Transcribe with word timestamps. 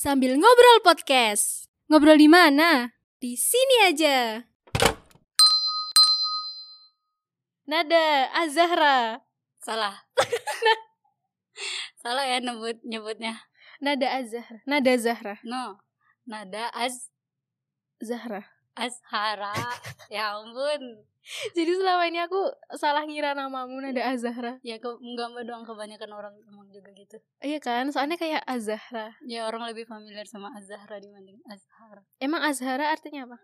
sambil 0.00 0.32
ngobrol 0.40 0.80
podcast. 0.80 1.68
Ngobrol 1.92 2.16
di 2.16 2.24
mana? 2.24 2.96
Di 3.20 3.36
sini 3.36 3.84
aja. 3.84 4.40
Nada 7.68 8.32
Azahra. 8.32 9.20
Salah. 9.60 10.08
Salah 12.00 12.24
ya 12.24 12.40
nyebut 12.40 12.80
nyebutnya. 12.80 13.44
Nada 13.84 14.08
Azahra. 14.16 14.64
Nada 14.64 14.92
Zahra. 14.96 15.36
No. 15.44 15.76
Nada 16.24 16.72
Az 16.72 17.12
Zahra. 18.00 18.48
Azhara. 18.76 19.54
ya 20.12 20.34
ampun. 20.36 20.82
Jadi 21.52 21.72
selama 21.76 22.08
ini 22.08 22.16
aku 22.16 22.48
salah 22.80 23.04
ngira 23.04 23.36
namamu 23.36 23.78
Nada 23.84 24.02
Azahra. 24.08 24.56
Ya 24.64 24.80
ke 24.80 24.88
enggak 24.88 25.44
doang 25.44 25.62
kebanyakan 25.68 26.10
orang 26.10 26.34
emang 26.48 26.66
juga 26.72 26.90
gitu. 26.96 27.20
Iya 27.44 27.60
kan? 27.60 27.92
Soalnya 27.92 28.16
kayak 28.16 28.40
Azahra. 28.48 29.12
Ya 29.28 29.44
orang 29.46 29.68
lebih 29.68 29.84
familiar 29.84 30.24
sama 30.24 30.48
Azhara 30.56 30.96
dibanding 30.96 31.38
Azhar. 31.46 32.02
Emang 32.18 32.40
Azhara 32.40 32.88
artinya 32.90 33.28
apa? 33.28 33.38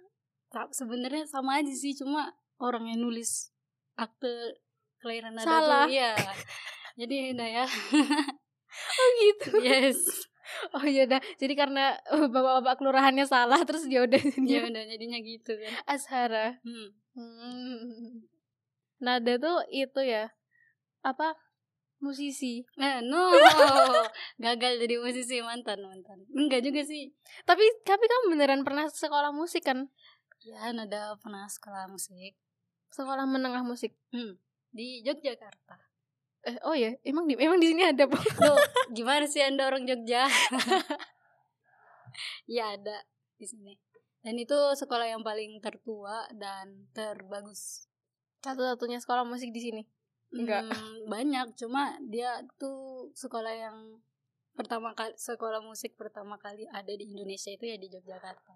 Ta- 0.51 0.73
Sebenarnya 0.73 1.29
sama 1.29 1.61
aja 1.61 1.70
sih, 1.70 1.93
cuma 1.93 2.33
orang 2.56 2.89
yang 2.89 3.05
nulis 3.05 3.53
akte 3.95 4.56
kelahiran 5.05 5.37
Nada 5.37 5.45
Salah. 5.47 5.84
tuh 5.84 5.93
iya. 5.93 6.17
Jadi 6.97 7.37
udah 7.37 7.48
ya. 7.48 7.67
Oh 8.77 9.09
gitu. 9.25 9.56
yes. 9.65 9.97
Oh 10.74 10.84
iya 10.86 11.05
dah. 11.10 11.20
Jadi 11.38 11.55
karena 11.59 11.98
eh, 12.12 12.27
bapak-bapak 12.30 12.74
kelurahannya 12.78 13.27
salah 13.27 13.60
terus 13.66 13.86
dia 13.91 14.02
udah 14.06 14.18
Ya 14.50 14.62
udah 14.66 14.82
jadinya 14.86 15.19
gitu 15.22 15.52
kan. 15.59 15.72
Azhara. 15.91 16.59
Hmm. 16.62 16.88
Hmm. 17.16 18.27
Nada 19.02 19.32
tuh 19.36 19.66
itu 19.70 20.00
ya 20.02 20.30
apa 21.02 21.34
musisi. 22.00 22.62
Eh, 22.78 22.98
no. 23.02 23.32
Gagal 24.45 24.72
jadi 24.82 24.95
musisi 25.00 25.41
mantan 25.42 25.82
mantan. 25.86 26.24
Enggak 26.32 26.62
juga 26.62 26.83
sih. 26.84 27.10
Tapi 27.44 27.64
tapi 27.83 28.05
kamu 28.05 28.36
beneran 28.36 28.62
pernah 28.62 28.86
sekolah 28.88 29.33
musik 29.33 29.64
kan? 29.66 29.88
Ya, 30.47 30.70
ada 30.70 31.19
pernah 31.19 31.50
sekolah 31.50 31.91
musik 31.91 32.38
Sekolah 32.94 33.27
menengah 33.27 33.66
musik. 33.66 33.98
hmm. 34.14 34.38
di 34.70 35.00
Yogyakarta. 35.03 35.86
Eh, 36.47 36.58
oh 36.62 36.78
ya, 36.78 36.94
emang 37.02 37.27
di 37.27 37.34
emang 37.34 37.58
di 37.58 37.75
sini 37.75 37.83
ada 37.83 38.06
po. 38.06 38.14
Loh, 38.47 38.55
gimana 38.94 39.27
sih 39.27 39.42
Anda 39.42 39.66
orang 39.66 39.83
Jogja? 39.83 40.30
ya 42.55 42.78
ada 42.78 43.03
di 43.34 43.47
sini. 43.50 43.75
Dan 44.22 44.38
itu 44.38 44.55
sekolah 44.55 45.11
yang 45.11 45.27
paling 45.27 45.58
tertua 45.58 46.30
dan 46.38 46.86
terbagus. 46.94 47.91
Satu-satunya 48.47 49.03
sekolah 49.03 49.27
musik 49.27 49.50
di 49.50 49.58
sini. 49.58 49.83
Enggak. 50.30 50.70
Hmm, 50.70 51.11
banyak, 51.11 51.58
cuma 51.58 51.98
dia 52.06 52.38
tuh 52.62 53.10
sekolah 53.19 53.50
yang 53.50 53.98
pertama 54.55 54.94
kali 54.94 55.12
sekolah 55.19 55.60
musik 55.60 55.98
pertama 55.98 56.38
kali 56.38 56.64
ada 56.70 56.91
di 56.94 57.10
Indonesia 57.10 57.50
itu 57.50 57.66
ya 57.66 57.75
di 57.75 57.91
Yogyakarta. 57.91 58.55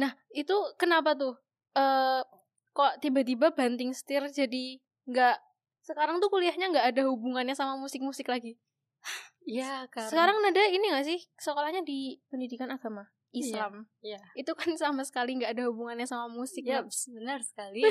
Nah, 0.00 0.16
itu 0.32 0.56
kenapa 0.80 1.12
tuh? 1.12 1.36
Eh 1.76 2.24
kok 2.72 3.04
tiba-tiba 3.04 3.52
banting 3.52 3.90
setir 3.90 4.24
jadi 4.32 4.80
nggak 5.08 5.36
sekarang 5.88 6.20
tuh 6.20 6.28
kuliahnya 6.28 6.68
nggak 6.68 6.86
ada 6.92 7.02
hubungannya 7.08 7.56
sama 7.56 7.80
musik-musik 7.80 8.28
lagi. 8.28 8.60
Iya, 9.48 9.88
karena 9.88 10.12
Sekarang 10.12 10.36
nada 10.44 10.60
ini 10.68 10.92
gak 10.92 11.08
sih 11.08 11.24
sekolahnya 11.40 11.80
di 11.80 12.20
pendidikan 12.28 12.68
agama 12.68 13.08
Islam. 13.32 13.88
Iya. 14.04 14.20
Itu 14.36 14.52
kan 14.52 14.76
sama 14.82 15.00
sekali 15.08 15.40
nggak 15.40 15.56
ada 15.56 15.72
hubungannya 15.72 16.04
sama 16.04 16.28
musik. 16.28 16.68
Ya, 16.68 16.84
Nat. 16.84 16.92
benar 16.92 17.40
sekali. 17.40 17.80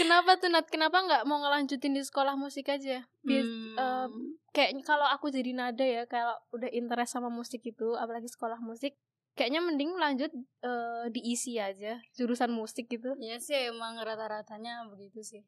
Kenapa 0.00 0.36
tuh 0.36 0.52
Nat? 0.52 0.68
Kenapa 0.68 1.00
nggak 1.04 1.22
mau 1.24 1.40
ngelanjutin 1.40 1.96
di 1.96 2.02
sekolah 2.04 2.36
musik 2.36 2.68
aja? 2.68 3.04
Biar, 3.24 3.44
Hmm, 3.44 3.76
em, 3.76 4.12
kayak 4.52 4.76
kalau 4.84 5.08
aku 5.08 5.32
jadi 5.32 5.52
nada 5.56 5.84
ya, 5.84 6.04
kalau 6.04 6.36
udah 6.52 6.68
interest 6.72 7.16
sama 7.16 7.32
musik 7.32 7.64
itu, 7.64 7.96
apalagi 7.96 8.28
sekolah 8.28 8.60
musik, 8.60 8.96
kayaknya 9.36 9.60
mending 9.60 9.92
lanjut 9.96 10.32
eh, 10.64 11.04
diisi 11.12 11.60
aja 11.60 12.00
jurusan 12.16 12.52
musik 12.52 12.88
gitu. 12.88 13.16
Ya 13.20 13.40
sih 13.40 13.56
emang 13.68 14.00
rata-ratanya 14.00 14.88
begitu 14.88 15.20
sih. 15.24 15.42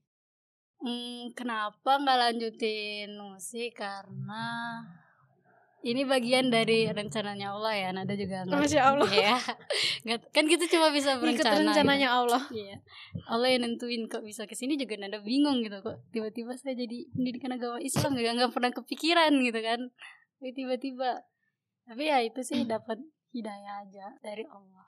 Hmm, 0.79 1.35
kenapa 1.35 1.99
nggak 1.99 2.19
lanjutin 2.19 3.11
musik? 3.19 3.75
Karena 3.75 4.79
ini 5.81 6.03
bagian 6.03 6.51
dari 6.51 6.87
rencananya 6.87 7.55
Allah 7.55 7.75
ya. 7.75 7.89
Nada 7.91 8.15
juga 8.15 8.47
nggak. 8.47 8.59
Masya 8.59 8.83
Allah. 8.83 9.11
Nggak- 10.07 10.31
kan 10.31 10.47
kita 10.47 10.71
cuma 10.71 10.91
bisa 10.91 11.19
Ikut 11.19 11.23
berencana. 11.23 11.59
rencananya 11.59 12.09
Allah. 12.15 12.43
gitu. 12.51 12.63
Iya. 12.63 12.77
Allah 13.27 13.49
yang 13.51 13.63
nentuin 13.67 14.07
kok 14.07 14.23
bisa 14.23 14.47
ke 14.47 14.55
sini 14.55 14.75
juga 14.75 14.95
nada 14.95 15.19
bingung 15.19 15.63
gitu 15.63 15.83
kok. 15.83 15.99
Tiba-tiba 16.11 16.55
saya 16.55 16.75
jadi 16.75 17.11
pendidikan 17.11 17.51
agama 17.53 17.79
Islam 17.79 18.15
juga 18.15 18.31
nggak 18.35 18.53
pernah 18.55 18.71
kepikiran 18.71 19.33
gitu 19.39 19.61
kan. 19.61 19.81
Tapi 20.39 20.51
tiba-tiba. 20.53 21.11
Tapi 21.87 22.03
ya 22.07 22.23
itu 22.23 22.41
sih 22.43 22.63
dapat 22.71 22.99
hidayah 23.31 23.83
aja 23.83 24.07
dari 24.19 24.47
Allah. 24.47 24.87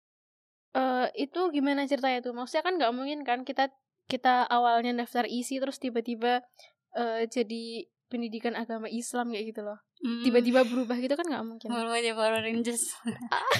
Eh 0.71 1.27
itu 1.27 1.51
gimana 1.51 1.83
ceritanya 1.85 2.23
tuh? 2.23 2.31
Maksudnya 2.31 2.63
kan 2.63 2.75
nggak 2.79 2.93
mungkin 2.95 3.19
kan 3.23 3.43
kita 3.43 3.75
kita 4.11 4.51
awalnya 4.51 5.07
daftar 5.07 5.31
isi 5.31 5.63
terus 5.63 5.79
tiba-tiba 5.79 6.43
eh, 6.99 7.31
jadi 7.31 7.87
pendidikan 8.11 8.59
agama 8.59 8.91
Islam 8.91 9.31
kayak 9.31 9.55
gitu 9.55 9.63
loh. 9.63 9.79
Hmm. 10.03 10.27
Tiba-tiba 10.27 10.67
berubah 10.67 10.99
gitu 10.99 11.15
kan 11.15 11.25
nggak 11.31 11.45
mungkin. 11.47 11.69
Baru 11.71 11.95
aja 11.95 12.11
Power 12.19 12.43
Rangers. 12.43 12.99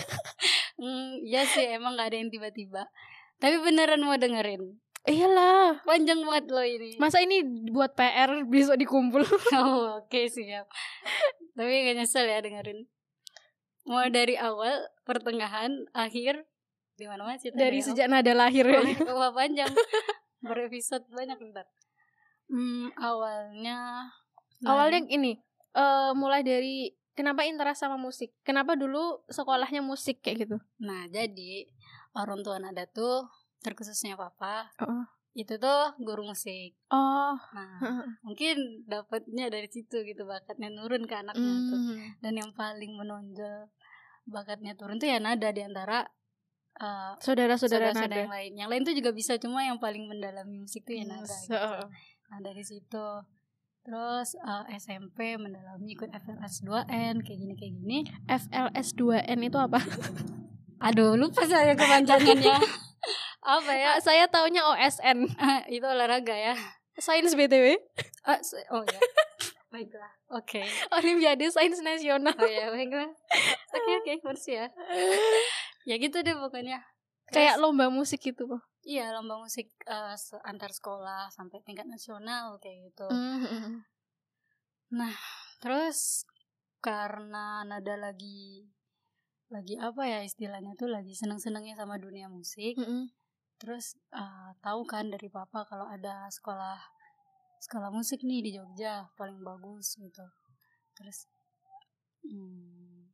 hmm, 0.83 1.23
ya 1.23 1.47
sih 1.47 1.71
emang 1.71 1.95
gak 1.95 2.11
ada 2.11 2.17
yang 2.19 2.29
tiba-tiba. 2.35 2.91
Tapi 3.39 3.57
beneran 3.63 4.03
mau 4.03 4.19
dengerin. 4.19 4.81
Iyalah. 5.09 5.81
Panjang 5.87 6.21
banget 6.27 6.53
loh 6.53 6.67
ini. 6.67 7.01
Masa 7.01 7.25
ini 7.25 7.41
buat 7.73 7.97
PR 7.97 8.45
besok 8.45 8.77
dikumpul? 8.77 9.25
oh, 9.57 10.05
oke 10.05 10.21
siap. 10.29 10.69
Tapi 11.57 11.71
gak 11.89 11.97
nyesel 12.05 12.29
ya 12.29 12.45
dengerin. 12.45 12.85
Mau 13.89 14.05
dari 14.13 14.37
awal, 14.37 14.93
pertengahan, 15.09 15.89
akhir, 15.97 16.45
di 17.01 17.09
mana 17.09 17.33
sih 17.41 17.49
Dari 17.49 17.81
sejak 17.81 18.13
nada 18.13 18.37
lahir 18.37 18.69
ya. 18.69 18.81
Wah 19.09 19.33
panjang. 19.33 19.73
Berepisode 20.41 21.05
banyak 21.13 21.39
ntar. 21.53 21.67
Hmm, 22.51 22.91
awalnya 22.99 24.11
Awalnya 24.61 25.09
ini 25.09 25.41
eh 25.73 26.13
mulai 26.13 26.45
dari 26.45 26.93
kenapa 27.17 27.47
interest 27.49 27.81
sama 27.81 27.97
musik? 27.97 28.33
Kenapa 28.45 28.77
dulu 28.77 29.25
sekolahnya 29.31 29.81
musik 29.81 30.21
kayak 30.21 30.45
gitu? 30.49 30.57
Nah, 30.83 31.09
jadi 31.09 31.65
orang 32.17 32.45
tua 32.45 32.61
Nada 32.61 32.85
tuh 32.91 33.25
terkhususnya 33.61 34.17
papa 34.17 34.73
Oh. 34.81 35.05
itu 35.37 35.57
tuh 35.57 35.95
guru 36.03 36.27
musik. 36.27 36.75
Oh. 36.91 37.39
Nah, 37.55 37.79
mungkin 38.27 38.85
dapatnya 38.85 39.47
dari 39.49 39.69
situ 39.71 40.03
gitu 40.03 40.27
bakatnya 40.27 40.69
nurun 40.75 41.07
ke 41.07 41.15
anaknya 41.15 41.55
tuh. 41.71 41.81
Hmm. 41.81 41.99
Dan 42.19 42.33
yang 42.41 42.51
paling 42.53 42.93
menonjol 42.99 43.71
bakatnya 44.27 44.77
turun 44.77 44.99
tuh 45.01 45.09
ya 45.09 45.23
Nada 45.23 45.55
di 45.55 45.63
antara 45.65 46.05
uh, 46.81 47.13
Saudara-saudara 47.21 47.93
nada. 47.93 48.17
yang 48.17 48.33
lain. 48.33 48.53
Yang 48.57 48.69
lain 48.69 48.83
tuh 48.83 48.95
juga 48.97 49.11
bisa 49.13 49.33
cuma 49.37 49.61
yang 49.63 49.79
paling 49.79 50.09
mendalami 50.09 50.65
musik 50.65 50.83
tuh 50.83 50.97
ya 50.97 51.05
Nada. 51.05 51.29
So- 51.29 51.53
Gitu. 51.53 51.85
Nah, 52.31 52.39
dari 52.41 52.63
situ 52.63 53.07
Terus 53.81 54.37
uh, 54.45 54.69
SMP 54.71 55.41
mendalami 55.41 55.97
ikut 55.97 56.13
FLS 56.13 56.61
2N 56.63 57.25
kayak 57.25 57.39
gini 57.41 57.55
kayak 57.57 57.73
gini. 57.81 57.99
FLS 58.29 58.93
2N 58.93 59.41
itu 59.41 59.57
apa? 59.57 59.81
Aduh, 60.87 61.17
lupa 61.17 61.49
saya 61.49 61.73
kepanjangannya. 61.73 62.61
Apa 63.41 63.73
ya? 63.73 63.97
Ah, 63.97 64.01
Saya 64.05 64.29
taunya 64.29 64.61
OSN. 64.69 65.25
itu 65.77 65.87
olahraga 65.89 66.37
ya. 66.37 66.53
Sains 67.01 67.33
BTW. 67.33 67.81
Se- 68.45 68.69
oh 68.69 68.85
ya. 68.85 69.01
Baiklah. 69.73 70.13
Oke. 70.29 70.61
Olimpiade 70.93 71.49
Sains 71.49 71.81
Nasional. 71.81 72.37
Oh 72.37 72.45
ya, 72.45 72.69
baiklah. 72.69 73.09
Oke, 73.73 73.91
oke, 73.97 74.13
makasih 74.21 74.55
ya. 74.61 74.67
Ya 75.89 75.97
gitu 75.97 76.21
deh 76.21 76.37
pokoknya. 76.37 76.85
Kayak 77.31 77.57
Terus, 77.57 77.63
lomba 77.63 77.87
musik 77.89 78.21
gitu 78.21 78.45
loh. 78.51 78.63
iya 78.81 79.13
lomba 79.13 79.37
musik 79.39 79.71
se- 80.17 80.41
antar 80.43 80.73
sekolah 80.73 81.29
sampai 81.31 81.61
tingkat 81.63 81.85
nasional 81.87 82.59
kayak 82.59 82.91
gitu. 82.91 83.07
Hmm. 83.07 83.81
Terus 85.61 86.25
karena 86.81 87.61
nada 87.69 87.95
lagi 88.01 88.65
lagi 89.53 89.77
apa 89.77 90.07
ya 90.07 90.25
istilahnya 90.25 90.73
tuh 90.79 90.89
lagi 90.89 91.13
seneng-senengnya 91.13 91.77
sama 91.77 92.01
dunia 92.01 92.31
musik. 92.33 92.79
Mm-mm. 92.81 93.13
Terus 93.61 93.99
eh, 94.17 94.51
tahu 94.65 94.89
kan 94.89 95.13
dari 95.13 95.29
papa 95.29 95.69
kalau 95.69 95.85
ada 95.87 96.27
sekolah 96.33 96.81
sekolah 97.61 97.93
musik 97.93 98.25
nih 98.25 98.41
di 98.41 98.51
Jogja 98.57 99.07
paling 99.21 99.45
bagus 99.45 100.01
gitu. 100.01 100.25
Terus 100.97 101.29
hmm, 102.25 103.13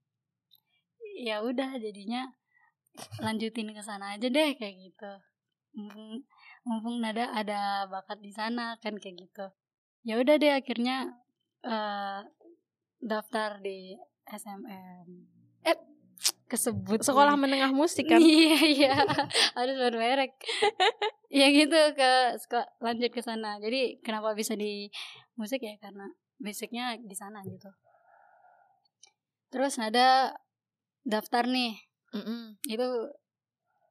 ya 1.18 1.42
udah 1.42 1.74
jadinya 1.82 2.30
lanjutin 3.20 3.72
ke 3.72 3.82
sana 3.82 4.16
aja 4.16 4.26
deh 4.28 4.56
kayak 4.56 4.76
gitu. 4.80 5.12
Mumpung, 5.76 6.24
mumpung 6.64 6.96
nada 7.04 7.28
ada 7.36 7.84
bakat 7.86 8.18
di 8.24 8.32
sana 8.32 8.80
kan 8.80 8.96
kayak 8.96 9.28
gitu. 9.28 9.46
Ya 10.06 10.16
udah 10.16 10.36
deh 10.40 10.52
akhirnya 10.54 11.12
eh, 11.64 12.20
daftar 13.02 13.60
di 13.60 13.94
SMM. 14.26 15.08
Eh 15.66 15.76
kesebut 16.48 17.02
Sekolah 17.04 17.36
menengah 17.36 17.70
musik 17.74 18.08
kan. 18.08 18.18
Iya 18.22 18.58
iya 18.64 18.94
harus 19.58 19.76
bermerek. 19.76 20.32
ya 21.28 21.46
gitu 21.52 21.80
ke 21.92 22.10
seko- 22.40 22.70
lanjut 22.80 23.10
ke 23.12 23.20
sana. 23.20 23.60
Jadi 23.60 24.00
kenapa 24.00 24.32
bisa 24.32 24.56
di 24.56 24.88
musik 25.36 25.60
ya 25.60 25.76
karena 25.82 26.08
basicnya 26.40 26.96
di 27.00 27.16
sana 27.16 27.40
gitu. 27.44 27.68
terus 29.46 29.78
nada 29.80 30.36
daftar 31.06 31.46
nih 31.48 31.78
Mm-mm. 32.12 32.54
itu 32.64 32.86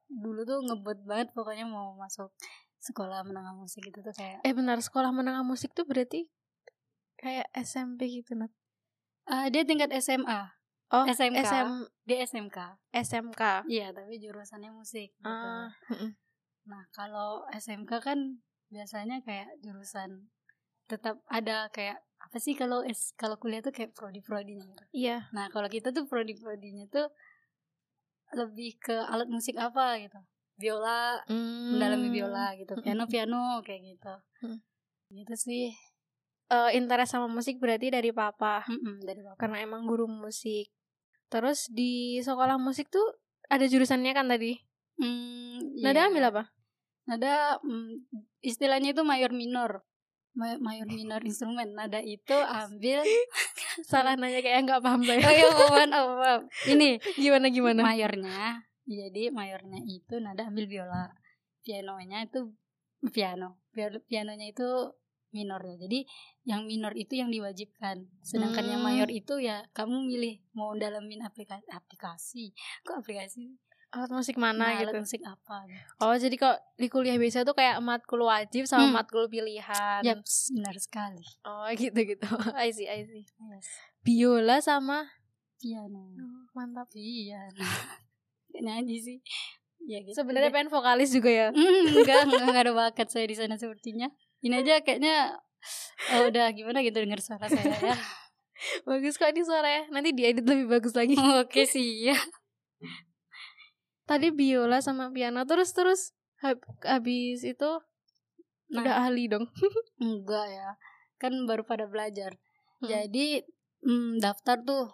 dulu 0.06 0.40
tuh 0.42 0.62
ngebet 0.62 1.02
banget 1.02 1.28
pokoknya 1.32 1.66
mau 1.66 1.92
masuk 1.94 2.30
sekolah 2.78 3.20
menengah 3.22 3.52
musik 3.52 3.82
itu 3.82 3.98
tuh 3.98 4.12
kayak 4.12 4.38
Eh 4.40 4.54
benar, 4.54 4.78
sekolah 4.78 5.10
menengah 5.10 5.42
musik 5.42 5.72
tuh 5.72 5.82
berarti 5.82 6.30
kayak 7.16 7.48
SMP 7.56 8.06
gitu, 8.12 8.32
Nat. 8.32 8.52
ah 9.24 9.48
dia 9.48 9.62
tingkat 9.62 9.90
SMA 9.96 10.54
Oh, 10.86 11.02
SMK. 11.02 11.42
SM, 11.42 11.70
dia 12.04 12.22
SMK 12.22 12.58
SMK. 12.94 13.42
iya 13.66 13.90
tapi 13.90 14.16
jurusannya 14.16 14.70
musik 14.70 15.10
gitu. 15.12 15.48
Mm-mm. 15.90 16.14
nah 16.64 16.86
kalau 16.90 17.42
SMK 17.50 17.90
kan 17.98 18.18
biasanya 18.66 19.18
kayak 19.20 19.50
jurusan 19.60 20.30
tetap 20.86 21.18
ada 21.26 21.66
kayak 21.70 21.98
apa 22.16 22.38
sih 22.38 22.54
kalau 22.54 22.82
S 22.82 23.10
kalau 23.14 23.34
kuliah 23.34 23.58
tuh 23.58 23.70
kayak 23.70 23.90
prodi 23.92 24.22
prodinya 24.22 24.62
gitu. 24.64 24.84
Iya. 24.94 25.26
nah 25.30 25.50
kalau 25.50 25.66
kita 25.66 25.90
tuh 25.90 26.06
prodi 26.06 26.38
prodinya 26.38 26.86
tuh 26.86 27.10
lebih 28.36 28.76
ke 28.76 28.92
alat 28.92 29.26
musik 29.26 29.56
apa 29.56 29.96
gitu 29.98 30.20
biola 30.56 31.20
Mm. 31.28 31.76
mendalami 31.76 32.08
biola 32.12 32.52
gitu 32.56 32.76
Mm-mm. 32.76 32.84
piano 32.84 33.04
piano 33.08 33.42
kayak 33.64 33.82
gitu 33.96 34.14
Mm. 34.44 34.58
gitu 35.24 35.34
sih 35.36 35.72
Eh, 36.46 36.78
interest 36.78 37.10
sama 37.10 37.26
musik 37.26 37.58
berarti 37.58 37.90
dari 37.90 38.14
papa 38.14 38.62
Mm-mm, 38.70 39.02
dari 39.02 39.18
bapak 39.18 39.34
karena 39.34 39.66
emang 39.66 39.82
guru 39.82 40.06
musik. 40.06 40.70
Terus 41.26 41.66
di 41.66 42.22
sekolah 42.22 42.54
musik 42.54 42.86
tuh 42.86 43.02
ada 43.50 43.66
jurusannya 43.66 44.14
kan 44.14 44.30
tadi. 44.30 44.54
hmm, 45.02 45.82
Nada 45.82 46.06
iya. 46.06 46.08
ambil 46.08 46.24
apa? 46.30 46.42
nada 47.06 47.58
mm, 47.66 48.06
istilahnya 48.42 48.94
itu 48.94 49.02
mayor 49.02 49.30
minor 49.34 49.82
mayor 50.36 50.84
minor 50.86 51.20
instrumen 51.20 51.72
nada 51.72 51.98
itu 51.98 52.36
ambil 52.36 53.00
Salah 53.82 54.14
nanya 54.14 54.40
kayak 54.40 54.64
nggak 54.64 54.80
paham 54.80 55.00
oh 55.00 55.06
saya. 55.06 55.20
iya 55.26 55.48
maaf, 55.50 56.08
maaf. 56.14 56.40
ini 56.66 56.96
gimana 57.14 57.48
gimana? 57.48 57.80
mayornya 57.82 58.64
jadi 58.84 59.28
mayornya 59.30 59.80
itu 59.82 60.16
nada 60.16 60.46
ambil 60.46 60.64
biola 60.64 61.12
pianonya 61.60 62.24
itu 62.24 62.52
piano 63.06 63.60
Piano- 63.68 64.00
pianonya 64.02 64.48
itu 64.48 64.68
minornya 65.28 65.76
jadi 65.78 66.00
yang 66.44 66.64
minor 66.64 66.94
itu 66.94 67.12
yang 67.12 67.28
diwajibkan 67.28 68.08
sedangkan 68.22 68.64
yang 68.64 68.80
Hmm. 68.80 68.88
mayor 68.88 69.08
itu 69.10 69.36
ya 69.36 69.66
kamu 69.70 70.06
milih 70.06 70.40
mau 70.52 70.72
dalamin 70.72 71.20
aplikasi 71.20 71.66
aplikasi 71.68 72.44
kok 72.80 73.02
aplikasi 73.02 73.52
Alat 73.96 74.12
musik 74.12 74.36
mana 74.36 74.60
Nah, 74.60 74.76
alat 74.76 74.92
gitu? 74.92 75.00
musik 75.00 75.22
apa 75.24 75.64
gitu. 75.64 75.88
Oh 75.98 76.12
jadi 76.12 76.36
kok 76.36 76.56
di 76.76 76.86
kuliah 76.86 77.16
biasa 77.16 77.42
tuh 77.42 77.56
kayak 77.56 77.80
matkul 77.80 78.20
wajib 78.20 78.68
sama 78.68 78.84
Hmm. 78.84 78.94
matkul 78.94 79.24
pilihan. 79.26 80.04
Yaps, 80.04 80.52
benar 80.52 80.76
sekali 80.76 81.24
Oh 81.42 81.64
gitu 81.80 81.96
gitu. 81.96 82.28
I 82.52 82.68
see 82.68 82.84
I 82.84 83.02
see. 83.02 83.24
yes. 83.24 83.66
Biola 84.04 84.60
sama 84.60 85.08
piano 85.56 86.12
Oh, 86.12 86.44
mantap. 86.52 86.92
piano 86.92 87.56
nyanyi 88.56 88.96
sih 88.98 89.18
ya 89.82 90.00
gitu 90.00 90.12
Sebenarnya 90.12 90.48
pengen 90.50 90.68
vokalis 90.68 91.08
juga 91.10 91.28
ya. 91.28 91.48
Hmm, 91.50 91.84
enggak, 91.96 92.24
enggak, 92.26 92.44
enggak 92.44 92.64
ada 92.64 92.74
bakat 92.74 93.08
saya 93.08 93.24
di 93.24 93.32
sana 93.32 93.56
sepertinya. 93.56 94.08
Ini 94.40 94.60
aja 94.60 94.80
kayaknya 94.80 95.40
oh, 96.12 96.28
udah 96.28 96.52
gimana 96.52 96.80
gitu 96.80 97.00
dengar 97.00 97.20
suara 97.20 97.48
saya 97.48 97.64
ya. 97.82 97.96
Bagus 98.88 99.14
kok 99.14 99.28
ini 99.28 99.40
suaranya. 99.40 99.88
Nanti 99.88 100.12
diedit 100.12 100.42
lebih 100.42 100.68
bagus 100.70 100.92
lagi. 100.92 101.12
Oke 101.14 101.64
sih 101.64 102.08
ya. 102.08 102.16
Tadi 104.06 104.30
biola 104.30 104.78
sama 104.78 105.10
piano 105.10 105.42
terus 105.44 105.74
terus 105.74 106.14
hab- 106.40 106.62
habis 106.86 107.42
itu 107.42 107.70
Nah, 108.66 108.82
udah 108.82 108.94
ahli 109.06 109.30
dong. 109.30 109.46
enggak 110.02 110.46
ya. 110.50 110.74
Kan 111.22 111.46
baru 111.46 111.62
pada 111.62 111.86
belajar. 111.86 112.34
Hmm. 112.82 112.90
Jadi 112.90 113.46
hmm, 113.86 114.18
daftar 114.18 114.58
tuh 114.66 114.90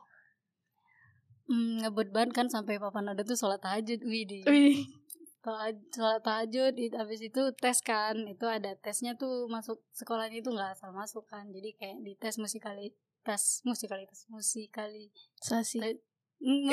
ngebut 1.52 2.08
banget 2.14 2.32
kan 2.32 2.46
sampai 2.48 2.80
papa 2.80 3.04
nada 3.04 3.20
tuh 3.26 3.36
sholat 3.36 3.60
tahajud 3.60 4.00
Widih 4.06 4.46
Wih. 4.48 4.88
sholat, 5.44 6.22
tahajud 6.24 6.72
habis 6.96 7.20
itu 7.20 7.42
tes 7.58 7.82
kan 7.84 8.16
itu 8.24 8.46
ada 8.48 8.72
tesnya 8.78 9.18
tuh 9.18 9.50
masuk 9.50 9.82
sekolahnya 9.92 10.40
itu 10.40 10.48
nggak 10.48 10.78
asal 10.78 10.94
masuk 10.94 11.26
kan 11.28 11.44
jadi 11.52 11.74
kayak 11.76 11.98
di 12.00 12.12
tes 12.16 12.40
musikalitas 12.40 13.60
musikalitas 13.66 14.24
musikali 14.32 15.12
Sasi. 15.42 15.82
Mm, 15.82 15.98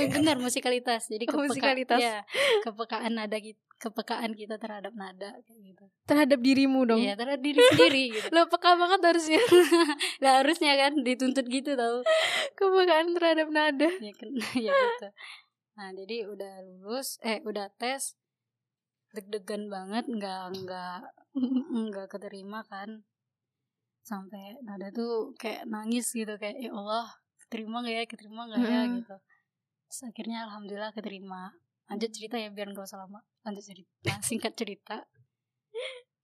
benar 0.09 0.35
musikalitas 0.35 1.05
jadi 1.05 1.25
Oh, 1.25 1.37
kepeka- 1.37 1.45
musikalitas. 1.47 1.99
ya, 1.99 2.25
kepekaan 2.61 3.13
nada 3.13 3.37
kita 3.37 3.59
kepekaan 3.77 4.33
kita 4.33 4.57
terhadap 4.57 4.91
nada 4.91 5.39
kayak 5.39 5.59
gitu 5.65 5.85
Terhadap 6.03 6.35
dirimu 6.37 6.83
dong. 6.83 6.99
iya 6.99 7.15
terhadap 7.15 7.39
diri 7.39 7.61
sendiri 7.65 8.03
gitu 8.11 8.27
Lo 8.35 8.43
peka 8.45 8.75
banget 8.75 8.99
harusnya. 8.99 9.39
lah 10.19 10.43
harusnya 10.43 10.75
kan 10.75 10.99
dituntut 10.99 11.45
gitu 11.45 11.73
tau 11.73 12.03
Kepekaan 12.53 13.13
terhadap 13.13 13.47
nada. 13.47 13.87
ya 13.93 14.11
kan 14.11 14.29
ya 14.59 14.73
gitu 14.73 15.07
nah 15.71 15.95
jadi 15.95 16.27
udah 16.27 16.53
lulus 16.61 17.15
eh 17.21 17.39
udah 17.41 17.71
tes 17.73 18.19
deg-degan 19.11 19.69
banget 19.69 20.03
nggak 20.05 20.41
nggak 20.59 20.97
nggak 21.87 22.07
keterima 22.09 22.61
kan 22.63 23.07
sampai 24.01 24.59
nada 24.59 24.89
tuh 24.89 25.31
kayak 25.35 25.63
nangis 25.65 26.11
gitu 26.11 26.35
kayak 26.35 26.57
ya 26.57 26.73
Allah 26.73 27.07
keterima 27.39 27.79
gak 27.79 27.95
ya 27.95 28.03
keterima 28.05 28.41
gak 28.45 28.59
ya 28.59 28.67
Mm-mm. 28.81 28.95
gitu 28.99 29.15
terus 29.89 30.05
akhirnya 30.05 30.45
alhamdulillah 30.45 30.93
keterima. 30.93 31.57
Lanjut 31.89 32.13
cerita 32.13 32.37
ya 32.37 32.53
biar 32.53 32.69
gak 32.77 32.85
usah 32.85 33.01
lama. 33.01 33.25
Lanjut 33.41 33.65
cerita 33.65 34.13
singkat 34.29 34.53
cerita. 34.53 35.09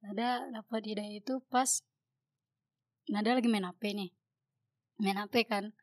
Nada 0.05 0.45
dapat 0.53 0.85
hidayah 0.85 1.17
itu 1.17 1.41
pas 1.49 1.81
nada 3.09 3.33
lagi 3.33 3.49
main 3.49 3.65
HP 3.65 3.97
nih. 3.97 4.13
Main 5.01 5.17
HP 5.17 5.49
kan. 5.49 5.73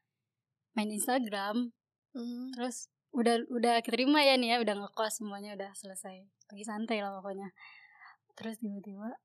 Main 0.78 0.94
Instagram. 0.94 1.74
Hmm. 2.12 2.52
terus 2.52 2.92
udah 3.16 3.40
udah 3.48 3.80
keterima 3.80 4.20
ya 4.20 4.36
nih 4.36 4.52
ya 4.52 4.56
udah 4.60 4.84
ngekos 4.84 5.18
semuanya 5.18 5.56
udah 5.58 5.72
selesai. 5.74 6.28
Pergi 6.46 6.64
santai 6.64 7.02
lah 7.02 7.18
pokoknya. 7.18 7.50
Terus 8.38 8.60
tiba-tiba 8.60 9.16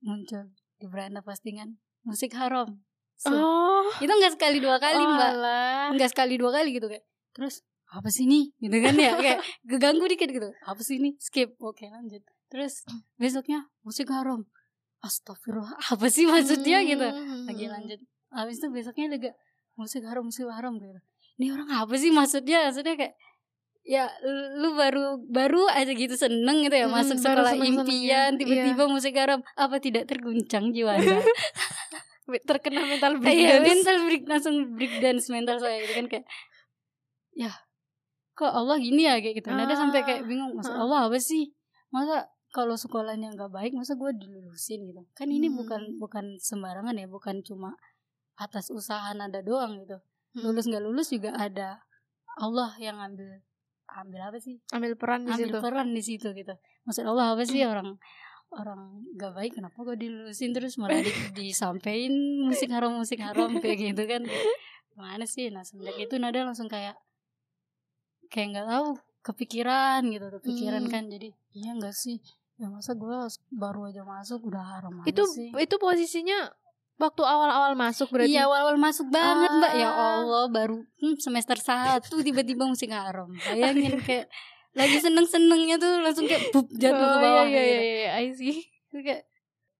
muncul 0.00 0.54
di 0.78 0.86
beranda 0.86 1.20
postingan 1.20 1.76
musik 2.06 2.32
haram. 2.38 2.86
So, 3.18 3.34
Oh. 3.34 3.88
itu 3.98 4.12
nggak 4.12 4.38
sekali 4.38 4.62
dua 4.62 4.78
kali 4.78 5.02
oh, 5.02 5.10
mbak. 5.10 5.30
Alah. 5.40 5.84
nggak 5.96 6.10
sekali 6.14 6.38
dua 6.38 6.54
kali 6.54 6.70
gitu 6.76 6.86
kayak. 6.86 7.02
Terus 7.34 7.66
apa 7.88 8.08
sih 8.08 8.24
ini? 8.24 8.50
Gitu 8.56 8.76
kan 8.76 8.94
ya 8.94 9.14
kayak 9.16 9.38
keganggu 9.64 10.06
dikit 10.06 10.28
gitu. 10.28 10.48
Apa 10.62 10.80
sih 10.80 10.96
ini? 10.96 11.14
Skip. 11.16 11.54
Oke 11.58 11.86
lanjut. 11.86 12.22
Terus 12.46 12.82
besoknya 13.14 13.66
musik 13.80 14.06
haram 14.08 14.46
astagfirullah 15.00 15.76
apa 15.92 16.06
sih 16.06 16.24
maksudnya 16.24 16.82
gitu? 16.82 17.04
Hmm. 17.04 17.46
lagi 17.46 17.66
lanjut. 17.66 18.00
Habis 18.28 18.58
itu 18.58 18.68
besoknya 18.68 19.06
juga 19.12 19.30
musik 19.74 20.02
haram 20.02 20.24
musik 20.24 20.46
haram 20.46 20.74
gitu. 20.76 20.98
Ini 21.36 21.52
orang 21.52 21.68
apa 21.70 21.94
sih 21.94 22.10
maksudnya? 22.10 22.66
Maksudnya 22.66 22.96
kayak 22.96 23.14
ya 23.86 24.10
lu 24.56 24.74
baru 24.74 25.22
baru 25.22 25.70
aja 25.70 25.94
gitu 25.94 26.18
seneng 26.18 26.58
gitu 26.60 26.74
ya 26.74 26.90
Mm, 26.90 26.94
masuk 26.96 27.16
sekolah 27.16 27.54
seneng-senengnya. 27.54 27.86
impian 27.86 28.30
tiba-tiba 28.34 28.84
musik 28.88 29.14
haram 29.14 29.40
apa 29.54 29.78
tidak 29.78 30.10
terguncang 30.10 30.74
jiwa 30.74 30.98
anda? 30.98 31.22
Terkena 32.50 32.82
mental 32.82 33.22
Iya 33.22 33.62
breakdance. 33.62 33.62
mental 33.62 33.96
break 34.02 34.22
langsung 34.26 34.54
break 34.74 34.94
dance 34.98 35.30
mental 35.30 35.62
saya 35.62 35.78
gitu 35.78 35.94
kan 35.94 36.06
kayak 36.10 36.26
ya 37.32 37.52
kok 38.36 38.52
Allah 38.52 38.76
gini 38.76 39.02
ya 39.02 39.16
kayak 39.16 39.40
gitu. 39.40 39.48
Nada 39.48 39.72
sampai 39.72 40.04
kayak 40.04 40.22
bingung 40.24 40.52
masa 40.54 40.76
Ah. 40.76 40.84
Allah 40.84 41.08
apa 41.08 41.16
sih? 41.16 41.56
Masa 41.88 42.28
kalau 42.52 42.76
sekolahnya 42.76 43.32
nggak 43.32 43.48
baik 43.48 43.72
masa 43.72 43.96
gue 43.96 44.12
dilulusin 44.12 44.84
gitu? 44.84 45.02
Kan 45.12 45.28
ini 45.28 45.48
Hmm. 45.48 45.56
bukan 45.56 45.82
bukan 45.96 46.24
sembarangan 46.38 46.94
ya 46.94 47.08
bukan 47.08 47.40
cuma 47.40 47.72
atas 48.36 48.68
usaha 48.68 49.08
nada 49.10 49.40
doang 49.40 49.80
gitu. 49.80 49.96
Hmm. 50.36 50.42
lulus 50.44 50.68
nggak 50.68 50.84
lulus 50.84 51.08
juga 51.08 51.32
ada 51.32 51.80
Allah 52.36 52.76
yang 52.76 53.00
ambil 53.00 53.40
ambil 53.88 54.20
apa 54.22 54.36
sih? 54.36 54.60
Ambil 54.68 54.92
peran 54.94 55.24
di 55.24 55.32
ambil 55.32 55.48
situ. 55.48 55.58
peran 55.58 55.88
di 55.90 56.02
situ 56.04 56.28
gitu. 56.30 56.52
Maksud 56.84 57.02
Allah 57.02 57.32
apa 57.32 57.42
sih? 57.42 57.64
Orang 57.64 57.96
orang 58.46 58.80
gak 59.16 59.32
baik 59.32 59.52
kenapa 59.54 59.74
gue 59.82 59.96
dilulusin 59.98 60.52
terus? 60.52 60.76
Malah 60.80 61.00
di, 61.00 61.12
disampein 61.34 62.12
musik 62.40 62.68
haram 62.68 62.92
musik 62.94 63.16
haram 63.18 63.48
kayak 63.56 63.80
gitu 63.90 64.02
kan. 64.04 64.22
Mana 64.94 65.24
sih? 65.24 65.48
Nah 65.48 65.60
semenjak 65.60 65.96
itu 65.98 66.14
nada 66.16 66.40
langsung 66.42 66.68
kayak 66.68 66.96
kayak 68.26 68.48
nggak 68.52 68.68
tahu 68.68 68.88
kepikiran 69.22 70.00
gitu 70.06 70.26
kepikiran 70.38 70.82
Hmm. 70.82 70.92
kan 70.92 71.02
jadi 71.06 71.28
iya 71.52 71.70
nggak 71.72 71.92
sih 71.92 72.18
ya 72.56 72.66
masa 72.66 72.92
gue 72.92 73.16
baru 73.50 73.86
aja 73.86 74.02
masuk 74.02 74.40
udah 74.44 74.62
haram 74.72 74.94
aja 74.98 75.08
Itu 75.08 75.22
sih 75.26 75.50
itu 75.50 75.76
posisinya 75.76 76.48
waktu 76.96 77.20
awal-awal 77.20 77.76
masuk 77.76 78.08
berarti. 78.08 78.32
Iya 78.32 78.48
awal-awal 78.48 78.80
masuk 78.80 79.10
banget 79.10 79.52
mbak 79.52 79.72
Ya 79.74 79.84
Ah. 79.86 80.16
Allah 80.18 80.48
baru 80.48 80.80
hmm, 80.96 81.16
semester 81.18 81.58
satu 81.58 82.22
tiba-tiba 82.22 82.64
musik 82.64 82.88
haram 82.88 83.28
Bayangin 83.36 84.00
kayak 84.00 84.32
lagi 84.72 84.96
seneng-senengnya 84.98 85.76
tuh 85.76 86.00
langsung 86.00 86.24
kayak 86.24 86.48
bup 86.50 86.68
jatuh 86.70 86.96
ke 86.96 87.04
Oh, 87.10 87.20
bawah 87.20 87.44
iya, 87.44 87.52
iya, 87.52 87.60
gitu. 87.60 87.80
iya, 87.82 88.00
iya, 88.00 88.10
I 88.14 88.26
see. 88.30 88.56
Kayak, 88.90 89.28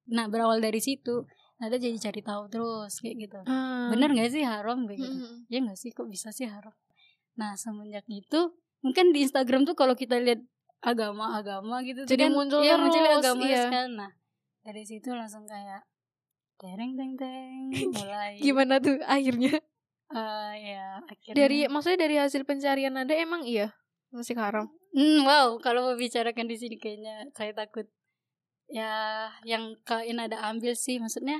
Nah 0.07 0.25
berawal 0.27 0.61
dari 0.61 0.79
situ 0.79 1.25
Nada 1.57 1.77
jadi 1.77 1.97
cari 1.97 2.21
tahu 2.21 2.53
terus 2.53 3.01
kayak 3.01 3.17
gitu 3.19 3.39
Ah. 3.43 3.89
Bener 3.89 4.13
gak 4.13 4.29
sih 4.29 4.45
haram 4.45 4.85
kayak 4.85 5.01
gitu 5.01 5.17
Mm-mm. 5.17 5.49
Ya 5.49 5.59
gak 5.63 5.79
sih 5.79 5.91
kok 5.91 6.05
bisa 6.07 6.29
sih 6.29 6.45
haram 6.45 6.77
Nah 7.37 7.55
semenjak 7.57 8.05
itu 8.09 8.53
Mungkin 8.85 9.11
di 9.17 9.25
Instagram 9.25 9.65
tuh 9.65 9.73
kalau 9.73 9.97
kita 9.97 10.21
lihat 10.21 10.41
agama-agama 10.85 11.81
gitu 11.85 12.05
Jadi 12.05 12.29
kan, 12.29 12.33
muncul 12.33 12.61
iya, 12.61 12.77
muncul 12.77 13.05
agama 13.05 13.45
iya. 13.45 13.69
kan 13.73 13.89
Nah 13.97 14.11
dari 14.67 14.83
situ 14.83 15.13
langsung 15.15 15.49
kayak 15.49 15.85
Tereng 16.57 16.97
teng 16.97 17.15
teng 17.17 17.73
mulai 17.97 18.41
Gimana 18.41 18.81
tuh 18.81 18.97
akhirnya? 19.05 19.61
Eh, 20.07 20.53
ya 20.73 21.01
akhirnya 21.07 21.37
Dari 21.37 21.59
maksudnya 21.69 21.99
dari 22.05 22.17
hasil 22.19 22.43
pencarian 22.49 22.95
Nada 22.97 23.13
emang 23.13 23.45
iya 23.45 23.77
musik 24.17 24.39
haram. 24.39 24.71
Hmm, 24.97 25.27
wow, 25.29 25.61
kalau 25.61 25.93
membicarakan 25.93 26.49
di 26.49 26.57
sini 26.57 26.77
kayaknya 26.81 27.29
saya 27.37 27.53
takut. 27.53 27.85
Ya, 28.67 29.31
yang 29.47 29.79
kain 29.87 30.19
ada 30.19 30.43
ambil 30.51 30.75
sih, 30.75 30.99
maksudnya 30.99 31.39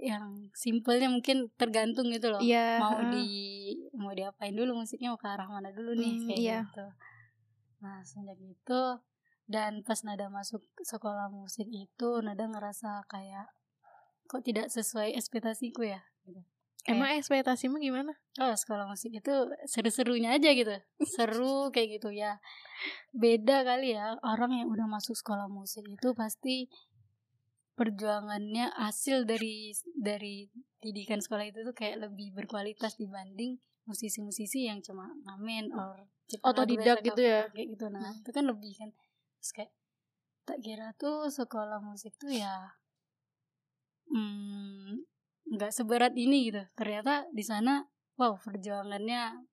yang 0.00 0.48
simpelnya 0.56 1.12
mungkin 1.12 1.52
tergantung 1.60 2.08
gitu 2.08 2.32
loh. 2.32 2.40
Iya. 2.40 2.80
Mau 2.80 2.96
heeh. 2.96 3.12
di 3.12 3.28
mau 3.94 4.12
diapain 4.16 4.56
dulu 4.56 4.80
musiknya 4.80 5.12
mau 5.12 5.20
ke 5.20 5.28
arah 5.28 5.46
mana 5.46 5.68
dulu 5.70 5.92
nih 5.92 6.14
Hmm, 6.16 6.26
kayak 6.26 6.40
iya. 6.40 6.58
gitu. 6.64 6.86
Nah, 7.84 8.00
sejak 8.04 8.38
itu 8.40 8.80
dan 9.50 9.84
pas 9.84 10.00
Nada 10.04 10.32
masuk 10.32 10.64
sekolah 10.80 11.28
musik 11.28 11.68
itu 11.68 12.10
Nada 12.24 12.44
ngerasa 12.48 13.04
kayak 13.08 13.52
kok 14.30 14.46
tidak 14.46 14.72
sesuai 14.72 15.12
ekspektasiku 15.18 15.84
ya 15.84 16.00
gitu. 16.24 16.40
Emang 16.88 17.12
ekspektasimu 17.20 17.76
gimana? 17.76 18.16
Oh 18.40 18.56
sekolah 18.56 18.88
musik 18.88 19.12
itu 19.12 19.34
seru-serunya 19.68 20.32
aja 20.32 20.48
gitu 20.56 20.72
Seru 21.12 21.68
kayak 21.68 22.00
gitu 22.00 22.08
ya 22.08 22.40
Beda 23.12 23.60
kali 23.68 23.92
ya 23.92 24.16
Orang 24.24 24.56
yang 24.56 24.72
udah 24.72 24.88
masuk 24.88 25.12
sekolah 25.12 25.44
musik 25.52 25.84
itu 25.84 26.16
pasti 26.16 26.72
Perjuangannya 27.80 28.76
hasil 28.76 29.24
dari 29.24 29.72
dari 29.96 30.52
didikan 30.84 31.24
sekolah 31.24 31.48
itu 31.48 31.64
tuh 31.64 31.72
kayak 31.72 32.04
lebih 32.04 32.36
berkualitas 32.36 33.00
dibanding 33.00 33.56
musisi-musisi 33.88 34.68
yang 34.68 34.84
cuma 34.84 35.08
ngamen 35.24 35.72
or 35.72 36.04
Otodidak 36.44 37.00
gitu 37.02 37.22
ya? 37.24 37.48
kayak 37.50 37.68
gitu 37.74 37.88
nah 37.88 38.04
Hmm. 38.04 38.20
itu 38.20 38.30
kan 38.30 38.44
lebih 38.46 38.72
kan 38.78 38.92
terus 39.40 39.50
kayak 39.56 39.72
tak 40.46 40.58
kira 40.62 40.92
tuh 40.94 41.26
sekolah 41.26 41.80
musik 41.82 42.14
tuh 42.20 42.30
ya 42.30 42.76
hmm, 44.12 45.02
nggak 45.56 45.72
seberat 45.74 46.14
ini 46.14 46.52
gitu 46.52 46.62
ternyata 46.78 47.26
di 47.34 47.42
sana 47.42 47.82
wow 48.14 48.38
perjuangannya 48.38 49.49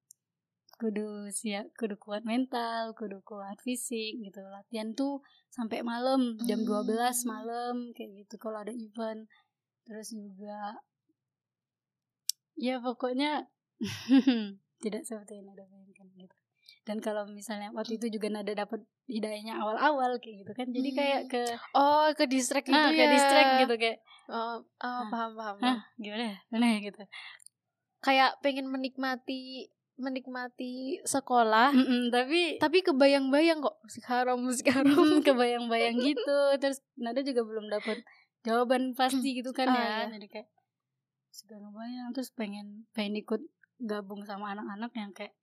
kudu 0.77 1.29
siap 1.29 1.73
kudu 1.73 1.97
kuat 1.97 2.21
mental 2.21 2.93
kudu 2.93 3.17
kuat 3.21 3.57
fisik 3.59 4.21
gitu 4.21 4.41
latihan 4.45 4.93
tuh 4.93 5.19
sampai 5.49 5.81
malam 5.81 6.37
jam 6.45 6.61
Hmm. 6.61 6.85
12 6.85 7.25
malam 7.25 7.89
kayak 7.91 8.23
gitu 8.23 8.37
kalau 8.37 8.61
ada 8.61 8.69
event 8.69 9.25
terus 9.83 10.13
juga 10.13 10.77
ya 12.55 12.77
pokoknya 12.77 13.45
tidak 14.83 15.01
seperti 15.03 15.41
yang 15.41 15.49
ada 15.49 15.65
bayangkan 15.65 16.07
gitu 16.13 16.35
dan 16.83 16.97
kalau 16.99 17.25
misalnya 17.27 17.73
waktu 17.73 17.97
itu 17.97 18.07
juga 18.13 18.27
nada 18.29 18.53
dapat 18.53 18.79
hidayahnya 19.07 19.57
awal-awal 19.57 20.19
kayak 20.19 20.45
gitu 20.45 20.51
kan 20.53 20.67
jadi 20.69 20.89
Hmm. 20.89 20.97
kayak 20.97 21.21
ke 21.27 21.41
Oh, 21.73 22.07
ke 22.13 22.25
distract 22.27 22.67
gitu 22.67 22.75
ah, 22.75 22.89
ya. 22.89 22.95
kayak 22.95 23.11
distract 23.13 23.51
gitu 23.59 23.75
kayak 23.75 23.97
Oh, 24.27 24.59
oh, 24.83 25.03
paham 25.07 25.39
paham. 25.39 25.55
paham. 25.57 25.77
gimana 25.97 26.35
ya 26.51 26.59
ya 26.59 26.79
gitu 26.83 27.01
Kayak 27.97 28.37
pengen 28.43 28.67
menikmati 28.67 29.71
menikmati 29.97 31.01
sekolah, 31.01 31.73
Mm-mm, 31.73 32.13
tapi 32.13 32.61
tapi 32.61 32.85
kebayang-bayang 32.85 33.59
kok 33.59 33.81
musik 33.81 34.05
haram, 34.05 34.37
musik 34.37 34.69
haram. 34.69 34.93
mm, 34.93 35.25
kebayang-bayang 35.25 35.97
gitu. 35.97 36.39
Terus 36.61 36.85
nada 36.95 37.21
juga 37.25 37.41
belum 37.41 37.67
dapat 37.67 38.05
jawaban 38.45 38.93
pasti 38.93 39.41
gitu 39.41 39.51
kan 39.51 39.67
Ah, 39.67 39.75
ya. 39.75 39.85
iya. 40.07 40.15
jadi 40.15 40.27
kayak 40.29 40.49
sudah 41.33 41.57
ngebayang 41.59 42.09
terus 42.15 42.29
pengen 42.31 42.87
pengen 42.95 43.19
ikut 43.19 43.41
gabung 43.77 44.23
sama 44.23 44.55
anak-anak 44.55 44.91
yang 44.95 45.11
kayak 45.13 45.33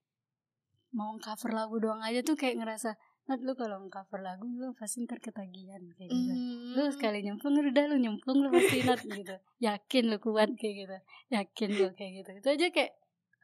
mau 0.94 1.14
cover 1.18 1.50
lagu 1.50 1.76
doang 1.82 2.00
aja 2.02 2.22
tuh 2.22 2.38
kayak 2.38 2.62
ngerasa 2.62 2.94
Nat 3.24 3.40
lu 3.40 3.56
kalau 3.56 3.80
cover 3.88 4.20
lagu 4.20 4.44
lu 4.44 4.76
pasti 4.76 5.00
ntar 5.00 5.16
ketagihan 5.16 5.80
kayak 5.96 6.12
gitu. 6.12 6.28
Hmm. 6.28 6.76
lu 6.76 6.92
sekali 6.92 7.24
nyemplung 7.24 7.56
udah 7.56 7.84
lu 7.88 7.96
nyemplung 7.96 8.44
lu 8.44 8.52
pasti 8.52 8.84
nat 8.84 9.00
gitu. 9.00 9.36
Yakin 9.64 10.12
lu 10.12 10.20
kuat 10.20 10.52
kayak 10.60 10.74
gitu. 10.84 10.96
Yakin 11.32 11.68
lu 11.72 11.88
kayak 11.96 12.12
gitu. 12.20 12.30
Itu 12.44 12.48
aja 12.52 12.66
kayak 12.68 12.92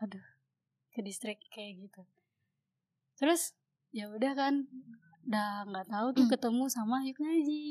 aduh 0.05 0.21
ke 1.01 1.03
distract 1.03 1.41
kayak 1.49 1.81
gitu 1.81 2.05
terus 3.17 3.57
ya 3.91 4.07
udah 4.07 4.33
kan 4.35 4.69
udah 5.25 5.65
nggak 5.67 5.89
tahu 5.89 6.07
tuh 6.13 6.25
Hmm. 6.25 6.33
ketemu 6.33 6.65
sama 6.69 7.01
Yuk 7.03 7.17
Ngaji 7.17 7.65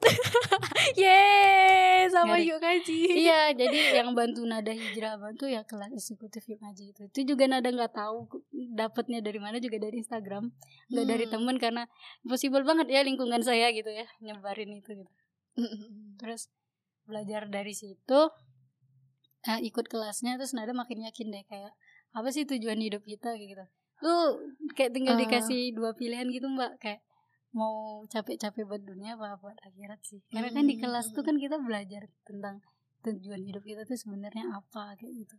Yeay, 0.96 2.08
sama 2.08 2.40
yuk 2.40 2.58
kaji. 2.58 2.98
iya 3.22 3.52
jadi 3.52 4.00
yang 4.00 4.10
bantu 4.10 4.42
nada 4.42 4.72
hijrah 4.72 5.14
bantu 5.16 5.46
ya 5.46 5.62
kelas 5.62 5.92
eksekutif 5.92 6.42
Yuk 6.44 6.58
Ngaji 6.58 6.84
itu 6.90 7.02
itu 7.06 7.20
juga 7.28 7.46
nada 7.46 7.68
nggak 7.68 7.92
tahu 7.92 8.26
dapatnya 8.72 9.20
dari 9.20 9.38
mana 9.38 9.58
juga 9.58 9.78
dari 9.78 10.00
Instagram 10.00 10.50
nggak 10.90 11.06
dari 11.06 11.24
Hmm. 11.24 11.32
temen 11.32 11.56
karena 11.56 11.82
possible 12.22 12.64
banget 12.64 12.88
ya 12.88 13.00
lingkungan 13.00 13.40
saya 13.40 13.70
gitu 13.70 13.88
ya 13.88 14.06
nyebarin 14.20 14.74
itu 14.74 14.90
gitu 14.96 15.12
Mm-mm. 15.56 16.16
terus 16.16 16.48
belajar 17.04 17.46
dari 17.46 17.72
situ 17.72 18.20
eh, 19.42 19.58
ikut 19.62 19.86
kelasnya 19.86 20.36
terus 20.36 20.52
nada 20.52 20.72
makin 20.72 21.00
yakin 21.02 21.28
deh 21.28 21.44
kayak 21.44 21.72
apa 22.10 22.28
sih 22.28 22.44
tujuan 22.44 22.76
hidup 22.76 23.00
kita 23.02 23.32
kayak 23.32 23.48
gitu 23.50 23.64
lu 24.00 24.14
kayak 24.72 24.92
tinggal 24.92 25.14
Ah. 25.14 25.20
dikasih 25.20 25.72
dua 25.72 25.92
pilihan 25.92 26.26
gitu 26.26 26.48
mbak 26.48 26.76
kayak 26.78 27.00
mau 27.50 28.00
capek-capek 28.06 28.64
buat 28.64 28.80
dunia 28.80 29.14
apa 29.14 29.36
buat 29.36 29.58
akhirat 29.60 30.00
sih 30.02 30.20
karena 30.28 30.50
kan 30.50 30.64
di 30.64 30.76
Hmm. 30.76 30.82
kelas 30.82 31.10
tuh 31.10 31.20
kan 31.20 31.36
kita 31.36 31.58
belajar 31.58 32.06
tentang 32.22 32.62
tujuan 33.00 33.42
hidup 33.42 33.62
kita 33.62 33.82
tuh 33.82 33.96
sebenarnya 33.96 34.44
apa 34.50 34.94
kayak 34.94 35.14
gitu 35.18 35.36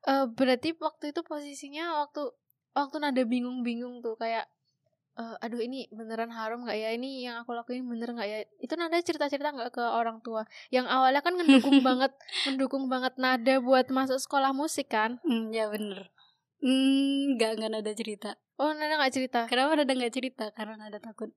Eh, 0.00 0.26
berarti 0.30 0.78
waktu 0.78 1.10
itu 1.10 1.20
posisinya 1.22 2.00
waktu 2.00 2.22
waktu 2.70 2.96
nada 2.96 3.22
bingung-bingung 3.24 3.98
tuh 3.98 4.14
kayak 4.14 4.46
eh, 5.18 5.36
aduh 5.44 5.60
ini 5.60 5.90
beneran 5.90 6.30
haram 6.30 6.62
nggak 6.64 6.78
ya? 6.78 6.90
Ini 6.94 7.10
yang 7.26 7.36
aku 7.42 7.52
lakuin 7.52 7.84
bener 7.90 8.14
nggak 8.14 8.28
ya? 8.28 8.38
Itu 8.62 8.78
nada 8.78 8.98
cerita-cerita 9.02 9.50
nggak 9.50 9.70
ke 9.74 9.82
orang 9.82 10.22
tua? 10.22 10.46
Yang 10.70 10.86
awalnya 10.88 11.20
kan 11.20 11.34
mendukung 11.34 11.78
banget 11.88 12.12
mendukung 12.46 12.84
banget 12.86 13.14
nada 13.18 13.54
buat 13.58 13.90
masuk 13.90 14.18
sekolah 14.22 14.54
musik 14.54 14.88
kan? 14.88 15.18
Hmm, 15.26 15.50
ya 15.50 15.66
bener. 15.66 16.08
Hmm, 16.62 17.34
nggak 17.38 17.50
nggak 17.58 17.70
ada 17.82 17.92
cerita. 17.94 18.30
Oh 18.58 18.70
nada 18.74 18.98
nggak 18.98 19.14
cerita? 19.14 19.40
Kenapa 19.46 19.74
nada 19.78 19.92
nggak 19.94 20.14
cerita? 20.14 20.44
Karena 20.54 20.74
nada 20.78 20.98
takut 20.98 21.30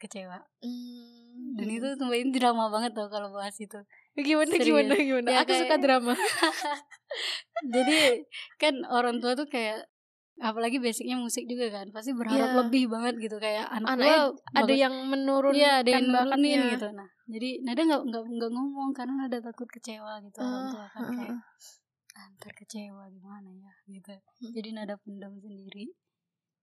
kecewa. 0.00 0.46
Hmm. 0.64 1.60
dan 1.60 1.66
itu 1.68 1.86
tuh 1.98 2.08
drama 2.32 2.72
banget 2.72 2.96
tau 2.96 3.10
kalau 3.12 3.34
bahas 3.36 3.52
itu. 3.60 3.76
Gimana 4.16 4.54
Serius. 4.54 4.66
gimana 4.70 4.94
gimana? 4.96 5.28
Ya, 5.28 5.38
aku 5.44 5.52
suka 5.54 5.76
kayak- 5.76 5.82
drama. 5.82 6.14
Jadi 7.74 7.96
kan 8.56 8.74
orang 8.88 9.18
tua 9.20 9.34
tuh 9.34 9.50
kayak 9.50 9.89
apalagi 10.40 10.80
basicnya 10.80 11.20
musik 11.20 11.44
juga 11.44 11.68
kan 11.70 11.86
pasti 11.92 12.16
berharap 12.16 12.50
Iya. 12.50 12.58
lebih 12.64 12.84
banget 12.88 13.14
gitu 13.20 13.36
kayak 13.36 13.68
anak 13.68 13.88
anaknya 13.94 14.16
gua 14.32 14.56
ada 14.56 14.72
yang 14.74 14.94
menurun 15.06 15.52
Iya 15.52 15.72
ada 15.84 15.90
yang 15.92 16.06
bakatnya. 16.08 16.32
nurunin 16.32 16.60
gitu 16.72 16.88
nah 16.96 17.08
jadi 17.28 17.48
nada 17.62 17.80
nggak 17.84 18.02
nggak 18.08 18.24
nggak 18.26 18.50
ngomong 18.50 18.90
karena 18.90 19.14
nada 19.20 19.38
takut 19.38 19.68
kecewa 19.68 20.18
gitu 20.20 20.38
orang 20.40 20.64
Ah, 20.64 20.70
tua 20.72 20.86
kan 20.88 21.00
ah, 21.00 21.10
kayak 21.12 21.30
ah. 21.30 21.40
"Ah, 22.18 22.52
kecewa 22.56 23.02
gimana 23.06 23.48
ya 23.52 23.72
gitu 23.86 24.12
Hmm. 24.16 24.50
jadi 24.50 24.68
nada 24.74 24.94
pendam 24.98 25.32
sendiri 25.36 25.92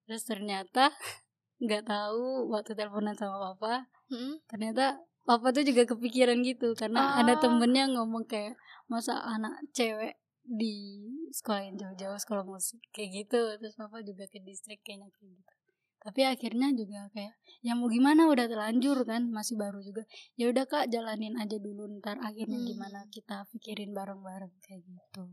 terus 0.09 0.23
ternyata 0.25 0.89
nggak 1.63 1.85
tahu 1.85 2.49
waktu 2.49 2.73
teleponan 2.73 3.13
sama 3.13 3.53
papa 3.53 3.85
Mm-mm. 4.09 4.41
ternyata 4.45 4.97
papa 5.23 5.51
tuh 5.51 5.61
juga 5.61 5.83
kepikiran 5.85 6.39
gitu 6.41 6.73
karena 6.73 7.19
ada 7.19 7.35
Ah. 7.35 7.39
temennya 7.39 7.87
ngomong 7.93 8.25
kayak 8.25 8.57
masa 8.87 9.19
anak 9.21 9.53
cewek 9.71 10.15
di 10.47 11.03
sekolah 11.35 11.67
yang 11.67 11.75
jauh-jauh 11.75 12.15
sekolah 12.15 12.47
musik 12.47 12.79
kayak 12.95 13.27
gitu. 13.27 13.41
Terus 13.59 13.75
papa 13.75 13.99
juga 13.99 14.23
ke 14.31 14.39
distrik 14.39 14.79
kayaknya 14.81 15.11
kayak 15.11 15.31
gitu. 15.43 15.53
Tapi 15.97 16.21
akhirnya 16.23 16.71
juga 16.71 17.11
kayak 17.11 17.35
ya 17.65 17.75
mau 17.75 17.91
gimana? 17.91 18.31
Udah 18.31 18.47
terlanjur 18.47 19.03
kan 19.03 19.27
masih 19.27 19.59
baru 19.59 19.83
juga. 19.83 20.07
Ya 20.39 20.47
udah 20.47 20.63
kak 20.63 20.87
jalanin 20.87 21.35
aja 21.35 21.59
dulu 21.59 21.99
ntar 21.99 22.15
akhirnya 22.23 22.63
Hmm. 22.63 22.69
gimana 22.69 22.99
kita 23.11 23.43
pikirin 23.51 23.91
bareng-bareng 23.91 24.55
kayak 24.63 24.87
gitu. 24.87 25.27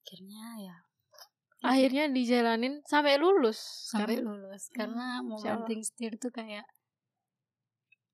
Akhirnya 0.00 0.44
ya. 0.64 0.76
Akhirnya 1.60 2.08
dijalanin 2.08 2.80
sampai 2.88 3.20
lulus 3.20 3.60
sampai 3.92 4.16
kan? 4.16 4.24
lulus 4.32 4.72
karena 4.72 5.20
mau 5.20 5.36
Allah. 5.36 5.60
banting 5.60 5.84
setir 5.84 6.16
tuh 6.16 6.32
kayak 6.32 6.64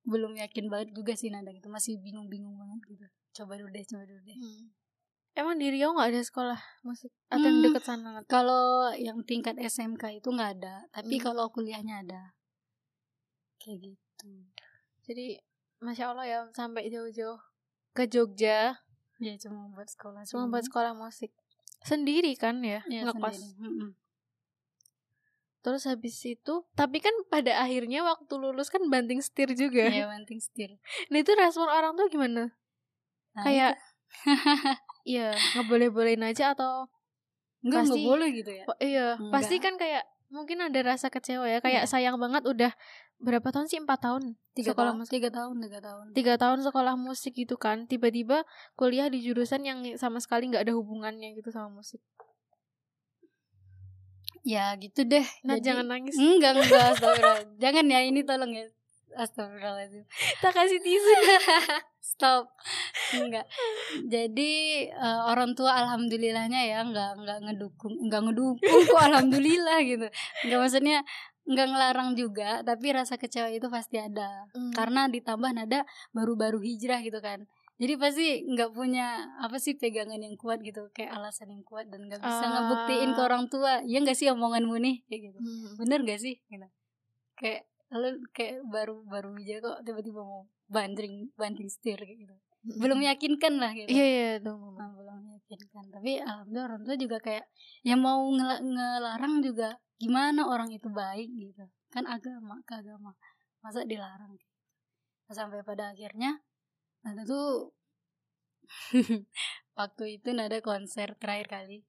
belum 0.03 0.35
yakin 0.35 0.67
banget 0.67 0.91
juga 0.99 1.15
sih 1.15 1.31
nada 1.31 1.55
gitu. 1.55 1.71
Masih 1.71 1.95
bingung-bingung 2.03 2.59
banget 2.59 2.81
gitu. 2.91 3.07
Coba 3.43 3.55
dulu 3.55 3.71
deh 3.71 3.87
coba 3.87 4.03
dulu 4.03 4.19
deh. 4.27 4.35
Hmm. 4.35 4.67
Emang 5.37 5.61
di 5.61 5.69
Riau 5.69 5.93
nggak 5.93 6.09
ada 6.17 6.23
sekolah 6.25 6.61
musik 6.81 7.13
atau 7.29 7.45
yang 7.45 7.61
Hmm. 7.61 7.67
deket 7.69 7.83
sana? 7.85 8.25
kalau 8.25 8.89
yang 8.97 9.21
tingkat 9.23 9.61
SMK 9.61 10.17
itu 10.17 10.33
nggak 10.33 10.51
ada 10.61 10.89
tapi 10.91 11.21
Hmm. 11.21 11.25
kalau 11.29 11.45
kuliahnya 11.53 12.01
ada 12.03 12.23
kayak 13.61 13.93
gitu 13.93 14.31
Jadi 15.07 15.39
masya 15.79 16.11
Allah 16.11 16.27
ya 16.27 16.39
sampai 16.51 16.89
jauh-jauh 16.89 17.39
ke 17.93 18.09
Jogja 18.09 18.81
ya 19.21 19.35
cuma 19.39 19.69
buat 19.71 19.87
sekolah 19.87 20.25
cuma 20.27 20.49
buat 20.49 20.65
sekolah 20.65 20.97
musik 20.97 21.31
sendiri 21.85 22.33
kan 22.35 22.59
ya 22.65 22.81
ya. 22.89 23.05
Mm-mm. 23.07 23.93
Terus 25.61 25.83
habis 25.91 26.15
itu, 26.23 26.63
tapi 26.79 27.03
kan 27.03 27.11
pada 27.27 27.59
akhirnya 27.59 28.07
waktu 28.07 28.31
lulus 28.39 28.71
kan 28.71 28.87
banting 28.87 29.19
setir 29.19 29.51
juga. 29.51 29.91
ya 29.91 30.07
banting 30.07 30.39
setir 30.39 30.79
Nah 31.11 31.19
itu 31.19 31.35
respon 31.35 31.67
orang 31.67 31.99
tuh 31.99 32.07
gimana? 32.07 32.55
Nah, 33.35 33.43
Kayak 33.43 33.75
Iya 35.07 35.31
ngeboleh-bolehin 35.55 36.23
aja 36.27 36.51
atau 36.53 36.91
nggak 37.63 37.83
nggak 37.87 38.03
boleh 38.05 38.29
gitu 38.35 38.51
ya? 38.53 38.65
iya 38.79 39.07
Enggak. 39.15 39.33
pasti 39.33 39.57
kan 39.59 39.75
kayak 39.75 40.03
mungkin 40.27 40.59
ada 40.59 40.81
rasa 40.83 41.07
kecewa 41.07 41.47
ya 41.47 41.63
kayak 41.63 41.87
Iya. 41.87 41.91
sayang 41.91 42.19
banget 42.19 42.43
udah 42.43 42.75
berapa 43.17 43.49
tahun 43.49 43.71
sih? 43.71 43.79
Empat 43.79 44.03
tahun 44.03 44.35
tiga 44.53 44.75
sekolah 44.75 44.93
tahun 44.93 44.99
musik. 45.01 45.13
tiga 45.15 45.31
tahun 45.31 45.55
tiga 45.63 45.79
tahun. 45.81 46.05
Tiga 46.13 46.35
tahun 46.37 46.59
sekolah 46.63 46.95
musik 46.99 47.33
gitu 47.33 47.55
kan 47.57 47.87
tiba-tiba 47.87 48.43
kuliah 48.75 49.07
di 49.07 49.23
jurusan 49.23 49.63
yang 49.63 49.79
sama 49.95 50.19
sekali 50.19 50.51
nggak 50.51 50.67
ada 50.67 50.75
hubungannya 50.75 51.33
gitu 51.35 51.49
sama 51.49 51.71
musik. 51.73 52.03
Ya 54.43 54.75
gitu 54.79 55.03
deh 55.03 55.27
nah 55.43 55.59
Jadi- 55.59 55.65
jangan 55.65 55.87
nangis. 55.87 56.15
Enggak 56.15 56.55
enggak 56.55 56.91
jangan 57.59 57.85
ya 57.87 58.01
ini 58.03 58.23
tolong 58.23 58.53
ya 58.53 58.67
astagfirullahaladzim. 59.17 60.05
Tak 60.43 60.53
kasih 60.53 60.79
tisu. 60.79 61.13
Stop. 62.17 62.49
Enggak. 63.13 63.45
Jadi 64.07 64.53
eh, 64.89 65.21
orang 65.27 65.53
tua 65.53 65.75
alhamdulillahnya 65.77 66.61
ya 66.65 66.79
enggak 66.81 67.19
enggak 67.19 67.39
ngedukung 67.45 67.95
enggak 67.99 68.23
ngedukung 68.25 68.81
kok 68.87 69.03
alhamdulillah 69.03 69.79
gitu. 69.83 70.07
Enggak 70.47 70.59
maksudnya 70.61 70.99
enggak 71.47 71.67
ngelarang 71.71 72.11
juga 72.15 72.63
tapi 72.63 72.87
rasa 72.91 73.17
kecewa 73.17 73.51
itu 73.51 73.67
pasti 73.69 73.97
ada. 73.99 74.47
Hmm. 74.53 74.73
karena 74.73 75.07
ditambah 75.07 75.51
nada 75.53 75.83
baru-baru 76.11 76.63
hijrah 76.63 77.03
gitu 77.03 77.19
kan. 77.21 77.45
Jadi 77.77 77.93
pasti 78.01 78.27
nggak 78.49 78.73
punya 78.73 79.37
apa 79.37 79.61
sih 79.61 79.77
pegangan 79.77 80.17
yang 80.17 80.33
kuat 80.41 80.65
gitu 80.65 80.89
kayak 80.97 81.13
alasan 81.13 81.53
yang 81.53 81.61
kuat 81.61 81.93
dan 81.93 82.09
nggak 82.09 82.25
bisa 82.25 82.41
Ah. 82.41 82.49
ngebuktiin 82.57 83.13
ke 83.13 83.21
orang 83.21 83.45
tua. 83.53 83.85
Ya 83.85 84.01
nggak 84.01 84.17
sih 84.17 84.33
omonganmu 84.33 84.81
nih? 84.81 85.05
Kayak 85.05 85.21
gitu. 85.29 85.39
Hmm. 85.45 85.71
bener 85.77 86.01
gak 86.09 86.17
sih? 86.17 86.41
Gitu. 86.49 86.65
Kayak 87.37 87.69
lu 87.95 88.19
kayak 88.35 88.67
baru 88.67 89.07
baru 89.07 89.31
aja 89.39 89.63
kok 89.63 89.79
tiba-tiba 89.87 90.21
mau 90.21 90.43
banding 90.67 91.31
banding 91.39 91.71
setir 91.71 91.99
kayak 91.99 92.19
gitu. 92.19 92.35
Belum 92.83 92.99
meyakinkan 92.99 93.63
lah 93.63 93.71
gitu. 93.71 93.87
Iya 93.87 94.07
iya 94.07 94.31
tuh 94.43 94.59
mama. 94.59 94.75
Nah, 94.75 94.89
belum 94.91 95.17
meyakinkan. 95.23 95.85
Tapi 95.95 96.13
alhamdulillah 96.19 96.67
orang 96.67 96.81
tua 96.83 96.97
juga 96.99 97.19
kayak 97.23 97.45
yang 97.87 98.03
mau 98.03 98.27
ngela- 98.27 98.59
ngelarang 98.59 99.39
juga 99.39 99.79
gimana 99.97 100.51
orang 100.51 100.75
itu 100.75 100.91
baik 100.91 101.31
gitu. 101.31 101.63
Kan 101.95 102.11
agama 102.11 102.59
ke 102.67 102.75
agama. 102.75 103.15
Masa 103.63 103.87
dilarang 103.87 104.35
gitu. 104.35 104.51
Nah, 105.31 105.35
sampai 105.35 105.63
pada 105.63 105.95
akhirnya 105.95 106.43
Nada 107.07 107.23
tuh 107.23 107.71
waktu 109.79 110.19
itu 110.19 110.29
Nada 110.35 110.59
konser 110.59 111.15
terakhir 111.23 111.47
kali. 111.47 111.87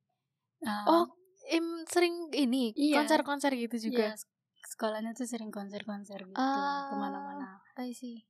Nah, 0.61 0.85
oh 0.85 1.05
im 1.49 1.85
sering 1.89 2.29
ini 2.33 2.69
Iya. 2.77 3.01
konser-konser 3.01 3.55
gitu 3.57 3.89
juga? 3.89 4.13
Iya, 4.13 4.19
sekolahnya 4.63 5.11
tuh 5.11 5.23
sering 5.23 5.49
konser-konser 5.49 6.21
gitu 6.21 6.35
Ah. 6.35 6.87
ke 6.87 6.95
mana-mana. 6.95 7.61
I 7.75 7.91
see. 7.91 8.25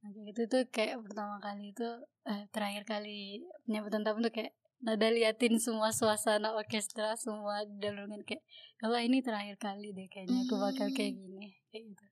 Nah, 0.00 0.10
kayak 0.10 0.26
gitu 0.28 0.42
tuh 0.46 0.62
kayak 0.66 0.96
pertama 0.98 1.36
kali 1.38 1.70
itu 1.70 1.88
eh, 2.24 2.48
terakhir 2.48 2.84
kali 2.84 3.40
penyambutan 3.62 4.00
tamu 4.00 4.20
tuh 4.20 4.30
kayak 4.30 4.52
nada 4.78 5.08
liatin 5.08 5.56
semua 5.56 5.88
suasana 5.90 6.52
orkestra 6.52 7.12
semua 7.14 7.60
dalungan 7.70 8.24
kayak 8.24 8.40
kalau 8.76 8.96
ini 8.96 9.20
terakhir 9.20 9.56
kali 9.56 9.92
deh 9.92 10.08
kayaknya 10.08 10.40
aku 10.42 10.56
bakal 10.56 10.88
Hmm. 10.88 10.96
kayak 10.96 11.12
gini 11.14 11.48
kayak 11.68 11.84
gitu. 11.86 12.04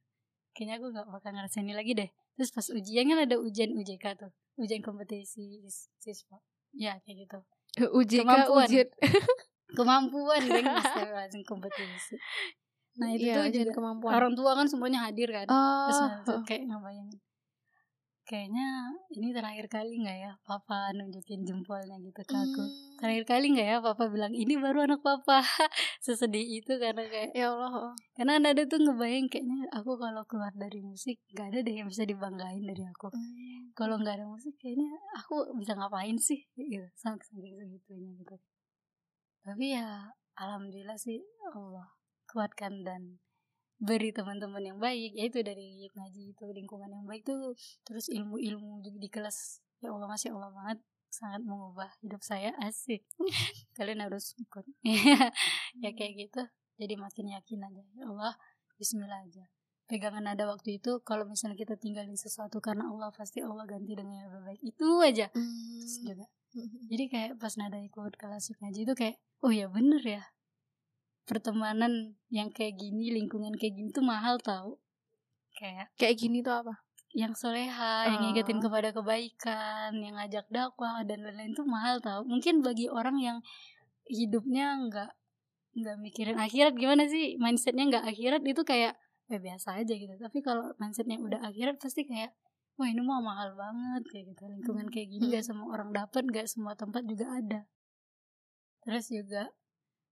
Kayaknya 0.52 0.74
aku 0.74 0.86
gak 0.90 1.06
bakal 1.08 1.30
ngerasain 1.32 1.62
ini 1.62 1.72
lagi 1.72 1.92
deh. 1.94 2.10
Terus 2.34 2.50
pas 2.50 2.66
ujian 2.68 3.04
kan 3.06 3.18
ada 3.20 3.36
ujian 3.36 3.72
UJK 3.72 4.04
tuh 4.16 4.30
ujian 4.56 4.80
kompetisi 4.80 5.62
sis- 5.62 5.88
siswa. 5.96 6.44
Ya 6.72 7.00
kayak 7.00 7.24
gitu. 7.24 7.38
UJK 7.98 8.20
Kemampuan. 8.20 8.66
ujian. 8.66 8.88
Kemampuan 9.78 10.40
langsung 11.14 11.44
kompetisi 11.44 12.16
nah 12.98 13.08
itu 13.14 13.30
Iya, 13.30 13.46
tuh 13.46 13.54
juga 13.54 13.72
kemampuan. 13.78 14.12
orang 14.12 14.32
tua 14.34 14.52
kan 14.58 14.66
semuanya 14.66 15.06
hadir 15.06 15.30
kan 15.30 15.46
oh. 15.46 15.86
terus 15.86 15.98
kayak 16.44 16.66
ngebayangin 16.66 17.18
kayaknya 18.28 18.92
ini 19.16 19.32
terakhir 19.32 19.72
kali 19.72 20.04
nggak 20.04 20.18
ya 20.20 20.32
papa 20.44 20.92
nunjukin 20.92 21.48
jempolnya 21.48 21.96
gitu 22.04 22.20
ke 22.28 22.36
aku. 22.36 22.60
Hmm. 22.60 23.00
terakhir 23.00 23.24
kali 23.24 23.56
nggak 23.56 23.68
ya 23.72 23.78
papa 23.80 24.04
bilang 24.12 24.36
ini 24.36 24.60
baru 24.60 24.84
anak 24.84 25.00
papa. 25.00 25.40
Sesedih 26.04 26.60
itu 26.60 26.76
karena 26.76 27.08
kayak 27.08 27.32
ya 27.32 27.48
Allah 27.56 27.72
oh. 27.72 27.94
karena 28.12 28.36
ada 28.36 28.62
tuh 28.68 28.84
ngebayang 28.84 29.32
kayaknya 29.32 29.64
aku 29.72 29.96
kalau 29.96 30.28
keluar 30.28 30.52
dari 30.52 30.84
musik 30.84 31.16
nggak 31.32 31.56
ada 31.56 31.58
deh 31.64 31.74
yang 31.80 31.88
bisa 31.88 32.04
dibanggain 32.04 32.60
dari 32.60 32.84
aku. 32.84 33.08
Hmm. 33.08 33.72
kalau 33.72 33.96
nggak 33.96 34.20
ada 34.20 34.28
musik 34.28 34.52
kayaknya 34.60 34.92
aku 35.16 35.48
bisa 35.56 35.72
ngapain 35.72 36.20
sih? 36.20 36.44
Gitu 36.52 36.84
sampai 37.00 37.24
segitunya 37.24 38.12
gitu. 38.12 38.36
Tapi 39.40 39.72
ya 39.72 40.04
alhamdulillah 40.36 41.00
sih 41.00 41.16
Allah 41.56 41.88
kuatkan 42.28 42.84
dan 42.84 43.18
beri 43.78 44.10
teman-teman 44.10 44.60
yang 44.60 44.78
baik 44.78 45.14
yaitu 45.14 45.40
dari 45.40 45.86
ngaji 45.94 46.34
itu 46.34 46.44
lingkungan 46.50 46.90
yang 46.90 47.06
baik 47.06 47.22
tuh 47.22 47.54
terus 47.86 48.10
ilmu-ilmu 48.10 48.82
juga 48.82 48.98
di 48.98 49.08
kelas 49.08 49.62
ya 49.78 49.94
Allah 49.94 50.10
masya 50.10 50.34
Allah 50.34 50.50
banget 50.50 50.78
sangat 51.08 51.40
mengubah 51.40 51.88
hidup 52.04 52.20
saya 52.20 52.52
asik. 52.60 53.00
Kalian 53.78 54.04
harus 54.04 54.36
ikut 54.36 54.66
ya 55.82 55.90
kayak 55.94 56.12
gitu 56.28 56.42
jadi 56.76 56.94
makin 57.00 57.32
yakin 57.32 57.64
aja 57.64 57.82
ya 57.96 58.04
Allah 58.06 58.34
Bismillah 58.78 59.26
aja. 59.26 59.42
Pegangan 59.90 60.22
ada 60.30 60.46
waktu 60.46 60.78
itu 60.78 61.02
kalau 61.02 61.26
misalnya 61.26 61.58
kita 61.58 61.74
tinggalin 61.74 62.14
sesuatu 62.14 62.62
karena 62.62 62.86
Allah 62.86 63.10
pasti 63.10 63.42
Allah 63.42 63.66
ganti 63.66 63.98
dengan 63.98 64.14
yang 64.14 64.30
lebih 64.30 64.42
baik 64.46 64.62
itu 64.62 64.88
aja. 65.02 65.26
Terus 65.34 65.94
Hmm. 65.98 66.06
juga. 66.06 66.26
Jadi 66.86 67.04
kayak 67.10 67.32
pas 67.42 67.54
nada 67.58 67.82
ikut 67.82 68.14
kelas 68.14 68.54
ngaji 68.62 68.80
itu 68.86 68.94
kayak 68.94 69.16
oh 69.42 69.50
ya 69.50 69.66
bener 69.66 69.98
ya 69.98 70.22
pertemanan 71.28 72.16
yang 72.32 72.48
kayak 72.48 72.80
gini 72.80 73.12
lingkungan 73.12 73.52
kayak 73.54 73.76
gini 73.76 73.88
tuh 73.92 74.02
mahal 74.02 74.40
tau. 74.40 74.80
Kayak 75.54 75.92
kayak 76.00 76.16
gini 76.16 76.40
tuh 76.40 76.56
apa? 76.64 76.74
yang 77.16 77.32
soleha 77.32 78.04
yang 78.04 78.20
Oh. 78.20 78.22
ngingetin 78.30 78.60
kepada 78.60 78.92
kebaikan 78.92 79.96
yang 79.96 80.14
ngajak 80.20 80.44
dakwah 80.52 81.00
dan 81.08 81.24
lain-lain 81.24 81.56
tuh 81.56 81.64
mahal 81.64 81.96
tau. 82.04 82.20
Mungkin 82.22 82.60
bagi 82.60 82.84
orang 82.92 83.16
yang 83.16 83.38
hidupnya 84.06 84.76
nggak 84.76 85.10
nggak 85.72 85.96
mikirin 86.04 86.36
akhirat 86.36 86.76
gimana 86.76 87.08
sih? 87.08 87.40
Mindsetnya 87.40 87.88
nggak 87.88 88.04
akhirat 88.12 88.44
itu 88.44 88.60
kayak 88.60 88.92
ya 89.26 89.38
biasa 89.40 89.80
aja 89.80 89.94
gitu. 89.96 90.14
Tapi 90.20 90.38
kalau 90.44 90.76
mindsetnya 90.76 91.16
udah 91.16 91.40
akhirat 91.48 91.80
pasti 91.80 92.04
kayak 92.04 92.36
wah 92.76 92.86
ini 92.86 93.00
mah 93.00 93.24
mahal 93.24 93.56
banget 93.56 94.04
kayak 94.12 94.24
gitu. 94.36 94.44
Lingkungan 94.44 94.86
Hmm. 94.86 94.92
kayak 94.92 95.08
gini 95.08 95.24
Hmm. 95.26 95.34
gak 95.34 95.44
semua 95.48 95.68
orang 95.74 95.90
dapat 95.90 96.24
gak 96.28 96.46
semua 96.46 96.76
tempat 96.76 97.02
juga 97.08 97.24
ada. 97.34 97.60
Terus 98.84 99.08
juga 99.08 99.48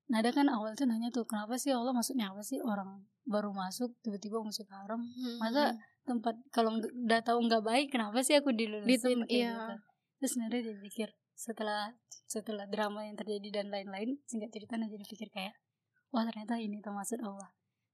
Nada 0.06 0.30
kan 0.30 0.46
awal 0.46 0.72
tuh 0.72 0.86
nanya 0.86 1.10
tuh 1.10 1.24
kenapa 1.24 1.54
sih 1.56 1.70
Allah 1.70 1.90
maksudnya 1.90 2.30
apa 2.30 2.38
sih 2.40 2.58
orang 2.58 3.02
baru 3.24 3.50
masuk 3.50 3.90
tiba-tiba 4.00 4.38
musik 4.38 4.70
haram 4.70 5.02
Hmm. 5.02 5.36
masa 5.36 5.74
tempat 6.02 6.38
kalau 6.48 6.70
udah 6.78 7.20
tahu 7.20 7.42
nggak 7.42 7.60
baik 7.60 7.86
kenapa 7.90 8.22
sih 8.22 8.34
aku 8.34 8.50
dilulusin 8.50 8.86
Di 8.86 8.96
tem- 8.96 9.24
kayak 9.24 9.34
iya. 9.42 9.50
gitu 9.50 9.74
terus 10.16 10.32
Nada 10.36 10.56
dia 10.56 10.74
pikir 10.76 11.08
setelah 11.34 11.90
setelah 12.24 12.64
drama 12.64 13.02
yang 13.02 13.14
terjadi 13.14 13.60
dan 13.60 13.66
lain-lain 13.68 14.14
singkat 14.24 14.50
cerita 14.50 14.74
Nada 14.74 14.88
jadi 14.88 15.02
pikir 15.04 15.28
kayak 15.28 15.54
wah 16.08 16.22
ternyata 16.22 16.54
ini 16.56 16.78
tuh 16.78 16.90
maksud 16.90 17.18
Allah 17.20 17.50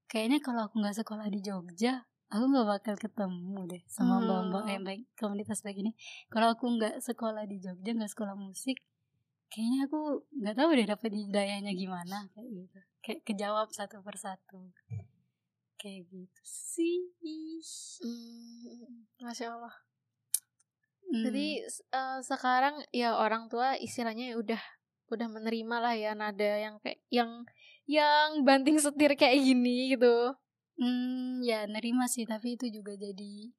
kayaknya 0.07 0.39
kalau 0.39 0.69
aku 0.69 0.79
nggak 0.79 0.93
sekolah 0.95 1.27
di 1.27 1.41
Jogja 1.41 2.05
aku 2.29 2.45
nggak 2.47 2.69
bakal 2.71 2.95
ketemu 2.99 3.61
deh 3.67 3.83
sama 3.87 4.17
Hmm. 4.17 4.29
mbak-mbak 4.53 4.65
yang 4.67 4.85
baik 4.85 5.03
komunitas 5.15 5.61
baik 5.61 5.81
ini 5.81 5.97
kalau 6.29 6.53
aku 6.53 6.69
nggak 6.71 7.01
sekolah 7.01 7.45
di 7.45 7.57
Jogja 7.57 7.91
nggak 7.91 8.09
sekolah 8.11 8.37
musik 8.37 8.77
kayaknya 9.53 9.85
aku 9.85 10.25
nggak 10.41 10.57
tahu 10.57 10.71
deh 10.73 10.89
dapat 10.89 11.11
hidayahnya 11.13 11.73
gimana 11.77 12.17
kayak 12.33 12.49
gitu 12.49 12.79
kayak 13.05 13.21
kejawab 13.29 13.69
satu 13.69 14.01
persatu 14.01 14.73
kayak 15.77 16.09
gitu 16.09 16.43
sih 16.43 17.13
Hmm. 18.01 19.05
masya 19.21 19.53
Allah 19.53 19.75
Hmm. 21.13 21.29
Jadi 21.29 21.61
s- 21.69 21.85
eh, 21.93 22.21
sekarang 22.25 22.81
ya 22.89 23.13
orang 23.21 23.53
tua 23.53 23.77
istilahnya 23.77 24.33
udah 24.33 24.63
udah 25.13 25.29
menerima 25.29 25.77
lah 25.77 25.93
ya 25.93 26.17
nada 26.17 26.57
yang 26.57 26.81
kayak 26.81 27.05
yang 27.13 27.45
yang 27.85 28.41
banting 28.49 28.81
setir 28.81 29.13
kayak 29.13 29.37
gini 29.45 29.93
gitu. 29.93 30.33
Hmm, 30.81 31.45
ya 31.45 31.69
nerima 31.69 32.09
sih, 32.09 32.25
tapi 32.25 32.57
itu 32.57 32.73
juga 32.73 32.97
jadi 32.97 33.53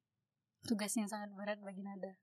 tugas 0.66 0.90
yang 0.98 1.06
sangat 1.06 1.30
berat 1.38 1.62
bagi 1.62 1.86
Nada. 1.86 2.18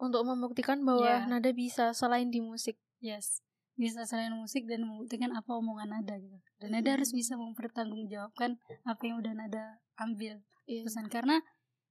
Untuk 0.00 0.24
membuktikan 0.24 0.80
bahwa 0.80 1.04
Ya. 1.04 1.28
nada 1.28 1.52
bisa 1.52 1.92
selain 1.92 2.32
di 2.32 2.40
musik. 2.40 2.80
Yes, 2.98 3.44
bisa 3.74 4.02
selain 4.02 4.32
musik 4.32 4.64
dan 4.64 4.82
membuktikan 4.82 5.28
apa 5.30 5.52
omongan 5.52 5.92
Nada 5.92 6.16
gitu. 6.16 6.36
Dan 6.56 6.72
Nada 6.72 6.96
harus 6.96 7.12
bisa 7.12 7.36
mempertanggungjawabkan 7.36 8.56
apa 8.82 9.02
yang 9.02 9.20
udah 9.20 9.32
Nada 9.32 9.76
ambil 9.96 10.40
Iya. 10.64 10.84
pesan 10.84 11.08
karena 11.08 11.40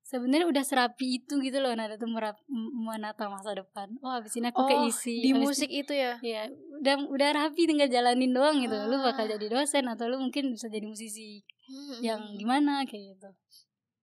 sebenarnya 0.02 0.45
udah 0.45 0.63
serapi 0.63 1.22
itu 1.22 1.38
gitu 1.38 1.58
loh 1.58 1.69
Nada 1.72 1.95
tuh 1.95 2.10
merap, 2.10 2.41
menata 2.50 3.26
masa 3.26 3.54
depan. 3.54 3.93
Oh, 4.00 4.10
habis 4.10 4.34
ini 4.34 4.50
aku 4.50 4.58
Oh, 4.60 4.67
keisi 4.67 5.22
Di 5.22 5.30
habis 5.30 5.45
musik 5.45 5.69
itu 5.69 5.93
ya. 5.93 6.17
ya 6.19 6.50
udah 6.82 6.95
udah 7.06 7.30
rapi 7.36 7.65
tinggal 7.65 7.86
jalanin 7.88 8.32
doang 8.32 8.58
gitu 8.58 8.74
lu 8.74 8.98
bakal 9.00 9.28
Ah. 9.28 9.38
jadi 9.38 9.45
dosen 9.52 9.86
atau 9.86 10.08
lu 10.08 10.17
mungkin 10.17 10.50
bisa 10.50 10.65
jadi 10.65 10.86
musisi 10.86 11.45
Hmm. 11.69 12.02
yang 12.02 12.22
gimana 12.34 12.82
kayak 12.84 13.13
gitu 13.13 13.30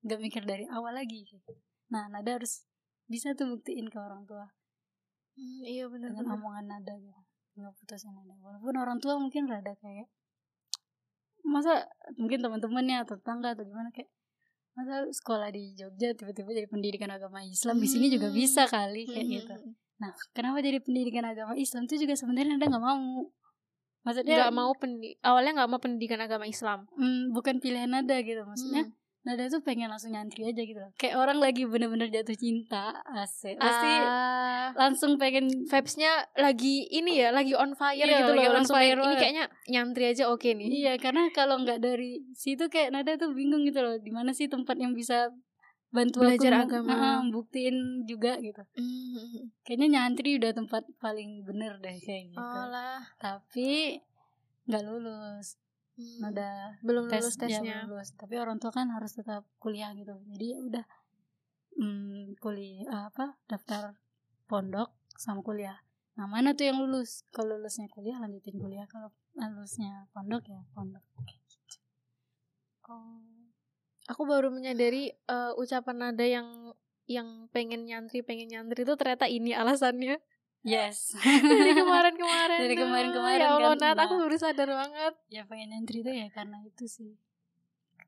nggak 0.04 0.20
mikir 0.20 0.42
dari 0.44 0.62
awal 0.68 0.94
lagi 0.94 1.24
gitu. 1.24 1.50
nah 1.88 2.06
nada 2.06 2.36
harus 2.36 2.62
bisa 3.06 3.32
tuh 3.32 3.46
buktiin 3.48 3.86
ke 3.86 3.98
orang 3.98 4.26
tua. 4.26 4.46
Hmm, 5.36 5.60
iya 5.62 5.84
benar 5.86 6.10
dengan 6.10 6.36
omongan 6.36 6.64
nada 6.66 6.94
gitu. 6.96 7.20
Nggak 7.56 7.72
putusin 7.76 8.12
nada. 8.12 8.34
Walaupun 8.40 8.74
orang 8.76 8.98
tua 8.98 9.14
mungkin 9.16 9.46
rada 9.46 9.72
kayak 9.76 10.08
masa 11.46 11.86
mungkin 12.18 12.42
teman-temannya 12.42 13.06
atau 13.06 13.14
tetangga 13.16 13.54
atau 13.54 13.62
gimana? 13.62 13.88
Kayak 13.94 14.10
masa 14.76 15.08
sekolah 15.08 15.48
di 15.48 15.72
Jogja 15.72 16.12
tiba-tiba 16.12 16.52
jadi 16.52 16.68
pendidikan 16.68 17.08
agama 17.08 17.40
Islam 17.40 17.80
di 17.80 17.88
sini 17.88 18.12
juga 18.12 18.28
Hmm. 18.28 18.36
bisa 18.36 18.68
kali 18.68 19.08
kayak 19.08 19.24
Hmm. 19.24 19.36
gitu 19.40 19.54
nah 19.96 20.12
kenapa 20.36 20.60
jadi 20.60 20.76
pendidikan 20.84 21.24
agama 21.24 21.56
Islam 21.56 21.88
itu 21.88 22.04
juga 22.04 22.12
sebenarnya 22.12 22.60
nada 22.60 22.68
nggak 22.68 22.84
mau. 22.84 23.32
Maksudnya 24.04 24.36
nggak 24.38 24.52
mau 24.54 24.70
pendi 24.76 25.16
awalnya 25.24 25.52
nggak 25.56 25.70
mau 25.72 25.80
pendidikan 25.80 26.20
agama 26.20 26.44
Islam. 26.44 26.84
Mm, 26.94 27.32
bukan 27.32 27.56
pilihan 27.58 27.88
nada 27.88 28.20
gitu. 28.20 28.44
Maksudnya 28.44 28.84
Hmm. 28.84 28.92
Nada 29.26 29.50
tuh 29.50 29.58
pengen 29.58 29.90
langsung 29.90 30.14
nyantri 30.14 30.46
aja 30.46 30.62
gitu 30.62 30.78
loh. 30.78 30.94
Kayak 30.94 31.18
orang 31.18 31.42
lagi 31.42 31.66
bener-bener 31.66 32.06
jatuh 32.06 32.32
cinta 32.32 32.94
asik 33.12 33.58
pasti 33.58 33.90
Ah, 33.90 34.70
langsung 34.72 35.18
pengen 35.18 35.66
vibes-nya 35.66 36.30
lagi 36.38 36.86
ini 36.86 37.18
ya 37.18 37.34
lagi 37.34 37.52
on 37.52 37.74
fire 37.74 37.98
Iya, 37.98 38.22
gitu 38.22 38.32
loh 38.32 38.42
on 38.46 38.54
langsung 38.56 38.78
fire 38.78 38.94
pengen, 38.94 39.02
ini 39.04 39.14
kayaknya 39.18 39.44
nyantri 39.66 40.04
aja 40.06 40.30
oke 40.30 40.46
nih. 40.46 40.68
Iya 40.70 40.92
karena 40.96 41.26
kalau 41.34 41.58
nggak 41.58 41.82
dari 41.82 42.22
situ 42.32 42.70
kayak 42.70 42.94
nada 42.94 43.18
tuh 43.18 43.34
bingung 43.34 43.66
gitu 43.66 43.82
loh 43.82 43.98
di 43.98 44.14
mana 44.14 44.30
sih 44.30 44.46
tempat 44.46 44.78
yang 44.78 44.94
bisa 44.94 45.34
bantu 45.90 46.22
Belajar 46.22 46.62
aku 46.62 46.70
agama. 46.78 46.94
ah, 46.94 47.18
buktiin 47.26 47.76
juga 48.04 48.38
gitu. 48.38 48.62
Hmm. 48.78 49.50
kayaknya 49.62 49.88
nyantri 49.90 50.38
udah 50.38 50.54
tempat 50.54 50.86
paling 50.96 51.42
bener 51.42 51.82
deh 51.82 51.98
kayak 51.98 52.30
gitu. 52.30 52.38
Oh 52.38 52.66
lah 52.70 53.02
tapi 53.18 53.98
nggak 54.66 54.82
lulus 54.82 55.58
Hmm. 55.96 56.28
nada 56.28 56.76
belum 56.84 57.08
tes 57.08 57.24
lulus 57.24 57.36
ya, 57.40 57.40
tesnya. 57.40 57.76
belum. 57.88 57.96
Lulus. 57.96 58.12
tapi 58.20 58.36
orang 58.36 58.60
tua 58.60 58.68
kan 58.68 58.92
harus 58.92 59.16
tetap 59.16 59.48
kuliah 59.56 59.96
gitu. 59.96 60.12
Jadi 60.28 60.46
ya 60.52 60.58
udah 60.60 60.84
hmm, 61.80 62.36
kuliah 62.36 63.08
apa 63.08 63.40
daftar 63.48 63.96
pondok 64.44 64.92
sama 65.16 65.40
kuliah. 65.40 65.80
Nah 66.20 66.28
mana 66.28 66.52
tuh 66.52 66.68
yang 66.68 66.84
lulus? 66.84 67.24
Kalau 67.32 67.56
lulusnya 67.56 67.88
kuliah 67.88 68.20
lanjutin 68.20 68.60
kuliah. 68.60 68.84
Kalau 68.84 69.08
lulusnya 69.36 70.04
pondok 70.12 70.44
ya 70.52 70.60
pondok. 70.76 71.00
Oh. 72.86 73.24
Aku 74.06 74.22
baru 74.28 74.52
menyadari 74.52 75.10
eh, 75.16 75.52
ucapan 75.58 75.96
nada 75.96 76.22
yang 76.22 76.76
yang 77.06 77.46
pengen 77.54 77.86
nyantri 77.86 78.22
pengen 78.22 78.50
nyantri 78.50 78.82
itu 78.82 78.94
ternyata 78.98 79.30
ini 79.30 79.54
alasannya 79.54 80.18
yes. 80.66 81.14
Dari 81.50 81.72
kemarin-kemarin 81.72 82.58
Dari 82.58 82.74
kemarin-kemarin 82.74 83.46
ya 83.46 83.54
Allah 83.54 83.72
kan, 83.78 83.94
Nat 83.94 83.98
aku 84.02 84.14
nah. 84.18 84.20
baru 84.26 84.36
sadar 84.36 84.68
banget. 84.74 85.14
Ya 85.30 85.42
pengen 85.46 85.70
nyantri 85.70 86.02
tuh 86.02 86.10
ya 86.10 86.26
karena 86.34 86.58
itu 86.66 86.84
sih. 86.90 87.14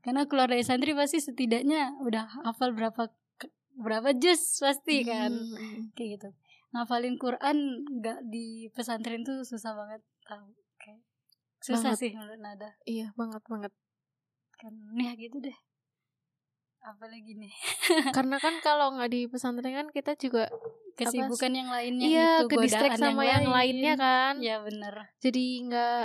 Karena 0.03 0.27
keluar 0.27 0.51
dari 0.51 0.67
santri 0.67 0.95
pasti 0.95 1.23
setidaknya 1.23 1.99
udah 2.03 2.43
hafal 2.47 2.75
berapa 2.75 3.15
berapa 3.79 4.11
juz 4.19 4.59
pasti 4.59 5.07
kan. 5.07 5.31
Hmm. 5.31 5.95
kayak 5.95 6.19
gitu. 6.19 6.29
Ngafalin 6.75 7.17
Quran 7.17 7.87
nggak 8.03 8.27
di 8.27 8.67
pesantren 8.75 9.23
tuh 9.23 9.47
susah 9.47 9.79
banget 9.79 10.03
tahu. 10.27 10.51
Kayak 10.83 11.01
susah 11.63 11.95
Banget. 11.95 12.03
sih 12.03 12.11
menurut 12.19 12.41
Nada. 12.43 12.71
Iya 12.83 13.15
banget 13.15 13.43
banget. 13.47 13.73
Kan 14.59 14.75
ya 14.99 15.15
gitu 15.15 15.39
deh 15.39 15.55
apalagi 16.83 17.35
nih 17.37 17.53
karena 18.17 18.39
kan 18.39 18.55
kalau 18.63 18.95
nggak 18.95 19.11
di 19.11 19.21
pesantren 19.27 19.75
kan 19.75 19.89
kita 19.91 20.15
juga 20.15 20.49
kesibukan 20.99 21.53
yang 21.55 21.71
lainnya 21.71 22.07
iya 22.07 22.31
itu 22.43 22.47
ke 22.51 22.57
distract 22.67 22.99
godaan 22.99 23.15
sama 23.15 23.23
yang, 23.23 23.45
lain. 23.47 23.55
lainnya 23.55 23.95
kan. 23.95 24.35
Ya 24.43 24.57
bener. 24.59 24.95
Jadi 25.23 25.45
nggak 25.71 26.05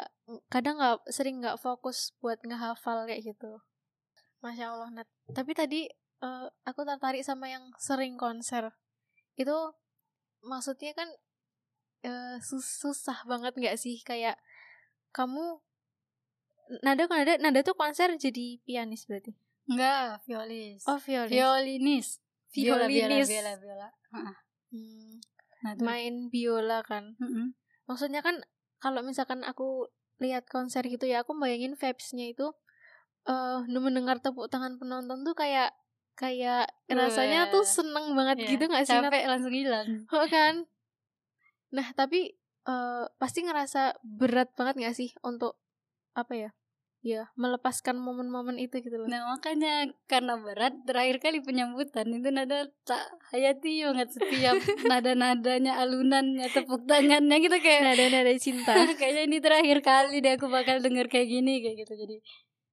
kadang 0.53 0.75
nggak 0.77 0.97
sering 1.09 1.41
nggak 1.41 1.57
fokus 1.57 2.13
buat 2.21 2.37
ngehafal 2.45 3.09
kayak 3.09 3.33
gitu. 3.33 3.57
Masya 4.45 4.77
allah 4.77 4.89
Nat. 4.93 5.09
Tapi 5.33 5.51
tadi 5.57 5.89
eh, 6.21 6.47
aku 6.69 6.81
tertarik 6.85 7.25
sama 7.25 7.49
yang 7.49 7.73
sering 7.81 8.15
konser. 8.21 8.69
Itu 9.33 9.73
maksudnya 10.45 10.93
kan 10.93 11.09
eh, 12.05 12.37
sus- 12.45 12.77
susah 12.77 13.25
banget 13.25 13.57
nggak 13.57 13.77
sih? 13.81 13.97
Kayak 14.05 14.37
kamu 15.09 15.57
nada 16.85 17.05
kan 17.09 17.21
nada 17.21 17.33
nada 17.41 17.59
tuh 17.61 17.75
konser 17.75 18.13
jadi 18.17 18.57
pianis 18.63 19.05
berarti 19.05 19.35
enggak 19.65 20.21
violis. 20.27 20.81
Oh 20.85 20.99
violis. 20.99 21.31
Violinis. 21.33 22.07
Violinis. 22.53 23.27
viola, 23.29 23.53
viola. 23.57 23.87
Heeh. 24.13 24.37
Hmm, 24.73 25.13
nah 25.61 25.71
tuh 25.77 25.85
main 25.85 26.15
biola 26.27 26.81
kan? 26.81 27.13
Mm-mm. 27.21 27.53
maksudnya 27.85 28.25
kan 28.25 28.41
kalau 28.81 29.05
misalkan 29.05 29.45
aku 29.45 29.85
lihat 30.17 30.47
konser 30.49 30.81
gitu 30.87 31.05
ya 31.05 31.21
aku 31.21 31.35
bayangin 31.37 31.75
vibes-nya 31.75 32.31
itu 32.31 32.47
eh 33.23 33.59
mendengar 33.69 34.19
tepuk 34.19 34.49
tangan 34.49 34.75
penonton 34.79 35.23
tuh 35.23 35.35
kayak 35.35 35.71
kayak 36.13 36.69
rasanya 36.89 37.49
tuh 37.49 37.65
seneng 37.65 38.13
banget 38.13 38.43
Iya, 38.43 38.49
gitu 38.55 38.63
gak 38.69 38.85
sih 38.85 38.97
Nat? 38.97 39.09
capek 39.09 39.23
langsung 39.29 39.53
hilang. 39.53 39.87
Oh, 40.13 40.25
kan? 40.29 40.65
Nah 41.73 41.87
tapi 41.93 42.33
eh 42.63 43.05
pasti 43.19 43.43
ngerasa 43.43 43.99
berat 44.03 44.53
banget 44.55 44.75
gak 44.79 44.95
sih 44.95 45.09
untuk 45.21 45.59
apa 46.13 46.33
ya 46.37 46.49
ya 47.03 47.27
melepaskan 47.35 47.99
momen-momen 47.99 48.55
itu 48.55 48.79
gitu 48.79 48.95
loh. 48.95 49.11
Nah 49.11 49.35
makanya 49.35 49.91
karena 50.07 50.39
berat 50.39 50.71
terakhir 50.87 51.19
kali 51.19 51.43
penyambutan 51.43 52.07
itu 52.07 52.31
nada 52.31 52.71
tak 52.87 53.03
hayati 53.35 53.83
banget 53.83 54.07
setiap 54.15 54.55
nada-nadanya 54.89 55.83
alunannya 55.83 56.47
tepuk 56.47 56.87
tangannya 56.87 57.43
gitu 57.43 57.59
kayak 57.59 57.91
nada-nada 57.91 58.31
cinta. 58.39 58.71
Kayaknya 58.99 59.21
ini 59.27 59.37
terakhir 59.43 59.77
kali 59.83 60.23
deh 60.23 60.39
aku 60.39 60.47
bakal 60.47 60.79
denger 60.79 61.11
kayak 61.11 61.27
gini 61.27 61.59
kayak 61.59 61.83
gitu. 61.83 61.93
Jadi 62.07 62.15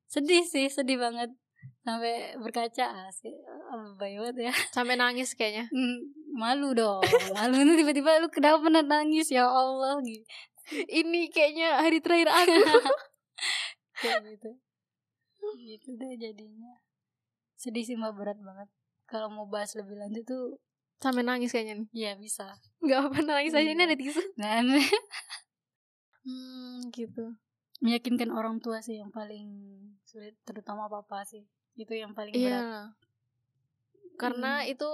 sedih 0.07 0.47
sih 0.47 0.71
sedih 0.71 1.03
banget. 1.03 1.35
Sampai 1.83 2.39
berkaca 2.39 3.11
asik 3.11 3.35
lebay 3.75 4.15
banget 4.15 4.37
ya. 4.47 4.53
Sampai 4.79 4.95
nangis 4.95 5.35
kayaknya. 5.35 5.67
Hmm, 5.75 6.07
malu 6.39 6.71
dong. 6.71 7.03
Malu 7.35 7.67
nih 7.67 7.83
tiba-tiba 7.83 8.23
lu 8.23 8.31
kenapa 8.31 8.63
pernah 8.63 8.87
nangis? 8.87 9.27
Ya 9.27 9.51
Allah 9.51 9.99
gitu. 10.07 10.23
Ini 10.71 11.35
kayaknya 11.35 11.83
hari 11.83 11.99
terakhir 11.99 12.31
aku 12.31 13.10
kayak 14.01 14.25
gitu. 14.37 14.51
Gitu 15.61 15.89
deh 15.97 16.13
jadinya. 16.17 16.73
Sedih 17.57 17.85
sih 17.85 17.97
mah 17.97 18.13
berat 18.13 18.41
banget. 18.41 18.69
Kalau 19.09 19.29
mau 19.29 19.47
bahas 19.49 19.73
lebih 19.77 19.97
lanjut 20.01 20.25
tuh 20.25 20.45
sampai 21.01 21.25
nangis 21.25 21.53
kayaknya 21.53 21.85
nih. 21.85 21.89
Ya 21.93 22.13
bisa. 22.17 22.57
Nggak 22.85 23.01
apa 23.11 23.19
nangis 23.25 23.53
aja. 23.57 23.71
Ini 23.71 23.77
Iya. 23.77 23.89
ada 23.89 23.97
tisu 23.97 24.21
nah 24.41 24.61
hmm 26.25 26.93
gitu. 26.93 27.25
Meyakinkan 27.81 28.29
orang 28.29 28.61
tua 28.61 28.85
sih 28.85 29.01
yang 29.01 29.09
paling 29.09 29.49
sulit 30.05 30.37
terutama 30.45 30.89
papa 30.89 31.25
sih. 31.25 31.45
Itu 31.77 31.97
yang 31.97 32.13
paling 32.13 32.33
berat. 32.37 32.45
Iya. 32.45 32.67
Karena 34.21 34.69
itu 34.69 34.89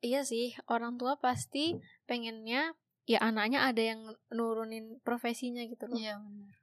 iya 0.00 0.24
sih 0.24 0.56
orang 0.72 0.96
tua 0.96 1.20
pasti 1.20 1.76
pengennya 2.08 2.72
ya 3.04 3.20
anaknya 3.20 3.68
ada 3.68 3.82
yang 3.84 4.00
nurunin 4.32 4.96
profesinya 5.04 5.60
gitu 5.66 5.84
loh. 5.90 5.96
iya 5.98 6.16
benar 6.16 6.59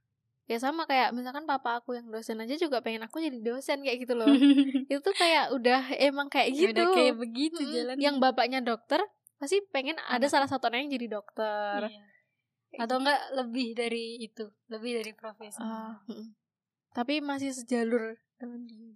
Ya 0.48 0.58
sama 0.64 0.88
kayak 0.88 1.12
misalkan 1.12 1.44
papa 1.44 1.84
aku 1.84 2.00
yang 2.00 2.08
dosen 2.08 2.40
aja 2.40 2.56
juga 2.56 2.80
pengen 2.80 3.04
aku 3.04 3.20
jadi 3.20 3.36
dosen 3.44 3.84
kayak 3.84 4.08
gitu 4.08 4.16
loh. 4.16 4.28
itu 4.92 5.00
tuh 5.04 5.16
kayak 5.16 5.52
udah 5.52 5.92
emang 6.00 6.32
kayak 6.32 6.56
gitu. 6.56 6.72
udah 6.72 6.88
kayak 6.96 7.16
begitu 7.20 7.60
Mm-mm. 7.60 7.76
jalan 7.76 7.96
Yang 8.00 8.16
bapaknya 8.24 8.60
dokter 8.64 9.04
pasti 9.38 9.60
pengen 9.70 10.00
ada 10.08 10.24
Anak. 10.24 10.32
salah 10.32 10.48
satu 10.48 10.72
orang 10.72 10.88
yang 10.88 10.96
jadi 10.96 11.08
dokter. 11.20 11.92
Iya. 11.92 12.04
atau 12.84 13.00
enggak 13.00 13.22
lebih 13.32 13.80
dari 13.80 14.20
itu 14.20 14.44
lebih 14.68 15.00
dari 15.00 15.12
profesi 15.16 15.64
mm-mm. 15.64 16.36
Tapi 16.92 17.24
masih 17.24 17.56
sejalur 17.56 18.20
dengan 18.38 18.62
dia. 18.68 18.92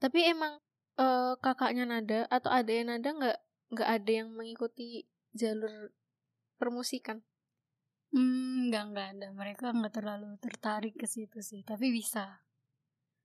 Tapi 0.00 0.20
emang 0.28 0.58
eh, 0.98 1.34
kakaknya 1.40 1.84
Nada 1.88 2.26
atau 2.28 2.50
adanya 2.52 2.96
Nada 2.96 3.08
nggak 3.14 3.38
nggak 3.74 3.88
ada 3.88 4.10
yang 4.10 4.28
mengikuti 4.34 5.08
jalur 5.34 5.90
permusikan. 6.56 7.22
Hmm, 8.14 8.64
enggak 8.64 8.82
enggak 8.86 9.06
ada 9.12 9.26
mereka 9.32 9.64
enggak 9.68 9.90
terlalu 9.92 10.38
tertarik 10.38 10.94
ke 10.94 11.04
situ 11.04 11.38
sih 11.40 11.60
tapi 11.60 11.90
bisa 11.90 12.38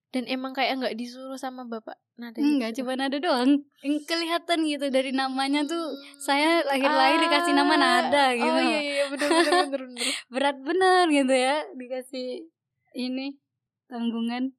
Dan 0.10 0.26
emang 0.26 0.52
kayak 0.52 0.74
nggak 0.76 0.96
disuruh 0.96 1.38
sama 1.38 1.62
bapak 1.64 1.94
Nada. 2.16 2.34
enggak 2.36 2.74
gitu. 2.74 2.82
cuma 2.82 2.98
ada 2.98 3.14
doang 3.16 3.62
yang 3.80 4.02
kelihatan 4.04 4.66
gitu 4.66 4.90
dari 4.90 5.14
namanya 5.14 5.62
tuh 5.64 5.78
Hmm. 5.86 6.18
saya 6.20 6.66
lahir-lahir 6.66 7.22
dikasih 7.22 7.54
nama 7.54 7.70
Ah, 7.70 7.80
Nada 7.80 8.26
gitu 8.34 8.50
Oh 8.52 8.66
iya 8.66 8.80
iya 8.82 9.04
bener. 9.08 9.30
bener. 9.70 9.82
berat 10.34 10.58
bener 10.60 11.06
gitu 11.08 11.30
ya 11.32 11.62
dikasih 11.72 12.50
ini 12.98 13.38
tanggungan 13.86 14.58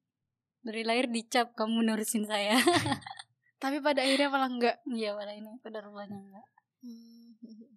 dari 0.61 0.81
lahir 0.81 1.05
dicap 1.05 1.51
kamu 1.51 1.83
nurusin 1.83 2.23
saya 2.23 2.55
Tapi 3.59 3.77
pada 3.77 4.01
akhirnya 4.01 4.25
malah 4.25 4.47
enggak. 4.47 4.79
iya 4.87 5.11
pada 5.11 5.35
ini 5.35 5.51
pada 5.59 5.83
rupanya 5.83 6.15
enggak 6.15 6.47
Kayak 7.37 7.69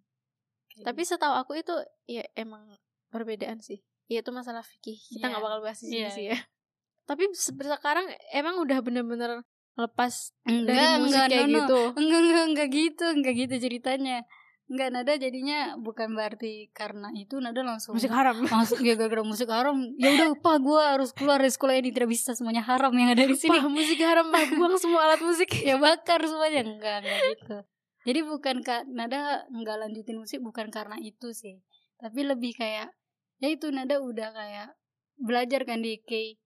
Tapi 0.76 1.00
setahu 1.02 1.34
aku 1.34 1.52
itu 1.54 1.74
ya 2.04 2.26
emang 2.34 2.66
perbedaan 3.08 3.60
sih. 3.60 3.78
Ya 4.04 4.20
itu 4.20 4.30
masalah 4.30 4.60
fikih. 4.60 4.98
Kita 4.98 5.22
Iya. 5.22 5.30
nggak 5.30 5.42
bakal 5.42 5.60
bahas 5.60 5.78
di 5.78 5.86
sini 5.86 5.98
Iya, 6.00 6.10
sih 6.10 6.24
ya. 6.28 6.38
Tapi 7.08 7.22
se- 7.32 7.54
sekarang 7.54 8.04
emang 8.32 8.58
udah 8.58 8.80
bener-bener 8.80 9.44
lepas 9.74 10.32
gitu. 10.40 10.64
dari 10.64 10.78
enggak 10.78 10.92
musik 10.96 11.10
enggak 11.10 11.26
kayak 11.28 11.42
no, 11.42 11.50
no. 11.50 11.58
gitu. 11.60 11.80
enggak 11.98 12.20
enggak 12.22 12.44
enggak 12.46 12.68
gitu 12.70 13.04
enggak 13.10 13.34
gitu 13.36 13.54
ceritanya 13.58 14.16
enggak 14.64 14.88
nada 14.88 15.12
jadinya 15.14 15.58
bukan 15.76 16.08
berarti 16.14 16.70
karena 16.70 17.10
itu 17.12 17.36
nada 17.36 17.58
langsung 17.60 17.92
Musik 17.92 18.08
haram. 18.08 18.38
langsung 18.54 18.80
ya 18.80 18.94
gara-gara 18.94 19.20
musik 19.20 19.44
haram 19.46 19.74
ya 19.98 20.08
udah 20.10 20.38
pak 20.38 20.56
gue 20.58 20.78
harus 20.80 21.10
keluar 21.10 21.36
dari 21.36 21.50
sekolah 21.50 21.74
ini 21.74 21.90
tidak 21.90 22.06
bisa 22.08 22.32
semuanya 22.32 22.62
haram 22.62 22.94
yang 22.94 23.10
ada 23.10 23.26
di 23.26 23.34
sini 23.34 23.58
musik 23.68 23.98
haram, 23.98 24.30
pah, 24.30 24.46
buang 24.48 24.78
semua 24.82 25.04
alat 25.04 25.20
musik. 25.20 25.50
ya 25.52 25.74
bakar 25.76 26.22
semuanya 26.22 26.64
enggak 26.64 26.96
enggak 27.02 27.18
gitu 27.34 27.56
jadi 28.04 28.20
bukan 28.20 28.60
kak 28.60 28.84
nada 28.92 29.48
enggak 29.48 29.80
lanjutin 29.80 30.20
musik 30.20 30.44
bukan 30.44 30.68
karena 30.68 31.00
itu 31.00 31.32
sih. 31.32 31.64
Tapi 31.96 32.20
lebih 32.28 32.52
kayak 32.52 32.92
ya 33.40 33.48
itu 33.48 33.72
nada 33.72 33.96
udah 33.96 34.28
kayak 34.36 34.76
belajar 35.16 35.64
kan 35.64 35.80
di 35.80 35.96
K. 36.04 36.36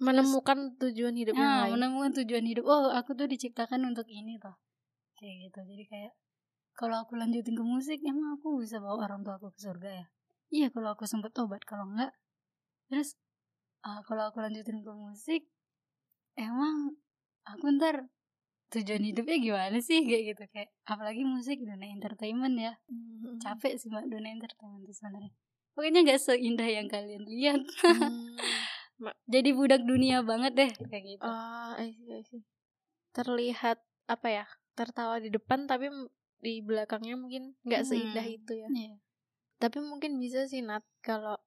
Menemukan 0.00 0.74
tujuan 0.80 1.14
hidup 1.14 1.36
yang 1.36 1.44
nah, 1.44 1.60
lain. 1.68 1.76
menemukan 1.76 2.24
tujuan 2.24 2.44
hidup. 2.48 2.64
Oh 2.64 2.88
aku 2.88 3.12
tuh 3.12 3.28
diciptakan 3.28 3.84
untuk 3.84 4.08
ini 4.08 4.40
toh. 4.40 4.56
Kayak 5.20 5.52
gitu. 5.52 5.60
Jadi 5.60 5.84
kayak 5.92 6.12
kalau 6.74 7.04
aku 7.04 7.20
lanjutin 7.20 7.52
ke 7.52 7.64
musik 7.64 8.00
emang 8.00 8.40
aku 8.40 8.64
bisa 8.64 8.80
bawa 8.80 9.04
orang 9.04 9.20
tua 9.22 9.36
aku 9.36 9.52
ke 9.52 9.60
surga 9.60 9.90
ya? 9.92 10.06
Iya 10.50 10.66
kalau 10.72 10.96
aku 10.96 11.04
sempat 11.04 11.36
tobat. 11.36 11.60
Kalau 11.68 11.84
enggak 11.84 12.16
terus 12.88 13.20
uh, 13.84 14.00
kalau 14.08 14.32
aku 14.32 14.40
lanjutin 14.40 14.80
ke 14.80 14.92
musik 14.96 15.44
emang 16.40 16.96
aku 17.44 17.64
ntar 17.76 18.08
tujuan 18.74 19.02
hidupnya 19.04 19.36
gimana 19.38 19.78
sih 19.78 20.02
kayak 20.02 20.22
gitu 20.30 20.44
kayak 20.50 20.68
apalagi 20.84 21.22
musik 21.22 21.58
dunia 21.58 21.88
entertainment 21.88 22.56
ya 22.56 22.72
Hmm. 22.86 23.38
capek 23.38 23.78
sih 23.78 23.88
mbak 23.88 24.06
dunia 24.06 24.30
entertainment 24.32 24.82
itu 24.82 24.94
sebenarnya 24.94 25.32
pokoknya 25.72 26.00
nggak 26.02 26.20
seindah 26.20 26.68
yang 26.68 26.86
kalian 26.86 27.24
lihat 27.24 27.62
Hmm. 27.82 28.36
jadi 29.26 29.50
budak 29.50 29.82
dunia 29.82 30.22
banget 30.22 30.52
deh 30.54 30.70
kayak 30.86 31.04
gitu 31.08 31.22
Ah, 31.22 31.74
I 31.76 31.90
see, 31.92 32.10
I 32.10 32.22
see. 32.22 32.42
Terlihat 33.10 33.78
apa 34.06 34.28
ya? 34.28 34.44
Tertawa 34.74 35.18
di 35.18 35.30
depan 35.30 35.64
tapi 35.64 35.86
di 36.38 36.60
belakangnya 36.60 37.14
mungkin 37.14 37.54
nggak 37.62 37.82
Hmm. 37.82 37.90
seindah 37.90 38.26
itu 38.26 38.52
ya. 38.54 38.68
Iya. 38.68 38.94
Tapi 39.56 39.78
mungkin 39.80 40.18
bisa 40.18 40.44
sih 40.44 40.60
Nat 40.60 40.82
kalau 41.00 41.38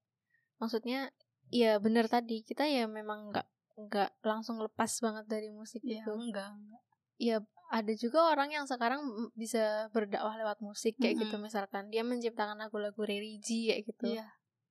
maksudnya 0.58 1.12
ya 1.48 1.78
bener 1.78 2.08
tadi 2.08 2.42
kita 2.42 2.66
ya 2.66 2.88
memang 2.88 3.32
nggak 3.32 3.48
nggak 3.78 4.10
langsung 4.26 4.58
lepas 4.58 4.90
banget 5.00 5.26
dari 5.30 5.54
musik 5.54 5.86
Iya, 5.86 6.02
itu. 6.02 6.12
enggak 6.12 6.50
enggak 6.50 6.84
Ya 7.18 7.42
ada 7.68 7.92
juga 8.00 8.32
orang 8.32 8.48
yang 8.48 8.64
sekarang 8.64 9.04
bisa 9.36 9.92
berdakwah 9.92 10.40
lewat 10.40 10.64
musik 10.64 10.96
kayak 11.04 11.20
gitu 11.20 11.36
Mm-mm. 11.36 11.52
misalkan 11.52 11.92
dia 11.92 12.00
menciptakan 12.00 12.56
lagu-lagu 12.56 13.04
religi 13.04 13.68
kayak 13.68 13.84
gitu. 13.92 14.06
iya 14.08 14.24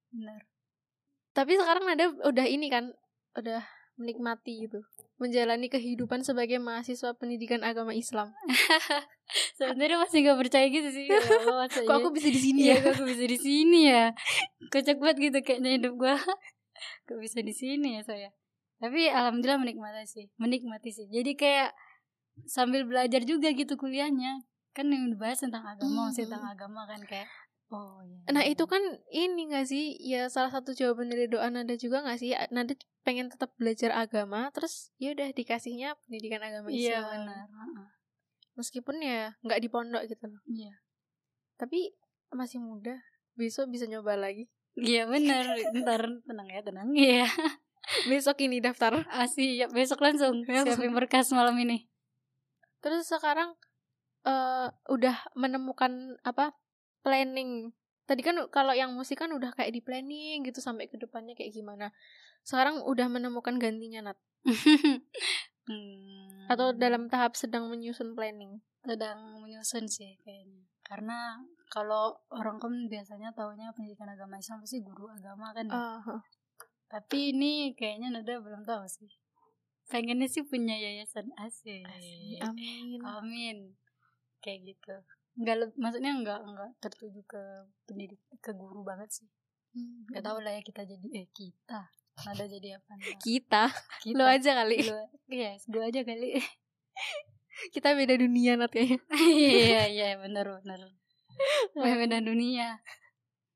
benar 0.08 0.40
Tapi 1.36 1.60
sekarang 1.60 1.84
ada 1.92 2.08
udah 2.24 2.46
ini 2.48 2.72
kan 2.72 2.88
udah 3.36 3.60
menikmati 4.00 4.64
gitu 4.64 4.80
menjalani 5.16 5.68
kehidupan 5.68 6.24
sebagai 6.24 6.60
mahasiswa 6.60 7.12
pendidikan 7.16 7.64
agama 7.64 7.92
Islam. 7.92 8.32
sebenarnya 9.56 9.96
masih 10.00 10.18
nggak 10.28 10.38
percaya 10.44 10.66
gitu 10.68 10.88
sih 10.92 11.08
ya 11.08 11.20
Allah, 11.20 11.68
Kok 11.88 11.96
aku 12.00 12.08
bisa 12.12 12.28
di 12.28 12.40
sini 12.40 12.60
Iya, 12.68 12.76
ya? 12.76 12.84
kok 12.84 12.92
aku 13.00 13.04
bisa 13.08 13.24
di 13.24 13.38
sini 13.40 13.80
ya. 13.88 14.04
Kocak 14.68 14.96
banget 15.00 15.16
gitu 15.32 15.38
kayaknya 15.40 15.70
hidup 15.80 15.92
gua. 15.96 16.16
Kok 17.08 17.18
bisa 17.20 17.40
di 17.40 17.52
sini 17.56 17.96
ya 17.96 18.02
saya. 18.04 18.28
Tapi 18.76 19.08
alhamdulillah 19.08 19.56
menikmati 19.56 20.04
sih, 20.04 20.26
menikmati 20.36 20.92
sih. 20.92 21.08
Jadi 21.08 21.32
kayak 21.32 21.72
sambil 22.44 22.84
belajar 22.84 23.22
juga 23.22 23.48
gitu 23.50 23.74
kuliahnya. 23.74 24.44
Kan 24.70 24.92
yang 24.92 25.08
dibahas 25.08 25.40
tentang 25.40 25.64
agama, 25.64 26.06
Hmm. 26.06 26.14
tentang 26.14 26.44
agama 26.44 26.84
kan 26.84 27.00
kayak 27.02 27.24
oh 27.66 27.98
iya. 28.00 28.20
Nah 28.28 28.44
itu 28.44 28.62
kan 28.64 28.78
ini 29.08 29.48
gak 29.48 29.64
sih 29.64 29.96
ya 29.98 30.28
salah 30.28 30.52
satu 30.52 30.70
jawaban 30.70 31.08
dari 31.08 31.26
doa 31.26 31.48
Nada 31.48 31.72
juga 31.74 31.98
gak 32.00 32.20
sih 32.20 32.36
Nada 32.50 32.76
pengen 33.00 33.26
tetap 33.26 33.50
belajar 33.56 33.90
agama 33.90 34.52
terus 34.52 34.92
ya 34.96 35.10
udah 35.10 35.32
dikasihnya 35.32 35.96
pendidikan 36.00 36.38
agama 36.40 36.68
Iya 36.68 37.00
Islam 37.00 37.10
benar. 37.24 37.46
heeh. 37.48 37.86
meskipun 38.52 38.96
ya 38.98 39.30
nggak 39.40 39.60
di 39.60 39.68
pondok 39.68 40.02
gitu 40.04 40.26
loh 40.26 40.42
Iya. 40.44 40.74
tapi 41.54 41.94
masih 42.30 42.58
muda 42.58 42.98
besok 43.32 43.68
bisa 43.68 43.84
nyoba 43.84 44.14
lagi 44.14 44.50
Iya 44.74 45.08
benar. 45.08 45.56
Ntar 45.72 46.04
tenang 46.22 46.48
ya, 46.48 46.60
tenang. 46.60 46.92
Iya. 46.92 47.24
besok 48.12 48.36
ini 48.40 48.60
daftar 48.60 49.08
Ah, 49.08 49.24
siap 49.24 49.72
besok. 49.72 50.04
Langsung. 50.04 50.44
Siapin 50.44 50.92
berkas 50.92 51.32
malam 51.32 51.56
ini. 51.56 51.88
Terus 52.80 53.08
sekarang 53.08 53.54
eh 54.26 54.68
udah 54.90 55.16
menemukan 55.38 56.18
apa 56.26 56.54
planning. 57.06 57.70
Tadi 58.06 58.22
kan 58.22 58.38
kalau 58.50 58.74
yang 58.74 58.94
musik 58.94 59.18
kan 59.18 59.30
udah 59.34 59.50
kayak 59.54 59.74
di 59.74 59.82
planning 59.82 60.46
gitu 60.46 60.62
sampai 60.62 60.86
ke 60.86 60.98
depannya 60.98 61.34
kayak 61.34 61.54
gimana. 61.54 61.90
Sekarang 62.46 62.82
udah 62.86 63.06
menemukan 63.10 63.58
gantinya 63.58 64.12
Nat? 64.12 64.18
Hmm. 65.66 66.46
atau 66.46 66.70
dalam 66.70 67.10
tahap 67.10 67.34
sedang 67.34 67.66
menyusun 67.66 68.14
planning? 68.14 68.62
Sedang 68.86 69.42
menyusun 69.42 69.90
sih 69.90 70.14
kayaknya. 70.22 70.62
Karena 70.86 71.42
kalau 71.74 72.22
orang 72.30 72.62
kan 72.62 72.70
biasanya 72.86 73.34
taunya 73.34 73.74
pendidikan 73.74 74.06
agama 74.06 74.38
Islam 74.38 74.62
pasti 74.62 74.78
guru 74.78 75.10
agama 75.10 75.50
kan 75.50 75.66
ya. 75.66 75.74
Ah, 75.74 76.22
tapi 76.86 77.34
ini 77.34 77.74
kayaknya 77.74 78.14
Nada 78.14 78.38
belum 78.38 78.62
tahu 78.62 78.86
sih 78.86 79.10
pengennya 79.86 80.26
sih 80.26 80.42
punya 80.42 80.74
yayasan 80.74 81.30
asik. 81.38 81.86
Amin. 82.42 83.00
Amin. 83.02 83.56
Kayak 84.42 84.74
gitu. 84.74 84.94
Nggak 85.38 85.76
maksudnya 85.78 86.12
nggak 86.16 86.40
nggak 86.42 86.70
tertuju 86.82 87.20
ke 87.28 87.42
pendidik 87.86 88.20
ke 88.42 88.50
guru 88.54 88.82
banget 88.82 89.10
sih. 89.10 89.28
Hmm. 89.76 90.08
nggak 90.08 90.24
tahu 90.24 90.40
lah 90.40 90.56
ya 90.56 90.62
kita 90.64 90.88
jadi 90.88 91.06
eh 91.12 91.28
kita. 91.36 91.80
Nada 92.24 92.44
jadi 92.54 92.80
apa 92.80 92.90
kita. 93.20 93.64
Kita. 94.00 94.16
Lo 94.16 94.24
aja 94.24 94.50
kali. 94.56 94.78
Lu- 94.82 95.12
yes 95.28 95.68
gue 95.68 95.82
aja 95.82 96.00
kali. 96.02 96.36
Kita 97.72 97.96
beda 97.96 98.20
dunia 98.20 98.60
Nat 98.60 98.68
kayaknya 98.68 99.00
iya 99.32 99.88
iya 99.88 100.08
benar 100.20 100.60
benar 100.60 100.76
beda 101.72 102.20
dunia. 102.20 102.84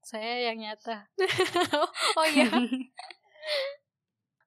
Saya 0.00 0.50
yang 0.50 0.56
nyata. 0.56 1.04
Oh 2.16 2.26
iya 2.32 2.48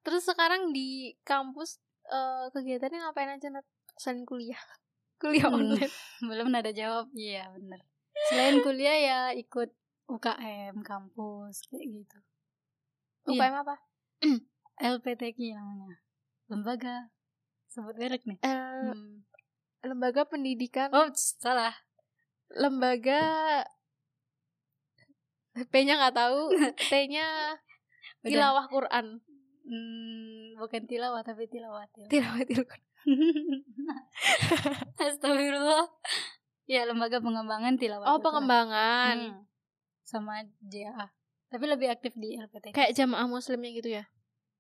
terus 0.04 0.24
sekarang 0.24 0.72
di 0.72 1.16
kampus 1.24 1.80
eh, 2.06 2.46
kegiatannya 2.52 3.00
ngapain 3.02 3.32
aja 3.32 3.48
Nat? 3.50 3.66
Selain 3.96 4.24
kuliah. 4.24 4.60
Kuliah 5.22 5.48
Hmm. 5.48 5.58
online. 5.58 5.94
Belum 6.30 6.52
ada 6.52 6.70
jawab. 6.70 7.08
Iya 7.16 7.48
bener. 7.50 7.80
Selain 8.28 8.60
kuliah 8.60 8.98
ya 8.98 9.20
ikut 9.32 9.72
UKM 10.06 10.84
kampus 10.84 11.64
kayak 11.68 11.86
gitu. 11.88 12.18
Iya. 13.26 13.40
UKM 13.40 13.56
apa? 13.64 13.76
LPTK 15.00 15.40
namanya. 15.56 15.96
Lembaga. 16.52 16.96
Sebut 17.72 17.96
merek 17.96 18.28
nih. 18.28 18.38
Eh, 18.44 18.92
Hmm. 18.92 19.24
lembaga 19.82 20.28
pendidikan. 20.28 20.92
Oh 20.92 21.08
salah. 21.16 21.74
Lembaga 22.52 23.64
P-nya 25.72 25.98
nggak 26.02 26.16
tahu. 26.18 26.42
T-nya 26.92 27.58
tilawah 28.26 28.66
Quran 28.68 29.22
Hmm, 29.64 30.60
bukan 30.60 30.84
tilawah 30.84 31.24
tapi 31.24 31.48
tilawatil 31.48 32.12
tilawatil 32.12 32.68
Astagfirullah. 35.00 35.88
Ya 36.68 36.84
lembaga 36.88 37.20
pengembangan 37.20 37.76
tilawah 37.80 38.08
oh 38.08 38.20
pengembangan. 38.20 39.16
Hmm. 39.20 39.44
sama 40.04 40.44
JA 40.60 41.12
tapi 41.48 41.64
lebih 41.70 41.88
aktif 41.88 42.12
di 42.20 42.36
LPTK 42.36 42.76
kayak 42.76 42.92
jamaah 42.92 43.24
muslimnya 43.30 43.72
gitu 43.72 43.94
ya? 43.94 44.04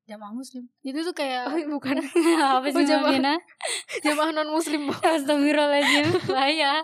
Jamaah 0.07 0.35
muslim. 0.35 0.67
Itu 0.83 1.03
tuh 1.03 1.15
kayak 1.15 1.51
oh 1.51 1.57
bukan. 1.79 1.99
Apa 2.59 2.67
sih 2.69 2.79
Oh, 2.79 2.85
jamaah. 2.85 3.17
namanya? 3.17 3.35
Jamaah 4.05 4.31
non 4.35 4.51
muslim 4.51 4.87
Astagfirullahaladzim. 4.91 6.27
Bahaya. 6.27 6.83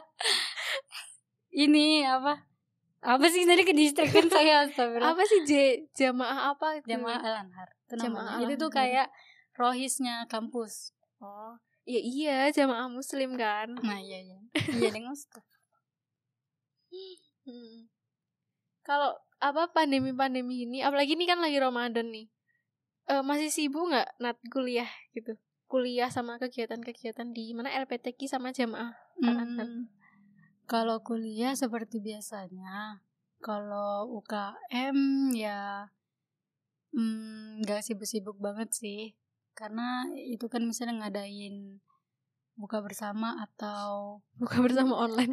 Ini 1.51 2.07
apa? 2.07 2.47
Apa 3.03 3.25
sih 3.31 3.43
tadi 3.47 3.63
ke 3.63 3.75
saya? 4.27 4.67
Astagfirullah 4.67 5.11
apa 5.13 5.23
sih 5.27 5.39
J? 5.47 5.51
Jamaah 5.95 6.55
apa 6.55 6.79
gitu? 6.79 6.95
Jamaah 6.95 7.19
Al-Anhar 7.19 7.78
Jamaah. 7.97 8.37
Itu 8.45 8.53
tuh 8.59 8.69
Al-Anhar. 8.69 8.77
kayak 8.77 9.07
Rohisnya 9.57 10.15
kampus 10.29 10.93
oh 11.19 11.57
iya 11.83 11.99
iya 11.99 12.35
jamaah 12.53 12.87
muslim 12.87 13.33
kan 13.35 13.73
Nah 13.81 13.99
iya 13.99 14.21
iya 14.21 14.37
Iya 14.53 14.93
dengan 14.93 15.17
Ustaz 15.17 15.41
Hmm. 17.49 17.89
Kalau 18.85 19.17
apa 19.37 19.69
pandemi-pandemi 19.69 20.65
ini, 20.65 20.81
apalagi 20.81 21.13
ini 21.13 21.25
kan 21.29 21.37
lagi 21.41 21.57
Ramadan 21.61 22.09
nih, 22.09 22.25
eh, 23.09 23.21
masih 23.25 23.49
sibuk 23.53 23.89
nggak 23.89 24.17
nat 24.21 24.37
kuliah 24.49 24.89
gitu? 25.13 25.37
Kuliah 25.69 26.09
sama 26.09 26.41
kegiatan-kegiatan 26.41 27.29
di 27.29 27.53
mana 27.53 27.69
LPTK 27.73 28.25
sama 28.25 28.49
jamaah. 28.49 28.97
Hmm, 29.21 29.85
Kalau 30.65 31.01
kuliah 31.05 31.53
seperti 31.53 32.01
biasanya 32.01 33.01
Kalau 33.39 34.09
UKM 34.17 34.97
ya 35.37 35.89
hmm, 36.95 37.63
nggak 37.65 37.81
sibuk-sibuk 37.85 38.37
banget 38.39 38.69
sih 38.73 39.13
Karena 39.57 40.07
itu 40.15 40.47
kan 40.47 40.63
misalnya 40.63 41.03
ngadain 41.07 41.83
buka 42.59 42.83
bersama 42.83 43.39
atau 43.39 44.19
Buka 44.41 44.59
bersama 44.59 44.99
online. 44.99 45.31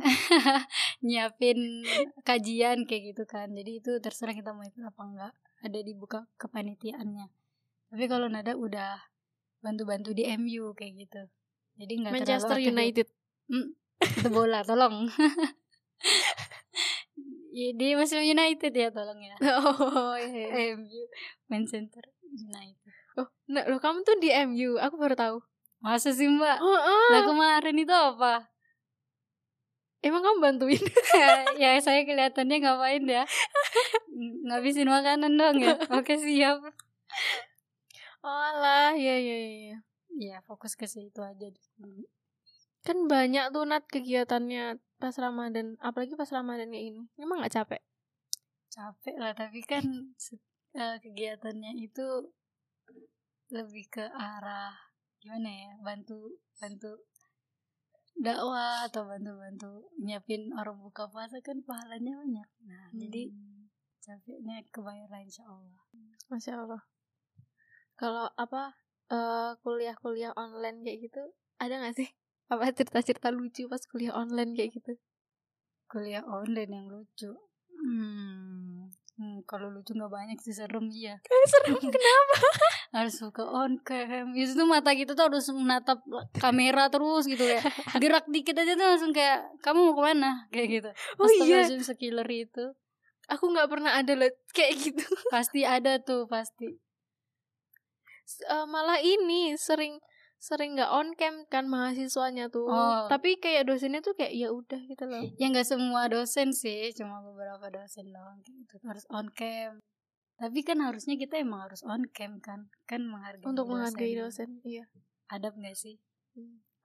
nyiapin 1.06 1.82
kajian 2.22 2.86
kayak 2.86 3.14
gitu 3.14 3.22
kan 3.26 3.50
jadi 3.52 3.82
itu 3.82 3.98
terserah 3.98 4.34
kita 4.34 4.54
mau 4.54 4.62
ikut 4.62 4.82
apa 4.82 5.02
enggak 5.02 5.32
ada 5.62 5.78
di 5.82 5.92
buka 5.94 6.26
kepanitiaannya 6.38 7.26
tapi 7.90 8.04
kalau 8.10 8.26
nada 8.26 8.54
udah 8.54 8.98
bantu-bantu 9.62 10.14
di 10.14 10.26
MU 10.38 10.74
kayak 10.74 11.06
gitu 11.06 11.22
jadi 11.76 11.92
nggak 12.00 12.12
Manchester 12.14 12.56
terlalu. 12.58 12.72
United. 12.72 13.06
itu 13.96 14.28
bola 14.28 14.60
tolong 14.66 15.06
Ya, 17.56 17.72
dia 17.72 17.96
masih 17.96 18.20
United 18.20 18.68
ya 18.68 18.92
tolong 18.92 19.16
ya 19.16 19.32
oh 19.64 20.12
iya. 20.20 20.44
iya. 20.52 20.76
MU 20.76 21.02
Manchester 21.48 22.04
United 22.20 22.92
Oh, 23.16 23.24
nah, 23.48 23.64
loh 23.64 23.80
kamu 23.80 24.04
tuh 24.04 24.20
di 24.20 24.28
MU, 24.28 24.76
aku 24.76 25.00
baru 25.00 25.16
tahu. 25.16 25.36
masa 25.80 26.12
sih 26.12 26.28
mbak 26.28 26.60
Oh, 26.60 26.76
lah 27.08 27.24
kemarin 27.24 27.80
itu 27.80 27.88
apa 27.88 28.52
emang 30.04 30.20
kamu 30.20 30.38
bantuin? 30.38 30.84
ya 31.62 31.80
saya 31.80 32.04
kelihatannya 32.04 32.60
ngapain 32.60 33.08
ya 33.08 33.24
ngabisin 34.46 34.86
makanan 34.86 35.32
dong 35.34 35.56
ya 35.64 35.74
oke 35.96 36.12
siap 36.12 36.60
Oh 38.20 38.28
alah, 38.52 38.92
ya 38.98 39.16
ya 39.16 39.36
ya. 39.72 39.78
ya 40.12 40.36
fokus 40.44 40.76
ke 40.76 40.84
situ 40.84 41.24
aja 41.24 41.48
Kan 42.84 43.06
banyak 43.08 43.48
tuh 43.50 43.64
nat 43.64 43.86
kegiatannya 43.88 44.76
pas 44.96 45.14
Ramadan, 45.16 45.76
apalagi 45.80 46.16
pas 46.16 46.28
Ramadan 46.32 46.68
kayak 46.72 46.86
ini. 46.92 47.02
Emang 47.20 47.40
nggak 47.40 47.54
capek? 47.56 47.82
capek 48.76 49.16
lah 49.16 49.32
tapi 49.32 49.64
kan 49.64 49.84
eh, 50.76 50.96
kegiatannya 51.00 51.80
itu 51.80 52.28
lebih 53.48 53.88
ke 53.88 54.04
arah 54.12 54.76
gimana 55.16 55.48
ya 55.48 55.72
bantu 55.80 56.36
bantu 56.60 56.92
dakwah 58.20 58.84
atau 58.84 59.08
bantu-bantu 59.08 59.88
nyiapin 59.96 60.52
orang 60.52 60.76
buka 60.76 61.08
puasa 61.08 61.40
kan 61.40 61.64
pahalanya 61.64 62.20
banyak 62.20 62.48
nah 62.68 62.88
jadi 62.92 63.32
Hmm. 63.32 63.72
capeknya 64.04 64.60
kebayar 64.68 65.08
lah 65.08 65.24
insya 65.24 65.42
Allah 65.48 65.80
Masya 66.28 66.52
Allah. 66.58 66.82
Kalau 67.96 68.28
apa 68.34 68.76
eh, 69.08 69.56
kuliah-kuliah 69.62 70.34
online 70.34 70.82
kayak 70.82 70.98
gitu, 71.06 71.22
ada 71.62 71.78
nggak 71.80 71.96
sih? 71.96 72.10
Apa 72.46 72.70
cerita-cerita 72.70 73.34
lucu 73.34 73.66
pas 73.66 73.82
kuliah 73.90 74.14
online 74.14 74.54
kayak 74.54 74.78
gitu? 74.78 74.94
kuliah 75.86 76.22
online 76.26 76.70
yang 76.70 76.86
lucu? 76.90 77.30
Hmm, 77.76 78.90
hmm, 79.18 79.46
kalau 79.46 79.70
lucu 79.70 79.94
nggak 79.94 80.10
banyak 80.10 80.38
sih 80.42 80.54
serem 80.54 80.90
iya. 80.90 81.18
Serem 81.52 81.78
kenapa? 81.94 82.38
harus 82.94 83.14
suka 83.18 83.44
on 83.44 83.78
cam. 83.84 84.32
Itu 84.32 84.56
tuh 84.56 84.66
mata 84.66 84.96
kita 84.96 85.12
tuh 85.12 85.28
harus 85.30 85.46
menatap 85.52 86.00
kamera 86.40 86.88
terus 86.88 87.28
gitu 87.28 87.44
ya 87.44 87.60
gerak 88.02 88.24
dikit 88.30 88.56
aja 88.56 88.72
tuh 88.72 88.86
langsung 88.88 89.12
kayak 89.12 89.52
kamu 89.60 89.92
mau 89.92 89.94
ke 89.94 90.02
mana? 90.02 90.30
Kayak 90.50 90.68
gitu. 90.80 90.90
Oh 91.20 91.30
iya, 91.44 91.68
sekiller 91.82 92.26
itu. 92.30 92.72
Aku 93.26 93.50
nggak 93.50 93.68
pernah 93.68 93.98
ada 93.98 94.14
loh 94.14 94.30
kayak 94.54 94.74
gitu. 94.80 95.06
pasti 95.34 95.66
ada 95.66 95.98
tuh 96.00 96.24
pasti. 96.30 96.78
Eh, 98.26 98.66
malah 98.66 98.98
ini 99.02 99.54
sering 99.54 100.02
sering 100.36 100.76
nggak 100.76 100.88
on 100.88 101.16
cam 101.16 101.42
kan 101.48 101.64
mahasiswanya 101.66 102.46
tuh. 102.46 102.68
Oh. 102.68 103.08
Tapi 103.08 103.36
kayak 103.36 103.66
dosennya 103.66 103.98
tuh 104.00 104.12
kayak 104.12 104.32
ya 104.32 104.48
udah 104.48 104.78
gitu 104.84 105.04
loh. 105.04 105.24
ya 105.36 105.46
nggak 105.48 105.64
semua 105.64 106.06
dosen 106.06 106.52
sih 106.52 106.92
cuma 106.92 107.18
beberapa 107.20 107.66
dosen 107.68 108.12
doang 108.12 108.38
gitu 108.40 108.76
harus 108.84 109.02
on 109.08 109.26
cam 109.32 109.80
tapi 110.36 110.60
kan 110.60 110.76
harusnya 110.78 111.16
kita 111.16 111.40
emang 111.40 111.64
harus 111.64 111.80
on 111.82 112.04
cam 112.12 112.36
kan 112.38 112.68
kan 112.84 113.00
menghargai 113.02 113.48
Untuk 113.48 113.66
menghargai 113.66 114.12
dosen. 114.14 114.60
dosen. 114.60 114.68
Iya. 114.68 114.84
adab 115.28 115.56
nggak 115.56 115.72
sih 115.72 115.96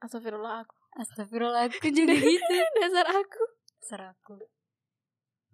Astagfirullah 0.00 0.64
aku. 0.64 0.74
Astagfirullah 0.96 1.68
aku 1.68 1.86
juga 1.94 2.16
gitu 2.16 2.54
Dasar 2.80 3.06
aku. 3.06 3.42
seraku 3.78 4.36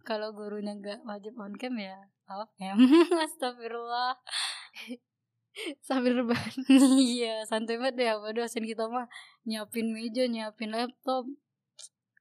kalau 0.01 0.33
gurunya 0.33 0.73
nggak 0.73 1.03
wajib 1.05 1.35
on 1.37 1.53
cam 1.55 1.75
ya 1.75 1.99
off 2.31 2.49
cam 2.55 2.79
Astagfirullah 3.27 4.15
Sambil 5.89 6.23
rebahan. 6.23 6.55
iya 7.03 7.45
santai 7.49 7.77
banget 7.81 7.95
deh. 7.99 8.09
Apa 8.15 8.35
dosen 8.35 8.65
kita 8.65 8.87
mah 8.87 9.07
nyiapin 9.49 9.91
meja 9.93 10.25
nyiapin 10.29 10.73
laptop. 10.73 11.27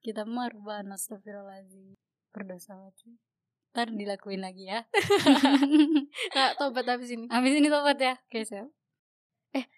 Kita 0.01 0.23
mah 0.23 0.51
rebahan 0.51 0.93
astagfirullahaladzim. 0.93 1.97
Berdosa 2.31 2.77
banget 2.77 2.95
sih. 3.01 3.13
Ntar 3.75 3.87
dilakuin 3.93 4.41
lagi 4.41 4.69
ya. 4.69 4.85
Nah, 6.35 6.53
tobat 6.57 6.85
habis 6.85 7.13
ini. 7.13 7.29
habis 7.29 7.53
ini 7.53 7.69
tobat 7.69 7.97
ya. 7.97 8.17
Oke 8.27 8.41
siap. 8.45 8.67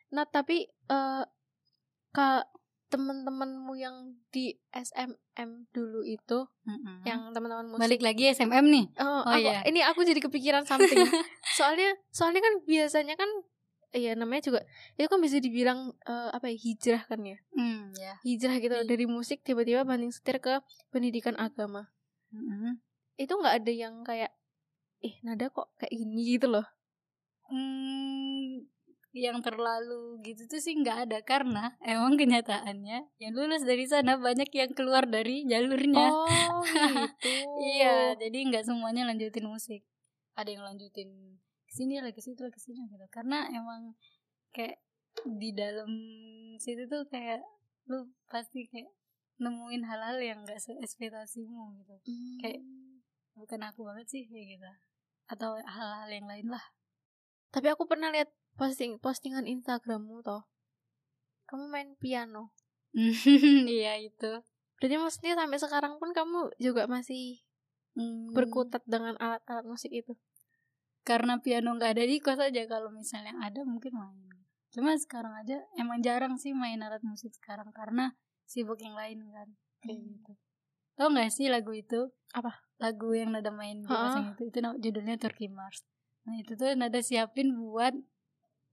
Nah, 0.09 0.25
tapi 0.25 0.65
eh 0.89 1.23
ka 2.09 2.49
teman-temanmu 2.89 3.73
yang 3.73 3.95
di 4.27 4.51
SMM 4.69 5.49
dulu 5.69 6.01
itu, 6.01 6.45
Mm-mm. 6.63 7.01
yang 7.03 7.29
teman-teman 7.29 7.65
musik. 7.67 7.79
balik 7.79 8.01
lagi 8.01 8.29
SMM 8.29 8.65
nih 8.65 8.85
Oh, 8.97 9.21
Oh, 9.21 9.31
aku, 9.31 9.39
iya. 9.39 9.61
ini 9.63 9.79
aku 9.81 10.01
jadi 10.01 10.17
kepikiran 10.19 10.65
something. 10.65 10.97
soalnya, 11.57 11.93
soalnya 12.09 12.41
kan 12.41 12.53
biasanya 12.63 13.13
kan, 13.13 13.29
ya 13.89 14.13
namanya 14.13 14.41
juga 14.43 14.59
itu 14.93 15.05
kan 15.05 15.17
bisa 15.17 15.37
dibilang 15.37 15.79
eh, 16.03 16.29
apa 16.29 16.45
ya 16.45 16.57
hijrah 16.57 17.03
kan 17.03 17.21
ya, 17.21 17.37
hmm 17.51 17.93
ya 17.95 18.13
hijrah 18.21 18.55
gitu 18.57 18.75
Iya. 18.75 18.85
dari 18.85 19.05
musik 19.05 19.41
tiba-tiba 19.41 19.81
banding 19.81 20.09
setir 20.09 20.37
ke 20.37 20.61
pendidikan 20.89 21.33
agama. 21.35 21.89
Mm-mm. 22.29 22.77
Itu 23.15 23.33
nggak 23.33 23.55
ada 23.59 23.71
yang 23.71 24.01
kayak, 24.01 24.29
eh 24.99 25.17
nada 25.21 25.47
kok 25.47 25.73
kayak 25.75 25.89
gini 25.91 26.37
gitu 26.37 26.49
loh. 26.49 26.65
Hmm, 27.49 28.61
yang 29.19 29.43
terlalu 29.43 30.23
gitu 30.23 30.47
tuh 30.47 30.63
sih 30.63 30.73
nggak 30.79 31.09
ada 31.09 31.19
karena 31.21 31.75
emang 31.83 32.15
kenyataannya 32.15 33.11
yang 33.19 33.33
lulus 33.35 33.67
dari 33.67 33.83
sana 33.85 34.15
banyak 34.15 34.47
yang 34.55 34.71
keluar 34.71 35.03
dari 35.03 35.43
jalurnya. 35.43 36.07
Oh 36.07 36.25
gitu. 36.63 37.29
Iya, 37.75 38.15
jadi 38.15 38.37
nggak 38.49 38.63
semuanya 38.63 39.03
lanjutin 39.07 39.45
musik. 39.45 39.83
Ada 40.39 40.55
yang 40.55 40.63
lanjutin 40.63 41.39
ke 41.67 41.71
sini 41.75 41.99
lah, 41.99 42.15
ke 42.15 42.23
situ 42.23 42.39
ke 42.39 42.59
sini 42.59 42.87
gitu. 42.87 43.05
Karena 43.11 43.45
emang 43.51 43.93
kayak 44.55 44.79
di 45.27 45.51
dalam 45.51 45.91
situ 46.57 46.87
tuh 46.87 47.03
kayak 47.11 47.43
lu 47.89 48.07
pasti 48.29 48.69
kayak 48.69 48.89
nemuin 49.39 49.83
hal-hal 49.87 50.17
yang 50.19 50.39
gak 50.43 50.59
seekspektasimu 50.59 51.79
gitu. 51.79 51.95
Hmm. 52.05 52.37
Kayak 52.43 52.61
bukan 53.33 53.61
aku 53.63 53.87
banget 53.87 54.07
sih 54.11 54.23
kayak 54.27 54.59
gitu. 54.59 54.71
Atau 55.31 55.55
hal-hal 55.59 56.09
yang 56.11 56.27
lain 56.27 56.47
lah. 56.51 56.63
Tapi 57.49 57.67
aku 57.71 57.89
pernah 57.89 58.13
lihat 58.13 58.29
posting 58.59 58.99
postingan 58.99 59.47
Instagrammu 59.47 60.19
toh. 60.21 60.43
Kamu 61.47 61.71
main 61.71 61.95
piano. 61.95 62.51
Iya 63.65 63.95
itu. 63.97 64.43
Berarti 64.75 64.95
maksudnya 64.95 65.33
sampai 65.33 65.59
sekarang 65.59 65.93
pun 65.97 66.11
kamu 66.11 66.51
juga 66.59 66.85
masih 66.85 67.39
Hmm, 67.97 68.31
berkutat 68.31 68.85
dengan 68.85 69.17
alat-alat 69.17 69.65
musik 69.65 69.89
itu. 69.89 70.13
karena 71.01 71.41
piano 71.41 71.73
nggak 71.73 71.97
ada 71.97 72.05
di 72.05 72.21
kos 72.21 72.37
aja 72.37 72.63
kalau 72.69 72.93
misalnya 72.93 73.33
ada 73.41 73.65
mungkin 73.65 73.97
main 73.97 74.29
cuma 74.69 74.93
sekarang 74.93 75.33
aja 75.33 75.57
emang 75.73 76.05
jarang 76.05 76.37
sih 76.37 76.53
main 76.53 76.77
alat 76.79 77.01
musik 77.01 77.33
sekarang 77.33 77.73
karena 77.73 78.13
sibuk 78.45 78.77
yang 78.77 78.93
lain 78.93 79.25
kan 79.33 79.49
kayak 79.81 79.99
Hmm. 79.99 80.05
gitu 80.05 80.31
tau 80.93 81.09
nggak 81.09 81.33
sih 81.33 81.49
lagu 81.49 81.73
itu 81.73 82.13
Apa? 82.31 82.61
lagu 82.77 83.09
yang 83.11 83.33
nada 83.33 83.49
main 83.49 83.81
di 83.81 83.89
pasang 83.89 84.37
itu 84.37 84.47
itu 84.47 84.59
judulnya 84.61 85.17
Turkey 85.17 85.49
Mars 85.49 85.81
nah 86.29 86.37
itu 86.37 86.53
tuh 86.53 86.69
nada 86.77 87.01
siapin 87.01 87.57
buat 87.57 87.97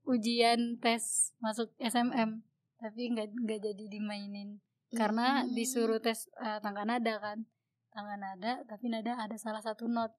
ujian 0.06 0.78
tes 0.78 1.34
masuk 1.38 1.74
SMM 1.76 2.40
tapi 2.76 3.10
nggak 3.10 3.34
nggak 3.34 3.60
jadi 3.60 3.84
dimainin. 3.90 4.62
Karena 4.94 5.42
Hmm. 5.42 5.50
disuruh 5.52 5.98
tes 5.98 6.30
eh, 6.38 6.58
tangga 6.62 6.86
nada 6.86 7.18
kan. 7.18 7.42
Tangga 7.90 8.14
nada 8.16 8.62
tapi 8.64 8.86
nada 8.86 9.18
ada 9.18 9.34
salah 9.34 9.60
satu 9.60 9.90
not. 9.90 10.14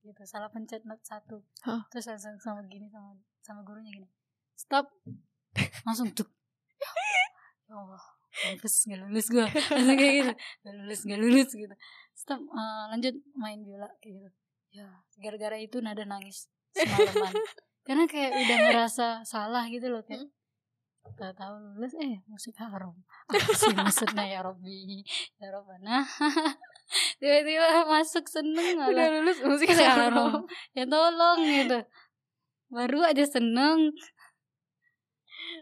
Gitu 0.00 0.22
salah 0.24 0.48
pencet 0.48 0.86
not 0.86 1.02
satu. 1.02 1.42
Hah. 1.66 1.84
terus 1.90 2.06
langsung 2.06 2.38
sama 2.38 2.64
gini 2.66 2.88
sama 2.88 3.18
sama 3.42 3.60
gurunya 3.62 3.92
gini. 3.92 4.08
Stop. 4.54 4.88
Langsung 5.84 6.08
tuh 6.12 6.26
ya 7.68 7.74
Allah 7.74 8.00
mampus 8.38 8.86
gak 8.86 9.02
lulus 9.02 9.26
gue 9.28 9.42
langsung 9.42 9.96
kayak 9.98 10.14
gitu. 10.14 10.32
Gak 10.62 10.74
lulus 10.78 11.00
gak 11.04 11.20
lulus 11.20 11.50
gitu. 11.50 11.74
Stop 12.14 12.40
eh, 12.40 12.84
lanjut 12.88 13.14
main 13.34 13.60
biola 13.60 13.90
kayak 13.98 14.14
gitu. 14.24 14.30
Ya 14.70 14.86
gara-gara 15.18 15.58
itu 15.58 15.82
nada 15.82 16.06
nangis 16.06 16.46
semalaman 16.72 17.34
karena 17.88 18.04
kayak 18.04 18.36
udah 18.36 18.56
ngerasa 18.68 19.06
salah 19.24 19.64
gitu 19.72 19.88
loh 19.88 20.04
kayak 20.04 20.28
Gak 21.16 21.40
tahu 21.40 21.56
lulus 21.56 21.96
eh 21.96 22.20
musik 22.28 22.52
haram 22.60 22.92
apa 23.32 23.52
sih 23.56 23.72
maksudnya 23.72 24.28
ya 24.28 24.44
Robbi 24.44 25.00
ya 25.40 25.48
Robbana 25.48 26.04
tiba-tiba 27.20 27.88
masuk 27.88 28.28
seneng 28.28 28.76
Udah 28.76 29.08
lulus 29.16 29.40
musik 29.40 29.72
haram. 29.72 30.44
ya 30.76 30.84
tolong 30.84 31.40
gitu. 31.40 31.80
Baru 32.68 33.00
aja 33.00 33.24
seneng 33.24 33.96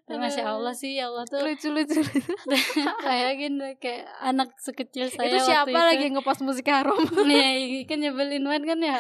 Masya 0.06 0.44
Allah 0.46 0.74
sih 0.74 0.94
ya 0.94 1.10
Allah 1.10 1.26
tuh 1.26 1.42
Lucu 1.42 1.68
lucu. 1.74 1.98
bayangin 3.06 3.58
deh 3.58 3.74
kayak 3.82 4.06
anak 4.22 4.54
sekecil 4.62 5.10
saya 5.10 5.28
itu 5.28 5.38
siapa 5.42 5.66
waktu 5.66 5.82
lagi 5.82 6.02
yang 6.06 6.14
ngepost 6.18 6.42
musik 6.46 6.66
haram? 6.70 6.94
Nih, 7.26 7.82
kan 7.88 7.98
nyebelin 7.98 8.46
banget 8.46 8.64
kan 8.74 8.78
ya. 8.78 8.98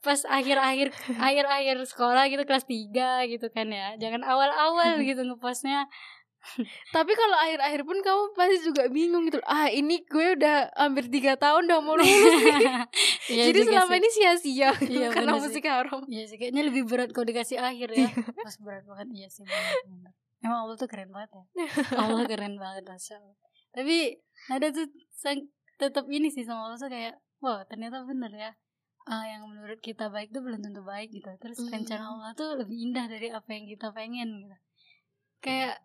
Pas 0.00 0.20
akhir-akhir 0.24 0.94
akhir-akhir 1.26 1.76
sekolah 1.90 2.30
gitu 2.30 2.42
kelas 2.46 2.64
3 2.70 3.32
gitu 3.34 3.46
kan 3.50 3.66
ya. 3.66 3.98
Jangan 3.98 4.22
awal-awal 4.22 5.02
gitu 5.02 5.26
ngepostnya. 5.26 5.90
Tapi 6.90 7.12
kalau 7.12 7.38
akhir-akhir 7.38 7.82
pun 7.82 7.98
kamu 7.98 8.22
pasti 8.32 8.56
juga 8.60 8.82
bingung 8.86 9.24
gitu. 9.24 9.38
Ah 9.42 9.66
ini 9.66 10.02
gue 10.02 10.34
udah 10.34 10.74
hampir 10.74 11.06
tiga 11.06 11.34
tahun 11.34 11.64
udah 11.64 11.78
mau 11.80 11.94
lulus. 11.94 12.10
Iya 13.24 13.48
Jadi 13.48 13.60
selama 13.64 13.88
sih. 13.88 13.98
ini 13.98 14.08
sia-sia 14.10 14.70
Iya, 14.82 15.08
karena 15.14 15.32
musik 15.34 15.62
haram. 15.64 16.02
Iya 16.04 16.26
sih 16.26 16.36
kayaknya 16.36 16.62
lebih 16.66 16.84
berat 16.84 17.10
kalau 17.10 17.24
dikasih 17.24 17.56
akhir 17.56 17.88
ya. 17.92 18.10
Pas 18.44 18.56
berat 18.58 18.82
banget 18.84 19.08
iya 19.14 19.28
sih 19.28 19.42
bener, 19.42 19.72
bener. 19.86 20.12
Emang 20.42 20.58
Allah 20.60 20.74
tuh 20.74 20.86
keren 20.86 21.08
banget 21.08 21.30
ya. 21.32 21.44
Allah 21.94 22.26
keren 22.26 22.54
banget 22.56 22.82
Masya 22.82 23.14
Allah. 23.16 23.36
Tapi 23.70 23.96
ada 24.50 24.66
tuh 24.68 24.86
sang- 25.08 25.48
tetap 25.74 26.04
ini 26.06 26.28
sih 26.28 26.42
sama 26.42 26.66
Allah 26.66 26.76
tuh 26.76 26.86
kayak 26.86 27.14
wah 27.38 27.62
ternyata 27.64 28.02
bener 28.02 28.30
ya. 28.30 28.50
Ah, 29.02 29.22
yang 29.24 29.46
menurut 29.46 29.78
kita 29.78 30.06
baik 30.08 30.30
tuh 30.30 30.42
belum 30.42 30.60
tentu 30.60 30.82
baik 30.82 31.10
gitu. 31.10 31.30
Terus 31.38 31.58
Hmm. 31.60 31.70
rencana 31.72 32.04
Allah 32.04 32.30
tuh 32.34 32.54
lebih 32.54 32.76
indah 32.82 33.06
dari 33.06 33.30
apa 33.30 33.48
yang 33.48 33.64
kita 33.64 33.90
pengen 33.90 34.28
gitu. 34.40 34.56
Kayak 35.40 35.78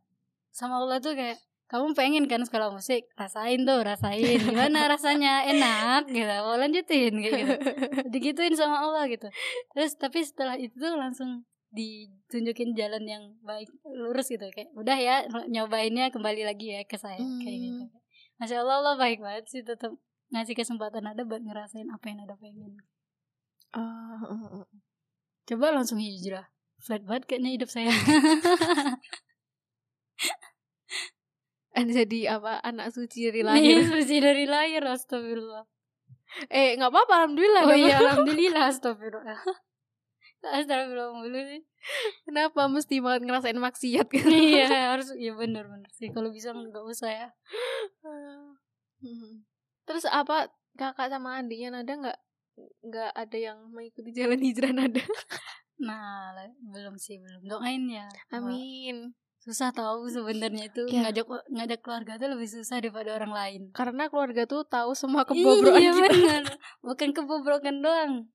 sama 0.58 0.82
Allah 0.82 0.98
tuh 0.98 1.14
kayak 1.14 1.38
kamu 1.68 1.94
pengen 1.94 2.26
kan 2.26 2.42
sekolah 2.42 2.72
musik? 2.74 3.06
Rasain 3.20 3.68
tuh 3.68 3.84
rasain. 3.84 4.40
Gimana 4.40 4.88
rasanya? 4.88 5.44
Enak 5.46 6.08
gitu. 6.10 6.32
Mau 6.42 6.56
lanjutin? 6.58 7.14
kayak 7.20 7.34
gitu. 7.38 7.56
Digituin 8.10 8.56
sama 8.58 8.82
Allah 8.82 9.06
gitu. 9.12 9.28
Terus 9.76 9.92
tapi 10.00 10.24
setelah 10.24 10.56
itu 10.56 10.74
tuh 10.80 10.96
langsung 10.96 11.44
ditunjukin 11.76 12.72
jalan 12.72 13.04
yang 13.04 13.24
baik 13.44 13.68
lurus 13.84 14.32
gitu. 14.32 14.48
Kayak 14.56 14.72
udah 14.80 14.98
ya 14.98 15.16
nyobainnya 15.52 16.08
kembali 16.10 16.48
lagi 16.48 16.72
ya 16.72 16.82
ke 16.88 16.96
saya 16.96 17.20
kayak 17.20 17.60
gitu. 17.62 17.84
Hmm. 17.86 17.96
masya 18.40 18.64
Allah 18.64 18.80
Allah 18.80 18.96
baik 19.02 19.20
banget 19.20 19.46
sih 19.50 19.62
tetap 19.66 19.92
ngasih 20.30 20.56
kesempatan 20.56 21.04
ada 21.04 21.26
buat 21.28 21.44
ngerasain 21.44 21.92
apa 21.92 22.06
yang 22.08 22.24
ada 22.24 22.40
pengen. 22.40 22.80
Ah, 23.76 24.24
ah, 24.24 24.64
ah. 24.64 24.68
Coba 25.44 25.76
langsung 25.76 26.00
hijrah. 26.00 26.48
Flat 26.80 27.04
banget 27.04 27.28
kayaknya 27.28 27.52
hidup 27.60 27.70
saya. 27.70 27.92
And 31.78 31.94
jadi 31.94 32.42
apa 32.42 32.58
anak 32.66 32.90
suci 32.90 33.30
dari 33.30 33.46
lahir 33.46 33.86
suci 33.94 34.18
dari 34.18 34.50
lahir, 34.50 34.82
astagfirullah. 34.82 35.64
eh 36.50 36.74
nggak 36.76 36.90
apa-apa 36.92 37.14
alhamdulillah 37.24 37.62
Oh 37.64 37.78
iya, 37.78 37.96
alhamdulillah, 38.02 38.64
astagfirullah. 38.68 39.40
Astagfirullah 40.58 41.14
mulu 41.14 41.40
sih. 41.46 41.62
kenapa 42.28 42.66
mesti 42.68 43.00
banget 43.00 43.22
ngerasain 43.26 43.58
maksiat 43.58 44.08
kan 44.10 44.28
iya, 44.28 44.68
harus 44.98 45.14
iya 45.16 45.34
bener 45.34 45.66
bener 45.66 45.90
sih. 45.94 46.10
Kalau 46.10 46.34
bisa 46.34 46.52
nggak 46.52 46.84
usah 46.84 47.10
ya. 47.10 47.30
Hmm. 48.98 49.46
terus 49.86 50.04
apa 50.10 50.50
kakak 50.74 51.14
sama 51.14 51.38
adiknya 51.40 51.70
nada 51.70 51.94
nggak 51.94 52.18
nggak 52.84 53.12
ada 53.14 53.38
yang 53.38 53.58
mengikuti 53.70 54.10
jalan 54.12 54.42
hijrah 54.42 54.74
nada 54.74 55.02
Nah, 55.78 56.34
belum 56.74 56.98
sih, 56.98 57.22
belum. 57.22 57.46
Doain 57.46 57.86
ya. 57.86 58.10
amin 58.34 59.14
Susah 59.48 59.72
tahu 59.72 60.12
sebenarnya 60.12 60.68
itu 60.68 60.84
Iya. 60.92 61.08
ngajak 61.08 61.26
ngajak 61.48 61.80
keluarga 61.80 62.20
tuh 62.20 62.28
lebih 62.36 62.52
susah 62.52 62.84
daripada 62.84 63.16
orang 63.16 63.32
lain. 63.32 63.62
karena 63.72 64.12
keluarga 64.12 64.44
tuh 64.44 64.68
tahu 64.68 64.92
semua 64.92 65.24
kebobrokan 65.24 65.80
iya, 65.80 65.96
kita 65.96 66.04
bener. 66.12 66.44
Bukan 66.84 67.10
kebobrokan 67.16 67.80
doang. 67.80 68.28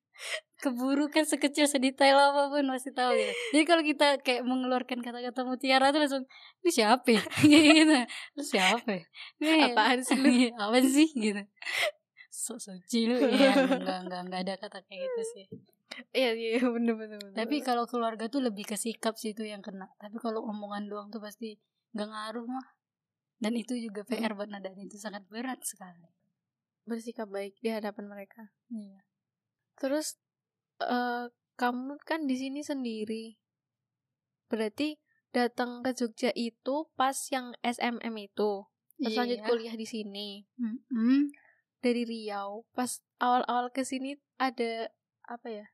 Keburukan 0.57 1.29
sekecil 1.29 1.69
sedetail 1.69 2.17
apa 2.17 2.49
pun 2.49 2.65
masih 2.65 2.97
tahu 2.97 3.13
gitu. 3.13 3.33
Jadi 3.53 3.65
kalau 3.67 3.83
kita 3.83 4.07
kayak 4.25 4.41
mengeluarkan 4.47 5.05
kata-kata 5.05 5.45
mutiara 5.45 5.93
tuh 5.93 6.01
langsung 6.01 6.25
ini 6.63 6.71
siapa? 6.71 7.05
ya?" 7.13 7.23
Gitu. 7.77 7.97
Lu 8.33 8.43
siapa? 8.43 8.89
ya? 8.89 9.05
Ini 9.37 9.77
apaan 9.77 10.01
sih 10.01 10.17
lu 10.17 10.29
Apaan 10.55 10.85
sih 10.89 11.09
gitu. 11.13 11.43
Sok 12.33 12.57
suci 12.57 13.05
lu 13.05 13.21
ya 13.21 13.53
enggak 13.53 14.09
enggak 14.09 14.21
enggak 14.25 14.41
ada 14.49 14.55
kata 14.57 14.79
kayak 14.89 15.01
gitu 15.05 15.23
sih. 15.37 15.45
Iya 16.13 16.31
iya 16.33 16.61
bener 16.67 16.95
bener 16.97 17.19
bener 17.19 17.37
Tapi 17.37 17.61
kalau 17.61 17.85
keluarga 17.85 18.27
tuh 18.27 18.41
lebih 18.41 18.65
ke 18.65 18.77
sikap 18.77 19.15
sih 19.17 19.33
itu 19.33 19.43
yang 19.43 19.61
kena. 19.61 19.89
Tapi 19.97 20.17
kalau 20.19 20.43
omongan 20.45 20.87
doang 20.87 21.09
tuh 21.09 21.19
pasti 21.19 21.57
nggak 21.93 22.09
ngaruh 22.09 22.47
mah. 22.47 22.67
Dan 23.37 23.59
itu 23.59 23.75
juga 23.75 24.03
PR 24.03 24.33
buat 24.33 24.47
Nadan 24.47 24.79
itu 24.79 24.95
sangat 24.97 25.27
berat 25.27 25.59
sekali. 25.63 26.07
bersikap 26.83 27.31
baik 27.31 27.55
di 27.59 27.71
hadapan 27.71 28.11
mereka 28.11 28.51
Iya. 28.67 29.07
terus 29.79 30.19
eh 30.83 31.31
kamu 31.55 31.95
kan 32.03 32.27
di 32.27 32.35
sini 32.35 32.59
sendiri 32.59 33.39
berarti 34.47 34.99
datang 35.31 35.81
ke 35.81 35.95
Jogja 35.95 36.35
itu 36.35 36.91
pas 36.93 37.15
yang 37.31 37.55
SMM 37.63 38.11
itu 38.19 38.67
Terus 38.99 39.15
lanjut 39.15 39.39
Iya. 39.39 39.47
kuliah 39.47 39.75
di 39.75 39.87
sini 39.87 40.43
Mm-mm. 40.59 41.31
dari 41.79 42.03
Riau 42.03 42.67
pas 42.71 42.99
awal-awal 43.19 43.71
ke 43.71 43.83
sini 43.83 44.19
ada 44.37 44.91
apa 45.23 45.49
ya 45.49 45.67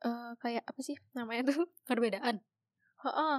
eh 0.00 0.32
kayak 0.36 0.64
apa 0.64 0.80
sih 0.80 0.96
namanya 1.12 1.50
tuh 1.50 1.64
Perbedaan. 1.88 2.40
Heeh. 3.00 3.36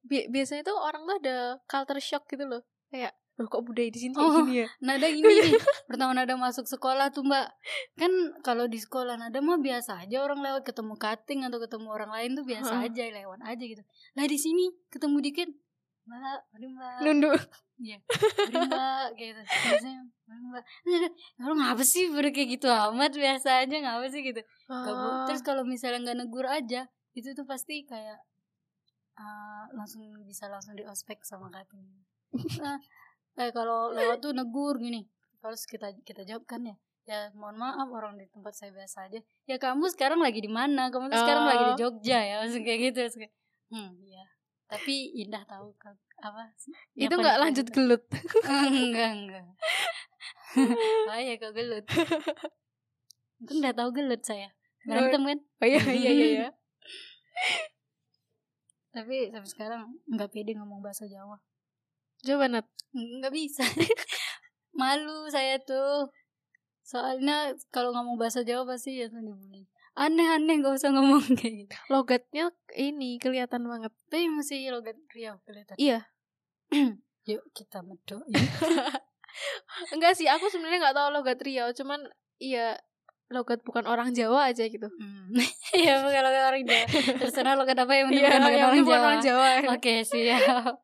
Bi- 0.00 0.28
biasanya 0.28 0.64
tuh 0.64 0.76
orang 0.76 1.04
tuh 1.04 1.16
ada 1.18 1.36
culture 1.64 2.00
shock 2.00 2.24
gitu 2.26 2.44
loh 2.44 2.64
kayak 2.88 3.12
loh 3.36 3.46
kok 3.46 3.62
budaya 3.62 3.88
di 3.88 3.96
sini 3.98 4.12
kayak 4.12 4.26
Oh. 4.26 4.36
gini 4.42 4.54
ya 4.60 4.68
Nada 4.86 5.06
gini 5.06 5.24
nih. 5.30 5.56
Pertama 5.88 6.12
Nada 6.12 6.34
masuk 6.34 6.64
sekolah 6.64 7.08
tuh 7.08 7.20
Mbak. 7.22 7.46
Kan 7.94 8.12
kalau 8.40 8.64
di 8.64 8.76
sekolah 8.76 9.16
Nada 9.16 9.40
mah 9.40 9.56
biasa 9.56 10.04
aja 10.04 10.20
orang 10.20 10.40
lewat 10.40 10.64
ketemu 10.64 10.96
cutting 10.96 11.40
atau 11.44 11.56
ketemu 11.56 11.88
orang 11.88 12.10
lain 12.10 12.30
tuh 12.32 12.44
biasa 12.44 12.72
Hah. 12.76 12.84
aja 12.84 13.02
lewat 13.06 13.40
aja 13.42 13.60
gitu. 13.62 13.80
Nah 14.14 14.24
di 14.24 14.36
sini 14.36 14.64
ketemu 14.88 15.16
dikit 15.22 15.48
Mbak, 16.10 16.40
mari 16.50 16.66
Mbak. 16.74 16.98
nunduk 17.06 17.42
Iya. 17.80 17.98
Mari 18.50 18.56
Mbak 18.66 19.06
gitu. 19.16 19.40
Biasanya 19.46 20.02
mari 20.26 20.42
Mbak. 20.50 20.64
Ngapa 21.38 21.82
sih 21.86 22.10
baru 22.10 22.28
kayak 22.34 22.48
gitu 22.58 22.66
amat 22.66 23.12
biasa 23.14 23.48
aja 23.64 23.76
ngapa 23.78 24.06
sih 24.10 24.20
gitu. 24.26 24.42
Ah. 24.66 25.24
Terus 25.30 25.40
kalau 25.46 25.62
misalnya 25.62 26.02
nggak 26.10 26.18
negur 26.18 26.44
aja, 26.50 26.90
itu 27.14 27.28
tuh 27.32 27.46
pasti 27.46 27.86
kayak 27.86 28.18
uh, 29.16 29.64
langsung 29.72 30.02
bisa 30.26 30.50
langsung 30.50 30.74
di 30.74 30.84
ospek 30.84 31.22
sama 31.22 31.48
cutting. 31.48 31.86
Nah, 32.60 32.78
eh 33.38 33.50
kalau 33.54 33.94
lewat 33.94 34.18
tuh 34.20 34.34
negur 34.34 34.76
gini, 34.76 35.06
terus 35.40 35.64
kita 35.64 35.94
kita 36.04 36.26
jawab 36.26 36.44
kan 36.44 36.60
ya, 36.66 36.76
ya 37.06 37.18
mohon 37.38 37.56
maaf 37.58 37.88
orang 37.88 38.18
di 38.18 38.26
tempat 38.28 38.52
saya 38.52 38.74
biasa 38.74 39.08
aja. 39.08 39.20
Ya 39.48 39.56
kamu 39.56 39.88
sekarang 39.94 40.20
lagi 40.20 40.42
di 40.42 40.50
mana? 40.50 40.92
Kamu 40.92 41.08
tuh 41.08 41.16
sekarang 41.16 41.46
lagi 41.46 41.64
di 41.64 41.74
Oh. 41.74 41.78
Jogja 41.86 42.18
ya, 42.20 42.34
maksud 42.44 42.60
kayak 42.60 42.80
gitu. 42.90 42.98
Terus 43.06 43.16
kayak, 43.16 43.32
hmm, 43.72 43.90
iya. 44.04 44.24
Tapi 44.70 44.94
indah 45.18 45.42
tahu 45.50 45.74
kan 45.82 45.98
apa? 46.22 46.46
itu 46.94 47.10
nggak 47.10 47.38
lanjut 47.42 47.66
gelut 47.74 48.04
enggak 48.46 49.10
enggak. 49.18 49.46
Bahaya 51.10 51.34
kok 51.42 51.52
gelut. 51.54 51.86
Kan 53.46 53.56
udah 53.64 53.72
tahu 53.72 53.90
gelut 53.96 54.22
saya. 54.22 54.52
Berantem 54.84 55.22
kan? 55.24 55.38
oh 55.40 55.66
iya 55.66 55.80
iya 55.80 56.10
iya 56.12 56.28
iya 56.28 56.50
Tapi 58.92 59.32
sampai 59.32 59.48
sekarang 59.48 59.82
nggak 60.12 60.28
pede 60.28 60.52
ngomong 60.56 60.84
bahasa 60.84 61.08
Jawa. 61.08 61.40
coba 62.20 62.52
Nat 62.52 62.68
Nggak 62.92 63.32
bisa. 63.32 63.64
Malu 64.76 65.24
saya 65.32 65.56
tuh. 65.64 66.12
Soalnya 66.84 67.56
kalau 67.72 67.96
ngomong 67.96 68.20
bahasa 68.20 68.44
Jawa 68.44 68.68
pasti 68.68 69.00
langsung 69.00 69.24
dibully. 69.24 69.64
Aneh-aneh 70.00 70.56
gak 70.58 70.74
usah 70.74 70.90
ngomong 70.90 71.20
kayak 71.36 71.54
gitu. 71.62 71.76
logatnya 71.86 72.48
ini 72.72 73.16
kelihatan 73.16 73.62
banget 73.62 73.92
Tapi 74.08 74.26
masih 74.26 74.70
logat 74.70 74.96
Riau 75.10 75.36
kelihatan. 75.44 75.76
iya 75.76 76.08
Yuk 77.28 77.44
kita 77.52 77.80
medok. 77.80 78.24
enggak 79.92 80.16
sih 80.18 80.24
aku 80.24 80.48
sebenarnya 80.48 80.80
nggak 80.80 80.96
tahu 80.96 81.08
logat 81.12 81.38
Riau 81.38 81.68
cuman 81.70 82.00
iya 82.38 82.80
logat 83.28 83.60
bukan 83.60 83.84
orang 83.84 84.10
Jawa 84.10 84.48
aja 84.48 84.64
gitu 84.64 84.88
Hmm. 84.90 85.30
Iya 85.76 86.00
bukan 86.00 86.20
logat 86.20 86.42
orang 86.44 86.62
Jawa. 86.64 86.84
Terserah 87.20 87.54
logat 87.54 87.76
apa 87.76 87.92
yang 87.92 88.08
penting 88.08 88.20
Iya, 88.20 88.30
bukan 88.30 88.42
logat 88.42 88.56
yang 88.56 88.66
orang 88.66 88.82
Jawa. 88.82 89.04
orang 89.04 89.20
Jawa 89.22 89.48
Oke 89.70 89.94
siap. 90.02 90.74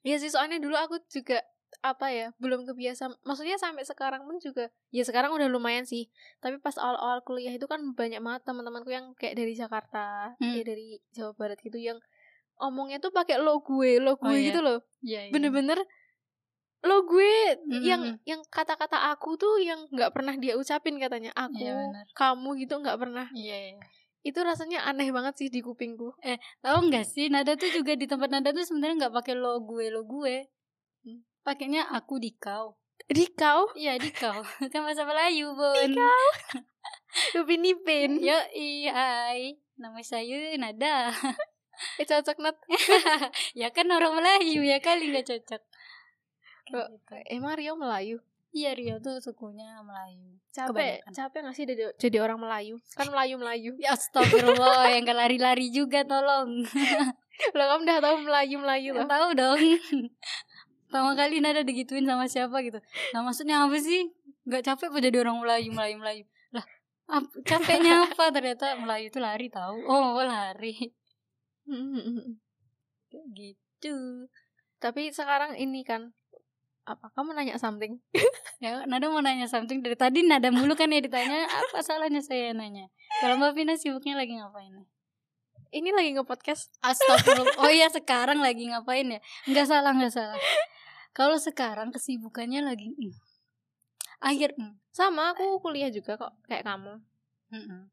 Iya 0.00 0.16
sih 0.16 0.30
soalnya 0.30 0.56
dulu 0.56 0.74
aku 0.74 0.96
juga 1.06 1.38
apa 1.86 2.06
ya 2.08 2.26
belum 2.36 2.64
kebiasa 2.64 3.22
maksudnya 3.22 3.54
sampai 3.56 3.82
sekarang 3.82 4.22
pun 4.22 4.36
juga 4.36 4.66
ya 4.90 5.02
sekarang 5.02 5.30
udah 5.30 5.46
lumayan 5.46 5.82
sih 5.82 6.10
tapi 6.36 6.58
pas 6.58 6.74
awal-awal 6.74 7.22
kuliah 7.22 7.50
itu 7.50 7.64
kan 7.64 7.78
banyak 7.92 8.18
banget 8.18 8.42
teman-temanku 8.42 8.88
yang 8.88 9.14
kayak 9.14 9.34
dari 9.34 9.52
Jakarta 9.52 10.34
Hmm. 10.36 10.52
ya 10.52 10.62
dari 10.62 10.98
Jawa 11.10 11.32
Barat 11.32 11.58
gitu 11.58 11.76
yang 11.76 11.96
omongnya 12.56 12.98
tuh 12.98 13.10
pakai 13.10 13.36
lo 13.36 13.60
gue 13.60 13.98
lo 13.98 14.16
gue 14.16 14.26
Oh, 14.26 14.32
iya. 14.32 14.46
gitu 14.48 14.60
loh 14.60 14.78
Iya. 15.00 15.20
iya. 15.26 15.32
bener-bener 15.32 15.78
lo 16.82 17.02
gue 17.02 17.32
Mm-mm. 17.62 17.82
yang 17.82 18.02
yang 18.22 18.40
kata-kata 18.46 19.10
aku 19.10 19.34
tuh 19.34 19.58
yang 19.58 19.90
nggak 19.90 20.12
pernah 20.12 20.34
dia 20.34 20.54
ucapin 20.54 20.96
katanya 20.96 21.34
aku 21.34 21.58
Iya, 21.58 21.72
bener. 21.74 22.04
kamu 22.12 22.48
gitu 22.60 22.74
nggak 22.78 22.96
pernah 22.96 23.26
Iya. 23.30 23.56
iya. 23.72 23.78
itu 24.22 24.38
rasanya 24.40 24.82
aneh 24.82 25.10
banget 25.10 25.34
sih 25.36 25.48
di 25.48 25.60
kupingku 25.60 26.10
Tahu 26.58 26.78
nggak 26.86 27.06
sih 27.06 27.26
Nada 27.26 27.54
tuh 27.54 27.70
juga 27.70 27.94
di 27.94 28.06
tempat 28.06 28.26
Nada 28.28 28.50
tuh 28.50 28.62
sebenarnya 28.62 29.06
nggak 29.06 29.14
pakai 29.14 29.34
lo 29.34 29.58
gue 29.60 29.86
lo 29.88 30.02
gue. 30.02 30.46
Pakainya 31.46 31.86
aku 31.88 32.18
di 32.18 32.34
kau. 32.34 32.74
di 33.06 33.30
kau 33.30 33.70
Iya 33.78 34.02
di 34.02 34.10
kau. 34.10 34.42
kan 34.66 34.82
bahasa 34.86 35.06
Melayu 35.06 35.54
bun. 35.54 35.94
Upin 37.38 37.62
Ipin 37.62 38.18
Yo 38.18 38.34
hai. 38.90 39.54
Nama 39.78 40.00
saya 40.02 40.58
Nada. 40.58 41.14
eh 42.00 42.04
cocok 42.04 42.40
Nat 42.40 42.56
ya 43.60 43.68
kan 43.70 43.86
orang 43.86 44.16
Melayu 44.16 44.64
ya 44.64 44.80
kali 44.80 45.12
nggak 45.12 45.28
cocok. 45.28 45.62
Kayak 46.66 46.88
gitu. 46.90 47.14
emang 47.30 47.54
Rio 47.54 47.78
Melayu 47.78 48.18
Iya 48.50 48.72
Rio 48.72 48.96
tuh 48.98 49.20
sukunya 49.20 49.78
Melayu. 49.84 50.40
capek 50.50 50.72
Kebanyakan. 51.04 51.12
capek 51.12 51.40
gak 51.44 51.54
sih 51.54 51.64
jadi, 51.68 51.82
jadi 51.94 52.16
orang 52.18 52.40
Melayu 52.40 52.80
kan 52.96 53.06
Melayu 53.06 53.36
Melayu 53.36 53.72
Ya 53.76 53.92
astagfirullah 53.92 54.88
yang 54.88 55.04
gak 55.04 55.14
lari-lari 55.14 55.68
juga 55.68 56.00
tolong. 56.02 56.64
lo 57.52 57.62
kamu 57.62 57.82
udah 57.84 57.98
tahu 58.00 58.16
Melayu 58.24 58.56
Melayu 58.58 58.90
loh 58.96 59.04
tahu 59.04 59.28
dong. 59.36 59.60
Pertama 60.96 61.12
kali 61.12 61.44
Nada 61.44 61.60
digituin 61.60 62.08
sama 62.08 62.24
siapa 62.24 62.56
gitu. 62.64 62.80
Nah 63.12 63.20
maksudnya 63.20 63.60
apa 63.60 63.76
sih? 63.76 64.16
Gak 64.48 64.64
capek 64.64 64.88
apa 64.88 64.98
jadi 65.04 65.20
orang 65.20 65.44
Melayu, 65.44 65.68
Melayu, 65.76 66.00
Melayu. 66.00 66.24
Lah, 66.56 66.64
ap- 67.12 67.36
capeknya 67.44 68.08
apa? 68.08 68.32
Ternyata 68.32 68.80
Melayu 68.80 69.12
itu 69.12 69.20
lari 69.20 69.52
tahu. 69.52 69.76
Oh, 69.84 70.16
lari. 70.24 70.96
Kayak 73.12 73.26
gitu. 73.36 74.24
tapi 74.80 75.12
sekarang 75.12 75.60
ini 75.60 75.84
kan 75.84 76.16
apa 76.88 77.12
kamu 77.12 77.36
nanya 77.36 77.60
something 77.60 78.00
Ya, 78.64 78.88
Nada 78.88 79.12
mau 79.12 79.20
nanya 79.20 79.44
something 79.44 79.84
dari 79.84 80.00
tadi 80.00 80.24
Nada 80.24 80.48
mulu 80.48 80.72
kan 80.72 80.88
ya 80.88 81.04
ditanya 81.04 81.44
apa 81.44 81.84
salahnya 81.84 82.24
saya 82.24 82.56
nanya. 82.56 82.88
Kalau 83.20 83.36
Mbak 83.36 83.52
Vina 83.52 83.76
sibuknya 83.76 84.16
lagi 84.16 84.32
ngapain 84.32 84.72
nih? 84.72 84.88
ini 85.76 85.92
lagi 85.92 86.16
nge-podcast 86.16 86.72
Astagfirullah. 86.80 87.60
Oh 87.60 87.68
iya 87.68 87.92
sekarang 87.92 88.40
lagi 88.40 88.64
ngapain 88.72 89.12
ya? 89.12 89.20
Nggak 89.44 89.66
salah, 89.68 89.92
nggak 89.92 90.14
salah. 90.14 90.40
Kalau 91.16 91.40
sekarang 91.40 91.88
kesibukannya 91.96 92.60
lagi 92.60 92.92
mm. 92.92 93.16
akhir 94.20 94.52
mm. 94.60 94.76
sama 94.92 95.32
aku 95.32 95.56
kuliah 95.64 95.88
juga 95.88 96.20
kok 96.20 96.36
kayak 96.44 96.68
kamu 96.68 97.00
Mm-mm. 97.56 97.88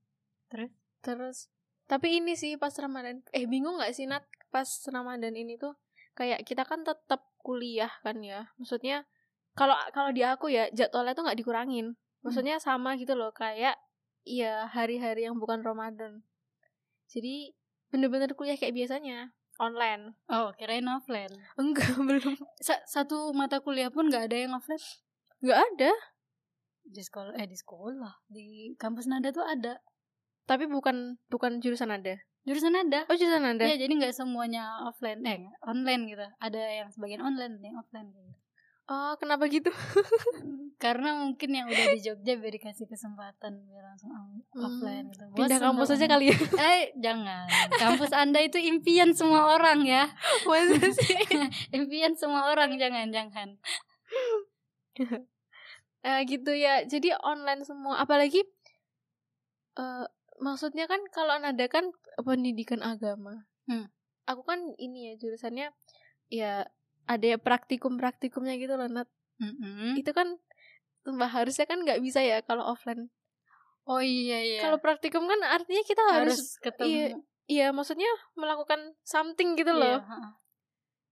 terus 1.00 1.48
tapi 1.88 2.20
ini 2.20 2.36
sih 2.36 2.60
pas 2.60 2.76
Ramadan 2.76 3.24
eh 3.32 3.48
bingung 3.48 3.80
nggak 3.80 3.96
sih 3.96 4.08
Nat 4.12 4.28
pas 4.52 4.68
Ramadan 4.92 5.32
ini 5.36 5.56
tuh 5.56 5.76
kayak 6.20 6.44
kita 6.44 6.68
kan 6.68 6.84
tetap 6.84 7.32
kuliah 7.40 7.92
kan 8.04 8.20
ya 8.20 8.52
maksudnya 8.60 9.08
kalau 9.56 9.76
kalau 9.96 10.12
di 10.12 10.24
aku 10.24 10.52
ya 10.52 10.68
jadwalnya 10.76 11.16
tuh 11.16 11.24
nggak 11.28 11.40
dikurangin 11.40 11.96
maksudnya 12.24 12.60
sama 12.60 12.96
gitu 13.00 13.16
loh 13.16 13.32
kayak 13.36 13.76
iya 14.24 14.68
hari-hari 14.72 15.28
yang 15.28 15.38
bukan 15.38 15.62
Ramadan. 15.62 16.24
Jadi 17.12 17.54
bener-bener 17.92 18.34
kuliah 18.34 18.58
kayak 18.58 18.74
biasanya 18.74 19.36
online. 19.58 20.16
Oh, 20.28 20.50
kirain 20.54 20.86
offline. 20.86 21.34
Enggak 21.56 21.94
belum. 22.02 22.34
Sa- 22.58 22.84
satu 22.86 23.30
mata 23.32 23.60
kuliah 23.60 23.90
pun 23.90 24.08
nggak 24.08 24.28
ada 24.28 24.38
yang 24.40 24.54
offline 24.54 24.82
Enggak 25.40 25.60
ada. 25.62 25.92
di 26.84 27.00
sekolah 27.00 27.32
eh 27.34 27.46
di 27.46 27.56
sekolah 27.56 28.14
di 28.28 28.46
kampus 28.76 29.08
nada 29.08 29.30
tuh 29.30 29.42
ada 29.42 29.80
Tapi 30.44 30.68
bukan 30.68 31.16
bukan 31.26 31.58
jurusan 31.58 31.88
ada. 31.90 32.20
jurusan 32.44 32.76
ada 32.76 33.08
Oh 33.08 33.16
jurusan 33.16 33.40
ada. 33.46 33.64
ya 33.64 33.76
jadi 33.78 33.88
nggak 33.90 34.12
semuanya 34.12 34.68
offline 34.84 35.24
eh 35.24 35.40
online 35.64 36.04
gitu 36.06 36.28
ada 36.38 36.60
yang 36.60 36.92
sebagian 36.92 37.24
online 37.24 37.56
ada 37.56 37.66
yang 37.66 37.80
offline 37.80 38.08
gitu. 38.10 38.32
Oh 38.84 39.16
kenapa 39.16 39.48
gitu? 39.48 39.72
karena 40.84 41.16
mungkin 41.16 41.50
yang 41.56 41.72
udah 41.72 41.86
di 41.96 42.04
Jogja 42.04 42.36
biar 42.36 42.52
dikasih 42.52 42.84
kesempatan 42.92 43.64
biar 43.64 43.84
langsung 43.88 44.12
Hmm, 44.12 44.44
offline 44.60 45.08
gitu. 45.08 45.24
Pindah 45.32 45.60
kampus 45.64 45.96
aja 45.96 46.06
kali 46.06 46.30
ya. 46.30 46.36
eh 46.68 46.92
jangan 47.00 47.48
kampus 47.80 48.12
anda 48.12 48.44
itu 48.44 48.60
impian 48.60 49.16
semua 49.16 49.56
orang 49.56 49.88
ya 49.88 50.12
Masa 50.50 50.92
sih? 51.00 51.16
impian 51.72 52.20
semua 52.20 52.52
orang 52.52 52.76
jangan 52.76 53.08
jangan 53.10 53.56
Eh, 56.04 56.20
gitu 56.28 56.52
ya. 56.52 56.84
Jadi 56.84 57.16
online 57.16 57.64
semua. 57.64 58.04
Apalagi 58.04 58.44
eh 59.74 60.06
maksudnya 60.44 60.86
kan 60.92 61.00
kalau 61.16 61.40
nada 61.40 61.66
kan 61.72 61.88
pendidikan 62.20 62.84
agama. 62.84 63.48
Hmm. 63.66 63.88
Aku 64.28 64.44
kan 64.44 64.60
ini 64.76 65.12
ya 65.12 65.14
jurusannya 65.16 65.72
ya 66.28 66.68
ada 67.06 67.26
ya 67.26 67.38
praktikum-praktikumnya 67.38 68.56
gitu 68.56 68.74
loh 68.74 68.88
Nat. 68.88 69.10
Mm-mm. 69.38 69.98
Itu 69.98 70.12
kan 70.12 70.40
sumpah 71.04 71.28
harusnya 71.28 71.68
kan 71.68 71.84
nggak 71.84 72.00
bisa 72.00 72.24
ya 72.24 72.40
kalau 72.42 72.64
offline. 72.66 73.12
oh 73.84 74.00
iya 74.00 74.40
iya 74.40 74.60
Kalau 74.64 74.80
praktikum 74.80 75.28
kan 75.28 75.44
artinya 75.44 75.84
kita 75.84 76.00
harus, 76.08 76.40
harus 76.40 76.64
ketemu 76.64 77.20
iya 77.46 77.76
maksudnya 77.76 78.08
melakukan 78.34 78.96
something 79.04 79.60
gitu 79.60 79.68
Iya, 79.70 80.00
loh. 80.00 80.00
ha-ha. 80.00 80.40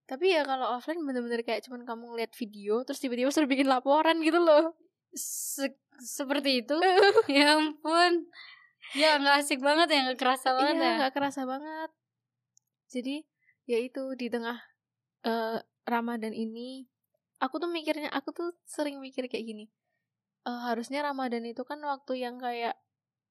Tapi 0.08 0.32
ya 0.32 0.48
kalau 0.48 0.80
offline 0.80 1.04
bener-bener 1.04 1.44
kayak 1.44 1.68
cuman 1.68 1.84
kamu 1.84 2.16
ngeliat 2.16 2.32
video 2.32 2.88
terus 2.88 3.04
tiba-tiba 3.04 3.28
suruh 3.28 3.52
bikin 3.52 3.68
laporan 3.68 4.24
gitu 4.24 4.40
loh. 4.40 4.72
Se- 5.12 5.76
seperti 6.00 6.64
itu 6.64 6.80
ya 7.28 7.60
ampun 7.60 8.26
ya 8.96 9.20
nggak 9.20 9.44
asik 9.44 9.60
banget 9.60 9.92
ya 9.92 10.00
nggak 10.08 10.20
kerasa 10.20 10.50
banget 10.52 10.74
iya 10.74 10.88
ya 10.88 10.92
nggak 10.98 11.14
kerasa 11.14 11.42
banget 11.44 11.90
jadi 12.88 13.16
ya 13.68 13.78
itu 13.80 14.04
di 14.16 14.28
tengah 14.28 14.58
eh, 15.24 15.60
Ramadan 15.86 16.32
ini 16.32 16.86
aku 17.38 17.58
tuh 17.58 17.70
mikirnya 17.70 18.10
aku 18.10 18.30
tuh 18.32 18.50
sering 18.66 19.02
mikir 19.02 19.26
kayak 19.28 19.46
gini 19.46 19.66
Eh, 20.42 20.62
harusnya 20.66 21.06
Ramadan 21.06 21.46
itu 21.46 21.62
kan 21.62 21.78
waktu 21.86 22.18
yang 22.18 22.42
kayak 22.42 22.74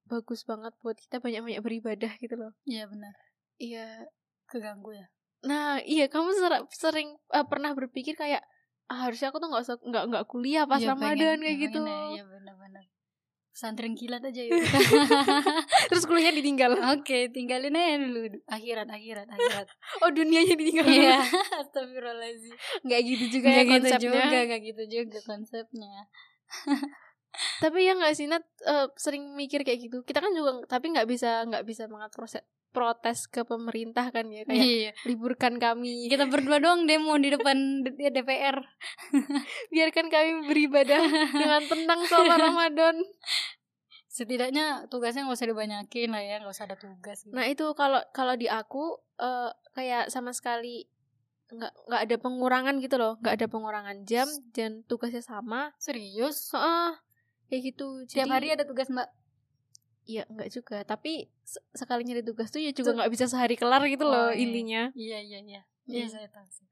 bagus 0.07 0.47
banget 0.47 0.71
buat 0.79 0.95
kita 0.95 1.19
banyak-banyak 1.19 1.59
beribadah 1.59 2.15
gitu 2.23 2.39
loh. 2.39 2.55
Iya 2.63 2.87
benar. 2.87 3.11
Iya. 3.59 4.07
Keganggu 4.47 4.95
ya? 4.95 5.11
Nah 5.43 5.83
iya 5.83 6.07
kamu 6.07 6.31
ser- 6.31 6.67
sering 6.71 7.19
eh, 7.35 7.43
pernah 7.43 7.75
berpikir 7.75 8.15
kayak 8.15 8.39
ah, 8.87 9.07
harusnya 9.07 9.27
aku 9.27 9.43
tuh 9.43 9.51
nggak 9.51 9.63
nggak 9.91 10.03
nggak 10.07 10.25
kuliah 10.31 10.63
pas 10.63 10.79
Iya, 10.79 10.95
Ramadan 10.95 11.11
pengen- 11.19 11.19
kayak 11.19 11.39
pengen 11.43 11.63
gitu 11.67 11.79
ya, 11.83 11.99
iya 12.15 12.23
benar-benar 12.23 12.83
pesantren 13.51 13.93
kilat 13.99 14.23
aja 14.23 14.41
ya 14.47 14.55
terus 15.91 16.07
kuliahnya 16.07 16.39
ditinggal. 16.39 16.71
Oke 16.95 17.27
tinggalin 17.35 17.75
aja 17.75 17.99
dulu. 17.99 18.39
Akhirat 18.47 18.87
akhirat 18.87 19.27
akhirat. 19.27 19.67
Oh 20.03 20.09
dunianya 20.09 20.55
ditinggal. 20.55 20.87
Iya 20.87 21.19
astagfirullahaladzim. 21.59 22.55
Nggak 22.87 23.01
gitu 23.03 23.25
juga 23.39 23.47
ya 23.51 23.53
nggak 23.53 23.65
gitu 23.67 23.75
konsepnya. 23.75 24.07
juga 24.07 24.39
nggak 24.47 24.61
gitu 24.63 24.83
juga 24.87 25.19
konsepnya. 25.27 25.93
Tapi 27.59 27.79
ya 27.83 27.93
nggak 27.95 28.13
sih 28.15 28.25
Nat? 28.31 28.43
Eh, 28.63 28.87
sering 28.95 29.35
mikir 29.35 29.67
kayak 29.67 29.79
gitu. 29.91 29.99
Kita 30.07 30.23
kan 30.23 30.31
juga 30.31 30.63
tapi 30.71 30.95
nggak 30.95 31.07
bisa 31.07 31.43
nggak 31.47 31.67
bisa 31.67 31.91
proses 32.15 32.43
protes 32.71 33.27
ke 33.27 33.43
pemerintah 33.43 34.09
kan 34.09 34.31
ya 34.31 34.47
kayak 34.47 34.63
iya. 34.65 34.91
liburkan 35.05 35.59
kami. 35.59 36.07
Kita 36.07 36.25
berdua 36.25 36.63
doang 36.63 36.87
demo 36.87 37.19
di 37.19 37.29
depan 37.29 37.83
DPR 37.85 38.57
biarkan 39.75 40.07
kami 40.07 40.31
beribadah 40.47 41.03
dengan 41.35 41.61
tenang 41.67 42.01
selama 42.07 42.35
Ramadan. 42.47 42.95
Setidaknya 44.11 44.87
tugasnya 44.91 45.27
nggak 45.27 45.37
usah 45.39 45.49
dibanyakin 45.51 46.09
lah 46.11 46.23
ya 46.23 46.35
nggak 46.43 46.51
usah 46.51 46.67
ada 46.67 46.75
tugas 46.75 47.23
gitu. 47.23 47.31
nah 47.31 47.47
itu 47.47 47.63
kalau 47.75 48.03
kalau 48.11 48.35
di 48.35 48.47
aku 48.51 48.99
eh, 49.19 49.51
kayak 49.75 50.11
sama 50.11 50.35
sekali 50.35 50.87
nggak 51.51 51.73
nggak 51.87 52.01
ada 52.07 52.15
pengurangan 52.19 52.75
gitu 52.79 52.95
loh. 52.95 53.19
Nggak 53.19 53.35
ada 53.39 53.47
pengurangan 53.51 53.97
jam 54.07 54.27
dan 54.55 54.87
tugasnya 54.87 55.23
sama. 55.23 55.75
Serius? 55.75 56.51
Heeh, 56.55 56.95
kayak 57.51 57.61
gitu. 57.75 57.87
Tiap 58.07 58.27
Jadi- 58.27 58.31
hari 58.31 58.47
ada 58.55 58.63
tugas 58.63 58.87
mbak 58.87 59.11
Iya 60.05 60.23
enggak 60.27 60.49
juga 60.49 60.77
Tapi 60.81 61.29
se- 61.45 61.61
sekalinya 61.73 62.17
ada 62.17 62.25
tugas 62.25 62.49
tuh 62.49 62.61
ya 62.61 62.73
juga 62.73 62.93
nggak 62.97 63.11
bisa 63.13 63.25
sehari 63.29 63.55
kelar 63.55 63.81
gitu 63.85 64.05
loh 64.05 64.29
Oh, 64.29 64.31
iya. 64.33 64.41
intinya 64.41 64.81
iya 64.97 65.19
iya 65.21 65.39
iya 65.41 65.61
iya 65.87 66.05
saya 66.09 66.27
tahu 66.29 66.47
tahu. 66.49 66.67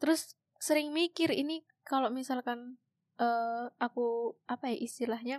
Terus 0.00 0.20
sering 0.60 0.92
mikir 0.92 1.28
ini 1.32 1.64
kalau 1.84 2.08
misalkan 2.08 2.76
eh 3.20 3.66
aku 3.76 4.32
apa 4.48 4.72
ya 4.72 4.76
istilahnya 4.80 5.36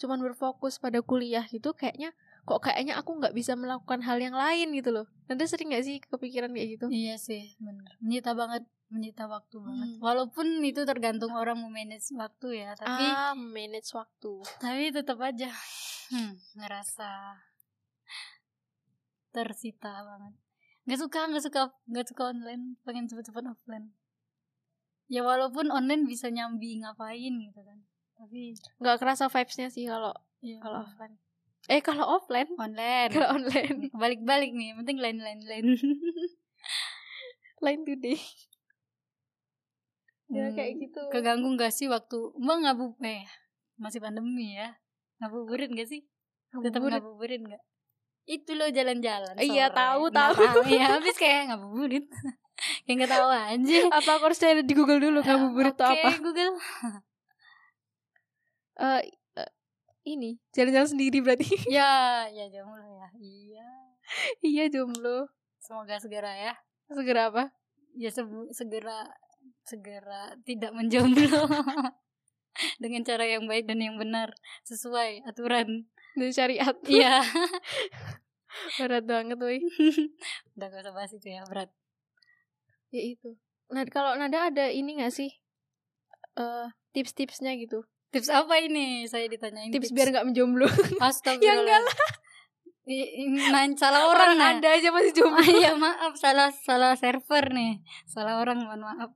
cuman 0.00 0.18
berfokus 0.24 0.80
pada 0.80 0.98
kuliah 1.04 1.44
gitu 1.46 1.70
kayaknya 1.76 2.10
kok 2.48 2.64
kayaknya 2.66 2.96
aku 2.98 3.20
nggak 3.20 3.36
bisa 3.36 3.52
melakukan 3.54 4.00
hal 4.02 4.16
yang 4.18 4.34
lain 4.34 4.72
gitu 4.74 4.90
loh. 4.90 5.06
Nanti 5.28 5.44
sering 5.46 5.70
nggak 5.70 5.84
sih 5.86 5.96
kepikiran 6.02 6.50
kayak 6.50 6.68
gitu? 6.80 6.86
iya 6.90 7.14
sih 7.20 7.54
benar 7.62 7.94
menyita 8.02 8.32
banget 8.34 8.64
menyita 8.90 9.30
waktu 9.30 9.56
banget. 9.62 9.88
Hmm. 9.94 10.00
walaupun 10.02 10.46
itu 10.66 10.82
tergantung 10.82 11.30
orang 11.32 11.62
memanage 11.62 12.10
waktu 12.18 12.66
ya 12.66 12.74
tapi 12.74 13.06
ah, 13.06 13.32
manage 13.38 13.94
waktu. 13.94 14.42
tapi 14.58 14.90
tetap 14.90 15.18
aja. 15.22 15.50
Hmm, 16.10 16.34
ngerasa 16.58 17.38
tersita 19.30 20.02
banget. 20.02 20.34
Nggak 20.90 21.00
suka 21.06 21.20
nggak 21.30 21.44
suka 21.46 21.62
nggak 21.86 22.06
suka 22.10 22.22
online. 22.34 22.64
Pengen 22.82 23.06
cepet-cepet 23.06 23.46
offline. 23.46 23.94
Ya 25.06 25.22
walaupun 25.22 25.70
online 25.70 26.06
bisa 26.06 26.30
nyambi 26.34 26.82
ngapain 26.82 27.30
gitu 27.30 27.60
kan. 27.62 27.78
Tapi 28.18 28.58
Nggak 28.82 28.98
kerasa 28.98 29.30
vibes-nya 29.30 29.70
sih 29.70 29.86
kalau 29.86 30.10
ya 30.42 30.58
kalau 30.58 30.82
offline. 30.82 31.14
Eh 31.70 31.78
kalau 31.78 32.18
offline, 32.18 32.50
online. 32.58 33.10
Kalau 33.14 33.38
online. 33.38 33.94
Balik-balik 33.94 34.50
nih 34.50 34.74
penting 34.82 34.98
lain 34.98 35.18
lain 35.22 35.40
lain 35.46 35.64
lain 37.60 37.80
today. 37.86 38.18
Ya 40.30 40.46
Hmm, 40.46 40.54
kayak 40.54 40.72
gitu. 40.78 41.02
keganggu 41.10 41.48
nggak 41.58 41.74
sih 41.74 41.90
waktu 41.90 42.30
mbak 42.38 42.56
ngabu 42.62 42.94
eh 43.02 43.26
masih 43.74 43.98
pandemi 43.98 44.54
ya 44.54 44.78
ngabuburit 45.18 45.66
nggak 45.68 45.88
sih 45.88 46.06
tetap 46.62 46.80
Ngabuburit. 46.80 47.42
nggak 47.42 47.62
itu 48.30 48.54
loh 48.54 48.70
jalan-jalan 48.70 49.34
Iya, 49.36 49.74
tahu, 49.74 50.06
tahu. 50.08 50.38
ya 50.70 50.94
habis 50.94 51.18
kayak 51.18 51.50
ngabuburit 51.50 52.06
kayak 52.86 52.94
nggak 52.94 53.10
tahu 53.10 53.26
aja 53.26 53.76
apa 53.90 54.10
aku 54.14 54.24
harus 54.30 54.38
cari 54.38 54.62
di 54.62 54.70
Google 54.70 55.02
dulu 55.02 55.18
ngabuburit 55.18 55.74
itu 55.74 55.82
Oke, 55.82 55.98
apa? 55.98 56.10
Google 56.22 56.52
Eh, 58.80 59.02
eh, 59.36 59.50
ini 60.06 60.40
jalan-jalan 60.52 60.88
sendiri 60.88 61.18
berarti. 61.20 61.44
ya 61.68 62.24
ya 62.28 62.44
jomblo 62.48 62.80
ya 62.80 63.08
iya 63.18 63.68
iya 64.40 64.64
jomblo. 64.68 65.28
semoga 65.58 65.98
segera 65.98 66.32
ya 66.32 66.54
Segera 66.86 67.28
apa? 67.28 67.50
ya 67.92 68.08
segera 68.50 69.10
segera 69.70 70.34
tidak 70.42 70.72
menjomblo 70.72 71.46
dengan 72.82 73.02
cara 73.02 73.22
yang 73.24 73.46
baik 73.46 73.64
dan 73.64 73.78
yang 73.78 73.94
benar 73.94 74.34
sesuai 74.62 75.22
aturan 75.22 75.86
Dan 76.12 76.30
syariat. 76.30 76.74
iya 76.84 77.22
Berat 78.76 79.06
banget 79.06 79.38
woi. 79.38 79.62
udah 80.54 80.66
gak 80.66 80.82
usah 80.82 80.90
bahas 80.90 81.12
itu 81.12 81.28
ya 81.28 81.46
berat 81.46 81.70
Ya 82.90 83.02
itu. 83.06 83.38
Nah, 83.68 83.86
kalau 83.86 84.18
Nada 84.18 84.50
ada 84.50 84.66
ini 84.66 84.98
gak 84.98 85.14
sih? 85.14 85.30
eh 86.32 86.66
tips-tipsnya 86.90 87.54
gitu. 87.56 87.86
tips 88.10 88.26
apa 88.28 88.58
ini 88.58 89.02
saya 89.04 89.26
ditanyain 89.26 89.70
Tips, 89.70 89.90
biar 89.90 90.10
nggak 90.10 90.26
menjomblo. 90.26 90.66
Astagfirullah 90.98 91.46
Ya 91.46 91.54
enggak 91.54 91.80
lah 91.80 91.96
main 93.48 93.72
salah 93.76 94.02
orang, 94.04 94.34
Orang 94.34 94.38
ya? 94.40 94.50
ada 94.56 94.68
aja 94.72 94.88
masih 94.90 95.12
Oh, 95.12 95.30
jomblo. 95.30 95.46
iya 95.46 95.70
maaf 95.76 96.14
salah 96.16 96.50
salah 96.50 96.94
server 96.94 97.46
nih 97.48 97.78
salah 98.04 98.42
orang 98.42 98.58
mohon 98.60 98.82
maaf 98.82 99.10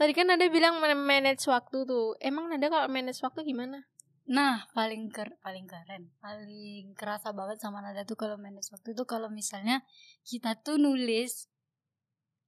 Tadi 0.00 0.16
kan 0.16 0.32
Nada 0.32 0.48
bilang 0.48 0.80
man- 0.80 0.96
manage 1.04 1.44
waktu 1.44 1.84
tuh. 1.84 2.16
Emang 2.24 2.48
Nada 2.48 2.72
kalau 2.72 2.88
manage 2.88 3.20
waktu 3.20 3.44
gimana? 3.44 3.84
Nah, 4.32 4.64
paling 4.72 5.12
ker 5.12 5.36
paling 5.44 5.68
keren, 5.68 6.08
paling 6.24 6.96
kerasa 6.96 7.36
banget 7.36 7.60
sama 7.60 7.84
Nada 7.84 8.08
tuh 8.08 8.16
kalau 8.16 8.40
manage 8.40 8.72
waktu 8.72 8.96
itu 8.96 9.04
kalau 9.04 9.28
misalnya 9.28 9.84
kita 10.24 10.56
tuh 10.56 10.80
nulis 10.80 11.52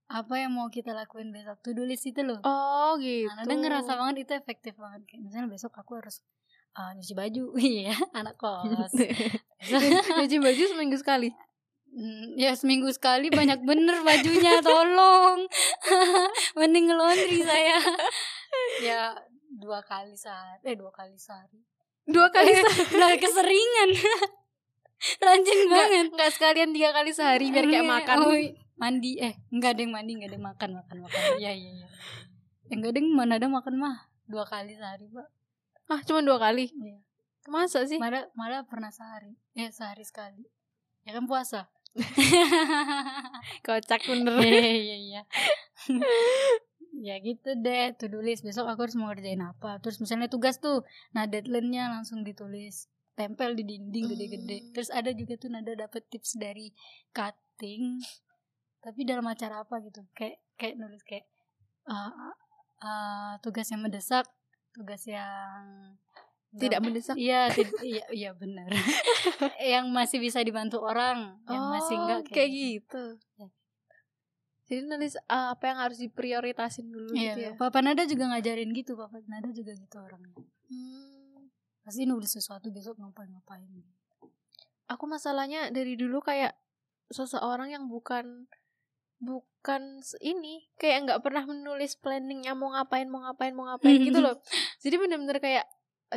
apa 0.09 0.40
yang 0.40 0.57
mau 0.57 0.72
kita 0.72 0.96
lakuin 0.96 1.28
besok 1.28 1.61
tuh 1.61 1.76
nulis 1.76 2.00
itu 2.09 2.24
loh. 2.24 2.40
Oh 2.40 2.96
gitu. 2.96 3.28
Nah, 3.28 3.44
Nada 3.44 3.53
ngerasa 3.53 3.92
banget 4.00 4.24
itu 4.24 4.32
efektif 4.32 4.72
banget. 4.80 5.05
Kayak 5.05 5.20
misalnya 5.28 5.48
besok 5.53 5.76
aku 5.76 6.00
harus 6.00 6.24
uh, 6.72 6.96
nyuci 6.96 7.12
baju, 7.12 7.44
iya 7.61 7.92
anak 8.16 8.40
kos. 8.40 8.96
Cuci 10.16 10.36
baju 10.48 10.62
seminggu 10.72 10.96
sekali. 10.96 11.36
Hmm, 11.93 12.32
ya 12.34 12.57
seminggu 12.57 12.88
sekali 12.88 13.28
banyak 13.28 13.61
bener 13.62 14.01
bajunya, 14.01 14.59
tolong. 14.64 15.45
Mending 16.59 16.88
ngelondri 16.88 17.45
saya. 17.45 17.76
ya 18.88 19.12
dua 19.53 19.84
kali 19.84 20.16
sehari, 20.16 20.64
eh 20.64 20.72
dua 20.72 20.88
kali 20.88 21.12
sehari. 21.14 21.61
dua 22.03 22.32
kali 22.32 22.49
Udah 22.90 23.12
keseringan. 23.14 23.90
Rajin 25.18 25.61
banget. 25.66 26.07
nggak 26.11 26.30
sekalian 26.30 26.70
tiga 26.72 26.90
kali 26.90 27.11
sehari 27.11 27.51
biar 27.51 27.66
kayak 27.66 27.82
Iya, 27.82 27.90
makan 27.90 28.16
oh, 28.22 28.34
mandi 28.74 29.18
eh 29.18 29.34
enggak 29.51 29.74
ada 29.74 29.80
yang 29.82 29.93
mandi 29.93 30.12
enggak 30.14 30.30
ada 30.30 30.36
yang 30.38 30.47
makan 30.49 30.70
makan 30.74 30.97
makan 31.03 31.20
iya 31.38 31.53
iya 31.53 31.70
iya 31.74 31.88
enggak 32.70 32.90
ada 32.95 32.99
yang 32.99 33.11
mana 33.11 33.32
ada 33.34 33.47
makan 33.47 33.74
mah 33.78 33.97
dua 34.24 34.43
kali 34.43 34.74
sehari 34.74 35.07
pak 35.07 35.26
ah 35.86 36.01
cuma 36.03 36.22
dua 36.22 36.38
kali 36.38 36.70
Iya. 36.70 36.99
masa 37.47 37.82
sih 37.82 37.99
malah 37.99 38.30
malah 38.34 38.62
pernah 38.62 38.90
sehari 38.90 39.34
ya 39.55 39.70
sehari 39.70 40.03
sekali 40.03 40.47
ya 41.03 41.14
kan 41.14 41.26
puasa 41.26 41.66
kocak 43.66 44.01
bener. 44.09 44.40
Iya 44.40 44.72
iya 44.72 44.97
iya 44.97 45.22
ya 47.07 47.14
gitu 47.20 47.59
deh 47.59 47.93
to 47.99 48.09
do 48.09 48.20
list. 48.24 48.45
Besok 48.47 48.68
aku 48.68 48.88
harus 48.88 48.97
mau 48.97 49.12
ngerjain 49.12 49.43
apa. 49.43 49.80
Terus 49.84 50.01
misalnya 50.01 50.32
tugas 50.32 50.57
tuh 50.62 50.86
nah 51.12 51.28
deadline-nya 51.28 51.93
langsung 51.93 52.24
ditulis. 52.24 52.88
Tempel 53.12 53.53
di 53.53 53.68
dinding 53.68 54.16
gede-gede. 54.16 54.59
Hmm. 54.59 54.70
terus 54.72 54.88
ada 54.88 55.12
juga 55.12 55.36
tuh 55.36 55.53
nada 55.53 55.72
dapet 55.76 56.09
tips 56.09 56.40
dari 56.40 56.72
cutting. 57.12 58.01
Tapi 58.80 59.01
dalam 59.05 59.28
acara 59.28 59.62
apa 59.62 59.84
gitu? 59.84 60.01
Kayak 60.16 60.40
kayak 60.57 60.80
nulis 60.80 61.05
kayak 61.05 61.28
uh, 61.86 62.32
uh, 62.80 63.32
tugas 63.45 63.68
yang 63.68 63.84
mendesak 63.84 64.24
tugas 64.72 65.05
yang 65.05 65.95
tidak 66.53 66.80
mendesak 66.80 67.16
Iya, 67.16 67.48
iya, 67.80 68.05
iya 68.12 68.30
benar. 68.32 68.68
yang 69.72 69.88
masih 69.88 70.20
bisa 70.20 70.40
dibantu 70.40 70.80
orang, 70.80 71.40
yang 71.48 71.64
masih 71.70 71.96
enggak 71.96 72.20
Oh, 72.20 72.28
kayak 72.28 72.50
gitu 72.53 73.05
Ya. 73.36 73.48
jadi 74.64 74.80
nulis 74.84 75.16
uh, 75.26 75.53
apa 75.53 75.64
yang 75.66 75.78
harus 75.80 75.96
diprioritasin 75.96 76.88
dulu 76.88 77.12
Iya, 77.12 77.32
gitu 77.32 77.40
ya 77.40 77.50
Papa 77.57 77.80
Nada 77.80 78.05
juga 78.05 78.24
ngajarin 78.28 78.70
gitu, 78.72 78.92
Papa 78.94 79.20
Nada 79.24 79.48
juga 79.48 79.72
gitu 79.72 79.96
orangnya. 79.96 80.36
Hmm. 80.68 81.48
Pasti 81.82 82.05
nulis 82.05 82.30
sesuatu 82.30 82.68
besok 82.68 82.96
ngapain-ngapain. 82.96 83.66
aku 84.86 85.05
masalahnya 85.05 85.72
dari 85.72 85.96
dulu 85.96 86.20
kayak 86.20 86.53
seseorang 87.09 87.72
yang 87.72 87.88
bukan 87.88 88.44
bukan 89.18 90.03
ini 90.20 90.66
kayak 90.76 91.07
nggak 91.07 91.20
pernah 91.22 91.46
menulis 91.46 91.94
planningnya 91.96 92.53
mau 92.53 92.74
ngapain 92.74 93.07
mau 93.07 93.22
ngapain 93.22 93.55
mau 93.55 93.70
ngapain 93.70 94.03
gitu 94.03 94.18
loh 94.24 94.36
jadi 94.82 94.98
bener-bener 94.98 95.38
kayak 95.38 95.64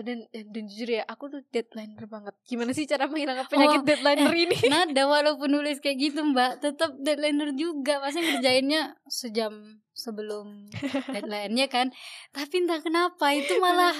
dan, 0.02 0.28
dan 0.34 0.46
dan 0.52 0.64
jujur 0.68 0.89
ya 1.00 1.04
aku 1.08 1.32
tuh 1.32 1.41
deadlineer 1.54 2.08
banget. 2.10 2.34
Gimana 2.43 2.72
sih 2.76 2.84
cara 2.84 3.08
menghilangkan 3.08 3.48
penyakit 3.48 3.80
Oh, 3.80 3.88
deadlineer 3.88 4.36
ini? 4.36 4.58
Nada 4.74 5.04
walaupun 5.08 5.48
nulis 5.52 5.80
kayak 5.80 5.98
gitu, 6.12 6.20
Mbak, 6.24 6.64
tetap 6.64 6.91
deadlineer 7.00 7.56
juga. 7.56 8.04
Pasti 8.04 8.20
ngerjainnya 8.20 9.00
sejam 9.08 9.80
sebelum 9.96 10.68
deadline-nya 11.16 11.72
kan. 11.72 11.93
Tapi 12.36 12.68
entah 12.68 12.84
kenapa 12.84 13.32
itu 13.32 13.56
malah 13.62 13.96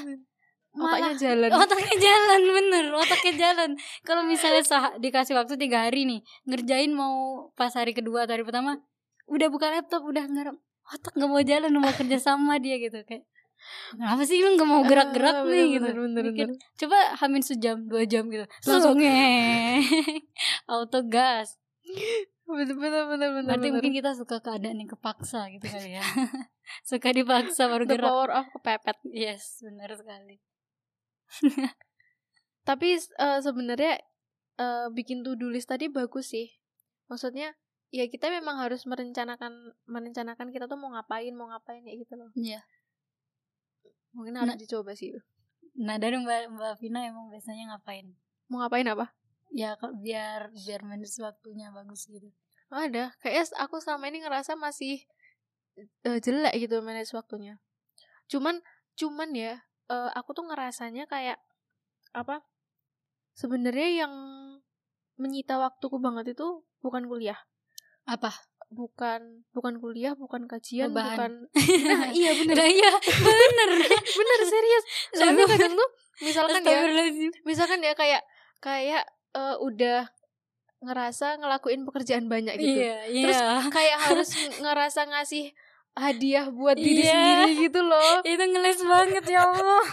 otaknya 0.76 1.12
malah 1.12 1.14
jalan. 1.16 1.50
otaknya 1.64 1.96
jalan 1.96 2.41
bener. 2.52 2.86
Otaknya 2.96 3.34
jalan. 3.39 3.70
Kalau 4.04 4.22
misalnya 4.28 4.64
sah, 4.66 4.96
dikasih 5.00 5.38
waktu 5.39 5.56
tiga 5.56 5.88
hari 5.88 6.04
nih 6.04 6.20
ngerjain 6.50 6.91
mau 6.91 7.48
pas 7.56 7.72
hari 7.72 7.96
kedua 7.96 8.28
atau 8.28 8.36
hari 8.36 8.43
pertama 8.43 8.82
udah 9.26 9.48
buka 9.50 9.72
laptop 9.72 10.06
udah 10.06 10.26
ngarep 10.30 10.58
otak 10.86 11.18
nggak 11.18 11.30
mau 11.34 11.41
jalan 11.41 11.72
mau 11.82 11.93
kerja 11.96 12.18
sama 12.22 12.62
dia 12.62 12.78
gitu. 12.78 13.02
Kayak 13.08 13.26
kenapa 13.91 14.22
sih 14.24 14.38
lu 14.39 14.53
nggak 14.53 14.66
mau 14.66 14.82
Ah, 14.82 14.88
gerak-gerak 14.88 15.36
nih 15.43 15.47
bener, 15.47 15.68
gitu? 15.72 15.89
bener, 16.05 16.26
bener, 16.32 16.49
coba 16.76 16.97
hamin 17.18 17.41
sejam 17.41 17.78
dua 17.86 18.03
jam 18.03 18.28
gitu. 18.28 18.45
Langsung 18.63 18.97
auto 20.72 20.99
gas. 21.05 21.55
Bener 22.45 22.74
bener 22.74 23.03
bener 23.09 23.30
bener, 23.34 23.45
berarti 23.45 23.61
bener. 23.66 23.74
mungkin 23.74 23.93
kita 23.93 24.11
suka 24.13 24.38
keadaan 24.38 24.78
yang 24.78 24.89
kepaksa 24.89 25.49
gitu 25.49 25.66
kali 25.66 25.97
ya. 25.97 26.03
Suka 26.89 27.09
dipaksa 27.09 27.70
baru 27.70 27.86
the 27.86 27.93
gerak. 27.93 28.05
power 28.05 28.30
of 28.34 28.45
kepepet. 28.53 28.97
Yes 29.09 29.61
benar 29.61 29.93
sekali. 29.93 30.41
Tapi 32.66 32.97
eh, 32.97 33.39
sebenarnya 33.41 34.01
eh, 34.57 34.88
bikin 34.89 35.22
to 35.22 35.38
do 35.38 35.49
list 35.49 35.70
tadi 35.70 35.89
bagus 35.89 36.34
sih. 36.34 36.49
Maksudnya 37.05 37.53
ya 37.93 38.09
kita 38.09 38.34
memang 38.34 38.57
harus 38.57 38.84
merencanakan 38.89 39.78
merencanakan 39.86 40.49
kita 40.49 40.66
tuh 40.66 40.76
mau 40.76 40.89
ngapain 40.91 41.32
mau 41.38 41.47
ngapain 41.49 41.86
ya 41.86 41.93
gitu 41.93 42.18
loh. 42.18 42.30
Iya. 42.34 42.66
Mungkin 44.16 44.39
harus 44.39 44.55
Nah. 44.55 44.59
dicoba 44.59 44.95
sih 44.95 45.11
itu. 45.13 45.20
Nah 45.76 45.99
dari 45.99 46.16
mbak 46.16 46.55
mbak 46.55 46.74
Vina 46.80 47.03
emang 47.03 47.28
biasanya 47.28 47.76
ngapain? 47.76 48.16
Mau 48.47 48.63
ngapain 48.63 48.88
apa? 48.88 49.11
Ya 49.51 49.76
biar 49.99 50.55
biar 50.55 50.82
manage 50.88 51.20
waktunya 51.20 51.70
bagus 51.76 52.07
gitu. 52.07 52.32
Oh, 52.74 52.82
ada. 52.82 53.13
Kayaknya 53.22 53.61
aku 53.61 53.78
selama 53.84 54.09
ini 54.09 54.24
ngerasa 54.26 54.57
masih 54.57 55.03
eh, 55.78 56.18
jelek 56.24 56.55
gitu 56.57 56.80
manage 56.82 57.11
waktunya. 57.13 57.59
Cuman 58.32 58.63
cuman 58.95 59.30
ya 59.36 59.59
eh, 59.91 60.09
aku 60.16 60.32
tuh 60.34 60.47
ngerasanya 60.47 61.05
kayak 61.05 61.38
apa 62.16 62.39
sebenarnya 63.36 64.07
yang 64.07 64.13
menyita 65.20 65.59
waktuku 65.59 65.99
banget 65.99 66.36
itu 66.36 66.63
bukan 66.80 67.07
kuliah. 67.11 67.38
Apa 68.07 68.32
bukan 68.68 69.45
bukan 69.51 69.78
kuliah 69.78 70.13
bukan 70.13 70.45
kajian 70.45 70.89
Rebahan. 70.89 71.13
bukan 71.16 71.32
nah 71.91 72.09
iya 72.09 72.32
bener. 72.34 72.55
Nah, 72.55 72.68
iya 72.68 72.91
bener. 72.91 73.70
Bener 74.20 74.39
serius. 74.43 74.84
Soalnya 75.11 75.45
kadang 75.45 75.74
tuh 75.74 75.89
misalkan 76.20 76.61
ya 76.61 76.80
misalkan 77.41 77.80
ya 77.80 77.93
kayak 77.93 78.22
kayak 78.57 79.03
eh, 79.32 79.55
udah 79.59 80.09
ngerasa 80.82 81.39
ngelakuin 81.39 81.82
pekerjaan 81.84 82.26
banyak 82.26 82.55
gitu. 82.55 82.78
Iya 82.80 82.97
iya. 83.07 83.24
Terus 83.24 83.39
kayak 83.70 83.97
harus 84.05 84.30
ng- 84.34 84.59
ngerasa 84.61 85.01
ngasih 85.07 85.45
hadiah 85.95 86.51
buat 86.51 86.76
diri 86.76 87.01
Iya. 87.01 87.13
sendiri 87.13 87.51
gitu 87.63 87.80
loh. 87.82 88.20
Itu 88.22 88.43
ngeles 88.43 88.80
banget 88.82 89.26
ya 89.26 89.45
Allah. 89.45 89.84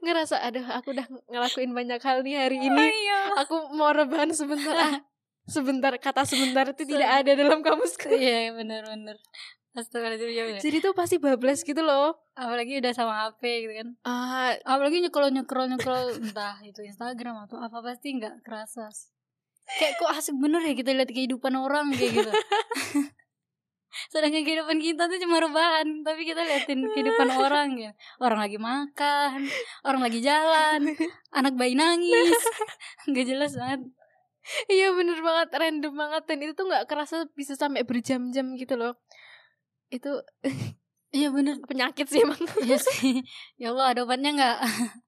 Ngerasa 0.00 0.36
aduh 0.42 0.66
aku 0.68 0.92
udah 0.92 1.06
ngelakuin 1.26 1.72
banyak 1.72 1.96
hal 1.98 2.20
nih 2.20 2.36
hari 2.38 2.58
Oh, 2.58 2.66
ini. 2.68 2.84
iya. 2.84 3.20
aku 3.34 3.72
mau 3.72 3.90
rebahan 3.90 4.28
sebentar. 4.30 4.74
Ah 4.74 4.94
sebentar 5.46 5.92
kata 5.98 6.22
sebentar 6.26 6.70
itu 6.70 6.82
tidak 6.86 7.10
ada 7.22 7.32
dalam 7.34 7.60
kamusku 7.60 8.10
iya 8.14 8.54
bener-bener 8.54 9.18
Astagfirullahaladzim 9.72 10.60
ya. 10.60 10.60
Jadi 10.60 10.84
tuh 10.84 10.92
pasti 10.92 11.16
bablas 11.16 11.64
gitu 11.64 11.80
loh. 11.80 12.12
Apalagi 12.36 12.84
udah 12.84 12.92
sama 12.92 13.24
HP 13.24 13.64
gitu 13.64 13.72
kan. 13.80 13.88
Ah. 14.04 14.52
Apalagi 14.68 15.00
nyekrol 15.00 15.32
nyekrol 15.32 15.64
nyekrol 15.72 16.12
entah 16.20 16.60
itu 16.60 16.84
Instagram 16.84 17.48
atau 17.48 17.56
apa 17.56 17.80
pasti 17.80 18.20
nggak 18.20 18.44
kerasa 18.44 18.92
kayak 19.62 19.94
kok 19.96 20.10
asik 20.10 20.36
bener 20.36 20.60
ya 20.66 20.74
kita 20.74 20.90
lihat 20.92 21.08
kehidupan 21.08 21.54
orang 21.56 21.94
kayak 21.94 22.12
gitu. 22.20 22.30
Sedangkan 24.12 24.44
kehidupan 24.44 24.80
kita 24.80 25.04
tuh 25.04 25.20
cuma 25.20 25.36
rebahan 25.40 26.00
tapi 26.00 26.24
kita 26.24 26.44
liatin 26.44 26.84
kehidupan 26.92 27.28
orang 27.44 27.76
ya. 27.80 27.92
Orang 28.20 28.40
lagi 28.40 28.60
makan 28.60 29.48
orang 29.88 30.00
lagi 30.04 30.20
jalan 30.20 30.92
anak 31.38 31.54
bayi 31.56 31.72
nangis. 31.72 32.36
Nggak 33.08 33.24
jelas 33.24 33.52
banget 33.56 33.80
iya 34.66 34.90
bener 34.90 35.18
banget 35.22 35.48
random 35.54 35.94
banget 35.94 36.22
dan 36.26 36.38
itu 36.42 36.52
tuh 36.58 36.66
nggak 36.66 36.86
kerasa 36.90 37.26
bisa 37.38 37.54
sampai 37.54 37.86
berjam-jam 37.86 38.54
gitu 38.58 38.74
loh. 38.74 38.98
Itu 39.88 40.22
iya 41.16 41.28
bener. 41.30 41.62
Penyakit 41.64 42.06
sih 42.10 42.22
emang. 42.22 42.38
Iya 42.66 42.78
sih. 42.78 43.22
Ya 43.58 43.70
Allah 43.74 43.94
ada 43.94 44.00
obatnya 44.06 44.30
nggak? 44.34 44.58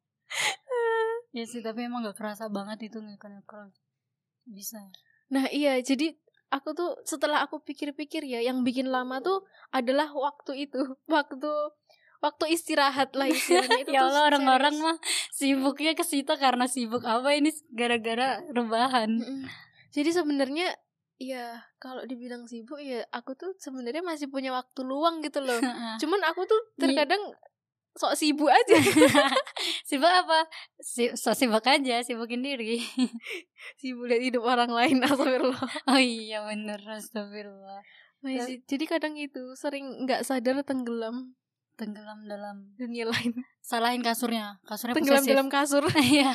Ya 1.34 1.42
sih 1.50 1.66
tapi 1.66 1.90
emang 1.90 2.06
nggak 2.06 2.14
kerasa 2.14 2.46
banget 2.46 2.94
itu 2.94 3.02
nyekrol 3.02 3.74
bisa. 4.46 4.78
Nah 5.34 5.50
iya 5.50 5.82
jadi 5.82 6.14
aku 6.54 6.78
tuh 6.78 6.94
setelah 7.02 7.42
aku 7.42 7.58
pikir-pikir 7.58 8.22
ya 8.22 8.38
yang 8.38 8.62
bikin 8.62 8.86
lama 8.86 9.18
tuh 9.18 9.42
adalah 9.74 10.06
waktu 10.14 10.70
itu. 10.70 10.78
Waktu 11.10 11.50
waktu 12.24 12.56
istirahat 12.56 13.12
lah 13.12 13.28
istilahnya. 13.28 13.84
Itu 13.84 13.92
ya 13.92 14.08
Allah 14.08 14.32
orang-orang 14.32 14.74
mah 14.80 14.96
sibuknya 15.28 15.92
ke 15.92 16.00
situ 16.00 16.32
karena 16.40 16.64
sibuk 16.64 17.04
apa 17.04 17.36
ini 17.36 17.52
gara-gara 17.76 18.40
rebahan. 18.48 19.20
Jadi 19.92 20.10
sebenarnya 20.10 20.72
ya 21.20 21.60
kalau 21.76 22.02
dibilang 22.08 22.48
sibuk 22.48 22.80
ya 22.80 23.04
aku 23.12 23.36
tuh 23.36 23.52
sebenarnya 23.60 24.00
masih 24.00 24.32
punya 24.32 24.56
waktu 24.56 24.80
luang 24.82 25.20
gitu 25.20 25.44
loh. 25.44 25.60
Cuman 26.02 26.20
aku 26.24 26.48
tuh 26.48 26.60
terkadang 26.80 27.20
sok 27.94 28.16
sibuk 28.18 28.50
aja. 28.50 28.74
sibuk 29.88 30.10
apa? 30.10 30.48
Si 30.80 31.14
so 31.14 31.36
sibuk 31.36 31.62
aja 31.62 32.02
sibukin 32.02 32.42
diri. 32.42 32.82
Sibuk 33.80 34.10
lihat 34.10 34.22
hidup 34.24 34.44
orang 34.44 34.68
lain 34.68 35.00
astagfirullah. 35.04 35.88
oh 35.88 36.00
iya 36.00 36.42
bener 36.42 36.80
astagfirullah. 36.82 37.80
Nah, 38.24 38.32
jadi- 38.40 38.88
kadang 38.88 39.14
gitu 39.20 39.52
sering 39.52 40.08
nggak 40.08 40.24
sadar 40.24 40.64
tenggelam 40.64 41.36
tenggelam 41.74 42.26
dalam 42.26 42.56
dunia 42.78 43.06
lain. 43.10 43.34
salahin 43.60 44.02
kasurnya. 44.04 44.58
Kasurnya 44.66 44.94
Tenggelam 44.94 45.22
posesif. 45.22 45.32
dalam 45.34 45.48
kasur. 45.50 45.84
iya. 46.14 46.32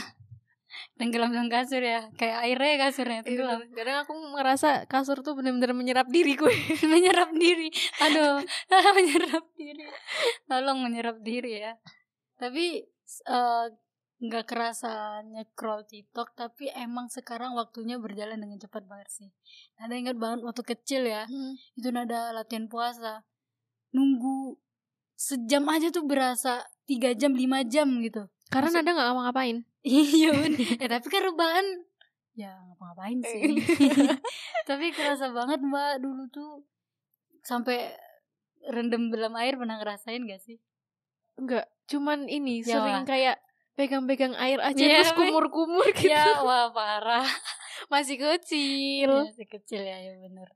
Tenggelam 1.01 1.33
dalam 1.33 1.49
kasur 1.49 1.81
ya. 1.81 2.11
Kayak 2.13 2.37
airnya 2.45 2.75
kasurnya 2.77 3.19
tenggelam. 3.25 3.59
Iya, 3.63 3.73
Kadang 3.73 3.97
aku 4.05 4.13
merasa 4.35 4.69
kasur 4.85 5.25
tuh 5.25 5.33
benar-benar 5.33 5.73
menyerap 5.73 6.07
diriku. 6.11 6.45
menyerap 6.93 7.33
diri. 7.33 7.73
Aduh. 8.05 8.43
Menyerap 8.97 9.45
diri. 9.57 9.85
Tolong 10.45 10.79
menyerap 10.85 11.17
diri 11.25 11.63
ya. 11.65 11.73
Tapi 12.37 12.83
eh, 13.25 13.65
nggak 14.19 14.45
kerasa 14.51 15.23
nyekrol 15.23 15.87
TikTok 15.87 16.35
tapi 16.35 16.67
emang 16.75 17.07
sekarang 17.07 17.55
waktunya 17.55 17.95
berjalan 17.95 18.35
dengan 18.35 18.59
cepat 18.59 18.83
banget 18.83 19.09
sih. 19.09 19.29
Ada 19.79 19.95
ingat 19.95 20.19
banget 20.19 20.43
waktu 20.43 20.63
kecil 20.67 21.07
ya? 21.07 21.23
Hmm. 21.23 21.55
itu 21.79 21.89
nada 21.89 22.35
latihan 22.35 22.67
puasa. 22.67 23.23
Nunggu 23.95 24.59
sejam 25.19 25.67
aja 25.67 25.91
tuh 25.91 26.01
berasa 26.01 26.53
tiga 26.85 27.11
jam 27.11 27.33
lima 27.33 27.59
jam 27.61 27.99
gitu 27.99 28.31
Karena 28.47 28.71
Masuk- 28.71 28.79
Nada 28.79 28.91
nggak 28.93 29.05
ngapa-ngapain. 29.05 29.57
iya 29.81 30.29
bener 30.31 30.59
ya 30.73 30.87
tapi 30.93 31.07
kan 31.07 31.21
rebahan 31.21 31.67
ya 32.33 32.51
ngapa-ngapain 32.63 33.19
sih 33.21 33.41
Eh. 33.43 34.15
tapi 34.65 34.89
kerasa 34.89 35.27
banget 35.29 35.59
mbak 35.59 35.99
dulu 35.99 36.23
tuh 36.29 36.63
sampai 37.41 37.91
rendam 38.65 39.07
dalam 39.09 39.35
air 39.35 39.55
pernah 39.55 39.75
ngerasain 39.77 40.23
gak 40.23 40.39
sih 40.39 40.55
Enggak, 41.35 41.67
cuman 41.85 42.27
ini 42.27 42.59
Ya, 42.61 42.75
sering 42.77 43.03
Wak. 43.03 43.07
kayak 43.07 43.37
pegang-pegang 43.73 44.35
air 44.35 44.59
aja 44.59 44.75
Iya, 44.77 44.99
terus 45.01 45.11
kumur-kumur 45.13 45.87
gitu. 45.95 46.09
ya 46.09 46.39
wah 46.39 46.67
parah 46.69 47.23
Masih 47.87 48.15
kecil. 48.17 49.07
Iya, 49.07 49.23
masih 49.25 49.47
kecil 49.47 49.81
ya 49.81 49.97
ya 50.01 50.13
bener 50.17 50.51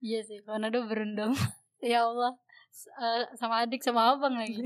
iya 0.00 0.20
sih 0.20 0.40
Ronaldo 0.42 0.84
berendam 0.84 1.32
ya 1.80 2.04
Allah 2.04 2.36
Eh, 2.72 3.24
sama 3.36 3.64
adik 3.64 3.84
sama 3.84 4.16
abang 4.16 4.32
lagi. 4.36 4.64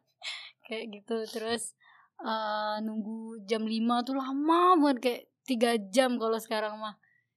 Kayak 0.66 0.84
gitu 1.02 1.16
terus 1.30 1.74
eh, 2.22 2.76
nunggu 2.82 3.42
jam 3.46 3.66
5 3.66 4.06
tuh 4.06 4.14
lama 4.14 4.78
banget 4.78 4.98
kayak 5.02 5.22
tiga 5.46 5.70
jam 5.90 6.18
kalau 6.18 6.38
sekarang 6.38 6.78
mah. 6.78 6.94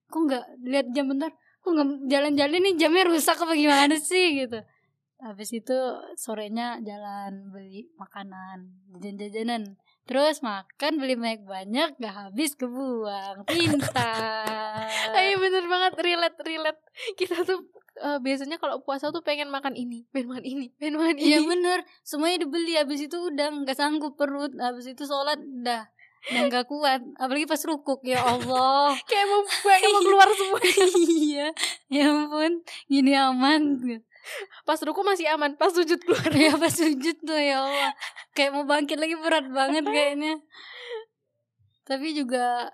Kok 0.10 0.22
nggak 0.26 0.46
lihat 0.66 0.88
jam 0.94 1.10
bentar? 1.10 1.30
Kok 1.62 1.72
nggak 1.74 1.88
jalan-jalan 2.10 2.62
nih? 2.66 2.76
Jamnya 2.78 3.04
rusak 3.10 3.38
apa 3.38 3.54
gimana 3.54 3.98
sih? 3.98 4.46
Gitu. 4.46 4.58
Habis 5.20 5.52
itu 5.52 5.78
sorenya 6.16 6.80
jalan 6.80 7.52
beli 7.52 7.92
makanan 8.00 8.72
jajan-jajanan. 8.98 9.78
Terus 10.10 10.42
makan 10.42 10.98
beli 10.98 11.14
banyak 11.14 11.46
banyak 11.46 11.90
gak 12.02 12.16
habis 12.16 12.58
kebuang. 12.58 13.46
Pintar. 13.46 14.90
Iya 15.20 15.36
bener 15.38 15.66
banget. 15.70 15.94
Relate 16.02 16.40
relate. 16.42 16.82
Kita 17.14 17.46
tuh 17.46 17.62
eh, 18.00 18.20
biasanya 18.24 18.58
kalau 18.58 18.80
puasa 18.82 19.12
tuh 19.12 19.22
pengen 19.22 19.52
makan 19.52 19.76
ini, 19.76 20.08
pengen 20.10 20.32
makan 20.32 20.46
ini, 20.48 20.68
pengen 20.80 20.96
makan 20.98 21.16
ini. 21.20 21.28
Iya 21.30 21.40
bener. 21.44 21.80
Semuanya 22.02 22.48
dibeli 22.48 22.74
Habis 22.80 23.12
itu 23.12 23.18
udah 23.20 23.52
nggak 23.64 23.78
sanggup 23.78 24.16
perut 24.16 24.56
Habis 24.56 24.96
itu 24.96 25.04
sholat 25.06 25.38
Udah 25.38 25.86
Udah 26.32 26.42
nggak 26.52 26.66
kuat 26.68 27.02
Apalagi 27.20 27.46
pas 27.46 27.62
rukuk 27.64 28.04
Ya 28.04 28.24
Allah. 28.24 28.96
Kayak 29.10 29.26
mau 29.30 29.42
kayak 29.46 29.90
mau 29.92 30.02
keluar 30.04 30.30
semua. 30.34 30.60
Iya 31.30 31.48
Ya 31.92 32.06
ampun 32.10 32.64
Gini 32.88 33.14
aman. 33.16 33.62
Pas 34.68 34.78
ruku 34.86 35.02
masih 35.02 35.26
aman, 35.32 35.58
pas 35.58 35.74
sujud 35.74 35.98
keluar. 36.06 36.30
Ya 36.36 36.54
pas 36.54 36.70
sujud 36.70 37.18
tuh 37.24 37.40
Ya 37.40 37.66
Allah. 37.66 37.92
Kayak 38.38 38.52
mau 38.56 38.66
bangkit 38.68 39.00
lagi 39.00 39.16
berat 39.18 39.48
banget 39.50 39.84
kayaknya. 39.88 40.38
Tapi 41.88 42.14
juga 42.14 42.70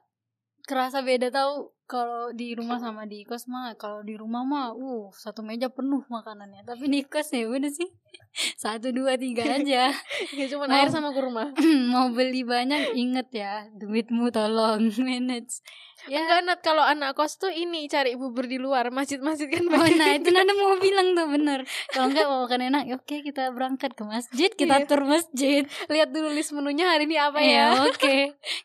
Kerasa 0.66 1.06
beda 1.06 1.30
tahu 1.30 1.75
kalau 1.86 2.30
di 2.32 2.52
rumah 2.52 2.78
sama 2.78 3.06
di 3.06 3.22
kos 3.22 3.46
mah 3.46 3.74
kalau 3.76 4.02
di 4.02 4.14
rumah 4.14 4.42
mah 4.42 4.74
uh 4.74 5.10
satu 5.12 5.40
meja 5.40 5.70
penuh 5.70 6.02
makanannya. 6.06 6.66
Tapi 6.66 6.86
di 6.86 7.02
kos 7.02 7.30
ya 7.30 7.46
udah 7.46 7.70
sih. 7.70 7.86
Satu 8.58 8.90
dua 8.90 9.16
tiga 9.16 9.46
aja. 9.46 9.94
Ya 10.38 10.46
cuman 10.48 10.68
Mau- 10.68 10.76
air 10.76 10.90
sama 10.90 11.10
kurma. 11.10 11.54
mau 11.94 12.10
beli 12.10 12.42
banyak 12.42 12.92
inget 12.94 13.28
ya 13.32 13.54
duitmu 13.72 14.28
tolong 14.30 14.90
manage. 15.00 15.62
Ya. 16.06 16.22
Enggak 16.22 16.40
Nat, 16.44 16.60
kalau 16.60 16.82
anak 16.82 17.14
kos 17.14 17.38
tuh 17.38 17.50
ini 17.50 17.88
cari 17.88 18.14
bubur 18.14 18.46
di 18.46 18.58
luar 18.58 18.90
masjid-masjid 18.90 19.48
kan 19.48 19.64
oh 19.66 19.88
nah 19.96 20.10
itu 20.12 20.30
nada 20.30 20.52
mau 20.54 20.76
bilang 20.78 21.14
tuh 21.14 21.28
bener. 21.28 21.64
Kalau 21.90 22.10
enggak 22.10 22.26
mau 22.26 22.44
makan 22.44 22.62
enak 22.68 22.84
ya 22.86 22.96
oke 22.96 23.18
kita 23.22 23.50
berangkat 23.50 23.94
ke 23.94 24.04
masjid 24.04 24.50
kita 24.50 24.76
Iya. 24.76 24.86
tur 24.86 25.02
masjid. 25.04 25.64
Lihat 25.86 26.10
dulu 26.10 26.30
list 26.30 26.52
menunya 26.52 26.90
hari 26.90 27.06
ini 27.06 27.16
apa 27.16 27.40
ya 27.40 27.50
ya. 27.72 27.86
oke. 27.86 28.18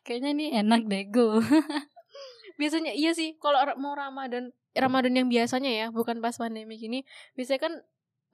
Kayaknya 0.03 0.31
nih 0.33 0.49
enak 0.59 0.83
deh 0.87 1.05
go 1.07 1.39
Biasanya 2.61 2.93
iya 2.93 3.17
sih 3.17 3.41
kalau 3.41 3.57
mau 3.81 3.97
Ramadan 3.97 4.53
Ramadan 4.77 5.17
yang 5.17 5.29
biasanya 5.33 5.73
ya, 5.73 5.87
bukan 5.89 6.21
pas 6.21 6.37
pandemi 6.37 6.77
gini, 6.77 7.03
biasanya 7.35 7.61
kan 7.65 7.73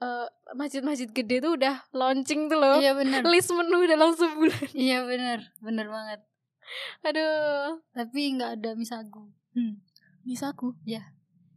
eh, 0.03 0.27
masjid-masjid 0.53 1.07
gede 1.09 1.39
tuh 1.41 1.55
udah 1.57 1.87
launching 1.95 2.51
tuh 2.51 2.59
loh. 2.59 2.77
iya 2.77 2.91
bener 2.93 3.23
List 3.25 3.49
menu 3.55 3.87
dalam 3.87 4.11
sebulan. 4.13 4.67
iya 4.77 5.01
bener 5.07 5.39
bener 5.63 5.87
banget 5.87 6.19
Aduh, 7.07 7.79
tapi 7.95 8.35
nggak 8.35 8.59
ada 8.59 8.75
mie 8.75 8.83
sagu 8.83 9.31
hmm. 9.55 9.79
mie 10.27 10.35
sagu. 10.35 10.75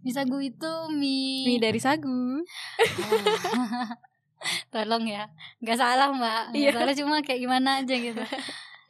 mie 0.01 0.15
sagu 0.15 0.39
itu 0.39 0.73
mie, 0.95 1.43
Mie 1.45 1.59
dari 1.61 1.83
sagu. 1.83 2.41
tolong 4.73 5.05
ya 5.05 5.29
nggak 5.61 5.77
salah 5.77 6.09
mbak 6.09 6.57
nggak 6.57 6.73
Iya. 6.73 6.75
salah 6.81 6.95
cuma 6.97 7.21
kayak 7.21 7.45
gimana 7.45 7.85
aja 7.85 7.93
gitu 7.93 8.17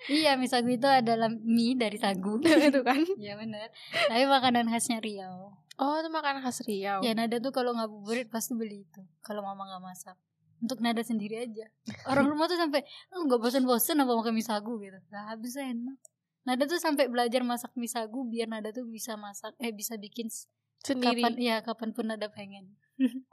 iya 0.09 0.39
mie 0.39 0.49
sagu 0.49 0.71
itu 0.73 0.89
adalah 0.89 1.29
mie 1.29 1.77
dari 1.77 2.01
sagu 2.01 2.41
itu 2.71 2.81
kan. 2.81 3.01
Iya 3.19 3.37
benar. 3.37 3.69
Tapi 4.09 4.25
makanan 4.25 4.71
khasnya 4.73 5.03
Riau. 5.05 5.53
Oh, 5.81 5.95
itu 6.01 6.09
makanan 6.09 6.41
khas 6.41 6.65
Riau. 6.65 7.05
Ya 7.05 7.13
Nada 7.13 7.37
tuh 7.43 7.53
kalau 7.53 7.77
ngabuburit 7.77 8.33
pasti 8.33 8.57
beli 8.57 8.89
itu. 8.89 9.03
Kalau 9.21 9.45
mama 9.45 9.69
nggak 9.69 9.83
masak. 9.85 10.17
Untuk 10.61 10.81
Nada 10.81 11.01
sendiri 11.05 11.45
aja. 11.45 11.69
Orang 12.09 12.29
rumah 12.29 12.49
tuh 12.49 12.57
sampai 12.57 12.85
oh, 13.13 13.25
nggak 13.25 13.41
bosan-bosan 13.41 14.01
apa 14.01 14.13
makan 14.13 14.33
mie 14.33 14.47
sagu 14.47 14.81
gitu. 14.81 14.99
Lah 15.13 15.37
habis 15.37 15.57
enak. 15.57 15.99
Nada 16.45 16.65
tuh 16.65 16.81
sampai 16.81 17.09
belajar 17.13 17.45
masak 17.45 17.73
mie 17.77 17.91
sagu 17.91 18.25
biar 18.25 18.49
Nada 18.49 18.73
tuh 18.73 18.89
bisa 18.89 19.17
masak 19.21 19.53
eh 19.61 19.73
bisa 19.73 20.01
bikin 20.01 20.33
Sendiri. 20.81 21.21
kapan 21.21 21.35
ya 21.37 21.57
kapan 21.61 21.93
pun 21.93 22.09
Nada 22.09 22.33
pengen. 22.33 22.77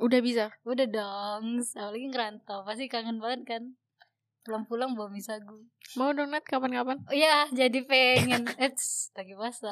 Udah 0.00 0.20
bisa. 0.24 0.48
Udah 0.64 0.88
dong, 0.88 1.60
apalagi 1.76 2.08
ngerantau 2.08 2.64
pasti 2.64 2.88
kangen 2.88 3.20
banget 3.20 3.44
kan. 3.44 3.62
Pulang-pulang 4.42 4.98
bawa 4.98 5.06
mie 5.06 5.22
sagu. 5.22 5.54
Mau 5.94 6.10
dong 6.10 6.34
Nat 6.34 6.42
kapan-kapan? 6.42 6.98
Oh 7.06 7.14
iya, 7.14 7.46
jadi 7.54 7.78
pengen. 7.86 8.50
Eits, 8.62 9.14
lagi 9.14 9.38
puasa. 9.38 9.70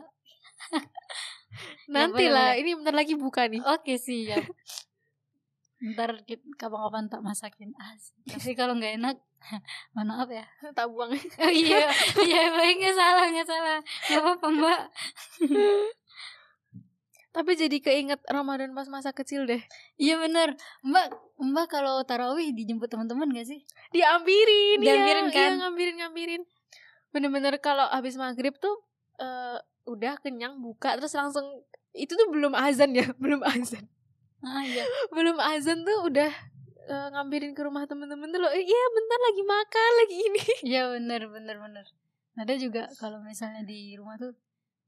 Nanti 1.90 2.30
lah, 2.30 2.54
ini 2.54 2.78
bentar 2.78 2.94
lagi 2.94 3.18
buka 3.18 3.50
nih. 3.50 3.58
Oke 3.66 3.98
siap. 3.98 4.46
Ntar 5.80 6.22
kita 6.22 6.44
kapan-kapan 6.54 7.10
tak 7.10 7.22
masakin 7.24 7.74
as. 7.82 8.14
Tapi 8.30 8.54
kalau 8.54 8.78
nggak 8.78 9.00
enak, 9.00 9.16
mohon 9.96 10.14
maaf 10.14 10.30
ya. 10.30 10.46
Tak 10.78 10.86
buang. 10.86 11.18
Oh 11.18 11.50
iya, 11.50 11.90
iya 12.22 12.42
baik 12.54 12.74
nggak 12.78 12.94
salah 12.94 13.26
nggak 13.26 13.48
salah. 13.48 13.78
Apa-apa 14.12 14.46
mbak. 14.54 14.80
Tapi 17.30 17.54
jadi 17.54 17.78
keinget 17.78 18.18
Ramadan 18.26 18.74
pas 18.74 18.90
masa 18.90 19.14
kecil 19.14 19.46
deh. 19.46 19.62
Iya 19.94 20.18
bener. 20.18 20.58
Mbak, 20.82 21.06
mbak 21.38 21.66
kalau 21.70 22.02
tarawih 22.02 22.50
dijemput 22.50 22.90
teman-teman 22.90 23.30
gak 23.30 23.46
sih? 23.46 23.62
Diampirin, 23.94 24.82
Diampirin 24.82 25.26
iya, 25.30 25.34
kan? 25.34 25.50
Iya, 25.54 25.58
ngampirin, 25.62 25.96
ngampirin. 26.02 26.42
Bener-bener 27.14 27.54
kalau 27.62 27.86
habis 27.86 28.18
maghrib 28.18 28.58
tuh 28.58 28.82
eh, 29.22 29.58
udah 29.86 30.18
kenyang 30.18 30.58
buka 30.58 30.98
terus 30.98 31.14
langsung 31.14 31.62
itu 31.94 32.10
tuh 32.14 32.28
belum 32.34 32.54
azan 32.58 32.98
ya, 32.98 33.06
belum 33.22 33.46
azan. 33.46 33.86
Ah 34.42 34.66
iya. 34.66 34.82
Belum 35.14 35.38
azan 35.38 35.86
tuh 35.86 36.10
udah 36.10 36.30
ngampirin 36.90 37.54
ke 37.54 37.62
rumah 37.62 37.86
temen-temen 37.86 38.26
tuh 38.34 38.40
loh. 38.42 38.50
Iya, 38.50 38.82
bentar 38.90 39.18
lagi 39.30 39.42
makan 39.46 39.90
lagi 40.02 40.16
ini. 40.18 40.42
Iya 40.74 40.82
bener 40.98 41.22
bener 41.30 41.56
bener. 41.62 41.86
Ada 42.34 42.54
juga 42.58 42.90
kalau 42.98 43.22
misalnya 43.22 43.62
di 43.62 43.94
rumah 43.94 44.18
tuh 44.18 44.34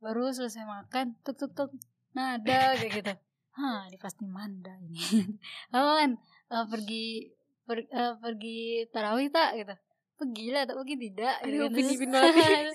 baru 0.02 0.34
selesai 0.34 0.66
makan, 0.66 1.14
tuk 1.22 1.38
tuk 1.38 1.54
tuk. 1.54 1.70
Nah 2.12 2.36
ada 2.36 2.76
kayak 2.76 2.92
gitu. 2.92 3.12
Hah, 3.52 3.84
ini 3.88 4.00
pasti 4.00 4.24
manda 4.24 4.72
ini. 4.80 4.96
Aman, 5.76 6.16
eh, 6.48 6.64
pergi 6.72 7.28
per- 7.68 7.88
eh, 7.88 8.12
pergi 8.16 8.88
tarawih 8.88 9.28
tak 9.28 9.60
gitu. 9.60 9.74
Pergi 10.16 10.54
lah, 10.54 10.62
tak 10.64 10.78
pergi 10.78 10.96
tidak. 10.96 11.36
gitu 11.42 11.66
Aduh, 11.66 11.68
kan. 11.68 11.82
Ipin 11.82 12.10
banget. 12.14 12.72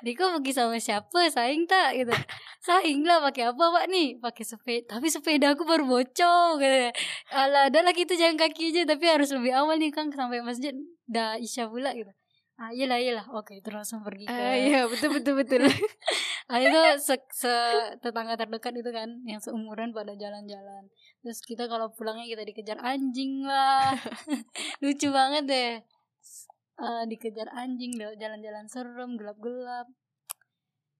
Diko 0.00 0.24
pergi 0.40 0.52
sama 0.56 0.80
siapa? 0.80 1.20
Saing 1.28 1.68
tak 1.68 2.00
gitu. 2.00 2.14
Saing 2.64 3.04
lah 3.04 3.20
pakai 3.20 3.52
apa 3.52 3.60
pak 3.60 3.84
nih? 3.92 4.16
Pakai 4.18 4.42
sepeda. 4.42 4.96
Tapi 4.96 5.06
sepeda 5.12 5.52
aku 5.52 5.68
baru 5.68 5.84
bocor. 5.84 6.56
Gitu. 6.56 6.88
Alah, 7.30 7.68
ada 7.68 7.78
lagi 7.84 8.08
itu 8.08 8.16
jalan 8.16 8.40
kaki 8.40 8.72
aja. 8.72 8.88
Tapi 8.88 9.04
harus 9.04 9.28
lebih 9.36 9.52
awal 9.52 9.76
nih 9.76 9.92
kan 9.92 10.08
sampai 10.08 10.40
masjid. 10.40 10.72
Dah 11.04 11.36
isya 11.36 11.68
pula 11.68 11.92
gitu. 11.92 12.08
Ah 12.58 12.74
iyalah 12.74 12.98
iyalah. 12.98 13.26
Oke 13.38 13.62
terus 13.62 13.86
langsung 13.86 14.02
pergi 14.02 14.26
ke. 14.26 14.34
Ah, 14.34 14.58
iya, 14.58 14.90
betul 14.90 15.14
betul 15.14 15.34
betul. 15.38 15.62
Ah, 16.48 16.64
itu 16.64 16.80
se, 17.04 17.12
se- 17.36 17.92
tetangga 18.00 18.32
terdekat 18.40 18.72
itu 18.72 18.88
kan 18.88 19.20
yang 19.28 19.36
seumuran 19.36 19.92
pada 19.92 20.16
jalan-jalan. 20.16 20.88
Terus 21.20 21.44
kita 21.44 21.68
kalau 21.68 21.92
pulangnya 21.92 22.24
kita 22.24 22.40
dikejar 22.40 22.80
anjing 22.80 23.44
lah. 23.44 23.92
Lucu 24.82 25.12
banget 25.12 25.44
deh. 25.44 25.72
Eh, 26.80 27.02
dikejar 27.04 27.52
anjing 27.52 28.00
lewat 28.00 28.16
jalan-jalan 28.16 28.64
serem, 28.64 29.20
gelap-gelap. 29.20 29.92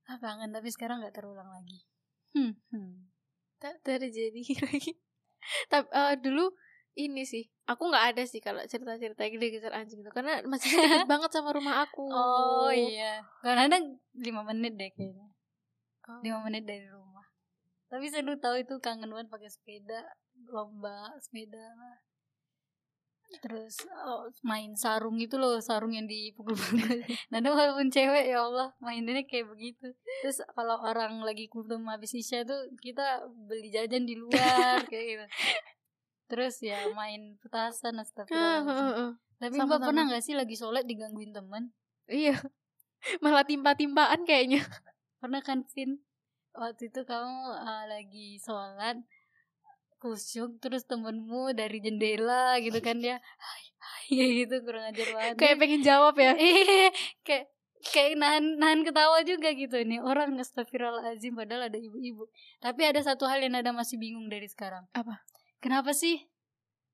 Ah, 0.04 0.20
kangen 0.20 0.52
tapi 0.52 0.68
sekarang 0.68 1.00
nggak 1.00 1.16
terulang 1.16 1.48
lagi. 1.48 1.80
Hmm, 2.36 2.52
hmm. 2.68 3.08
tak 3.56 3.80
terjadi 3.80 4.42
lagi. 4.68 5.00
Tapi 5.72 5.88
eh, 5.96 6.14
dulu 6.20 6.52
ini 6.98 7.22
sih, 7.22 7.46
aku 7.70 7.86
nggak 7.86 8.04
ada 8.14 8.22
sih 8.26 8.42
kalau 8.42 8.58
cerita-cerita 8.66 9.22
yang 9.22 9.38
dikejar 9.38 9.70
anjing 9.70 10.02
itu 10.02 10.10
karena 10.10 10.42
masih 10.42 10.66
deket 10.82 11.06
banget 11.06 11.30
sama 11.30 11.54
rumah 11.54 11.86
aku. 11.86 12.10
Oh 12.10 12.74
iya. 12.74 13.22
Karena 13.38 13.70
ada 13.70 13.78
lima 14.18 14.42
menit 14.42 14.74
deh 14.74 14.90
kayaknya. 14.90 15.30
Oh. 16.08 16.20
lima 16.24 16.40
menit 16.42 16.66
dari 16.66 16.88
rumah. 16.90 17.22
Tapi 17.88 18.08
seru 18.10 18.34
tahu 18.36 18.64
itu 18.64 18.74
kangen 18.82 19.12
banget 19.12 19.30
pakai 19.30 19.48
sepeda, 19.48 20.00
lomba 20.50 21.14
sepeda 21.22 21.62
lah. 21.78 21.96
Terus 23.44 23.84
oh, 24.08 24.32
main 24.40 24.72
sarung 24.72 25.20
itu 25.20 25.36
loh, 25.36 25.60
sarung 25.60 25.92
yang 25.92 26.08
dipukul-pukul. 26.08 26.80
Nah, 27.32 27.44
walaupun 27.44 27.92
cewek 27.92 28.32
ya 28.32 28.40
Allah, 28.40 28.72
mainnya 28.80 29.20
kayak 29.28 29.52
begitu. 29.52 29.92
Terus 30.24 30.40
kalau 30.56 30.80
orang 30.80 31.20
lagi 31.20 31.44
kultum 31.52 31.84
habis 31.92 32.16
isya 32.16 32.48
tuh 32.48 32.72
kita 32.80 33.28
beli 33.28 33.68
jajan 33.68 34.08
di 34.08 34.16
luar 34.16 34.80
kayak 34.88 35.06
gitu. 35.12 35.26
Terus 36.28 36.60
ya 36.60 36.76
main 36.92 37.34
petasan 37.40 37.96
Ah, 37.96 38.04
astagfirullahaladzim 38.04 38.70
ah, 38.70 38.92
ah. 38.94 39.12
tapi 39.40 39.56
sama, 39.56 39.66
mbak 39.74 39.80
pernah 39.88 40.02
nggak 40.06 40.22
sih 40.22 40.34
lagi 40.36 40.54
sholat 40.54 40.84
digangguin 40.84 41.32
teman 41.32 41.72
Iya. 42.06 42.36
Malah 43.22 43.44
timpa-timpaan 43.44 44.24
kayaknya. 44.24 44.64
pernah 45.18 45.42
kan 45.42 45.66
Vin 45.72 45.98
waktu 46.52 46.88
itu 46.88 47.02
kamu 47.02 47.38
uh, 47.52 47.84
lagi 47.86 48.38
sholat 48.38 48.98
kusyuk 49.98 50.62
terus 50.62 50.86
temenmu 50.86 51.50
dari 51.52 51.78
jendela 51.78 52.54
gitu 52.58 52.78
kan 52.78 52.98
dia 52.98 53.18
hai 53.18 53.64
hai 53.78 54.06
gitu 54.46 54.62
kurang 54.62 54.86
ajar 54.86 55.08
banget 55.10 55.34
Kayak 55.36 55.56
pengen 55.58 55.82
jawab 55.82 56.14
ya. 56.16 56.32
eh 56.34 56.90
kayak 57.26 57.50
kayak 57.82 58.14
nahan 58.14 58.58
nahan 58.58 58.82
ketawa 58.82 59.22
juga 59.22 59.50
gitu 59.54 59.74
nih 59.82 59.98
orang 59.98 60.38
astagfirullahaladzim 60.38 61.34
padahal 61.34 61.66
ada 61.66 61.78
ibu-ibu 61.78 62.26
tapi 62.58 62.86
ada 62.86 63.02
satu 63.02 63.26
hal 63.26 63.38
yang 63.38 63.54
ada 63.54 63.70
masih 63.70 63.98
bingung 63.98 64.26
dari 64.26 64.46
sekarang 64.46 64.86
Apa? 64.94 65.18
Kenapa 65.62 65.94
sih? 65.94 66.26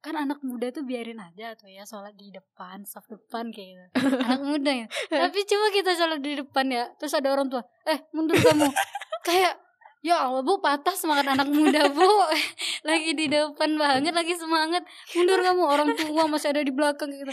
Kan 0.05 0.21
anak 0.21 0.45
muda 0.45 0.69
tuh 0.69 0.85
biarin 0.85 1.17
aja 1.17 1.57
tuh 1.57 1.73
ya 1.73 1.89
sholat 1.89 2.13
di 2.13 2.29
depan 2.29 2.85
saf 2.85 3.09
depan 3.09 3.49
kayak 3.49 3.89
gitu. 3.89 4.05
Anak 4.29 4.43
muda 4.45 4.73
ya. 4.85 4.87
Tapi 5.09 5.39
coba 5.49 5.67
kita 5.73 5.91
sholat 5.97 6.21
di 6.21 6.37
depan 6.37 6.67
ya 6.69 6.85
terus 7.01 7.17
ada 7.17 7.33
orang 7.33 7.49
tua 7.49 7.65
eh 7.89 8.05
mundur 8.13 8.37
kamu. 8.37 8.69
Kayak 9.27 9.57
ya 10.05 10.21
Allah 10.21 10.45
bu 10.45 10.61
patah 10.61 10.93
semangat 10.93 11.33
anak 11.33 11.49
muda 11.49 11.89
bu 11.89 12.05
lagi 12.89 13.17
di 13.17 13.25
depan 13.33 13.73
banget 13.81 14.13
lagi 14.13 14.37
semangat 14.37 14.85
mundur 15.17 15.41
kamu 15.41 15.65
orang 15.65 15.91
tua 15.97 16.29
masih 16.29 16.53
ada 16.53 16.61
di 16.61 16.69
belakang 16.69 17.09
gitu 17.09 17.33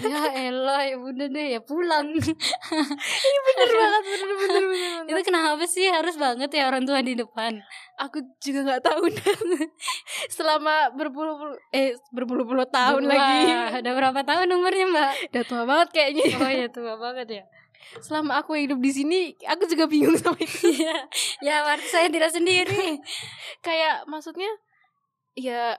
ya 0.00 0.48
elah 0.48 0.80
ya 0.88 0.96
bunda 0.96 1.28
deh 1.28 1.46
ya 1.52 1.60
pulang 1.60 2.08
bener 3.46 3.68
banget, 3.68 4.02
bener 4.08 4.30
bener 4.32 4.36
bener. 4.40 4.64
bener. 4.64 5.08
itu 5.12 5.20
kenapa 5.28 5.64
sih 5.68 5.92
harus 5.92 6.16
banget 6.16 6.48
ya 6.56 6.72
orang 6.72 6.88
tua 6.88 7.04
di 7.04 7.12
depan 7.12 7.60
Aku 7.96 8.20
juga 8.44 8.60
nggak 8.60 8.82
tahu 8.84 9.08
Selama 10.28 10.92
berpuluh-puluh 10.92 11.56
eh 11.72 11.96
berpuluh-puluh 12.12 12.68
tahun 12.68 13.08
Wah, 13.08 13.16
lagi. 13.16 13.80
ada 13.80 13.90
berapa 13.96 14.20
tahun 14.20 14.52
umurnya 14.52 14.84
mbak 14.92 15.12
Udah 15.32 15.44
tua 15.48 15.62
banget 15.64 15.88
kayaknya. 15.96 16.24
oh 16.36 16.52
ya 16.52 16.66
tua 16.68 16.94
banget 17.00 17.28
ya 17.40 17.44
Selama 17.98 18.38
aku 18.38 18.54
hidup 18.54 18.78
di 18.78 18.90
sini, 18.90 19.20
aku 19.42 19.64
juga 19.66 19.86
bingung 19.86 20.16
sama 20.16 20.36
itu. 20.36 20.68
Iya, 20.76 20.96
ya 21.40 21.56
berarti 21.62 21.88
saya 21.88 22.08
tidak 22.08 22.30
sendiri. 22.30 22.98
Kayak 23.66 24.04
maksudnya 24.06 24.48
ya 25.34 25.76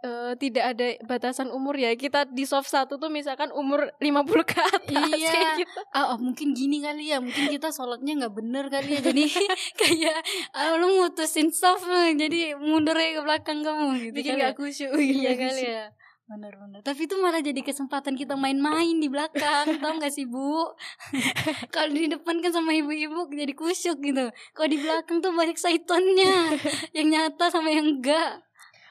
eh, 0.00 0.32
tidak 0.36 0.64
ada 0.76 0.86
batasan 1.04 1.52
umur 1.52 1.76
ya. 1.76 1.92
Kita 1.92 2.24
di 2.24 2.44
soft 2.44 2.68
satu 2.68 2.96
tuh 2.96 3.12
misalkan 3.12 3.52
umur 3.52 3.92
50 4.00 4.44
ke 4.48 4.58
atas 4.58 5.10
Iya. 5.12 5.30
kayak 5.30 5.50
gitu. 5.64 5.80
Ah, 5.92 6.14
oh, 6.14 6.18
mungkin 6.18 6.56
gini 6.56 6.80
kali 6.80 7.12
ya, 7.12 7.20
mungkin 7.20 7.52
kita 7.52 7.68
sholatnya 7.68 8.24
nggak 8.24 8.34
bener 8.34 8.64
kali 8.68 8.96
ya, 8.96 9.00
jadi 9.04 9.24
kayak 9.80 10.18
ah, 10.56 10.76
lu 10.80 11.04
mutusin 11.04 11.52
soft 11.52 11.84
jadi 12.16 12.56
mundur 12.56 12.96
ke 12.96 13.20
belakang 13.20 13.60
kamu 13.60 14.08
gitu 14.08 14.16
Bikin 14.16 14.34
ya. 14.40 14.50
gak 14.50 14.54
khusyuk 14.56 14.92
Iya 14.96 15.30
gitu 15.36 15.44
kali 15.44 15.64
ya. 15.68 15.84
Bener-bener. 16.30 16.78
Tapi 16.86 17.10
itu 17.10 17.18
malah 17.18 17.42
jadi 17.42 17.58
kesempatan 17.58 18.14
kita 18.14 18.38
main-main 18.38 19.02
di 19.02 19.10
belakang, 19.10 19.66
tau 19.82 19.98
gak 19.98 20.14
sih 20.14 20.30
bu? 20.30 20.62
Kalau 21.74 21.90
di 21.90 22.06
depan 22.06 22.38
kan 22.38 22.54
sama 22.54 22.70
ibu-ibu 22.70 23.26
jadi 23.34 23.50
kusyuk 23.50 23.98
gitu. 23.98 24.30
Kalau 24.54 24.68
di 24.70 24.78
belakang 24.78 25.18
tuh 25.18 25.34
banyak 25.34 25.58
saitonnya, 25.58 26.54
yang 26.96 27.10
nyata 27.10 27.50
sama 27.50 27.74
yang 27.74 27.98
enggak. 27.98 28.46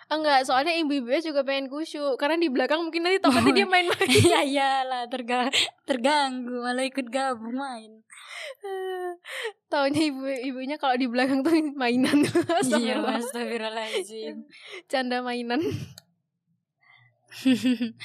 Enggak, 0.10 0.42
soalnya 0.42 0.74
ibu-ibunya 0.74 1.22
juga 1.22 1.46
pengen 1.46 1.70
khusyuk 1.70 2.18
Karena 2.18 2.42
di 2.42 2.50
belakang 2.50 2.82
mungkin 2.82 3.06
nanti 3.06 3.22
takutnya 3.22 3.62
dia 3.62 3.68
main-main 3.70 4.10
Iya 4.10 4.42
iyalah 4.42 5.06
terga 5.06 5.54
terganggu 5.86 6.66
malah 6.66 6.82
ikut 6.82 7.14
gabung 7.14 7.54
main. 7.54 8.02
Taunya 9.70 10.10
ibu-ibunya 10.10 10.82
kalau 10.82 10.98
di 10.98 11.06
belakang 11.06 11.46
tuh 11.46 11.54
mainan 11.78 12.26
Iya 12.26 12.42
Astagfirullah. 12.58 13.22
astagfirullahaladzim. 13.22 14.50
Canda 14.90 15.22
mainan 15.22 15.62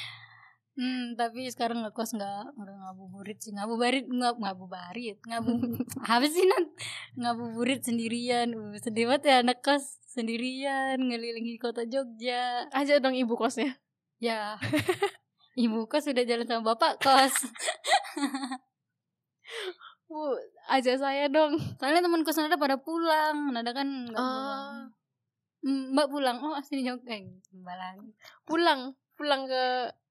Hmm, 0.75 1.15
tapi 1.15 1.47
sekarang 1.55 1.87
ngekos 1.87 2.19
nggak 2.19 2.59
nggak 2.59 2.77
ngabuburit 2.83 3.39
sih. 3.39 3.55
Ngabuburit 3.55 4.11
nggak 4.11 4.35
ngabuburit 4.43 5.19
ngabu 5.23 5.55
apa 6.03 6.27
sih 6.27 6.43
nan? 6.51 6.65
Ngabuburit 7.15 7.87
sendirian. 7.87 8.51
Uh, 8.51 8.75
sedih 8.83 9.07
banget 9.07 9.23
ya 9.31 9.37
anak 9.47 9.63
kos 9.63 10.03
sendirian 10.11 10.99
ngelilingi 10.99 11.63
kota 11.63 11.87
Jogja. 11.87 12.67
Aja 12.75 12.99
dong 12.99 13.15
ibu 13.15 13.39
kosnya. 13.39 13.79
Ya. 14.19 14.59
Ibu 15.55 15.87
kos 15.87 16.11
sudah 16.11 16.27
jalan 16.27 16.51
sama 16.51 16.75
bapak 16.75 16.99
kos. 16.99 17.47
Bu, 20.11 20.35
aja 20.67 20.99
saya 20.99 21.31
dong. 21.31 21.55
Soalnya 21.79 22.03
teman 22.03 22.27
kos 22.27 22.35
nada 22.43 22.59
pada 22.59 22.83
pulang. 22.83 23.55
Nada 23.55 23.71
kan 23.71 24.11
nggak 24.11 24.19
pulang. 24.19 24.75
Ah. 24.75 24.91
Hmm, 25.63 25.95
mbak 25.95 26.11
pulang. 26.11 26.43
Oh 26.43 26.59
asli 26.59 26.83
Jogja 26.83 27.15
lagi. 27.15 28.11
Pulang 28.43 28.99
Pulang 29.19 29.47
ke 29.47 29.65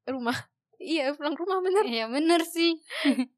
rumah. 0.10 0.36
Iya 0.84 1.16
pulang 1.16 1.32
ke 1.32 1.48
rumah 1.48 1.64
bener. 1.64 1.84
Iya 1.88 2.12
bener 2.12 2.44
sih. 2.44 2.76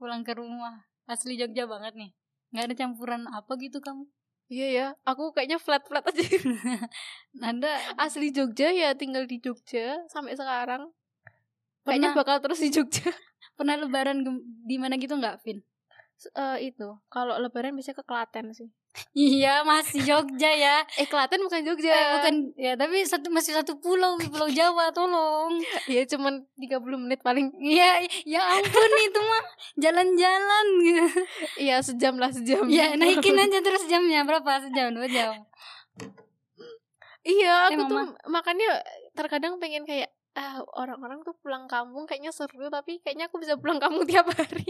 Pulang 0.00 0.24
ke 0.24 0.32
rumah. 0.32 0.88
Asli 1.04 1.36
Jogja 1.36 1.68
banget 1.68 1.92
nih. 1.92 2.16
Nggak 2.56 2.64
ada 2.72 2.74
campuran 2.78 3.22
apa 3.28 3.52
gitu 3.60 3.84
kamu 3.84 4.08
Iya 4.48 4.66
ya. 4.72 4.86
Aku 5.04 5.36
kayaknya 5.36 5.60
flat-flat 5.60 6.08
aja. 6.08 6.24
Nanda 7.42 7.68
Asli 8.00 8.32
Jogja 8.32 8.72
ya 8.72 8.96
tinggal 8.96 9.28
di 9.28 9.36
Jogja 9.44 10.08
Sampai 10.08 10.40
sekarang. 10.40 10.88
Kayaknya 11.84 12.16
pernah, 12.16 12.20
bakal 12.24 12.36
terus 12.40 12.64
di 12.64 12.70
Jogja. 12.72 13.12
Pernah 13.52 13.76
lebaran 13.76 14.24
di 14.64 14.76
mana 14.80 14.96
gitu 14.96 15.20
nggak 15.20 15.44
Vin? 15.44 15.60
Eh, 16.32 16.72
Itu. 16.72 16.96
Kalau 17.12 17.36
lebaran 17.36 17.76
biasanya 17.76 18.00
ke 18.00 18.04
Klaten 18.08 18.56
sih 18.56 18.72
Iya 19.12 19.64
masih 19.64 20.00
Jogja 20.02 20.50
ya. 20.52 20.76
Eh 21.00 21.08
Klaten 21.08 21.40
bukan 21.40 21.60
Jogja 21.64 21.88
eh, 21.88 22.08
Bukan 22.20 22.34
ya 22.56 22.72
tapi 22.74 23.04
satu 23.04 23.28
masih 23.28 23.56
satu 23.56 23.76
pulau 23.80 24.16
Pulau 24.18 24.48
Jawa 24.48 24.92
tolong. 24.92 25.56
Iya 25.92 26.04
cuman 26.08 26.44
30 26.56 26.82
menit 27.00 27.20
paling. 27.20 27.52
Iya 27.56 28.04
ya 28.24 28.40
ampun 28.56 28.90
itu 29.08 29.20
mah 29.20 29.44
Jalan-jalan. 29.76 30.66
Gitu 30.80 31.06
Iya 31.60 31.76
sejam 31.80 32.16
lah 32.16 32.32
sejam. 32.32 32.64
Ya 32.68 32.92
naikin 32.94 33.36
aja 33.36 33.58
terus 33.60 33.84
jamnya 33.86 34.24
Berapa? 34.24 34.60
Sejam 34.60 34.92
dua 34.92 35.08
jam. 35.08 35.44
Iya, 37.26 37.74
Eh, 37.74 37.74
aku 37.74 37.90
tuh 37.90 37.98
Mama. 38.06 38.14
makanya 38.30 38.70
terkadang 39.18 39.58
pengen 39.58 39.82
kayak 39.82 40.14
ah 40.36 40.60
orang-orang 40.76 41.24
tuh 41.24 41.34
pulang 41.42 41.66
kampung 41.66 42.04
kayaknya 42.04 42.30
seru 42.30 42.68
tapi 42.68 43.00
kayaknya 43.02 43.26
aku 43.26 43.40
bisa 43.42 43.56
pulang 43.58 43.80
kampung 43.82 44.06
tiap 44.06 44.28
hari. 44.30 44.68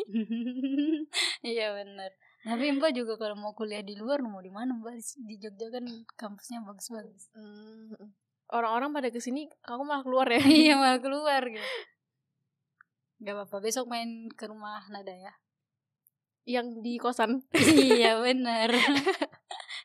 Iya 1.42 1.74
benar. 1.76 2.10
Tapi 2.46 2.78
Mbak 2.78 2.92
juga 2.94 3.18
kalau 3.18 3.34
mau 3.34 3.50
kuliah 3.58 3.82
di 3.82 3.98
luar 3.98 4.22
mau 4.22 4.38
di 4.38 4.54
mana 4.54 4.70
Mbak? 4.78 4.94
Di 5.26 5.34
Jogja 5.34 5.66
kan 5.66 5.82
kampusnya 6.14 6.62
bagus-bagus. 6.62 7.26
Hmm. 7.34 8.14
Orang-orang 8.54 8.94
pada 8.94 9.10
ke 9.10 9.18
sini, 9.18 9.50
aku 9.66 9.82
malah 9.82 10.06
keluar 10.06 10.30
ya. 10.30 10.38
iya 10.46 10.78
malah 10.78 11.02
keluar 11.02 11.42
gitu. 11.42 11.66
Gak 13.26 13.34
apa-apa 13.34 13.58
besok 13.58 13.90
main 13.90 14.30
ke 14.30 14.46
rumah 14.46 14.86
Nada 14.94 15.10
ya. 15.10 15.34
Yang 16.46 16.86
di 16.86 17.02
kosan. 17.02 17.42
iya 17.82 18.14
benar. 18.22 18.70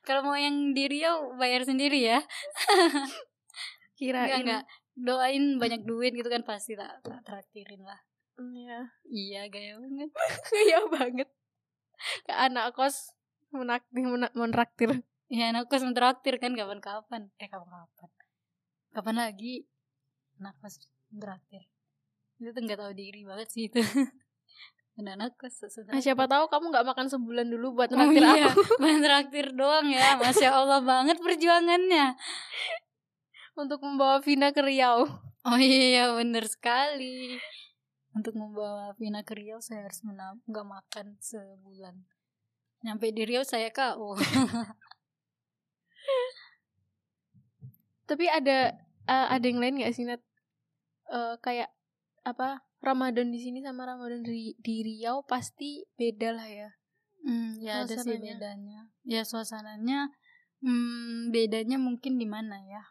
kalau 0.06 0.22
mau 0.22 0.38
yang 0.38 0.78
di 0.78 0.86
Riau 0.86 1.34
bayar 1.42 1.66
sendiri 1.66 1.98
ya. 1.98 2.22
Kirain. 3.98 4.30
Enggak 4.30 4.42
enggak. 4.46 4.64
Doain 4.94 5.58
banyak 5.58 5.82
duit 5.82 6.14
gitu 6.14 6.30
kan 6.30 6.46
pasti 6.46 6.78
tak 6.78 7.02
tak 7.02 7.26
traktirin 7.26 7.82
lah. 7.82 7.98
Iya. 8.38 8.80
Iya 9.10 9.42
gaya 9.50 9.74
banget. 9.82 10.10
Iya 10.54 10.80
banget. 10.86 11.30
Kayak 12.26 12.40
anak 12.50 12.66
kos 12.74 13.14
menaktir 13.52 14.04
mena- 14.08 14.36
menraktir. 14.36 14.90
Ya 15.32 15.52
anak 15.52 15.68
kos 15.72 15.84
mentraktir 15.84 16.40
kan 16.40 16.54
kapan-kapan. 16.54 17.32
Eh 17.40 17.48
kapan-kapan. 17.48 18.10
Kapan 18.92 19.16
lagi 19.20 19.66
anak 20.40 20.56
kos 20.60 20.92
mentraktir. 21.12 21.64
Itu 22.42 22.52
tuh 22.52 22.62
nggak 22.62 22.80
tahu 22.80 22.94
diri 22.94 23.22
banget 23.24 23.48
sih 23.52 23.70
itu. 23.70 23.80
Anak 25.02 25.34
kos. 25.40 25.66
Nah, 25.90 25.98
siapa 25.98 26.30
tahu 26.30 26.46
kamu 26.46 26.66
nggak 26.70 26.86
makan 26.86 27.08
sebulan 27.10 27.48
dulu 27.50 27.74
buat 27.74 27.90
Oh 27.90 27.98
menraktir 27.98 28.22
iya, 28.22 28.46
aku 28.54 28.62
mentraktir 28.86 29.48
doang 29.56 29.88
ya. 29.90 30.20
Masya 30.20 30.50
Allah 30.52 30.84
banget 30.84 31.18
perjuangannya. 31.18 32.20
untuk 33.52 33.84
membawa 33.84 34.22
Vina 34.22 34.54
ke 34.54 34.62
Riau. 34.62 35.08
Oh 35.42 35.60
iya 35.60 36.12
bener 36.14 36.46
sekali. 36.46 37.36
Untuk 38.12 38.36
membawa 38.36 38.92
Vina 39.00 39.24
ke 39.24 39.32
Riau 39.36 39.64
saya 39.64 39.88
harus 39.88 40.04
nggak 40.04 40.68
makan 40.68 41.16
sebulan. 41.24 41.96
Nyampe 42.84 43.08
di 43.16 43.24
Riau 43.24 43.48
saya 43.48 43.72
KO. 43.72 44.20
Tapi 48.10 48.26
ada 48.28 48.76
eh, 49.08 49.28
ada 49.32 49.46
yang 49.48 49.64
lain 49.64 49.80
nggak 49.80 49.96
sih 49.96 50.04
Nat? 50.04 50.20
Eh, 51.08 51.36
kayak 51.40 51.72
apa 52.28 52.68
Ramadan 52.82 53.30
di 53.30 53.40
sini 53.40 53.62
sama 53.62 53.86
Ramadan 53.88 54.26
di, 54.26 54.58
di 54.58 54.76
Riau 54.84 55.24
pasti 55.24 55.86
beda 55.96 56.36
lah 56.36 56.50
ya. 56.50 56.70
Hmm, 57.22 57.62
ya 57.62 57.86
ada 57.86 57.96
sih 57.96 58.18
bedanya. 58.18 58.90
Ya 59.06 59.22
suasananya 59.22 60.10
hmm, 60.66 61.30
bedanya 61.30 61.78
mungkin 61.78 62.18
di 62.18 62.26
mana 62.26 62.58
ya? 62.66 62.82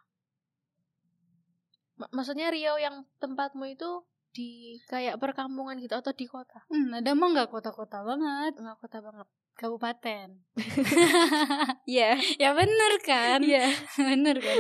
Ma- 1.99 2.11
maksudnya 2.15 2.55
Riau 2.55 2.79
yang 2.79 3.03
tempatmu 3.19 3.67
itu 3.67 4.07
di 4.31 4.79
kayak 4.87 5.19
perkampungan 5.19 5.79
gitu 5.79 5.95
atau 5.95 6.11
di 6.11 6.25
kota? 6.25 6.63
Hmm, 6.67 6.95
ada 6.95 7.11
mah 7.13 7.29
nggak 7.31 7.51
kota-kota 7.51 8.01
banget, 8.01 8.55
Enggak 8.57 8.79
kota 8.79 8.99
banget. 9.01 9.27
kabupaten. 9.55 10.29
Iya. 11.85 12.17
ya 12.37 12.51
bener 12.55 12.93
kan? 13.03 13.43
Iya. 13.43 13.67
bener 14.09 14.37
kan? 14.39 14.59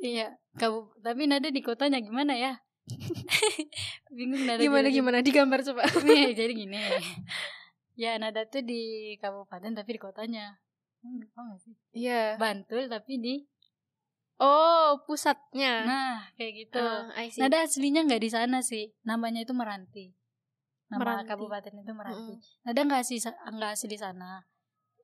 Iya. 0.00 0.28
kamu 0.52 0.78
tapi 1.00 1.24
nada 1.24 1.48
di 1.48 1.62
kotanya 1.62 1.96
gimana 1.98 2.34
ya 2.34 2.52
bingung 4.16 4.44
nada 4.44 4.58
Gimana 4.58 4.88
jelasin. 4.88 4.96
gimana 4.98 5.18
digambar 5.20 5.60
coba. 5.62 5.82
Nih, 6.02 6.34
jadi 6.34 6.52
gini 6.52 6.76
ya 7.94 8.16
nada 8.16 8.42
tuh 8.44 8.60
di 8.60 8.82
kabupaten 9.16 9.72
tapi 9.72 9.96
di 9.96 10.00
kotanya 10.00 10.56
Hmm, 11.02 11.18
gak 11.18 11.58
sih 11.58 11.74
Iya. 11.92 12.38
Bantul 12.38 12.86
tapi 12.86 13.18
di 13.18 13.34
Oh, 14.36 15.00
pusatnya. 15.04 15.84
nah 15.84 16.18
kayak 16.34 16.52
gitu. 16.66 16.80
Ah, 16.80 17.12
I 17.14 17.28
see. 17.28 17.38
nada 17.38 17.62
aslinya 17.62 18.02
nggak 18.02 18.22
di 18.22 18.30
sana 18.30 18.58
sih. 18.60 18.90
Namanya 19.02 19.44
itu 19.44 19.52
meranti. 19.52 20.10
Nama 20.88 21.00
Meranti. 21.24 21.28
kabupaten 21.28 21.72
itu 21.72 21.92
meranti. 21.92 22.34
Mm-mm. 22.36 22.64
nada 22.66 22.80
nggak 22.82 23.00
asli 23.00 23.16
nggak 23.22 23.70
asli 23.72 23.88
di 23.88 23.98
sana. 24.00 24.42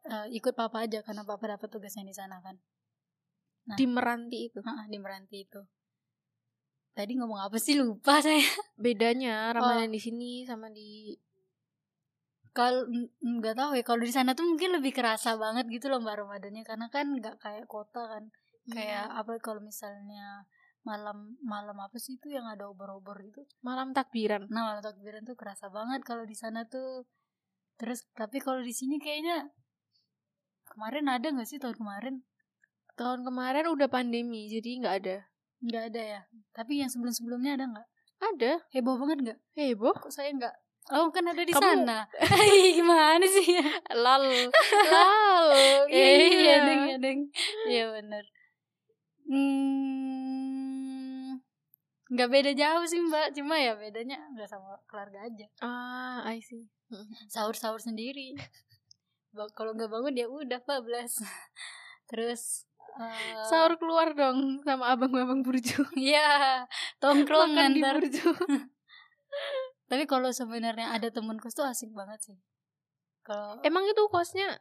Eh, 0.04 0.26
ikut 0.34 0.52
papa 0.52 0.84
aja 0.84 1.00
karena 1.00 1.22
papa 1.22 1.44
dapat 1.48 1.68
tugasnya 1.68 2.02
di 2.02 2.12
sana 2.12 2.40
kan. 2.40 2.56
Di 3.68 3.84
Meranti 3.84 4.48
itu. 4.48 4.64
Ah, 4.64 4.88
di 4.88 4.96
meranti 4.96 5.44
itu. 5.44 5.60
Tadi 6.96 7.12
ngomong 7.20 7.36
apa 7.38 7.60
sih? 7.60 7.76
Lupa 7.76 8.16
saya. 8.24 8.40
Bedanya 8.74 9.52
Oh. 9.52 9.60
Ramadan 9.60 9.92
di 9.92 10.00
sini 10.00 10.48
sama 10.48 10.72
di 10.72 11.12
kalau 12.50 12.88
nggak 13.20 13.54
tahu 13.54 13.70
ya. 13.76 13.84
Kalau 13.84 14.02
di 14.02 14.10
sana 14.10 14.32
tuh 14.34 14.48
mungkin 14.48 14.72
lebih 14.74 14.90
kerasa 14.90 15.36
banget 15.38 15.68
gitu 15.68 15.92
loh 15.92 16.00
mbak 16.00 16.16
Ramadannya. 16.16 16.64
Karena 16.64 16.88
kan 16.88 17.06
nggak 17.12 17.36
kayak 17.38 17.68
kota 17.68 18.02
kan 18.08 18.32
kayak 18.68 19.04
Hmm. 19.06 19.18
apa 19.18 19.32
kalau 19.38 19.60
misalnya 19.60 20.44
malam 20.80 21.36
malam 21.40 21.76
apa 21.76 21.96
sih 21.96 22.16
itu 22.16 22.28
yang 22.28 22.44
ada 22.44 22.64
obor-obor 22.64 23.18
gitu 23.20 23.44
malam 23.60 23.90
takbiran. 23.90 24.46
nah 24.46 24.64
malam 24.64 24.80
takbiran 24.80 25.20
tuh 25.22 25.34
kerasa 25.34 25.68
banget 25.68 26.00
kalau 26.02 26.22
di 26.22 26.32
sana 26.32 26.64
tuh 26.64 27.04
terus 27.76 28.06
tapi 28.12 28.38
kalau 28.38 28.60
di 28.60 28.70
sini 28.70 28.96
kayaknya 28.96 29.50
kemarin 30.66 31.06
ada 31.06 31.26
nggak 31.26 31.46
sih 31.46 31.58
tahun 31.58 31.76
kemarin 31.76 32.16
Tahun 32.94 33.22
kemarin 33.22 33.70
udah 33.70 33.86
pandemi, 33.86 34.50
jadi 34.50 34.74
nggak 34.76 34.94
ada. 34.98 35.16
nggak 35.60 35.84
ada 35.88 36.02
ya 36.08 36.20
tapi 36.52 36.78
yang 36.78 36.86
sebelum 36.86 37.10
sebelumnya 37.10 37.54
ada 37.54 37.66
nggak 37.66 37.86
Ada. 38.18 38.52
heboh 38.70 38.94
banget 38.96 39.18
nggak 39.20 39.38
Heboh. 39.52 39.94
kok 39.96 40.10
saya 40.10 40.30
nggak 40.32 40.54
oh 40.88 41.06
kan 41.08 41.26
ada 41.26 41.42
di 41.42 41.50
Kamu- 41.50 41.62
sana 41.82 42.06
gimana 42.74 43.22
sih 43.22 43.54
Lal. 43.92 44.24
Lal. 44.84 45.46
Iya 45.90 46.56
deng, 46.60 46.80
iya 46.84 46.96
deng. 46.96 47.20
Iya 47.66 47.84
bener. 47.92 48.24
Hmm, 49.28 51.28
nggak 52.08 52.28
beda 52.32 52.50
jauh 52.56 52.84
sih 52.88 53.00
mbak, 53.04 53.36
cuma 53.36 53.60
ya 53.60 53.76
bedanya 53.76 54.16
nggak 54.32 54.48
sama 54.48 54.80
keluarga 54.88 55.28
aja. 55.28 55.46
Ah, 55.60 56.24
I 56.24 56.40
see. 56.40 56.64
Sahur-sahur 57.28 57.78
sendiri. 57.78 58.32
Ba- 59.36 59.52
Kalau 59.52 59.76
nggak 59.76 59.92
bangun 59.92 60.16
ya 60.16 60.24
udah 60.24 60.56
14 60.64 61.20
Terus 62.08 62.64
eh, 62.96 63.44
Sahur 63.44 63.76
keluar 63.76 64.16
dong 64.16 64.64
sama 64.64 64.96
abang-abang 64.96 65.44
burju. 65.44 65.84
Iya, 66.00 66.64
tongkrong 66.96 67.52
Makan 67.52 67.76
di 67.76 67.84
burju. 67.84 68.32
Tapi 69.92 70.08
kalau 70.08 70.32
sebenarnya 70.32 70.96
ada 70.96 71.12
temen 71.12 71.36
kos 71.36 71.52
tuh 71.52 71.68
asik 71.68 71.92
banget 71.92 72.32
sih. 72.32 72.38
Kalau 73.20 73.60
Emang 73.60 73.84
itu 73.84 74.00
kosnya 74.08 74.56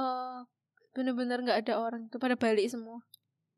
eh 0.00 0.38
bener-bener 0.96 1.44
nggak 1.44 1.68
ada 1.68 1.74
orang 1.76 2.08
tuh 2.08 2.16
pada 2.16 2.40
balik 2.40 2.64
semua. 2.64 3.04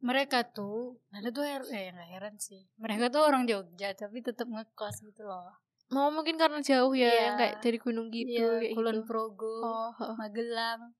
Mereka 0.05 0.45
tuh 0.45 1.01
ada 1.09 1.33
tuh 1.33 1.43
her 1.49 1.65
eh 1.73 1.89
nggak 1.89 2.09
heran 2.13 2.35
sih. 2.37 2.69
Mereka 2.77 3.09
tuh 3.09 3.25
orang 3.25 3.49
Jogja 3.49 3.97
tapi 3.97 4.21
tetap 4.21 4.45
ngekos 4.45 5.01
gitu 5.01 5.25
loh. 5.25 5.49
Mau 5.93 6.13
mungkin 6.13 6.37
karena 6.37 6.61
jauh 6.61 6.93
ya, 6.93 7.09
Iya. 7.09 7.21
yang 7.29 7.37
kayak 7.41 7.57
dari 7.65 7.79
Gunung 7.81 8.09
gitu, 8.13 8.41
Iya, 8.41 8.61
kayak 8.61 8.73
Kulon 8.77 8.97
gitu. 9.01 9.09
Progo, 9.09 9.57
Oh. 9.65 9.93
Magelang, 10.17 10.97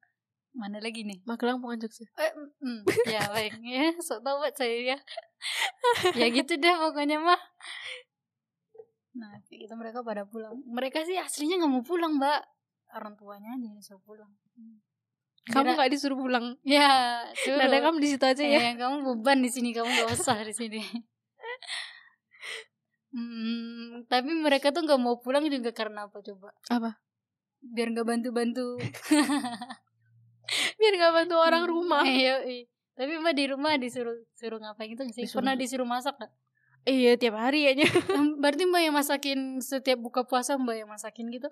mana 0.53 0.77
lagi 0.81 1.05
nih? 1.05 1.21
Magelang 1.25 1.61
bukan 1.61 1.85
Jogja. 1.85 2.05
Eh, 2.17 2.33
mm, 2.61 2.81
ya 3.09 3.21
baik 3.33 3.61
ya, 3.65 3.93
sok 4.01 4.25
tau 4.25 4.41
buat 4.41 4.57
saya 4.57 4.97
ya. 4.97 4.99
ya 6.21 6.27
gitu 6.33 6.57
deh 6.57 6.75
pokoknya 6.81 7.21
mah. 7.21 7.41
Nah, 9.15 9.31
kayak 9.47 9.69
gitu 9.69 9.75
mereka 9.77 10.01
pada 10.01 10.25
pulang. 10.27 10.59
Mereka 10.65 11.05
sih 11.07 11.15
aslinya 11.21 11.61
nggak 11.65 11.73
mau 11.73 11.85
pulang, 11.85 12.17
Mbak. 12.17 12.41
Orang 12.95 13.15
tuanya 13.21 13.53
aja 13.57 13.67
yang 13.69 14.01
pulang. 14.03 14.31
Kamu 15.53 15.77
nggak 15.77 15.91
disuruh 15.93 16.17
pulang. 16.17 16.57
Ya, 16.65 17.21
suruh. 17.37 17.61
Nada 17.61 17.77
kamu 17.85 18.01
di 18.01 18.09
situ 18.17 18.25
aja 18.25 18.41
ya. 18.41 18.73
Eh, 18.73 18.75
kamu 18.81 19.05
beban 19.05 19.45
di 19.45 19.53
sini, 19.53 19.77
kamu 19.77 19.85
gak 19.93 20.17
usah 20.17 20.41
di 20.41 20.55
sini. 20.57 20.81
Hmm, 23.15 24.09
tapi 24.11 24.35
mereka 24.35 24.75
tuh 24.75 24.83
nggak 24.83 24.99
mau 24.99 25.23
pulang 25.23 25.47
juga 25.47 25.71
karena 25.71 26.11
apa 26.11 26.19
coba? 26.19 26.51
Apa? 26.67 26.99
Biar 27.63 27.95
nggak 27.95 28.05
bantu-bantu 28.05 28.77
Biar 30.79 30.93
nggak 30.99 31.15
bantu 31.15 31.35
orang 31.39 31.65
rumah. 31.65 32.03
Iya, 32.03 32.43
iya. 32.45 32.65
Tapi 32.95 33.19
mbak 33.19 33.35
di 33.35 33.45
rumah 33.51 33.75
disuruh 33.79 34.15
suruh 34.39 34.59
ngapain 34.59 34.91
gitu 34.91 35.03
nggak 35.03 35.15
sih? 35.15 35.25
Disuruh. 35.27 35.39
Pernah 35.43 35.55
disuruh 35.59 35.89
masak 35.89 36.15
gak? 36.19 36.33
Iya, 36.85 37.17
tiap 37.17 37.39
hari 37.39 37.67
aja. 37.71 37.87
Berarti 38.43 38.63
mbak 38.69 38.83
yang 38.83 38.95
masakin 38.95 39.59
setiap 39.59 39.99
buka 39.99 40.23
puasa 40.27 40.59
mbak 40.59 40.85
yang 40.85 40.91
masakin 40.91 41.31
gitu? 41.31 41.49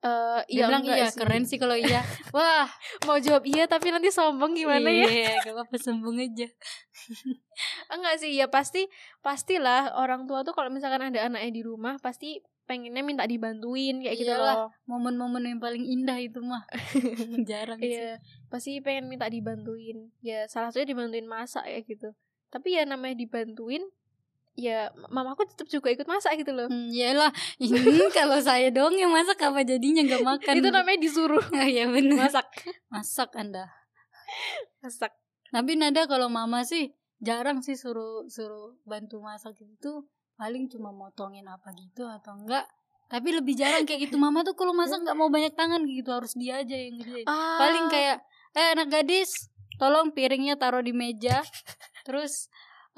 Eh, 0.00 0.40
Dia 0.48 0.64
bilang 0.64 0.80
enggak 0.80 0.96
iya, 0.96 1.10
keren 1.12 1.44
sih 1.44 1.60
kalau 1.60 1.76
iya. 1.76 2.00
Wah, 2.36 2.64
Mau 3.04 3.20
jawab 3.20 3.44
iya 3.44 3.68
tapi 3.68 3.92
nanti 3.92 4.08
sombong 4.08 4.56
gimana 4.56 4.88
ya? 4.88 5.04
Iya, 5.04 5.32
gak 5.44 5.52
apa-apa 5.52 5.76
sombong 5.76 6.16
aja. 6.16 6.48
Enggak 7.94 8.16
sih, 8.16 8.32
ya 8.32 8.48
pasti 8.48 8.88
pastilah 9.20 9.92
orang 10.00 10.24
tua 10.24 10.40
tuh 10.40 10.56
kalau 10.56 10.72
misalkan 10.72 11.12
ada 11.12 11.28
anaknya 11.28 11.52
di 11.52 11.60
rumah 11.60 12.00
pasti 12.00 12.40
pengennya 12.64 13.04
minta 13.04 13.28
dibantuin 13.28 14.00
kayak 14.00 14.16
gitu 14.16 14.32
loh. 14.32 14.72
Momen-momen 14.88 15.44
yang 15.44 15.60
paling 15.60 15.84
indah 15.84 16.16
itu 16.16 16.40
mah. 16.40 16.64
Jarang 17.50 17.82
sih. 17.84 18.00
Iya, 18.00 18.24
pasti 18.48 18.80
pengen 18.80 19.12
minta 19.12 19.28
dibantuin. 19.28 20.08
Ya 20.24 20.48
salah 20.48 20.72
satunya 20.72 20.96
dibantuin 20.96 21.28
masak 21.28 21.68
ya 21.68 21.76
gitu. 21.84 22.16
Tapi 22.48 22.78
ya 22.78 22.88
namanya 22.88 23.20
dibantuin, 23.20 23.84
ya 24.60 24.80
mamaku 25.08 25.48
tetap 25.48 25.64
juga 25.66 25.88
ikut 25.88 26.04
masak 26.04 26.36
gitu 26.38 26.52
loh. 26.52 26.68
Hmm, 26.68 26.92
iyalah. 26.92 27.32
Ini 27.64 28.12
kalau 28.12 28.36
saya 28.38 28.68
dong 28.68 28.92
yang 28.94 29.08
masak 29.08 29.40
apa 29.40 29.64
jadinya 29.64 30.04
nggak 30.04 30.20
makan? 30.22 30.54
Itu 30.60 30.68
namanya 30.68 30.98
disuruh 31.00 31.40
Oh, 31.56 31.64
iya 31.64 31.88
benar. 31.88 32.28
masak. 32.28 32.46
Masak 32.92 33.32
Anda. 33.34 33.72
Masak. 34.84 35.12
Tapi 35.50 35.72
nada 35.74 36.06
kalau 36.06 36.30
mama 36.30 36.62
sih 36.62 36.92
jarang 37.20 37.60
sih 37.60 37.74
suruh 37.74 38.28
suruh 38.28 38.76
bantu 38.84 39.18
masak 39.18 39.56
gitu. 39.58 40.06
Paling 40.36 40.68
cuma 40.68 40.92
motongin 40.92 41.44
apa 41.44 41.72
gitu 41.74 42.06
atau 42.06 42.36
enggak. 42.36 42.64
Tapi 43.10 43.28
lebih 43.34 43.58
jarang 43.58 43.82
kayak 43.84 44.06
gitu. 44.06 44.16
Mama 44.16 44.46
tuh 44.46 44.54
kalau 44.54 44.70
masak 44.70 45.02
nggak 45.02 45.18
mau 45.18 45.28
banyak 45.28 45.52
tangan 45.52 45.82
gitu. 45.84 46.14
Harus 46.14 46.32
dia 46.38 46.62
aja 46.62 46.76
yang 46.76 46.96
ngerjain. 46.96 47.26
Ah, 47.26 47.58
Paling 47.58 47.86
kayak 47.90 48.16
eh 48.50 48.68
anak 48.72 48.88
gadis, 48.88 49.50
tolong 49.76 50.14
piringnya 50.14 50.54
taruh 50.54 50.80
di 50.80 50.94
meja. 50.94 51.42
Terus 52.06 52.46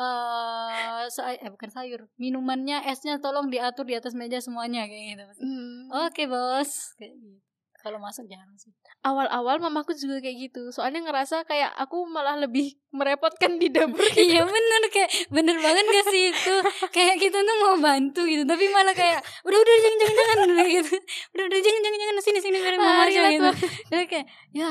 eh 0.01 1.05
say- 1.13 1.41
eh 1.41 1.51
bukan 1.53 1.71
sayur, 1.71 2.09
minumannya 2.17 2.81
esnya 2.89 3.21
tolong 3.21 3.53
diatur 3.53 3.85
di 3.85 3.95
atas 3.99 4.17
meja 4.17 4.41
semuanya 4.41 4.89
kayak 4.89 5.05
gitu. 5.19 5.25
Hmm. 5.45 5.93
Oke, 6.09 6.25
Bos. 6.29 6.97
Kayak 6.97 7.17
gitu. 7.21 7.52
Kalau 7.83 7.99
masak 7.99 8.25
jarang 8.27 8.55
sih. 8.55 8.71
awal-awal 9.03 9.59
mamaku 9.59 9.93
juga 9.93 10.19
kayak 10.19 10.37
gitu. 10.45 10.71
Soalnya 10.71 11.03
ngerasa 11.03 11.43
kayak 11.43 11.75
aku 11.75 12.07
malah 12.07 12.39
lebih 12.39 12.79
merepotkan 12.91 13.57
di 13.57 13.67
dapur. 13.69 14.05
iya 14.15 14.45
bener 14.45 14.83
kayak 14.89 15.11
bener 15.29 15.57
banget 15.57 15.83
gak 15.83 16.07
sih 16.09 16.29
itu 16.29 16.55
kayak 16.89 17.17
kita 17.17 17.41
tuh 17.41 17.57
mau 17.59 17.77
bantu 17.79 18.23
gitu 18.23 18.45
tapi 18.45 18.69
malah 18.69 18.93
kayak 18.93 19.17
udah 19.43 19.59
udah 19.59 19.75
jangan 19.75 19.99
jangan 19.99 20.15
jangan 20.15 20.39
udah 20.47 20.67
gitu 20.69 20.95
udah 21.33 21.45
udah 21.47 21.59
jangan 21.59 21.81
jangan 21.81 21.99
jangan 21.99 22.17
sini 22.21 22.39
sini 22.39 22.57
biar 22.59 22.77
mama 22.77 23.03
aja 23.03 23.21
gitu 23.29 23.51
jadi 23.89 24.05
kayak 24.07 24.27
ya 24.53 24.71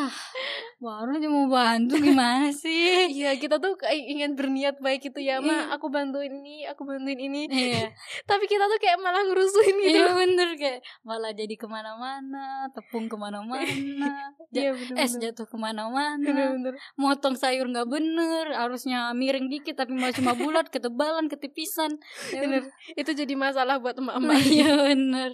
baru 0.77 1.09
aja 1.13 1.27
mau 1.27 1.47
bantu 1.47 1.95
gimana 1.97 2.53
sih 2.53 3.09
Iya, 3.11 3.33
kita 3.35 3.57
tuh 3.57 3.73
kayak 3.75 3.97
ingin 3.97 4.31
berniat 4.33 4.77
baik 4.77 5.01
gitu 5.03 5.17
ya, 5.17 5.41
Iya. 5.41 5.49
Ma. 5.65 5.73
Aku 5.73 5.89
bantuin 5.89 6.29
ini, 6.31 6.63
aku 6.65 6.85
bantuin 6.85 7.17
ini. 7.17 7.49
iya 7.49 7.89
Tapi 8.29 8.45
kita 8.45 8.65
tuh 8.67 8.77
kayak 8.77 8.97
malah 8.97 9.25
ngerusuin 9.25 9.75
gitu. 9.79 9.97
iya 9.97 10.13
bener 10.13 10.49
kayak 10.55 10.79
malah 11.01 11.33
jadi 11.33 11.53
ke 11.53 11.65
mana-mana 11.65 12.69
tepung 12.71 13.00
ke 13.05 13.15
mana-mana 13.15 13.63
ja- 14.53 14.61
Iya, 14.61 14.71
bener, 14.73 14.95
es 14.99 15.13
jatuh 15.15 15.45
ke 15.45 15.55
mana-mana 15.55 16.57
motong 16.93 17.33
sayur 17.33 17.65
nggak 17.65 17.87
bener 17.87 18.51
harusnya 18.51 19.09
miring 19.11 19.47
dikit 19.47 19.77
tapi 19.77 19.93
malah 19.93 20.11
cuma 20.11 20.33
bulat 20.33 20.67
ketebalan 20.67 21.25
ketipisan 21.25 21.97
ya 22.29 22.41
Bener. 22.41 22.67
Itu 22.93 23.11
jadi 23.11 23.31
masalah 23.33 23.77
buat 23.77 23.95
emak-emak. 23.95 24.35
Iya 24.51 24.75
bener 24.85 25.31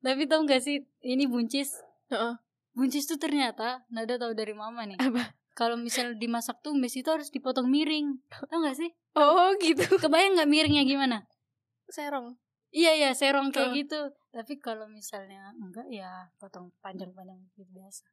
Tapi 0.00 0.24
tau 0.24 0.42
gak 0.42 0.60
sih 0.60 0.80
Ini 0.98 1.24
buncis 1.24 1.76
Heeh. 2.08 2.34
Buncis 2.70 3.04
tuh 3.04 3.16
ternyata 3.16 3.84
Nada 3.88 4.16
tahu 4.16 4.32
dari 4.32 4.52
mama 4.52 4.84
nih 4.84 4.96
Apa? 4.96 5.32
Kalau 5.52 5.76
misal 5.76 6.14
dimasak 6.14 6.60
tumis 6.60 6.92
itu 6.92 7.06
harus 7.06 7.28
dipotong 7.28 7.66
miring 7.66 8.16
Tau 8.28 8.60
gak 8.60 8.74
sih 8.74 8.90
Oh, 9.12 9.52
gitu. 9.58 9.84
Kebayang 9.96 10.36
gak 10.36 10.46
miringnya 10.46 10.84
gimana 10.84 11.24
Serong. 11.86 12.38
Iya 12.70 12.90
iya 12.94 13.10
serong 13.14 13.50
kayak 13.50 13.70
gitu. 13.74 14.00
Tapi 14.30 14.62
kalau 14.62 14.86
misalnya 14.86 15.50
Enggak 15.58 15.90
ya 15.90 16.30
Potong 16.38 16.70
panjang-panjang 16.78 17.38
gitu 17.54 17.66
biasa. 17.74 18.06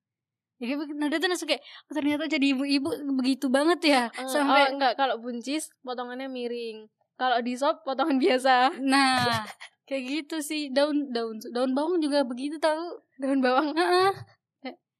Jadi 0.57 0.73
Nada 0.97 1.21
tuh 1.21 1.29
langsung 1.29 1.49
kayak 1.49 1.61
oh, 1.61 1.93
Ternyata 1.93 2.25
jadi 2.25 2.45
ibu-ibu 2.57 2.89
begitu 3.21 3.53
banget 3.53 3.79
ya. 3.85 4.03
Eh, 4.17 4.25
Sampai 4.25 4.73
oh, 4.73 4.77
enggak, 4.77 4.97
kalau 4.97 5.21
buncis 5.21 5.69
potongannya 5.85 6.25
miring. 6.25 6.89
Kalau 7.17 7.37
di 7.41 7.53
sop 7.53 7.85
potongan 7.85 8.17
biasa. 8.17 8.81
Nah 8.81 9.45
Kayak 9.87 10.03
gitu 10.09 10.37
sih. 10.43 10.73
Daun 10.73 11.13
daun 11.13 11.37
daun 11.53 11.71
bawang 11.77 12.01
juga 12.01 12.25
begitu 12.25 12.57
tahu? 12.57 12.97
Daun 13.21 13.39
bawang. 13.39 13.71
Heeh. 13.77 14.11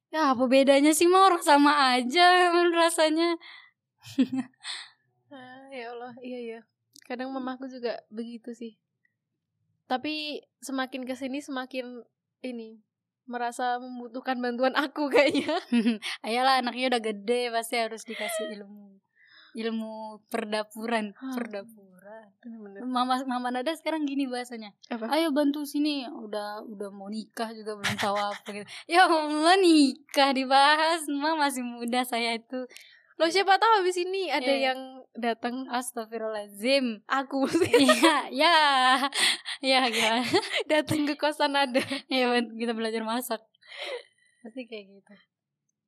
Ya 0.08 0.32
apa 0.32 0.48
bedanya 0.48 0.96
sih 0.96 1.04
mah 1.04 1.28
orang 1.28 1.44
sama 1.44 1.98
aja 1.98 2.48
rasanya. 2.86 3.36
Ah, 5.28 5.68
ya 5.68 5.92
Allah. 5.92 6.16
Iya 6.24 6.40
ya 6.40 6.60
kadang 7.08 7.32
mamaku 7.32 7.72
juga 7.72 8.04
begitu 8.12 8.52
sih 8.52 8.76
tapi 9.88 10.38
semakin 10.60 11.02
ke 11.02 11.16
sini 11.16 11.40
semakin 11.40 12.04
ini 12.40 12.78
merasa 13.24 13.76
membutuhkan 13.76 14.38
bantuan 14.38 14.72
aku 14.72 15.08
kayaknya. 15.14 15.58
Ayolah 16.26 16.60
anaknya 16.60 16.92
udah 16.92 17.02
gede 17.02 17.50
pasti 17.50 17.76
harus 17.76 18.04
dikasih 18.04 18.54
ilmu 18.54 19.00
ilmu 19.58 20.22
perdapuran 20.28 21.16
Hmm. 21.16 21.34
perdapuran. 21.34 22.30
Mama 22.84 23.18
mama 23.24 23.48
Nada 23.50 23.72
sekarang 23.74 24.04
gini 24.04 24.28
bahasanya. 24.28 24.70
Apa? 24.86 25.08
Ayo 25.10 25.32
bantu 25.32 25.64
sini. 25.64 26.04
Udah 26.06 26.62
udah 26.62 26.92
mau 26.92 27.08
nikah 27.08 27.50
juga 27.50 27.74
belum 27.74 27.96
tahu 27.96 28.14
apa 28.14 28.44
gitu. 28.54 28.68
Ya 28.86 29.08
Allah 29.08 29.56
nikah 29.58 30.30
dibahas. 30.30 31.08
Ma 31.10 31.34
masih 31.34 31.64
muda 31.64 32.04
saya 32.04 32.36
itu 32.36 32.68
lo 33.18 33.26
siapa 33.26 33.54
tahu 33.54 33.72
habis 33.78 33.98
ini 33.98 34.28
ada 34.28 34.46
Iya. 34.46 34.70
yang 34.70 34.80
datang 35.12 35.66
Astagfirullahaladzim 35.68 37.02
aku 37.04 37.50
Iya, 37.76 38.30
ya, 38.30 38.56
ya, 39.60 39.80
gimana? 39.84 40.22
datang 40.70 41.02
ke 41.02 41.14
kosan 41.14 41.52
ada 41.52 41.82
Ya, 42.06 42.30
kita 42.32 42.72
belajar 42.72 43.02
masak. 43.02 43.42
Pasti 44.38 44.64
kayak 44.64 44.86
gitu. 44.92 45.14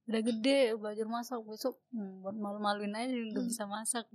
Udah 0.04 0.20
gede, 0.20 0.60
belajar 0.74 1.06
masak 1.06 1.38
besok 1.40 1.78
hmm, 1.88 2.20
buat 2.20 2.34
malu-maluin 2.34 2.90
aja 2.92 3.06
nggak 3.06 3.30
Hmm. 3.36 3.46
bisa 3.46 3.64
masak. 3.64 4.10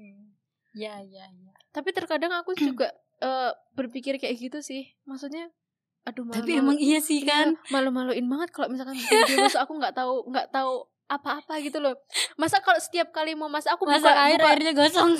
Ya, 0.75 0.99
ya, 0.99 1.23
ya. 1.23 1.53
tapi 1.71 1.89
terkadang 1.89 2.35
aku 2.35 2.51
juga 2.53 2.91
eh, 3.17 3.51
berpikir 3.71 4.15
kayak 4.15 4.35
gitu 4.37 4.59
sih 4.59 4.91
maksudnya 5.01 5.47
aduh 6.03 6.21
malu 6.21 6.35
Tapi 6.35 6.51
emang 6.53 6.75
iya 6.75 6.99
sih 6.99 7.23
kan. 7.23 7.55
malu-maluin 7.69 8.27
banget 8.27 8.51
kalau 8.51 8.67
misalkan 8.67 8.93
video 8.93 9.39
masak 9.39 9.63
aku 9.63 9.73
nggak 9.73 9.95
tahu 9.95 10.27
nggak 10.27 10.51
tahu 10.51 10.83
apa-apa 11.07 11.59
gitu 11.59 11.77
loh 11.77 11.91
masa 12.35 12.59
kalau 12.59 12.77
setiap 12.77 13.09
kali 13.09 13.31
mau 13.31 13.45
masak 13.45 13.73
aku 13.73 13.83
Masak 13.83 14.07
buka, 14.07 14.23
air, 14.23 14.35
buka- 14.35 14.47
airnya 14.51 14.71
gosong. 14.73 15.11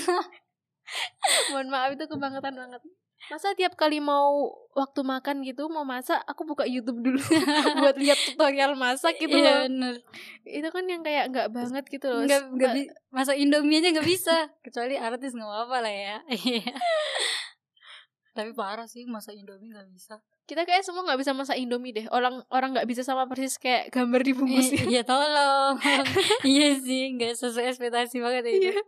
mohon 1.49 1.67
maaf 1.67 1.89
itu 1.91 2.05
kebangetan 2.05 2.53
banget 2.53 2.79
masa 3.25 3.53
tiap 3.53 3.73
kali 3.73 3.97
mau 3.97 4.53
waktu 4.71 4.99
makan 5.01 5.41
gitu 5.41 5.65
mau 5.65 5.81
masak 5.81 6.19
aku 6.23 6.43
buka 6.43 6.63
YouTube 6.63 7.01
dulu 7.01 7.17
buat 7.81 7.95
lihat 7.95 8.15
tutorial 8.23 8.75
masak 8.75 9.15
gitu 9.15 9.33
Iya, 9.33 9.43
loh 9.43 9.55
bener. 9.65 9.93
itu 10.43 10.67
kan 10.67 10.83
yang 10.86 11.01
kayak 11.01 11.29
nggak 11.29 11.47
banget 11.49 11.83
gitu 11.88 12.05
loh 12.07 12.21
Nggak, 12.21 12.41
nggak 12.51 12.71
bi- 12.75 12.91
masak 13.09 13.36
Indomie 13.36 13.79
aja 13.79 13.88
nggak 13.91 14.05
bisa. 14.05 14.36
Kecuali 14.59 14.93
artis 14.95 15.31
nggak 15.31 15.43
apa-apa 15.43 15.77
lah 15.79 15.93
ya. 15.95 16.15
Tapi 18.36 18.51
parah 18.51 18.86
sih 18.86 19.05
masak 19.05 19.33
Indomie 19.33 19.71
nggak 19.71 19.88
bisa. 19.88 20.19
Kita 20.46 20.62
kayak 20.62 20.86
semua 20.86 21.02
nggak 21.10 21.20
bisa 21.26 21.34
masak 21.34 21.58
Indomie 21.58 21.89
deh. 21.93 22.06
Orang 22.14 22.46
orang 22.54 22.78
nggak 22.78 22.86
bisa 22.86 23.02
sama 23.02 23.26
persis 23.26 23.58
kayak 23.58 23.89
gambar 23.89 24.22
dibungkusnya 24.22 24.86
Iya 24.86 25.02
tolong. 25.02 25.82
Iya 26.46 26.78
sih 26.78 27.18
Gak 27.18 27.34
sesuai 27.41 27.74
ekspektasi 27.74 28.22
banget 28.22 28.43
ya 28.46 28.54
itu. 28.54 28.70
Iya. 28.70 28.82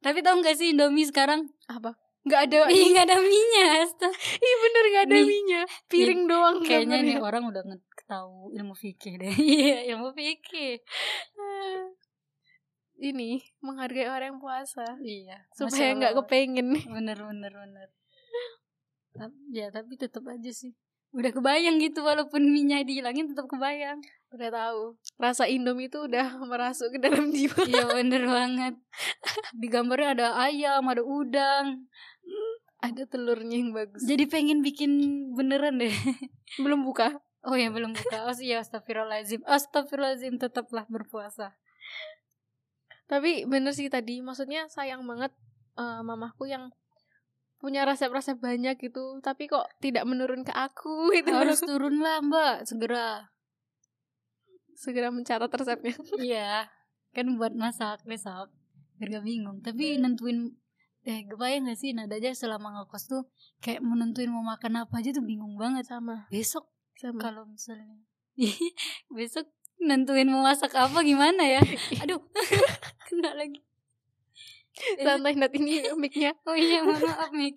Tapi 0.00 0.18
tau 0.20 0.36
gak 0.40 0.56
sih 0.60 0.76
Indomie 0.76 1.08
sekarang? 1.08 1.48
Apa? 1.68 1.96
Nggak 2.20 2.40
ada 2.52 2.58
Ih 2.68 2.92
gak 2.92 3.08
ada 3.08 3.16
minyak 3.16 3.68
astaga. 3.88 4.12
iya 4.44 4.56
bener 4.60 4.84
nggak 4.92 5.04
ada 5.08 5.16
Mie. 5.16 5.28
minyak 5.28 5.66
piring 5.88 6.22
doang 6.28 6.56
Kayaknya 6.60 6.98
nih 7.00 7.16
orang 7.16 7.48
udah 7.48 7.62
tahu 8.04 8.52
ilmu 8.52 8.76
fikih 8.76 9.16
deh. 9.16 9.32
Iya 9.40 9.96
ilmu 9.96 10.12
fikih. 10.12 10.84
Ini 13.00 13.40
menghargai 13.64 14.12
orang 14.12 14.36
yang 14.36 14.40
puasa. 14.44 14.84
Iya 15.00 15.48
supaya 15.56 15.96
nggak 15.96 16.14
kepengen. 16.20 16.76
Bener 16.84 17.16
bener 17.16 17.52
bener. 17.56 17.88
Ya 19.56 19.72
tapi 19.72 19.96
tetap 19.96 20.22
aja 20.28 20.52
sih 20.52 20.76
Udah 21.10 21.30
kebayang 21.34 21.82
gitu 21.82 22.06
Walaupun 22.06 22.54
minyak 22.54 22.86
dihilangin 22.86 23.30
tetap 23.30 23.50
kebayang. 23.50 23.98
Udah 24.30 24.50
tahu. 24.50 24.82
Rasa 25.18 25.50
Indomie 25.50 25.90
itu 25.90 25.98
udah 26.06 26.38
merasuk 26.50 26.94
ke 26.94 26.98
dalam 27.02 27.34
jiwa. 27.34 27.66
Iya 27.66 27.84
bener 27.90 28.22
banget. 28.26 28.74
Di 29.54 29.66
gambarnya 29.66 30.08
ada 30.14 30.26
ayam 30.38 30.86
Ada 30.86 31.02
udang. 31.02 31.90
Ada 32.80 33.04
telurnya 33.10 33.60
yang 33.60 33.76
bagus. 33.76 34.00
Jadi 34.06 34.24
pengen 34.30 34.64
bikin 34.64 34.90
beneran 35.36 35.82
deh. 35.82 35.92
Belum 36.64 36.86
buka? 36.86 37.20
Oh 37.40 37.56
ya 37.56 37.72
belum 37.72 37.96
buka. 37.96 38.28
Oh 38.28 38.36
iya 38.36 38.60
astagfirullahaladzim. 38.60 39.40
Astagfirullahaladzim 39.48 40.36
tetaplah 40.36 40.84
berpuasa. 40.88 41.56
tapi 43.10 43.42
bener 43.42 43.74
sih 43.74 43.90
tadi 43.90 44.22
maksudnya 44.22 44.70
sayang 44.70 45.02
banget 45.02 45.34
eh, 45.74 46.00
mamahku 46.06 46.46
yang 46.46 46.70
punya 47.60 47.84
resep-resep 47.84 48.40
banyak 48.40 48.80
gitu 48.80 49.20
tapi 49.20 49.44
kok 49.44 49.68
tidak 49.84 50.08
menurun 50.08 50.42
ke 50.42 50.52
aku 50.52 51.12
itu 51.20 51.28
Harus 51.28 51.60
turun 51.60 52.00
lah 52.00 52.24
mbak 52.24 52.64
segera. 52.64 53.28
segera 54.80 55.12
mencatat 55.12 55.52
resepnya 55.52 55.92
iya. 56.24 56.50
Kan 57.12 57.36
buat 57.36 57.52
masak 57.52 58.00
besok. 58.08 58.48
Biar 58.96 59.20
gak 59.20 59.26
bingung. 59.28 59.60
Tapi 59.60 60.00
nentuin 60.00 60.56
eh 61.04 61.24
kebayang 61.28 61.68
gak 61.68 61.80
sih 61.80 61.92
nada 61.96 62.16
aja 62.16 62.32
selama 62.36 62.72
ngekos 62.76 63.08
tuh 63.08 63.22
kayak 63.64 63.80
menentuin 63.80 64.28
mau 64.28 64.44
makan 64.44 64.84
apa 64.84 65.00
aja 65.00 65.16
tuh 65.16 65.24
bingung 65.24 65.56
banget 65.56 65.88
sama 65.88 66.28
besok 66.28 66.68
sama 66.92 67.24
kalau 67.24 67.48
misalnya 67.48 68.04
besok 69.16 69.48
nentuin 69.80 70.28
mau 70.28 70.44
masak 70.44 70.76
apa 70.76 71.00
gimana 71.00 71.40
ya 71.40 71.64
aduh 72.04 72.20
kena 73.08 73.32
lagi 73.32 73.64
santai 75.04 75.34
nanti 75.36 75.58
ini 75.60 75.84
micnya. 75.96 76.32
Oh 76.48 76.56
iya 76.56 76.82
maaf 76.84 77.30
Mik 77.32 77.56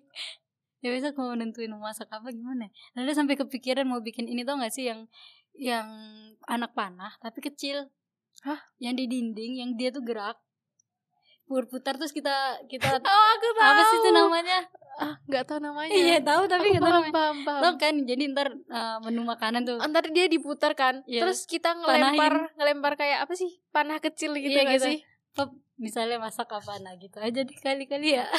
Ya 0.84 0.92
besok 0.92 1.16
mau 1.16 1.32
nentuin 1.32 1.72
mau 1.72 1.80
masak 1.80 2.12
apa 2.12 2.28
gimana? 2.28 2.68
Lalu 2.92 3.16
sampai 3.16 3.40
kepikiran 3.40 3.88
mau 3.88 4.04
bikin 4.04 4.28
ini 4.28 4.44
tau 4.44 4.60
gak 4.60 4.68
sih 4.68 4.84
Yang 4.84 5.08
Yang 5.56 5.88
anak 6.44 6.76
panah 6.76 7.16
Tapi 7.24 7.40
kecil? 7.40 7.88
Hah? 8.44 8.60
Yang 8.76 8.94
di 9.00 9.04
dinding 9.16 9.52
Yang 9.64 9.70
dia 9.80 9.88
tuh 9.96 10.04
gerak. 10.04 10.36
Putar-putar 11.48 12.00
terus 12.00 12.12
kita 12.12 12.60
kita 12.68 12.88
oh 13.04 13.26
aku 13.36 13.46
tahu 13.56 13.68
Apa 13.68 13.82
sih 13.88 13.98
itu 14.00 14.10
namanya? 14.12 14.58
Ah 14.94 15.14
nggak 15.26 15.44
tahu 15.44 15.58
namanya. 15.60 15.90
Iya 15.90 16.18
tahu 16.22 16.42
tapi 16.46 16.68
aku 16.72 16.76
kita 16.80 16.90
paham 17.10 17.36
paham 17.44 17.74
kan? 17.76 17.94
Jadi 18.06 18.22
ntar 18.32 18.48
uh, 18.70 18.96
menu 19.04 19.26
makanan 19.26 19.66
tuh. 19.66 19.76
Ntar 19.76 20.08
dia 20.14 20.24
diputar 20.30 20.72
kan? 20.72 21.02
Iya. 21.04 21.26
terus 21.26 21.44
kita 21.44 21.74
ngelempar 21.76 22.54
ngelempar 22.56 22.92
kayak 22.96 23.26
apa 23.28 23.34
sih? 23.36 23.60
Panah 23.74 24.00
kecil 24.00 24.32
gitu 24.38 24.54
Iya, 24.56 24.62
nggak 24.64 24.78
gitu. 24.80 24.88
sih 24.88 24.98
Misalnya 25.74 26.22
masak 26.22 26.54
apa 26.54 26.78
Nah 26.78 26.94
gitu 26.98 27.18
aja 27.18 27.42
deh 27.42 27.58
kali-kali 27.58 28.18
ya. 28.18 28.26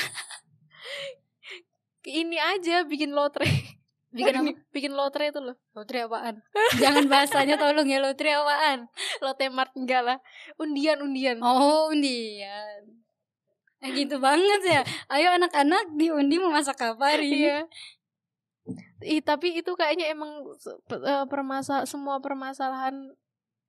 Ini 2.05 2.37
aja 2.37 2.85
bikin 2.85 3.11
lotre. 3.11 3.49
Bikin 4.15 4.35
apa? 4.39 4.51
bikin 4.75 4.93
lotre 4.95 5.33
itu 5.33 5.41
loh. 5.43 5.57
Lotre 5.75 6.07
apaan? 6.07 6.39
Jangan 6.81 7.05
bahasanya 7.11 7.55
tolong 7.59 7.89
ya 7.89 7.99
Lotre 7.99 8.31
apaan? 8.31 8.87
Lotre 9.19 9.51
mart 9.51 9.75
enggak 9.75 10.01
lah. 10.05 10.17
Undian 10.55 11.03
undian. 11.03 11.41
Oh 11.43 11.91
undian. 11.91 13.03
Eh 13.83 13.91
gitu 13.91 14.21
banget 14.23 14.61
ya. 14.63 14.81
Ayo 15.11 15.35
anak-anak 15.35 15.91
diundi 15.97 16.39
mau 16.39 16.53
masak 16.53 16.79
apa 16.79 17.17
hari 17.17 17.45
iya. 17.45 17.67
Ih, 19.05 19.21
tapi 19.21 19.61
itu 19.61 19.77
kayaknya 19.77 20.09
emang 20.09 20.41
permasa 21.29 21.85
semua 21.85 22.17
permasalahan 22.17 23.13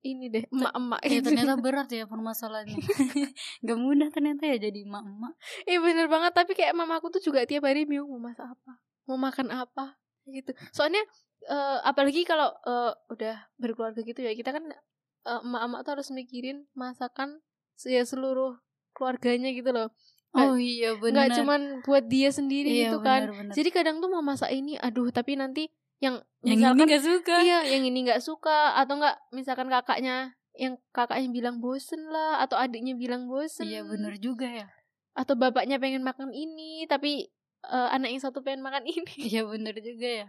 ini 0.01 0.29
deh 0.29 0.45
emak-emak 0.49 0.99
Ya 1.03 1.19
ternyata 1.19 1.53
berat 1.65 1.89
ya 1.89 2.05
permasalahannya. 2.05 2.77
Gak 3.67 3.79
mudah 3.79 4.09
ternyata 4.13 4.45
ya 4.45 4.57
jadi 4.59 4.85
emak-emak. 4.85 5.33
Iya 5.65 5.77
bener 5.81 6.05
banget. 6.07 6.31
Tapi 6.37 6.51
kayak 6.53 6.73
mamaku 6.77 7.09
tuh 7.09 7.21
juga 7.21 7.43
tiap 7.43 7.65
hari 7.65 7.83
bingung 7.83 8.07
mau 8.11 8.21
masak 8.29 8.47
apa? 8.47 8.77
Mau 9.09 9.17
makan 9.17 9.49
apa? 9.51 9.97
Gitu. 10.27 10.51
Soalnya 10.71 11.01
eh, 11.47 11.79
apalagi 11.83 12.23
kalau 12.23 12.53
eh, 12.63 12.93
udah 13.09 13.35
berkeluarga 13.57 14.01
gitu 14.03 14.21
ya 14.21 14.31
kita 14.31 14.53
kan 14.53 14.63
eh, 14.69 15.41
emak-emak 15.43 15.79
tuh 15.83 15.91
harus 15.99 16.09
mikirin 16.13 16.67
masakan 16.73 17.41
ya 17.83 18.03
seluruh 18.03 18.57
keluarganya 18.93 19.49
gitu 19.53 19.71
loh. 19.73 19.89
Oh 20.35 20.53
iya 20.59 20.93
benar 20.93 21.31
nggak 21.31 21.39
cuman 21.41 21.61
buat 21.81 22.05
dia 22.05 22.29
sendiri 22.29 22.69
Iya 22.69 22.93
gitu 22.93 22.97
kan. 23.01 23.25
benar-benar. 23.31 23.53
jadi 23.57 23.69
kadang 23.73 23.95
tuh 24.03 24.11
mau 24.11 24.21
masak 24.21 24.53
ini 24.53 24.77
aduh 24.77 25.09
tapi 25.09 25.33
nanti 25.33 25.71
yang 25.97 26.21
Yang 26.45 26.57
misalkan 26.61 26.77
ini 26.85 26.93
gak 26.93 27.05
suka. 27.05 27.35
iya 27.41 27.59
yang 27.65 27.83
ini 27.83 27.99
nggak 28.05 28.21
suka 28.21 28.77
atau 28.77 28.93
nggak 29.01 29.15
misalkan 29.33 29.67
kakaknya 29.67 30.37
yang 30.57 30.73
kakaknya 30.93 31.29
bilang 31.29 31.57
bosen 31.61 32.01
lah 32.09 32.41
atau 32.41 32.57
adiknya 32.57 32.97
bilang 32.97 33.29
bosen. 33.29 33.65
Iya 33.65 33.85
benar 33.85 34.17
juga 34.17 34.49
ya. 34.49 34.67
Atau 35.13 35.37
bapaknya 35.37 35.77
pengen 35.77 36.01
makan 36.05 36.33
ini 36.33 36.85
tapi 36.89 37.29
eh, 37.65 37.89
anak 37.93 38.09
yang 38.13 38.21
satu 38.21 38.41
pengen 38.41 38.65
makan 38.65 38.85
ini. 38.85 39.05
Iya 39.33 39.45
benar 39.45 39.77
juga 39.77 40.09
ya. 40.25 40.27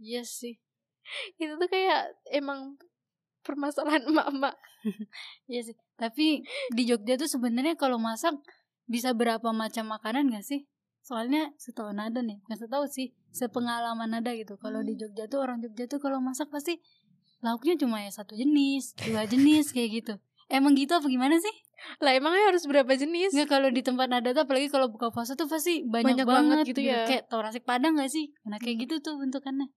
Iya 0.00 0.22
sih. 0.24 0.56
Itu 1.40 1.56
tuh 1.56 1.68
kayak 1.68 2.16
emang 2.32 2.76
permasalahan 3.44 4.04
emak-emak. 4.08 4.56
Iya 5.52 5.60
sih. 5.72 5.76
Tapi 6.00 6.44
di 6.72 6.82
Jogja 6.88 7.20
tuh 7.20 7.28
sebenarnya 7.28 7.76
kalau 7.76 8.00
masak 8.00 8.32
Bisa 8.88 9.12
berapa 9.12 9.52
macam 9.52 9.86
makanan 9.92 10.32
gak 10.32 10.42
sih? 10.42 10.64
Soalnya 11.04 11.52
setahu 11.60 11.92
nada 11.92 12.24
nih 12.24 12.40
Gak 12.48 12.64
tahu 12.66 12.88
sih 12.88 13.12
Sepengalaman 13.30 14.10
nada 14.10 14.30
gitu 14.34 14.54
Kalau 14.56 14.82
di 14.82 14.94
Jogja 14.94 15.26
tuh 15.26 15.40
orang 15.40 15.62
Jogja 15.62 15.86
tuh 15.86 15.98
kalau 15.98 16.18
masak 16.18 16.50
pasti 16.50 16.78
Lauknya 17.40 17.78
cuma 17.78 18.02
ya 18.02 18.10
satu 18.10 18.34
jenis 18.34 18.94
Dua 19.00 19.24
jenis 19.24 19.70
kayak 19.70 19.90
gitu 20.02 20.14
Emang 20.50 20.74
gitu 20.74 20.92
apa 20.92 21.06
gimana 21.06 21.38
sih? 21.38 21.54
lah 22.04 22.12
emangnya 22.12 22.52
harus 22.52 22.68
berapa 22.68 22.92
jenis 22.92 23.32
Nggak 23.32 23.48
kalau 23.48 23.72
di 23.72 23.80
tempat 23.80 24.12
nada 24.12 24.36
tuh 24.36 24.44
apalagi 24.44 24.68
kalau 24.68 24.92
buka 24.92 25.08
puasa 25.08 25.32
tuh 25.32 25.48
pasti 25.48 25.80
banyak, 25.80 26.12
Banyak 26.12 26.26
banget 26.28 26.56
banget, 26.60 26.66
gitu 26.68 26.80
ya. 26.84 27.08
Kayak 27.08 27.32
tau 27.32 27.40
nasi 27.40 27.56
padang 27.64 27.96
gak 27.96 28.12
sih? 28.12 28.28
Nah 28.44 28.60
kayak 28.60 28.84
gitu 28.84 29.00
tuh 29.00 29.16
bentukannya 29.16 29.70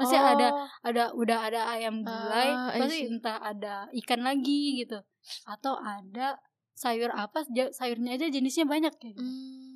Pasti 0.00 0.16
Oh, 0.16 0.24
ada 0.24 0.48
ada 0.80 1.04
udah 1.12 1.38
ada 1.52 1.60
ayam 1.76 2.00
gulai, 2.00 2.48
Ah, 2.48 2.72
I 2.72 2.80
pasti 2.80 3.04
see. 3.04 3.12
entah 3.12 3.36
ada 3.36 3.84
ikan 3.92 4.24
lagi 4.24 4.80
gitu. 4.80 5.04
Atau 5.44 5.76
ada 5.76 6.40
sayur 6.72 7.12
apa, 7.12 7.44
sayurnya 7.76 8.16
aja 8.16 8.32
jenisnya 8.32 8.64
banyak 8.64 8.96
kayak 8.96 9.12
gitu. 9.12 9.20
hmm, 9.20 9.71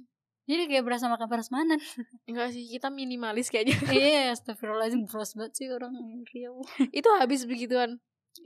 Jadi 0.47 0.63
kayak 0.71 0.85
berasa 0.87 1.11
makan 1.11 1.27
prasmanan. 1.27 1.79
Enggak 2.31 2.55
sih, 2.55 2.71
kita 2.71 2.89
minimalis 2.89 3.51
kayaknya. 3.51 3.75
Iya, 3.93 4.31
astagfirullahaladzim 4.31 5.11
Bros 5.11 5.35
banget 5.35 5.53
sih 5.59 5.67
orang 5.71 5.95
Riau. 6.31 6.63
itu 6.99 7.09
habis 7.19 7.43
begituan. 7.51 7.99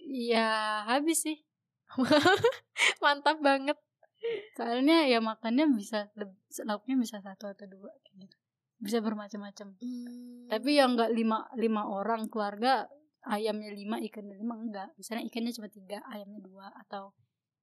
Iya, 0.09 0.89
habis 0.89 1.28
sih. 1.28 1.44
Mantap 3.05 3.44
banget. 3.44 3.77
Soalnya 4.56 5.09
ya 5.09 5.20
makannya 5.20 5.68
bisa 5.77 6.09
lauknya 6.64 6.97
bisa 6.97 7.20
satu 7.20 7.52
atau 7.52 7.66
dua 7.68 7.93
gitu. 8.05 8.36
Bisa 8.81 9.05
bermacam-macam. 9.05 9.77
Hmm. 9.77 10.48
Tapi 10.48 10.81
yang 10.81 10.97
enggak 10.97 11.12
lima 11.12 11.48
lima 11.56 11.85
orang 11.85 12.32
keluarga 12.32 12.89
ayamnya 13.28 13.77
lima 13.77 14.01
ikannya 14.01 14.40
lima 14.40 14.56
enggak. 14.56 14.89
Misalnya 14.97 15.28
ikannya 15.28 15.52
cuma 15.52 15.68
tiga, 15.68 16.01
ayamnya 16.09 16.40
dua 16.40 16.72
atau 16.81 17.12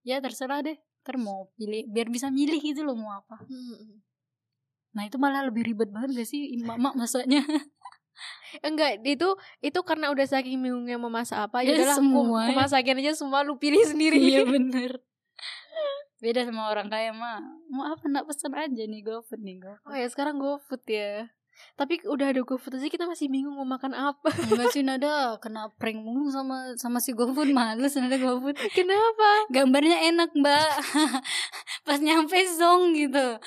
ya 0.06 0.22
terserah 0.22 0.62
deh. 0.62 0.78
Ntar 1.02 1.18
mau 1.18 1.50
pilih 1.56 1.88
biar 1.90 2.12
bisa 2.12 2.30
milih 2.30 2.62
gitu 2.62 2.86
loh 2.86 2.94
mau 3.00 3.18
apa. 3.18 3.42
Hmm. 3.48 4.04
Nah 4.96 5.04
itu 5.04 5.18
malah 5.18 5.44
lebih 5.44 5.64
ribet 5.66 5.90
banget 5.90 6.16
gak 6.16 6.30
sih 6.30 6.56
emak-emak 6.56 6.94
masaknya? 6.96 7.42
Enggak, 8.66 9.06
itu 9.06 9.30
itu 9.62 9.80
karena 9.86 10.10
udah 10.10 10.26
saking 10.26 10.58
bingungnya 10.58 10.98
mau 10.98 11.12
masak 11.12 11.38
apa, 11.38 11.62
Ya, 11.62 11.76
ya 11.76 11.86
udahlah 11.86 11.98
semua 12.02 12.40
aku 12.42 12.52
ya. 12.52 12.58
masakin 12.58 12.98
aja 12.98 13.14
semua 13.14 13.46
lu 13.46 13.60
pilih 13.60 13.84
sendiri. 13.84 14.18
iya 14.18 14.42
bener. 14.58 14.98
Beda 16.18 16.42
sama 16.42 16.74
orang 16.74 16.90
kaya 16.90 17.14
mah. 17.14 17.38
Mau 17.70 17.86
apa 17.86 18.10
nak 18.10 18.26
pesan 18.26 18.58
aja 18.58 18.84
nih 18.84 19.06
GoFood 19.06 19.38
nih 19.38 19.62
GoFood. 19.62 19.86
Oh 19.86 19.94
ya 19.94 20.08
sekarang 20.10 20.42
GoFood 20.42 20.82
ya. 20.90 21.30
Tapi 21.78 22.02
udah 22.10 22.34
ada 22.34 22.42
GoFood 22.42 22.82
aja 22.82 22.90
kita 22.90 23.06
masih 23.06 23.30
bingung 23.30 23.54
mau 23.54 23.66
makan 23.66 23.94
apa. 23.94 24.34
Enggak 24.50 24.74
sih 24.74 24.82
Nada. 24.82 25.38
Kena 25.38 25.70
prank 25.78 26.02
mulu 26.02 26.34
sama 26.34 26.74
sama 26.74 26.98
si 26.98 27.14
GoFood. 27.14 27.54
Males 27.54 27.94
Nada 27.98 28.18
GoFood. 28.18 28.58
Kenapa? 28.74 29.46
Gambarnya 29.54 30.10
enak 30.10 30.34
mbak. 30.34 30.70
Pas 31.88 32.02
nyampe 32.02 32.38
zong 32.58 32.98
gitu. 32.98 33.38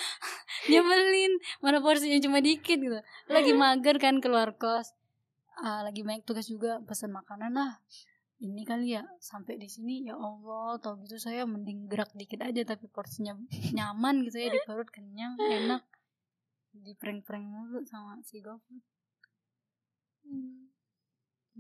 Nyebelin 0.71 1.43
Mana 1.59 1.83
porsinya? 1.83 2.23
Cuma 2.23 2.39
dikit 2.39 2.79
gitu. 2.79 2.99
Lagi 3.27 3.51
mager 3.51 3.99
kan 3.99 4.23
keluar 4.23 4.55
kos. 4.55 4.95
Ah, 5.59 5.83
Lagi 5.83 6.07
banyak 6.07 6.23
tugas 6.23 6.47
juga. 6.47 6.79
Pesan 6.87 7.11
makanan 7.11 7.51
lah. 7.51 7.83
Ini 8.39 8.63
kali 8.63 8.95
ya. 8.95 9.03
Sampai 9.19 9.59
di 9.59 9.67
sini 9.67 10.07
ya 10.07 10.15
Allah. 10.15 10.79
Tau 10.79 11.03
gitu 11.03 11.19
saya 11.19 11.43
mending 11.51 11.91
gerak 11.91 12.15
dikit 12.15 12.47
aja 12.47 12.63
Tapi 12.63 12.87
porsinya 12.87 13.35
nyaman 13.75 14.23
gitu 14.23 14.39
ya. 14.39 14.55
Di 14.55 14.63
perut 14.63 14.87
kenyang 14.87 15.35
enak 15.35 15.83
Di 16.71 16.93
prank-prank 16.95 17.45
mulu 17.45 17.83
sama 17.83 18.19
si 18.23 18.39
GoFood 18.39 18.83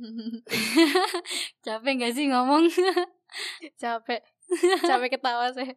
Capek 1.66 1.92
gak 2.00 2.12
sih 2.14 2.30
ngomong 2.30 2.70
Capek. 3.82 4.20
Capek 4.86 5.10
ketawa 5.18 5.50
saya. 5.52 5.74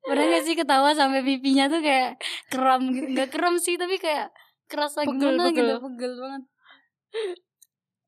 Pernah 0.00 0.24
gak 0.32 0.44
sih 0.48 0.56
ketawa 0.56 0.96
sampai 0.96 1.20
pipinya 1.20 1.68
tuh 1.68 1.84
kayak 1.84 2.16
kram 2.48 2.88
gitu 2.90 3.12
Gak 3.12 3.28
kram 3.30 3.60
sih 3.60 3.76
tapi 3.76 4.00
kayak 4.00 4.32
kerasa 4.66 5.04
Pegel, 5.04 5.36
gimana 5.36 5.52
pegel. 5.52 5.66
gitu 5.68 5.74
Pegel 5.84 6.12
banget 6.16 6.42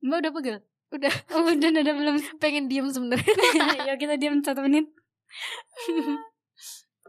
Mbak 0.02 0.18
udah 0.18 0.32
pegel? 0.34 0.56
Udah. 0.92 1.12
Oh, 1.36 1.48
udah, 1.48 1.68
udah 1.72 1.94
belum 1.94 2.16
Pengen 2.40 2.68
diem 2.68 2.88
sebenarnya. 2.88 3.34
Ya 3.88 3.94
kita 4.00 4.16
diam 4.16 4.40
satu 4.40 4.64
menit 4.64 4.88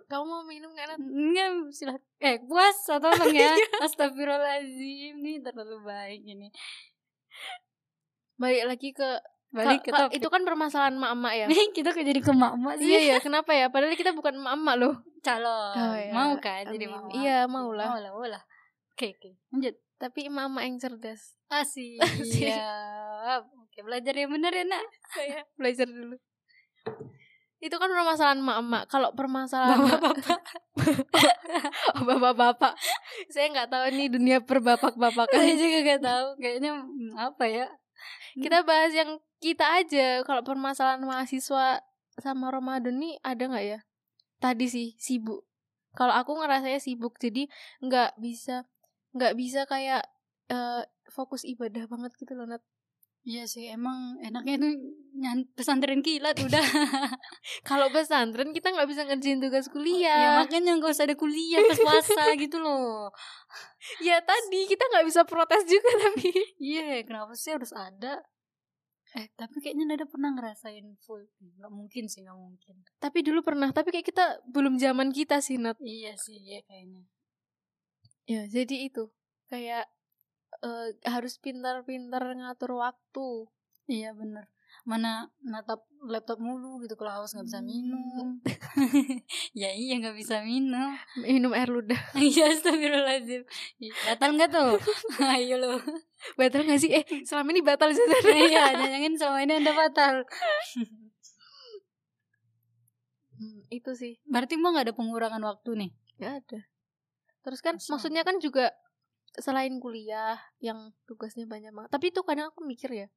Kamu 0.08 0.24
mau 0.26 0.44
minum 0.44 0.72
gak 0.76 0.94
Nat? 0.94 1.00
Enggak 1.00 1.50
silahkan 1.72 2.04
Eh 2.20 2.38
puasa 2.44 3.00
tolong 3.00 3.32
ya 3.34 3.56
Astagfirullahaladzim 3.86 5.20
Nih 5.20 5.40
terlalu 5.42 5.82
baik 5.84 6.22
ini 6.24 6.48
Balik 8.38 8.64
lagi 8.68 8.90
ke 8.92 9.10
Balik 9.54 9.86
ke 9.86 9.94
topik 9.94 10.18
Itu 10.18 10.34
kan 10.34 10.42
permasalahan 10.42 10.98
emak-emak 10.98 11.34
ya. 11.38 11.46
Nih 11.46 11.70
kita 11.78 11.94
kok 11.94 12.02
jadi 12.02 12.22
ke 12.22 12.34
mak-mak 12.34 12.82
sih 12.82 12.90
iya 12.90 13.16
ya, 13.16 13.18
kenapa 13.22 13.54
ya? 13.54 13.70
Padahal 13.70 13.94
kita 13.94 14.10
bukan 14.18 14.42
emak-emak 14.42 14.76
loh. 14.82 14.96
Calon 15.22 15.74
Oh, 15.78 15.94
iya. 15.94 16.10
Mau 16.10 16.34
kan 16.42 16.66
jadi 16.66 16.86
mak 16.90 17.02
Iya, 17.14 17.38
mau 17.46 17.70
lah. 17.70 17.94
Mau 17.94 18.00
lah, 18.02 18.12
mau 18.12 18.26
lah 18.26 18.44
Oke, 18.98 19.14
oke 19.14 19.30
Lanjut 19.54 19.78
Tapi 20.02 20.20
emak-emak 20.26 20.64
yang 20.66 20.78
cerdas. 20.82 21.38
Asik 21.54 22.02
Asik. 22.06 22.50
Oke 23.62 23.80
belajar 23.86 24.14
yang 24.18 24.34
benar 24.34 24.52
ya 24.52 24.66
nak 24.66 24.84
Saya 25.14 25.46
belajar 25.54 25.86
dulu. 25.86 26.18
Itu 27.64 27.80
kan 27.80 27.88
permasalahan 27.88 28.44
emak-emak. 28.44 28.84
Kalau 28.92 29.10
permasalahan 29.16 29.80
Bapak-bapak 29.88 30.42
Oh, 31.96 32.04
bapak-bapak. 32.04 32.74
Saya 33.32 33.48
nggak 33.56 33.72
tahu 33.72 33.86
nih 33.96 34.08
dunia 34.12 34.38
perbapak-bapakan. 34.44 35.40
Saya 35.40 35.56
juga 35.56 35.78
gak 35.96 36.04
tahu 36.04 36.28
Kayaknya 36.44 36.72
hmm, 36.84 37.12
apa 37.16 37.46
ya 37.48 37.66
Kita 38.36 38.68
bahas 38.68 38.92
yang 38.92 39.16
kita 39.40 39.80
aja. 39.80 40.28
Kalau 40.28 40.44
permasalahan 40.44 41.08
mahasiswa 41.08 41.80
sama 42.20 42.52
Ramadan 42.52 43.00
nih 43.00 43.16
ada 43.24 43.44
nggak 43.48 43.66
ya? 43.66 43.80
Tadi 44.44 44.66
sih 44.68 44.88
sibuk. 45.00 45.48
Kalau 45.94 46.12
aku 46.12 46.36
ngerasanya 46.42 46.82
sibuk, 46.82 47.22
jadi 47.22 47.46
nggak 47.80 48.18
bisa 48.18 48.66
nggak 49.14 49.34
bisa 49.38 49.70
kayak 49.70 50.04
eh, 50.50 50.84
fokus 51.14 51.46
ibadah 51.46 51.86
banget 51.86 52.12
gitu 52.18 52.34
loh 52.34 52.50
Nat. 52.50 52.66
Iya 53.24 53.48
sih 53.48 53.72
emang 53.72 54.20
enaknya 54.20 54.60
nyan 55.16 55.48
pesantren 55.56 56.04
kilat 56.04 56.36
udah. 56.44 56.60
Kalau 57.70 57.88
pesantren 57.88 58.52
kita 58.52 58.76
nggak 58.76 58.90
bisa 58.92 59.08
ngerjain 59.08 59.40
tugas 59.40 59.68
Ya 59.68 59.72
kuliah. 59.72 60.44
makanya 60.44 60.76
gak 60.84 60.92
usah 60.92 61.08
ada 61.08 61.16
kuliah 61.16 61.64
pas 61.64 61.80
puasa 61.80 62.24
gitu 62.44 62.60
loh. 62.60 63.08
Ya, 64.04 64.20
tadi 64.20 64.68
kita 64.68 64.84
nggak 64.92 65.08
bisa 65.08 65.24
protes 65.24 65.64
juga 65.64 65.92
tapi. 66.04 66.36
Iya 66.60 67.08
kenapa 67.08 67.32
sih 67.40 67.56
harus 67.56 67.72
ada? 67.72 68.20
Eh 69.16 69.32
tapi 69.40 69.62
kayaknya 69.64 69.96
Nada 69.96 70.04
pernah 70.04 70.36
ngerasain 70.36 70.84
full. 71.00 71.24
Gak 71.40 71.72
mungkin 71.72 72.12
sih 72.12 72.28
gak 72.28 72.36
mungkin. 72.36 72.76
Tapi 73.00 73.24
dulu 73.24 73.40
pernah, 73.40 73.72
tapi 73.72 73.96
kayak 73.96 74.10
kita 74.10 74.26
belum 74.52 74.76
zaman 74.76 75.16
kita 75.16 75.40
sih 75.40 75.56
Nat. 75.62 75.80
Iya 75.80 76.12
sih 76.20 76.36
iya 76.44 76.60
kayaknya. 76.68 77.08
Ya, 78.28 78.42
jadi 78.52 78.92
itu. 78.92 79.08
Kayak 79.48 79.88
eh, 80.64 80.88
harus 81.06 81.38
pintar-pintar 81.38 82.24
ngatur 82.34 82.80
waktu. 82.80 83.52
Iya 83.84 84.16
bener 84.16 84.48
Mana 84.88 85.28
natap 85.44 85.84
laptop 86.00 86.40
mulu 86.40 86.80
gitu 86.84 86.96
Kalau 86.96 87.12
haus 87.20 87.36
gak 87.36 87.44
bisa 87.48 87.60
minum 87.60 88.40
Ya 89.60 89.76
iya 89.76 90.00
gak 90.00 90.16
bisa 90.16 90.40
minum 90.40 90.96
Minum 91.20 91.52
air 91.52 91.68
ludah. 91.68 92.00
Iya 92.16 92.52
astagfirullahaladzim 92.56 93.44
Batal 94.08 94.40
gak 94.40 94.50
tuh? 94.56 94.80
Ayo 95.36 95.60
lo 95.60 95.84
Batal 96.40 96.64
gak 96.64 96.80
sih? 96.80 96.96
Eh, 96.96 97.04
selama 97.28 97.52
ini 97.52 97.60
batal 97.60 97.92
sih. 97.92 98.04
Iya 98.24 98.72
jangan 98.80 99.14
selama 99.20 99.40
ini 99.44 99.54
anda 99.60 99.72
batal 99.76 100.24
Hmm, 103.34 103.66
itu 103.68 103.92
sih. 103.98 104.14
Berarti 104.24 104.56
emang 104.56 104.80
gak 104.80 104.88
ada 104.88 104.96
pengurangan 104.96 105.44
waktu 105.44 105.70
nih 105.76 105.92
Gak 106.24 106.34
ada. 106.44 106.60
Terus 107.44 107.60
kan 107.60 107.76
Masa? 107.76 107.90
maksudnya 108.00 108.24
kan 108.24 108.40
juga 108.40 108.72
selain 109.40 109.74
kuliah 109.82 110.38
yang 110.62 110.94
tugasnya 111.10 111.50
banyak 111.50 111.74
banget. 111.74 111.90
Tapi 111.90 112.06
itu 112.14 112.22
kadang 112.26 112.50
aku 112.54 112.62
mikir 112.66 112.92
ya. 112.94 113.08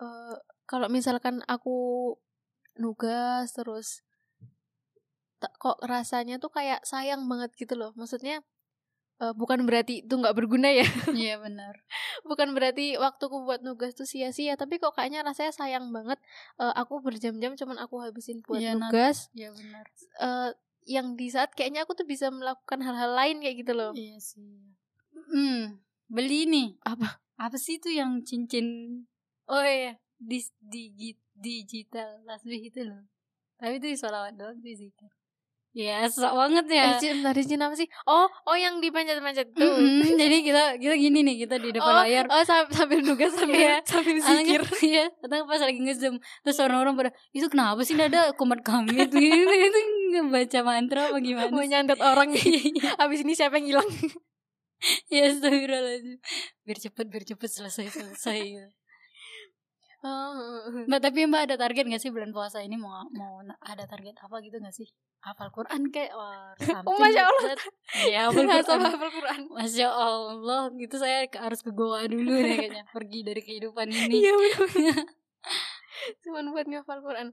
eh 0.00 0.36
kalau 0.64 0.88
misalkan 0.88 1.44
aku 1.44 2.16
nugas 2.80 3.52
terus 3.52 4.00
tak- 5.40 5.56
kok 5.60 5.76
rasanya 5.84 6.40
tuh 6.40 6.48
kayak 6.52 6.80
sayang 6.88 7.28
banget 7.28 7.52
gitu 7.56 7.76
loh. 7.76 7.92
Maksudnya 7.96 8.40
eh, 9.20 9.34
bukan 9.36 9.68
berarti 9.68 10.00
itu 10.06 10.14
nggak 10.16 10.36
berguna 10.36 10.72
ya. 10.72 10.84
Iya 11.20 11.36
benar 11.36 11.74
bukan 12.24 12.52
berarti 12.54 12.96
waktuku 12.96 13.42
buat 13.44 13.60
nugas 13.64 13.96
tuh 13.96 14.06
sia-sia 14.06 14.54
tapi 14.54 14.78
kok 14.78 14.94
kayaknya 14.94 15.26
rasanya 15.26 15.52
sayang 15.52 15.90
banget 15.90 16.18
eh, 16.60 16.74
aku 16.76 17.00
berjam-jam 17.02 17.56
cuman 17.58 17.76
aku 17.80 18.00
habisin 18.02 18.42
buat 18.44 18.60
Nat. 18.62 18.78
nugas 18.78 19.28
Iya 19.34 19.50
benar 19.54 19.84
eh, 20.20 20.50
yang 20.88 21.14
di 21.14 21.28
saat 21.30 21.52
kayaknya 21.54 21.84
aku 21.84 21.94
tuh 21.98 22.06
bisa 22.08 22.32
melakukan 22.32 22.80
hal-hal 22.82 23.12
lain 23.14 23.42
kayak 23.44 23.56
gitu 23.62 23.72
loh 23.76 23.92
Iya 23.94 24.16
sih 24.18 24.79
Hmm 25.30 25.78
Beli 26.10 26.42
nih. 26.44 26.68
Apa? 26.82 27.22
Apa 27.38 27.54
sih 27.54 27.78
itu 27.78 27.86
yang 27.88 28.20
cincin? 28.26 28.66
Oh 29.46 29.62
iya 29.62 29.94
di, 30.18 30.42
di, 30.58 31.14
Digital 31.40 32.20
tasbih 32.28 32.68
itu 32.68 32.84
loh. 32.84 33.08
Tapi 33.56 33.80
itu 33.80 33.96
sholawat 33.96 34.36
doang 34.36 34.60
sih 34.60 34.76
zikir 34.76 35.08
Ya 35.70 36.02
sok 36.10 36.34
banget 36.34 36.66
eh, 36.66 36.76
ya 36.82 36.98
Cin, 36.98 37.22
bentar, 37.22 37.30
Cin, 37.38 37.62
apa 37.62 37.78
sih? 37.78 37.86
Oh 38.02 38.26
oh 38.26 38.56
yang 38.58 38.82
dipencet-pencet 38.82 39.54
tuh. 39.54 39.62
Mm-mm, 39.62 40.18
Jadi 40.18 40.36
kita 40.42 40.74
kita 40.82 40.94
gini 40.98 41.22
nih 41.22 41.46
Kita 41.46 41.62
di 41.62 41.70
depan 41.70 41.94
oh, 41.94 42.02
layar. 42.02 42.26
oh 42.26 42.42
sam- 42.42 42.66
sambil 42.74 42.98
nugas 43.06 43.30
sambil 43.38 43.54
Iya. 43.54 43.78
sambil 43.86 44.18
zikir. 44.18 44.60
Iya 44.90 45.04
Kadang 45.22 45.46
pas 45.46 45.62
lagi 45.62 45.78
nge-zoom 45.78 46.18
Terus 46.42 46.58
orang-orang 46.58 46.94
pada 46.98 47.10
Itu 47.30 47.46
kenapa 47.46 47.86
sih 47.86 47.94
ada 47.94 48.34
komat 48.34 48.66
kami? 48.66 48.98
Itu 48.98 49.14
Itu, 49.14 49.46
itu 49.54 49.78
ngebaca 50.10 50.60
mantra 50.66 51.14
apa 51.14 51.18
gimana 51.22 51.54
mau 51.54 51.62
sih? 51.62 51.70
nyantet 51.70 52.00
orang. 52.02 52.28
Iya 52.34 52.98
habis 52.98 53.22
ini 53.22 53.38
siapa 53.38 53.62
yang 53.62 53.78
hilang 53.78 53.88
Ya 55.12 55.28
astagfirullahaladzim 55.28 56.18
Biar 56.64 56.78
cepet 56.80 57.06
Biar 57.08 57.24
cepet 57.24 57.50
selesai 57.50 57.86
Selesai 57.92 58.40
oh, 60.06 60.88
Mbak 60.88 61.00
tapi 61.00 61.28
Mbak 61.28 61.42
ada 61.50 61.56
target 61.60 61.84
gak 61.84 62.00
sih 62.00 62.08
bulan 62.08 62.32
puasa 62.32 62.64
ini 62.64 62.80
mau 62.80 63.04
mau 63.12 63.44
ada 63.60 63.84
target 63.84 64.16
apa 64.16 64.40
gitu 64.40 64.56
gak 64.56 64.72
sih? 64.72 64.88
Hafal 65.20 65.52
Quran 65.52 65.92
kayak 65.92 66.16
wah 66.16 66.56
Oh, 66.88 66.96
Masya 66.96 67.28
Allah. 67.28 67.52
Ya 68.08 68.20
hafal 68.32 68.48
Quran. 68.48 68.80
hafal 68.80 69.10
Quran 69.12 69.40
Masya 69.52 69.88
Allah 69.92 70.72
gitu 70.80 70.96
saya 70.96 71.28
harus 71.36 71.60
ke 71.60 71.70
Goa 71.76 72.08
dulu 72.08 72.32
deh 72.40 72.56
kayaknya 72.56 72.84
pergi 72.88 73.20
dari 73.20 73.40
kehidupan 73.44 73.92
ini. 73.92 74.24
Iya 74.24 74.32
benar. 74.40 75.04
Cuman 76.24 76.44
buat 76.56 76.64
ngafal 76.64 76.98
Quran. 77.04 77.28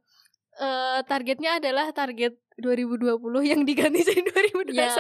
Eh 0.60 0.99
targetnya 1.07 1.64
adalah 1.64 1.88
target 1.95 2.36
2020 2.60 3.15
yang 3.48 3.64
diganti 3.64 4.03
jadi 4.03 4.22
2021. 4.28 4.76
Ya 4.76 4.91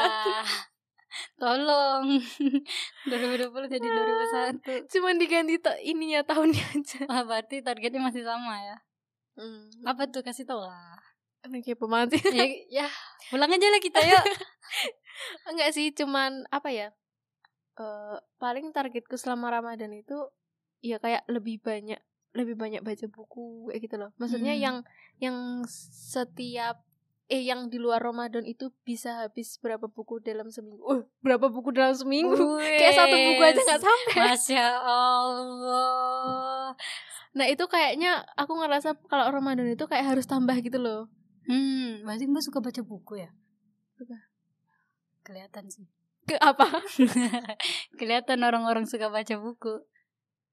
Tolong 1.37 2.19
2020 3.09 3.73
jadi 3.73 3.87
2001 3.87 4.91
Cuman 4.91 5.15
diganti 5.15 5.55
ta- 5.57 5.79
ininya 5.79 6.21
tahunnya 6.21 6.63
aja. 6.75 6.99
Wah 7.07 7.23
berarti 7.29 7.61
targetnya 7.61 8.01
masih 8.01 8.23
sama 8.23 8.57
ya 8.63 8.77
Hmm. 9.37 9.69
Apa 9.85 10.09
tuh 10.09 10.25
kasih 10.25 10.49
tau 10.49 10.65
lah 10.65 10.97
kayak 11.45 11.77
pemantik. 11.77 12.25
ya, 12.33 12.43
ya 12.67 12.87
pulang 13.29 13.47
aja 13.47 13.69
lah 13.69 13.77
kita 13.77 14.01
yuk 14.01 14.25
Enggak 15.53 15.69
sih, 15.71 15.93
cuman 15.93 16.43
apa 16.49 16.73
ya? 16.73 16.87
eh 17.77 18.17
paling 18.41 18.73
targetku 18.73 19.13
selama 19.13 19.53
Ramadan 19.53 19.93
itu 19.93 20.17
ya 20.81 20.97
kayak 20.97 21.29
lebih 21.29 21.61
banyak 21.61 22.01
lebih 22.33 22.57
banyak 22.57 22.81
baca 22.81 23.05
buku 23.05 23.69
kayak 23.69 23.81
gitu 23.85 23.95
loh. 24.01 24.09
Maksudnya 24.17 24.57
Hmm. 24.57 24.63
yang 24.65 24.77
yang 25.21 25.37
setiap 25.69 26.81
eh 27.27 27.43
yang 27.43 27.67
di 27.67 27.75
luar 27.75 27.99
Ramadan 27.99 28.47
itu 28.47 28.71
bisa 28.87 29.27
habis 29.27 29.59
berapa 29.59 29.91
buku 29.91 30.23
dalam 30.23 30.47
seminggu. 30.47 30.79
Uh, 30.87 31.03
berapa 31.19 31.51
buku 31.51 31.75
dalam 31.75 31.91
seminggu? 31.91 32.59
kayak 32.79 32.95
satu 32.95 33.15
buku 33.15 33.41
aja 33.43 33.61
nggak 33.61 33.81
sampai. 33.83 34.15
Masya 34.15 34.67
Allah 34.79 36.71
Nah, 37.37 37.45
itu 37.45 37.69
kayaknya 37.69 38.25
aku 38.33 38.57
ngerasa 38.57 38.97
kalau 39.05 39.29
Ramadan 39.29 39.69
itu 39.69 39.85
kayak 39.85 40.17
harus 40.17 40.25
tambah 40.25 40.57
gitu 40.57 40.81
loh. 40.81 41.05
Hmm, 41.45 42.01
berarti 42.01 42.25
mbak 42.25 42.43
suka 42.43 42.59
baca 42.63 42.81
buku 42.81 43.21
ya? 43.21 43.29
Suka. 43.93 44.17
Kelihatan 45.21 45.67
sih 45.69 45.85
Ke 46.25 46.39
apa? 46.39 46.81
Kelihatan 47.99 48.41
orang-orang 48.41 48.87
suka 48.89 49.11
baca 49.11 49.35
buku 49.37 49.83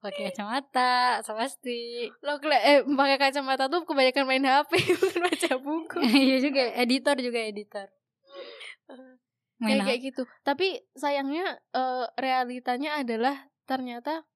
pakai 0.04 0.28
kacamata, 0.28 1.24
pasti. 1.24 2.12
Lo 2.20 2.36
kele 2.36 2.60
eh 2.60 2.78
pakai 2.84 3.16
kacamata 3.16 3.66
tuh 3.66 3.88
kebanyakan 3.88 4.28
main 4.28 4.44
HP 4.44 4.70
bukan 5.00 5.20
baca 5.24 5.50
buku. 5.56 5.98
Iya 6.28 6.36
juga, 6.44 6.62
editor 6.76 7.16
juga 7.18 7.40
editor. 7.40 7.88
Main 9.62 9.80
kayak 9.80 9.86
kayak 9.86 10.00
gitu 10.12 10.22
tapi 10.42 10.82
sayangnya 10.92 11.56
eh, 11.72 12.04
realitanya 12.18 13.00
adalah 13.00 13.48
ternyata 13.64 14.26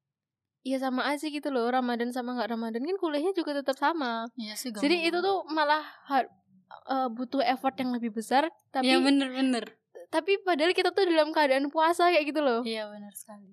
ya 0.63 0.79
sama 0.81 1.05
aja 1.11 1.27
gitu 1.29 1.51
loh 1.53 1.69
Ramadan 1.69 2.15
sama 2.15 2.33
nggak 2.39 2.49
Ramadan 2.55 2.83
kan 2.87 2.97
kuliahnya 2.97 3.35
juga 3.35 3.53
tetap 3.53 3.77
sama 3.77 4.31
Iya 4.39 4.55
sih. 4.57 4.71
jadi 4.73 5.11
itu 5.11 5.19
tuh 5.21 5.45
malah 5.51 5.85
eh, 6.09 7.09
butuh 7.13 7.43
effort 7.45 7.75
yang 7.77 7.93
lebih 7.93 8.15
besar 8.15 8.49
tapi 8.71 8.89
Iya 8.89 9.03
bener-bener. 9.03 9.65
tapi 10.09 10.41
padahal 10.41 10.73
kita 10.73 10.95
tuh 10.97 11.05
dalam 11.05 11.35
keadaan 11.35 11.69
puasa 11.69 12.09
kayak 12.09 12.25
gitu 12.33 12.41
loh 12.41 12.61
Iya 12.65 12.89
bener 12.89 13.13
sekali. 13.13 13.53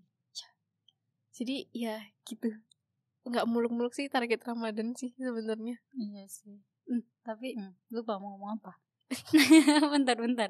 Jadi 1.35 1.67
ya 1.75 1.95
gitu 2.23 2.55
nggak 3.25 3.45
muluk-muluk 3.49 3.91
sih 3.91 4.05
target 4.07 4.39
Ramadan 4.45 4.93
sih 4.93 5.11
sebenarnya 5.17 5.81
Iya 5.97 6.23
sih. 6.29 6.61
Hmm, 6.85 7.01
tapi 7.25 7.57
hmm, 7.57 7.73
lupa 7.89 8.21
mau 8.21 8.37
ngomong 8.37 8.61
apa. 8.61 8.77
bentar 9.93 10.17
bentar. 10.17 10.49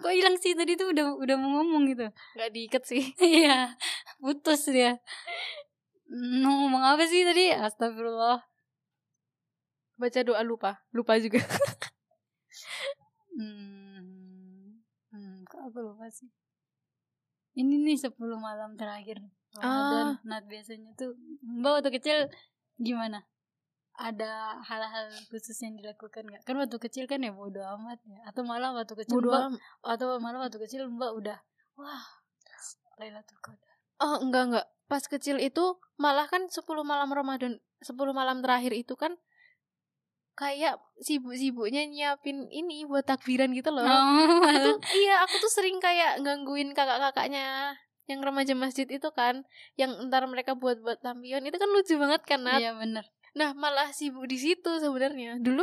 Kok 0.00 0.12
hilang 0.12 0.36
sih 0.40 0.56
tadi 0.56 0.76
tuh 0.80 0.96
udah 0.96 1.20
udah 1.20 1.36
mau 1.36 1.60
ngomong 1.60 1.84
gitu. 1.92 2.08
nggak 2.08 2.50
diikat 2.50 2.82
sih 2.88 3.04
Iya, 3.20 3.76
putus 4.16 4.64
dia. 4.72 4.96
Mau 6.08 6.64
ngomong 6.64 6.84
apa 6.96 7.04
sih 7.04 7.22
tadi? 7.28 7.52
Astagfirullah. 7.52 8.40
baca 9.94 10.20
doa 10.26 10.42
lupa 10.42 10.82
lupa 10.90 11.14
juga 11.22 11.38
Hmm, 13.34 14.78
hmm, 15.10 15.42
kok 15.50 15.58
aku 15.58 15.78
lupa 15.82 16.06
sih. 16.06 16.30
Ini 17.54 17.74
nih 17.86 17.96
10 17.98 18.18
malam 18.38 18.74
terakhir 18.74 19.22
Ramadan. 19.54 20.18
Nah, 20.26 20.42
biasanya 20.42 20.90
tuh 20.98 21.14
Mbak 21.42 21.72
waktu 21.80 21.90
kecil 22.00 22.18
gimana? 22.82 23.22
Ada 23.94 24.58
hal-hal 24.66 25.06
khusus 25.30 25.54
yang 25.62 25.78
dilakukan 25.78 26.26
nggak? 26.26 26.42
Kan 26.42 26.58
waktu 26.58 26.78
kecil 26.82 27.06
kan 27.06 27.22
ya 27.22 27.30
bodo 27.30 27.62
amat 27.78 28.02
ya. 28.02 28.18
Atau 28.26 28.42
malah 28.42 28.74
waktu 28.74 28.98
kecil 28.98 29.22
bodo 29.22 29.30
Mbak, 29.30 29.62
atau 29.86 30.18
malah 30.18 30.38
waktu 30.50 30.58
kecil 30.66 30.90
Mbak 30.90 31.10
udah 31.14 31.38
wah 31.78 32.02
Lailatul 32.98 33.38
Qadar. 33.42 33.74
Oh 34.02 34.18
enggak 34.22 34.42
enggak 34.50 34.66
Pas 34.90 35.02
kecil 35.06 35.38
itu 35.38 35.78
Malah 35.94 36.26
kan 36.26 36.50
10 36.50 36.66
malam 36.82 37.10
Ramadan 37.14 37.62
10 37.82 37.94
malam 38.10 38.42
terakhir 38.42 38.74
itu 38.74 38.98
kan 38.98 39.14
Kayak 40.34 40.82
sibuk-sibuknya 40.98 41.86
nyiapin 41.86 42.50
ini 42.50 42.82
Buat 42.90 43.06
takbiran 43.06 43.54
gitu 43.54 43.70
loh 43.70 43.86
Oh, 43.86 44.42
Aku 44.42 44.58
tuh, 44.58 44.76
Iya 44.90 45.22
aku 45.22 45.34
tuh 45.38 45.52
sering 45.52 45.78
kayak 45.78 46.18
Gangguin 46.26 46.74
kakak-kakaknya 46.74 47.78
Yang 48.10 48.20
remaja 48.26 48.54
masjid 48.58 48.86
itu 48.90 49.08
kan 49.14 49.46
Yang 49.78 50.02
entar 50.02 50.26
mereka 50.26 50.58
buat-buat 50.58 51.06
lampion 51.06 51.46
Itu 51.46 51.54
kan 51.54 51.70
lucu 51.70 51.94
banget 51.94 52.22
kan 52.26 52.42
Nat 52.42 52.58
iya 52.58 52.74
bener. 52.74 53.06
Nah 53.38 53.54
malah 53.54 53.94
sibuk 53.94 54.26
di 54.26 54.34
situ 54.38 54.82
sebenarnya 54.82 55.38
Dulu 55.38 55.62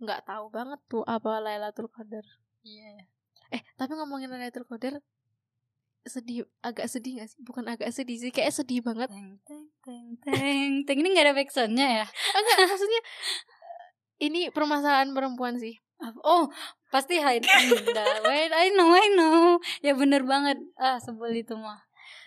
nggak 0.00 0.24
tahu 0.24 0.48
banget 0.48 0.80
tuh 0.88 1.04
Apa 1.04 1.44
Lailatul 1.44 1.92
Qadar 1.92 2.24
Iya. 2.64 3.04
Eh 3.52 3.60
tapi 3.76 3.92
ngomongin 4.00 4.32
Lailatul 4.32 4.64
Qadar 4.64 4.96
Sedih 6.08 6.48
Agak 6.64 6.88
sedih 6.88 7.20
gak 7.20 7.28
sih 7.28 7.38
Bukan 7.44 7.68
agak 7.68 7.92
sedih 7.92 8.16
sih 8.16 8.32
Kayak 8.32 8.56
sedih 8.56 8.80
banget 8.80 9.12
Teng 9.12 9.36
teng 9.44 9.68
teng 9.84 10.06
teng. 10.24 10.70
Teng 10.88 10.96
ini 11.04 11.12
gak 11.12 11.28
ada 11.28 11.36
backsoundnya 11.36 11.88
ya? 12.00 12.06
Enggak, 12.08 12.56
maksudnya 12.72 13.00
ini 14.20 14.52
permasalahan 14.52 15.10
perempuan 15.16 15.56
sih. 15.56 15.80
Oh, 16.24 16.48
pasti 16.88 17.20
hide. 17.20 17.44
Wait, 18.28 18.52
I 18.52 18.72
know, 18.72 18.88
I 18.92 19.08
know. 19.12 19.60
Ya 19.84 19.92
bener 19.92 20.24
banget. 20.24 20.56
Ah, 20.80 20.96
sebel 20.96 21.36
itu 21.36 21.56
mah. 21.56 21.80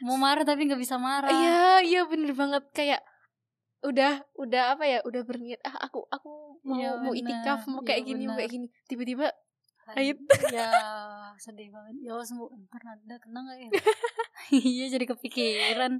Mau 0.05 0.17
marah 0.17 0.45
tapi 0.45 0.69
nggak 0.69 0.81
bisa 0.81 1.01
marah. 1.01 1.29
Iya, 1.29 1.65
iya 1.81 2.01
bener 2.05 2.37
banget 2.37 2.65
kayak 2.73 3.01
udah 3.83 4.23
udah 4.39 4.79
apa 4.79 4.87
ya 4.87 4.99
udah 5.03 5.27
berniat 5.27 5.59
ah 5.67 5.75
aku 5.75 6.07
aku 6.07 6.55
mau 6.63 6.79
Iya, 6.79 7.03
mau 7.03 7.11
itikaf 7.11 7.67
mau 7.67 7.83
Iya, 7.83 7.87
kayak 7.91 8.01
gini 8.07 8.23
mau 8.31 8.39
kayak 8.39 8.51
gini 8.55 8.67
tiba-tiba 8.87 9.27
Haid. 9.83 10.15
Ya, 10.47 10.71
sedih 11.43 11.67
banget. 11.67 12.07
Ya 12.07 12.15
Allah, 12.15 12.23
sembuh. 12.23 12.47
Ntar 12.55 12.83
ada 12.87 13.15
kena 13.19 13.39
gak 13.43 13.57
ya? 13.59 13.69
iya, 14.63 14.85
jadi 14.87 15.05
kepikiran. 15.11 15.99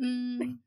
Hmm, 0.00 0.62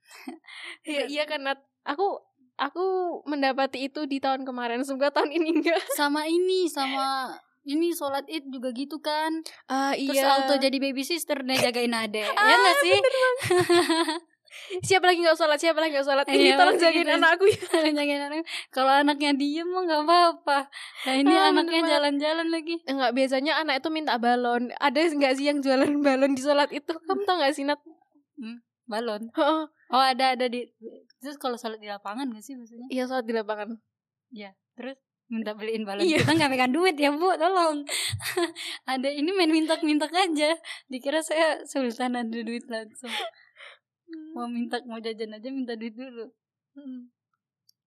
ya, 0.86 1.10
iya 1.10 1.24
kan 1.26 1.42
Nat 1.42 1.64
aku 1.88 2.20
aku 2.62 2.86
mendapati 3.26 3.90
itu 3.90 4.06
di 4.06 4.18
tahun 4.18 4.46
kemarin 4.46 4.86
semoga 4.86 5.10
tahun 5.12 5.34
ini 5.34 5.50
enggak 5.58 5.82
sama 6.00 6.26
ini, 6.26 6.70
sama 6.70 7.34
ini 7.62 7.90
sholat 7.92 8.26
id 8.26 8.50
juga 8.50 8.70
gitu 8.72 8.98
kan. 8.98 9.42
ah 9.68 9.94
Terus 9.94 10.18
iya 10.18 10.34
auto 10.36 10.58
jadi 10.58 10.78
baby 10.78 11.02
sister 11.02 11.42
nih 11.42 11.58
jagain 11.60 11.92
ade. 11.92 12.22
ya 12.50 12.56
gak 12.56 12.76
sih? 12.80 12.98
siapa 14.84 15.08
lagi 15.08 15.24
nggak 15.24 15.38
sholat 15.38 15.56
siapa 15.58 15.80
lagi 15.80 15.96
nggak 15.96 16.06
sholat 16.06 16.26
ini 16.28 16.52
Iya, 16.52 16.60
tolong 16.60 16.76
jagain 16.76 17.08
gitu. 17.08 17.16
anakku 17.16 17.46
ya 17.48 17.62
jagain 17.88 18.22
anak. 18.22 18.44
Kalau 18.68 18.92
anaknya 18.92 19.32
diem 19.32 19.64
mah 19.64 19.82
nggak 19.82 20.02
apa-apa. 20.04 20.60
Nah 21.08 21.14
ini 21.16 21.34
Ah, 21.34 21.50
anaknya 21.50 21.82
jalan-jalan 21.88 22.48
lagi. 22.50 22.76
Enggak, 22.84 23.12
biasanya 23.14 23.58
anak 23.58 23.80
itu 23.80 23.90
minta 23.90 24.18
balon. 24.18 24.70
Ada 24.76 25.08
nggak 25.08 25.34
sih 25.36 25.46
yang 25.48 25.64
jualan 25.64 25.88
balon 26.02 26.36
di 26.36 26.42
sholat 26.44 26.68
itu? 26.70 26.92
Kamu 26.94 27.24
tau 27.24 27.40
nggak 27.40 27.54
sih, 27.56 27.64
Nat? 27.64 27.80
Balon. 28.86 29.32
Oh 29.92 30.00
ada 30.00 30.40
ada 30.40 30.46
di. 30.48 30.72
Terus 31.20 31.36
kalau 31.36 31.60
sholat 31.60 31.78
di 31.84 31.92
lapangan 31.92 32.32
gak 32.32 32.44
sih 32.44 32.56
maksudnya? 32.56 32.88
Iya, 32.88 33.04
sholat 33.12 33.26
di 33.28 33.34
lapangan. 33.36 33.76
Ya. 34.32 34.56
Terus 34.80 34.96
minta 35.28 35.52
beliin 35.56 35.84
balon. 35.84 36.04
Iya. 36.04 36.24
Kita 36.24 36.32
nggak 36.36 36.52
pegang 36.52 36.74
duit 36.76 36.96
ya 36.96 37.12
bu, 37.12 37.36
tolong. 37.36 37.84
ada 38.92 39.10
ini 39.12 39.30
main 39.36 39.52
mintak-mintak 39.52 40.12
aja. 40.12 40.56
Dikira 40.88 41.20
saya 41.24 41.64
sultan 41.68 42.16
ada 42.16 42.28
duit 42.28 42.64
langsung. 42.68 43.12
Mau 44.36 44.48
minta 44.48 44.80
mau 44.88 45.00
jajan 45.00 45.36
aja 45.36 45.48
minta 45.52 45.76
duit 45.76 45.96
dulu. 45.96 46.32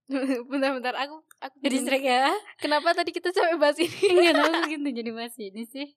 Bentar-bentar, 0.53 0.93
aku 1.01 1.25
aku 1.41 1.57
Jadi 1.65 1.77
strike 1.81 2.05
ya. 2.05 2.29
Kenapa 2.61 2.93
tadi 2.93 3.13
kita 3.13 3.33
sampai 3.33 3.57
bahas 3.57 3.81
ini? 3.81 4.13
Enggak 4.13 4.37
tahu 4.37 4.53
gitu 4.77 4.89
jadi 4.93 5.11
bahas 5.13 5.37
ini 5.41 5.65
sih. 5.65 5.89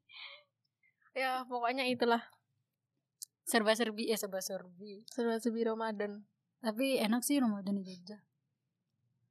ya, 1.18 1.42
pokoknya 1.50 1.82
itulah 1.90 2.22
Serba 3.48 3.72
serbi 3.80 4.12
ya 4.12 4.20
serba 4.20 4.44
serbi. 4.44 5.08
seru 5.08 5.32
sebi 5.40 5.64
Ramadan. 5.64 6.28
Tapi 6.60 7.00
enak 7.00 7.24
sih 7.24 7.40
Ramadan 7.40 7.80
di 7.80 7.88
Jogja. 7.88 8.20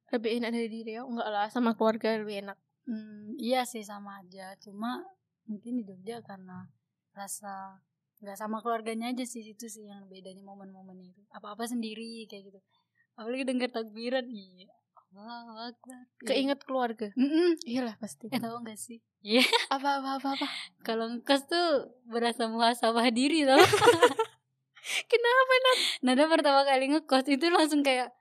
Lebih 0.08 0.40
enak 0.40 0.50
dari 0.56 0.68
di 0.72 0.80
Riau? 0.88 1.04
Enggak 1.04 1.28
lah, 1.28 1.46
sama 1.52 1.76
keluarga 1.76 2.16
lebih 2.16 2.48
enak. 2.48 2.56
Hmm, 2.88 3.36
iya 3.36 3.68
sih 3.68 3.84
sama 3.84 4.24
aja. 4.24 4.56
Cuma 4.56 5.04
mungkin 5.44 5.76
di 5.76 5.84
Jogja 5.84 6.24
karena 6.24 6.64
rasa 7.12 7.84
nggak 8.24 8.40
sama 8.40 8.64
keluarganya 8.64 9.12
aja 9.12 9.28
sih 9.28 9.44
itu 9.44 9.68
sih 9.68 9.84
yang 9.84 10.08
bedanya 10.08 10.40
momen-momen 10.40 10.96
itu. 11.12 11.20
Apa-apa 11.36 11.68
sendiri 11.68 12.24
kayak 12.24 12.48
gitu. 12.48 12.60
Apalagi 13.20 13.44
denger 13.44 13.68
takbiran, 13.68 14.24
iya. 14.32 14.72
Allah 15.22 15.72
Akbar. 15.72 16.02
Keinget 16.22 16.60
keluarga. 16.66 17.08
Mm-mm. 17.16 17.56
Iyalah 17.64 17.96
pasti. 17.96 18.28
Eh 18.28 18.40
tau 18.40 18.60
gak 18.60 18.76
sih? 18.76 19.00
Iya. 19.24 19.42
Apa 19.72 20.00
apa 20.02 20.20
apa 20.20 20.28
apa. 20.36 20.46
Kalau 20.84 21.08
ngekos 21.08 21.48
tuh 21.48 21.90
berasa 22.06 22.46
muhasabah 22.46 23.08
diri 23.10 23.48
tau. 23.48 23.58
Kenapa? 25.10 25.54
Nada 26.04 26.24
pertama 26.30 26.62
kali 26.62 26.92
ngekos 26.92 27.26
itu 27.26 27.50
langsung 27.50 27.82
kayak 27.82 28.14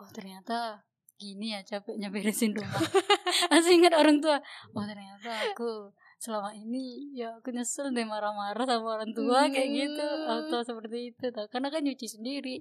oh 0.00 0.10
ternyata 0.12 0.84
gini 1.20 1.52
ya 1.56 1.60
capeknya 1.64 2.12
beresin 2.12 2.52
rumah. 2.52 2.80
langsung 3.52 3.80
ingat 3.80 3.94
orang 3.96 4.20
tua. 4.20 4.42
Oh 4.76 4.84
ternyata 4.84 5.52
aku 5.52 5.92
selama 6.20 6.52
ini 6.52 7.16
ya 7.16 7.32
aku 7.40 7.48
nyesel 7.48 7.96
deh 7.96 8.04
marah-marah 8.04 8.68
sama 8.68 9.00
orang 9.00 9.12
tua 9.16 9.48
kayak 9.48 9.68
gitu 9.72 10.04
atau 10.28 10.60
seperti 10.60 11.16
itu 11.16 11.32
tau. 11.32 11.48
karena 11.48 11.72
kan 11.72 11.80
nyuci 11.80 12.06
sendiri 12.12 12.60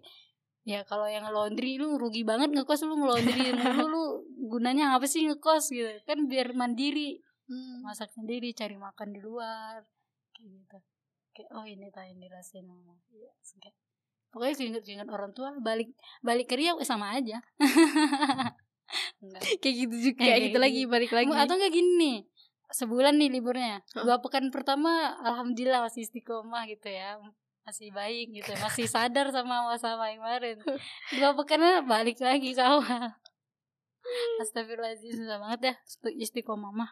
ya 0.70 0.86
kalau 0.86 1.10
yang 1.10 1.26
laundry 1.34 1.82
lu 1.82 1.98
rugi 1.98 2.22
banget 2.22 2.54
ngekos 2.54 2.86
lu 2.86 3.02
ngelondri 3.02 3.50
mulu 3.58 3.86
lu 3.90 4.04
gunanya 4.54 4.94
apa 4.94 5.10
sih 5.10 5.26
ngekos 5.26 5.74
gitu. 5.74 5.90
Kan 6.06 6.30
biar 6.30 6.54
mandiri 6.54 7.18
Hmm. 7.50 7.82
masak 7.82 8.14
sendiri 8.14 8.54
cari 8.54 8.78
makan 8.78 9.10
di 9.10 9.26
luar 9.26 9.82
kayak 10.38 10.50
gitu. 10.54 10.78
Kayak 11.34 11.50
oh 11.58 11.66
ini 11.66 11.90
tak 11.90 12.06
yang 12.06 12.22
dirasain 12.22 12.62
mama 12.62 12.94
Iya, 13.10 13.34
kayak. 13.58 13.74
Pokoknya 14.30 14.54
keinget-keinget 14.54 15.10
orang 15.10 15.34
tua 15.34 15.50
balik 15.58 15.90
balik 16.22 16.46
ke 16.46 16.54
Riau 16.54 16.78
eh, 16.78 16.86
sama 16.86 17.18
aja. 17.18 17.42
Kayak 19.66 19.76
gitu 19.82 19.96
juga 19.98 20.22
Kayak 20.22 20.30
kayak 20.30 20.42
gitu 20.46 20.50
gitu. 20.54 20.60
lagi 20.62 20.82
balik 20.86 21.10
lagi. 21.10 21.34
Atau 21.34 21.58
enggak 21.58 21.74
gini 21.74 21.92
nih 21.98 22.18
sebulan 22.70 23.18
nih 23.18 23.34
liburnya. 23.34 23.82
Dua 23.98 24.22
pekan 24.22 24.54
pertama 24.54 25.18
alhamdulillah 25.26 25.82
masih 25.82 26.06
istiqomah 26.06 26.70
gitu 26.70 26.86
ya 26.86 27.18
masih 27.70 27.94
baik 27.94 28.34
gitu 28.34 28.50
masih 28.58 28.90
sadar 28.90 29.30
sama 29.30 29.78
sama 29.78 30.10
yang 30.10 30.26
kemarin. 30.26 30.58
Dua 31.14 31.38
pekan 31.38 31.62
balik 31.86 32.18
lagi 32.18 32.58
sama 32.58 33.14
Astagfirullahaladzim 34.42 35.14
susah 35.14 35.38
banget 35.38 35.60
ya 35.70 35.74
isti- 35.86 36.18
istiqomah 36.18 36.74
mah. 36.74 36.92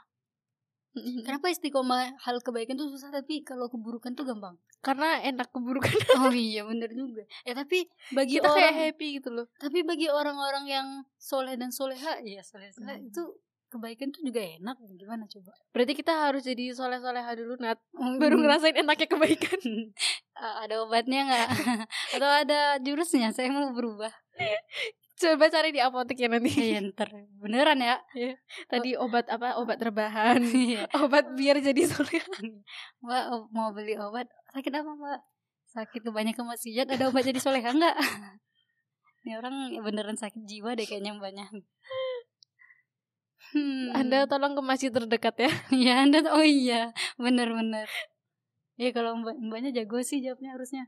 Kenapa 0.98 1.49
istiqomah 1.49 2.18
hal 2.26 2.41
kebaikan 2.41 2.74
tuh 2.74 2.90
susah 2.90 3.10
tapi 3.10 3.41
kalau 3.41 3.70
keburukan 3.70 4.14
tuh 4.14 4.26
gampang? 4.26 4.58
karena 4.78 5.18
enak 5.26 5.49
keburukan. 5.49 5.90
Oh 6.22 6.30
iya 6.30 6.62
bener 6.62 6.94
juga. 6.94 7.26
Ya 7.41 7.58
tapi 7.58 7.90
bagi 8.14 8.38
kita 8.38 8.45
kayak 8.45 8.62
orang 8.62 8.78
happy 8.86 9.08
gitu 9.18 9.30
loh. 9.34 9.49
tapi 9.58 9.82
bagi 9.82 10.06
orang-orang 10.06 10.70
yang 10.70 10.88
soleh 11.18 11.58
dan 11.58 11.74
soleha, 11.74 12.22
ya 12.22 12.45
soleh 12.45 12.70
soleh 12.70 13.02
Hmm. 13.02 13.10
itu 13.10 13.24
kebaikan 13.68 14.10
tuh 14.10 14.23
juga 14.23 14.39
enak. 14.39 14.76
Gimana 14.95 15.23
coba? 15.26 15.52
berarti 15.72 15.94
kita 15.94 16.14
harus 16.14 16.41
jadi 16.41 16.72
soleh 16.72 16.98
soleha 16.98 17.31
dulu 17.34 17.60
nat 17.60 17.77
Oh, 17.94 18.15
baru 18.18 18.35
hmm. 18.35 18.44
ngerasain 18.44 18.76
enaknya 18.77 19.07
kebaikan 19.07 19.61
Ah, 20.38 20.64
ada 20.64 20.85
obatnya 20.85 21.26
nggak? 21.26 21.48
Atau 22.18 22.30
ada 22.30 22.60
jurusnya? 22.80 23.34
Saya 23.34 23.49
mau 23.49 23.73
berubah. 23.73 24.14
coba 25.18 25.49
cari 25.49 25.73
di 25.73 25.81
apotek 25.81 26.14
ya 26.14 26.30
nanti 26.30 26.53
Iya 26.53 26.94
ntar 26.94 27.10
beneran 27.41 27.81
ya. 27.81 27.98
tadi 28.69 28.94
obat 28.94 29.26
apa 29.27 29.57
obat 29.57 29.81
rebahan 29.81 30.38
Iya. 30.45 30.85
obat 30.94 31.34
biar 31.34 31.57
jadi 31.57 31.89
soleh 31.89 32.22
Mbak 33.02 33.23
o- 33.34 33.49
mau 33.49 33.73
beli 33.73 33.98
obat 33.98 34.30
sakit 34.53 34.69
apa 34.72 34.91
mbak? 34.94 35.19
Sakit 35.73 36.02
kebanyakan 36.06 36.53
maksiat 36.53 36.88
ada 36.94 37.10
obat 37.10 37.26
jadi 37.26 37.41
soleha 37.41 37.65
nggak? 37.65 37.98
Ini 39.26 39.41
orang 39.41 39.73
beneran 39.81 40.15
sakit 40.15 40.45
jiwa 40.45 40.77
deh 40.77 40.85
kayaknya 40.85 41.18
mbaknya. 41.18 41.49
Hmm. 43.56 43.95
anda 43.95 44.28
tolong 44.28 44.53
ke 44.57 44.61
masjid 44.64 44.91
terdekat 44.91 45.36
ya 45.40 45.52
ya 45.88 45.94
anda 46.03 46.19
oh 46.36 46.44
iya 46.44 46.91
bener 47.15 47.48
bener. 47.52 47.88
Ya 48.78 48.91
kalau 48.94 49.18
mbak 49.18 49.40
mbaknya 49.40 49.72
jago 49.74 50.03
sih 50.03 50.19
jawabnya 50.19 50.53
harusnya. 50.53 50.86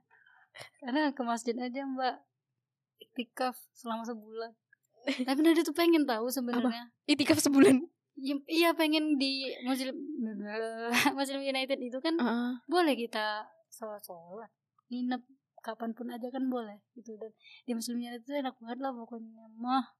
Karena 0.83 1.09
ke 1.15 1.21
masjid 1.23 1.55
aja 1.55 1.87
mbak 1.87 2.19
iktikaf 2.99 3.55
selama 3.71 4.03
sebulan. 4.03 4.51
Tapi 5.27 5.39
Nada 5.39 5.61
tuh 5.63 5.73
pengen 5.73 6.03
tahu 6.03 6.27
sebenarnya. 6.27 6.91
itikaf 7.07 7.39
sebulan 7.39 7.87
Ya, 8.19 8.35
iya 8.51 8.69
pengen 8.75 9.15
di 9.15 9.47
Muslim 9.63 9.95
Muslim 11.19 11.39
United 11.39 11.79
itu 11.79 12.03
kan 12.03 12.19
Heeh. 12.19 12.51
boleh 12.67 12.91
kita 12.91 13.47
sholat 13.71 14.03
sholat 14.03 14.51
nginep 14.91 15.23
kapan 15.63 15.95
pun 15.95 16.11
aja 16.11 16.27
kan 16.27 16.43
boleh 16.51 16.83
gitu 16.99 17.15
dan 17.15 17.31
di 17.63 17.71
muslimnya 17.71 18.19
itu 18.19 18.35
enak 18.35 18.59
banget 18.59 18.83
lah 18.83 18.91
pokoknya 18.91 19.47
mah 19.55 19.95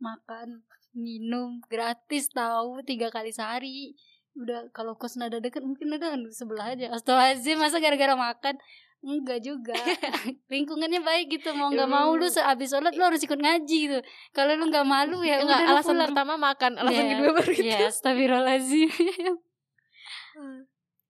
makan 0.00 0.64
minum 0.92 1.60
gratis 1.68 2.28
tahu 2.30 2.80
tiga 2.84 3.08
kali 3.08 3.32
sehari. 3.32 3.96
Udah 4.32 4.72
kalau 4.72 4.96
kos 4.96 5.20
nada 5.20 5.40
deket 5.40 5.60
mungkin 5.60 5.92
nada 5.92 6.12
kan 6.12 6.20
sebelah 6.32 6.72
aja. 6.72 6.88
Astagfirullahaladzim 6.92 7.56
masa 7.60 7.76
gara-gara 7.80 8.16
makan? 8.16 8.56
Enggak 9.02 9.42
juga. 9.42 9.74
Lingkungannya 10.52 11.02
baik 11.02 11.36
gitu 11.36 11.50
mau 11.52 11.68
nggak 11.68 11.90
mau 11.90 12.14
lu 12.14 12.30
sehabis 12.30 12.70
sholat 12.70 12.94
lu 12.94 13.02
harus 13.02 13.18
ikut 13.20 13.36
ngaji 13.36 13.78
gitu. 13.90 13.98
Kalau 14.30 14.54
lu 14.54 14.70
nggak 14.70 14.86
malu 14.86 15.20
ya 15.26 15.42
Enggak, 15.42 15.58
udah 15.58 15.70
alasan 15.74 15.98
pulang. 15.98 16.08
pertama 16.14 16.34
makan 16.38 16.72
alasan 16.78 17.02
Iya, 17.02 17.10
kedua 17.18 17.30
baru 17.34 17.52
itu 17.52 17.64
ya 17.66 17.78
astagfirullahaladzim. 17.90 18.88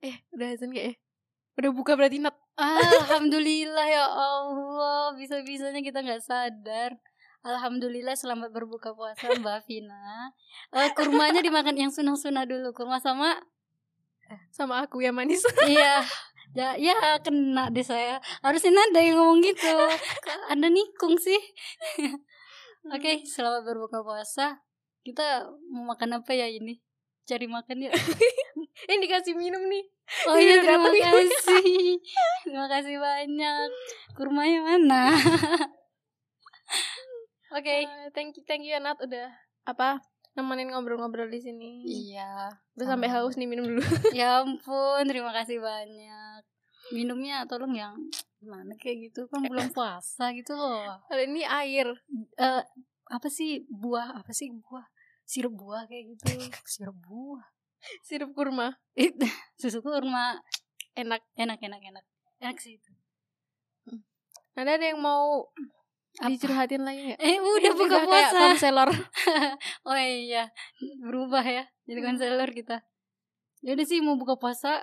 Eh 0.03 0.19
udah 0.35 0.47
azan 0.51 0.75
gak 0.75 0.87
ya? 0.91 0.95
Udah 1.63 1.71
buka 1.71 1.95
berarti 1.95 2.19
nat 2.19 2.35
Alhamdulillah 2.59 3.87
ya 3.87 4.03
Allah. 4.11 5.15
Bisa-bisanya 5.15 5.79
kita 5.79 6.03
nggak 6.03 6.23
sadar 6.27 6.99
Alhamdulillah 7.43 8.15
selamat 8.15 8.55
berbuka 8.55 8.95
puasa 8.95 9.27
Mbak 9.35 9.67
Vina. 9.67 10.31
Eh, 10.71 10.95
Kurmanya 10.95 11.43
dimakan 11.43 11.75
yang 11.75 11.91
sunah-sunah 11.91 12.47
dulu 12.47 12.71
Kurma 12.71 13.03
sama? 13.03 13.35
Sama 14.55 14.87
aku 14.87 15.03
yang 15.03 15.19
manis. 15.19 15.43
Iya 15.67 16.07
Ya, 16.53 16.77
ya 16.79 17.19
kena 17.19 17.73
deh 17.75 17.83
saya. 17.83 18.23
Harusnya 18.47 18.71
Nada 18.77 19.01
yang 19.03 19.19
ngomong 19.19 19.43
gitu. 19.43 19.75
Anda 20.55 20.71
nikung 20.71 21.19
sih? 21.19 21.41
Oke 22.95 23.27
selamat 23.27 23.67
berbuka 23.67 24.07
puasa. 24.07 24.63
Kita 25.03 25.51
mau 25.67 25.99
makan 25.99 26.23
apa 26.23 26.39
ya 26.39 26.47
ini? 26.47 26.79
Cari 27.27 27.51
makan 27.51 27.91
ya 27.91 27.91
ini 28.87 29.03
dikasih 29.03 29.35
minum 29.35 29.67
nih. 29.67 29.83
Oh 30.31 30.39
Iya, 30.39 30.63
terima 30.63 30.95
kasih. 30.95 31.99
Terima 32.47 32.67
kasih 32.71 32.97
banyak. 33.03 33.69
Kurmanya 34.15 34.61
mana 34.63 35.11
Oke 37.53 37.85
Eh, 37.85 38.09
thank 38.17 38.33
you 38.33 38.43
thank 38.49 38.65
you 38.65 38.73
ya 38.73 38.81
Nat 38.81 38.97
udah 38.97 39.29
apa 39.69 40.01
nemenin 40.33 40.73
ngobrol-ngobrol 40.73 41.29
di 41.29 41.45
sini. 41.45 41.85
Iya. 41.85 42.49
Udah 42.73 42.87
sampai 42.97 43.13
haus 43.13 43.37
nih 43.37 43.45
minum 43.45 43.69
dulu. 43.69 43.85
Ya 44.17 44.41
ampun 44.41 45.05
terima 45.05 45.37
kasih 45.37 45.61
banyak. 45.61 46.41
Minumnya 46.97 47.45
tolong 47.45 47.77
yang 47.77 47.93
Gimana 48.43 48.75
kayak 48.75 49.13
gitu 49.13 49.31
kan 49.31 49.45
belum 49.47 49.71
puasa 49.71 50.33
gitu 50.35 50.57
loh. 50.57 50.99
Kalau 51.07 51.23
ini 51.23 51.45
air. 51.45 51.93
Eh 52.41 52.65
Apa 53.13 53.29
sih 53.29 53.69
buah 53.69 54.17
Apa 54.25 54.33
sih 54.33 54.49
buah? 54.49 54.89
Sirup 55.29 55.53
buah 55.53 55.85
kayak 55.85 56.17
gitu. 56.17 56.33
Sirup 56.73 56.97
buah. 57.05 57.45
Sirup 58.01 58.33
kurma. 58.33 58.81
It, 58.97 59.21
Susu 59.61 59.85
kurma. 59.85 60.41
Enak. 60.97 61.21
Enak 61.37 61.61
enak 61.61 61.81
enak. 61.85 62.05
Enak 62.41 62.57
sih 62.57 62.81
itu. 62.81 62.93
Ada 64.53 64.77
ada 64.77 64.87
yang 64.93 65.01
mau 65.01 65.49
Apa? 66.13 66.29
dicurhatin 66.29 66.83
lagi 66.83 67.01
nggak 67.09 67.19
Eh 67.19 67.37
udah 67.39 67.73
buka 67.81 67.87
Udah 67.87 68.01
kayak 68.01 68.09
puasa 68.09 68.39
konselor 68.53 68.91
Oh 69.89 69.97
iya, 69.97 70.53
berubah 71.01 71.41
ya. 71.41 71.65
Jadi 71.85 71.99
Hmm. 71.99 72.09
konselor 72.11 72.51
kita. 72.51 72.77
Jadi 73.61 73.83
sih 73.83 73.99
mau 73.99 74.15
buka 74.15 74.37
puasa. 74.37 74.83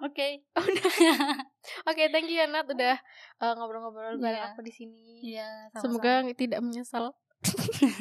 Oke. 0.00 0.48
oke 1.88 2.02
thank 2.08 2.24
you 2.26 2.40
ya 2.40 2.48
Nat 2.48 2.64
udah 2.64 2.96
eh, 3.36 3.52
ngobrol-ngobrol 3.52 4.16
bareng 4.16 4.40
Iya. 4.40 4.48
aku 4.50 4.64
di 4.64 4.72
sini 4.72 5.20
Iya, 5.20 5.68
semoga 5.76 6.24
tidak 6.32 6.64
menyesal 6.64 7.12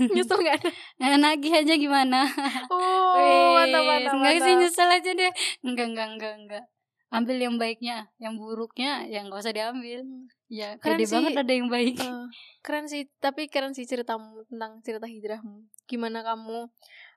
nyesel 0.08 0.40
ada 0.40 0.68
Nah, 1.00 1.16
nagih 1.16 1.52
aja 1.54 1.76
gimana? 1.76 2.24
oh 2.72 3.56
mantap 3.56 3.84
mantap 3.84 4.12
Enggak 4.16 4.36
sih 4.40 4.54
nyesel 4.56 4.90
aja 4.90 5.12
deh. 5.12 5.32
Enggak, 5.60 5.86
enggak, 5.92 6.08
enggak, 6.10 6.34
enggak. 6.40 6.64
Ambil 7.10 7.38
yang 7.40 7.56
baiknya, 7.56 8.06
yang 8.16 8.36
buruknya 8.36 9.02
yang 9.06 9.28
enggak 9.28 9.42
usah 9.42 9.52
diambil. 9.52 10.06
Ya, 10.46 10.78
Keren 10.78 10.98
sih. 11.00 11.10
banget 11.12 11.34
ada 11.36 11.50
yang 11.52 11.66
baik. 11.68 11.98
Eh, 11.98 12.26
keren 12.60 12.86
sih 12.86 13.10
tapi 13.18 13.46
keren 13.46 13.72
sih 13.72 13.84
ceritamu 13.84 14.46
tentang 14.46 14.82
cerita 14.82 15.06
hijrahmu 15.06 15.66
gimana 15.86 16.22
kamu 16.22 16.70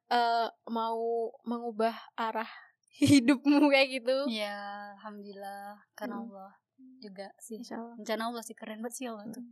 eh 0.09 0.49
mau 0.67 1.01
mengubah 1.43 1.93
arah 2.15 2.49
hidupmu 3.01 3.69
kayak 3.69 4.01
gitu 4.01 4.17
Ya, 4.29 4.57
alhamdulillah 4.97 5.81
karena 5.93 6.17
Hmm. 6.19 6.25
Allah 6.27 6.51
juga 6.99 7.27
sih. 7.37 7.57
Insya 7.57 7.77
Allah. 7.79 7.95
Rencana 7.97 8.23
Allah 8.27 8.43
sih 8.43 8.53
keren 8.53 8.81
banget 8.81 8.95
sih 8.95 9.07
Allah 9.07 9.29
tuh. 9.29 9.45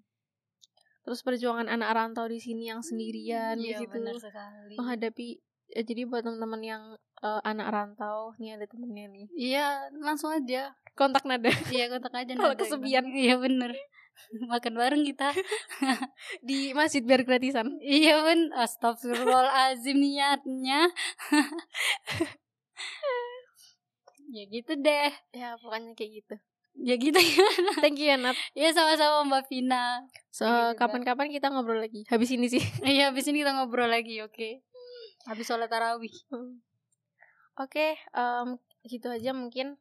terus 1.00 1.20
perjuangan 1.20 1.64
anak 1.66 1.90
rantau 1.90 2.26
di 2.26 2.36
sini 2.36 2.68
yang 2.68 2.80
sendirian 2.80 3.56
Iya, 3.56 3.80
gitu 3.80 3.96
benar 3.96 4.20
sekali. 4.20 4.76
menghadapi 4.76 5.40
jadi 5.74 6.02
buat 6.06 6.26
teman-teman 6.26 6.62
yang 6.62 6.82
eh, 7.22 7.40
anak 7.46 7.68
rantau 7.70 8.34
nih 8.42 8.58
ada 8.58 8.66
temennya 8.66 9.06
nih. 9.10 9.26
Iya, 9.34 9.66
langsung 10.02 10.34
aja. 10.34 10.74
kontak 10.98 11.24
nada. 11.24 11.48
Iya 11.72 11.88
kontak 11.88 12.12
aja 12.12 12.32
Kalau 12.36 12.52
Nada, 12.52 12.60
kesepian. 12.60 13.04
Iya 13.14 13.40
bener. 13.40 13.72
Makan 14.52 14.74
bareng 14.76 15.02
kita. 15.06 15.32
Di 16.48 16.76
masjid 16.76 17.00
biar 17.00 17.24
gratisan. 17.24 17.80
Iya 17.80 18.20
ben. 18.26 18.52
Astagfirullahaladzim 18.52 19.96
niatnya. 19.96 20.90
Ya 24.30 24.46
gitu 24.46 24.78
deh. 24.78 25.10
Ya 25.34 25.58
pokoknya 25.58 25.90
kayak 25.98 26.22
gitu. 26.22 26.34
Ya 26.78 26.94
gitu 26.94 27.18
ya. 27.18 27.46
Thank 27.82 27.98
you 27.98 28.14
ya 28.14 28.16
Nat. 28.16 28.38
Ya 28.54 28.70
sama-sama 28.70 29.26
Mbak 29.26 29.50
Vina. 29.50 30.06
So 30.30 30.46
Iya 30.46 30.78
kapan-kapan 30.78 31.34
kita 31.34 31.50
ngobrol 31.50 31.82
lagi. 31.82 32.06
Habis 32.06 32.30
ini 32.30 32.46
sih. 32.46 32.62
Iya 32.86 33.10
habis 33.10 33.26
ini 33.26 33.42
kita 33.42 33.58
ngobrol 33.58 33.90
lagi 33.90 34.22
oke 34.22 34.62
Habis 35.28 35.44
sholat 35.48 35.68
tarawih. 35.68 36.14
Oke 37.60 37.98
em, 38.16 38.48
gitu 38.88 39.08
aja 39.12 39.30
mungkin. 39.36 39.76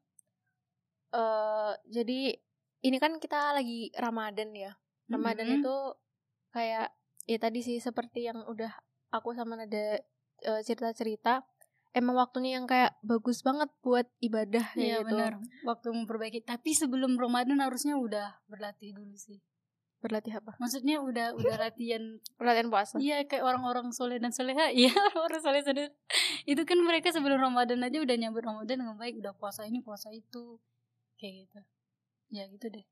Eh 1.15 1.73
jadi 1.87 2.35
ini 2.83 2.97
kan 2.99 3.17
kita 3.19 3.55
lagi 3.55 3.91
Ramadan 3.95 4.51
ya. 4.55 4.71
Ramadan 5.09 5.47
Mhm. 5.49 5.57
itu 5.63 5.75
kayak 6.53 6.91
ya 7.29 7.37
tadi 7.41 7.59
sih 7.65 7.77
seperti 7.81 8.25
yang 8.29 8.45
udah 8.45 8.71
aku 9.13 9.33
sama 9.33 9.55
Nada 9.57 10.01
eh, 10.39 10.61
cerita-cerita 10.63 11.43
emang 11.95 12.15
waktunya 12.21 12.59
yang 12.61 12.69
kayak 12.69 12.95
bagus 13.01 13.41
banget 13.41 13.67
buat 13.81 14.05
ibadah 14.21 14.63
Iya 14.77 15.01
kayak 15.01 15.01
gitu. 15.01 15.07
benar. 15.09 15.31
Waktu 15.65 15.87
memperbaiki. 15.95 16.39
Tapi 16.45 16.71
sebelum 16.77 17.17
Ramadan 17.17 17.59
harusnya 17.63 17.95
udah 17.97 18.39
berlatih 18.47 18.93
dulu 18.95 19.15
sih 19.17 19.39
berlatih 19.99 20.33
apa? 20.39 20.55
Maksudnya 20.59 21.03
udah 21.03 21.35
udah 21.35 21.55
latihan. 21.69 22.19
Latihan 22.39 22.67
puasa? 22.71 22.95
Iya 22.99 23.27
kayak 23.27 23.43
orang-orang 23.43 23.91
soleh 23.91 24.17
dan 24.19 24.31
soleha. 24.31 24.71
Iya 24.79 24.95
orang 25.15 25.41
soleh 25.43 25.61
soleh 25.63 25.91
itu 26.47 26.61
kan 26.63 26.79
mereka 26.79 27.11
sebelum 27.11 27.37
ramadan 27.37 27.83
aja 27.83 27.99
udah 27.99 28.15
nyambut 28.15 28.43
ramadan 28.43 28.79
dengan 28.83 28.95
baik. 28.95 29.19
Udah 29.19 29.35
puasa 29.35 29.67
ini 29.67 29.83
puasa 29.83 30.09
itu. 30.11 30.57
Kayak 31.19 31.47
gitu. 31.47 31.59
Ya 32.31 32.47
gitu 32.47 32.71
deh. 32.71 32.85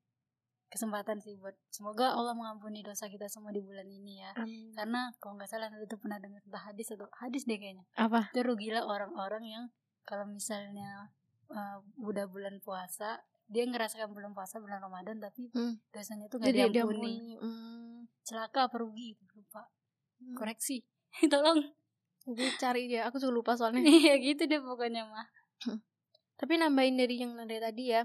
Kesempatan 0.67 1.23
sih 1.23 1.39
buat 1.39 1.55
semoga 1.71 2.11
Allah 2.11 2.35
mengampuni 2.35 2.83
dosa 2.83 3.07
kita 3.07 3.31
semua 3.31 3.55
di 3.55 3.63
bulan 3.63 3.87
ini 3.87 4.19
ya. 4.19 4.35
Amin. 4.35 4.75
karena 4.75 5.15
kalau 5.23 5.39
nggak 5.39 5.47
salah 5.47 5.71
tuh 5.71 5.95
pernah 5.95 6.19
dengar 6.19 6.43
entah 6.43 6.63
hadis 6.67 6.91
atau 6.91 7.07
hadis 7.23 7.47
deh 7.47 7.55
kayaknya. 7.55 7.87
Apa? 7.95 8.35
Itu 8.35 8.43
rugilah 8.43 8.83
orang-orang 8.83 9.43
yang 9.47 9.63
kalau 10.03 10.27
misalnya 10.27 11.15
uh, 11.51 11.79
udah 12.03 12.27
bulan 12.27 12.59
puasa 12.59 13.23
dia 13.47 13.63
ngerasakan 13.63 14.11
bulan 14.11 14.31
puasa 14.31 14.59
bulan 14.59 14.79
Ramadan 14.79 15.17
tapi 15.17 15.47
Hmm. 15.49 15.79
dosanya 15.89 16.27
tuh 16.27 16.37
nggak 16.37 16.51
diampuni 16.53 16.75
diampuni 16.75 17.15
Hmm. 17.39 17.97
celaka 18.21 18.67
apa 18.67 18.75
rugi 18.77 19.15
lupa 19.33 19.71
Hmm. 20.19 20.35
koreksi 20.35 20.83
tolong 21.31 21.63
Jadi 22.23 22.43
cari 22.59 22.83
dia 22.87 23.07
aku 23.07 23.17
juga 23.17 23.31
lupa 23.33 23.51
soalnya 23.55 23.79
iya 23.87 24.19
gitu 24.19 24.43
deh 24.45 24.59
pokoknya 24.59 25.07
mah 25.07 25.27
tapi 26.35 26.53
nambahin 26.55 26.95
dari 26.95 27.17
yang 27.17 27.33
nada 27.33 27.55
tadi 27.57 27.89
ya 27.89 28.03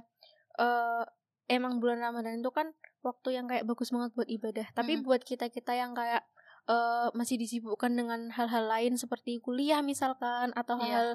eh 0.55 1.05
emang 1.49 1.77
bulan 1.79 2.01
Ramadan 2.01 2.39
itu 2.39 2.49
kan 2.49 2.71
waktu 3.01 3.35
yang 3.35 3.45
kayak 3.45 3.67
bagus 3.67 3.91
banget 3.91 4.15
buat 4.15 4.25
ibadah 4.27 4.67
tapi 4.73 4.97
Mm. 4.97 5.03
buat 5.03 5.21
kita 5.21 5.51
kita 5.51 5.75
yang 5.75 5.93
kayak 5.93 6.23
eh 6.63 7.09
masih 7.13 7.35
disibukkan 7.37 7.91
dengan 7.91 8.31
hal-hal 8.31 8.71
lain 8.71 8.95
seperti 8.95 9.43
kuliah 9.43 9.83
misalkan 9.83 10.55
atau 10.55 10.79
Iya. 10.79 10.87
hal 10.87 11.07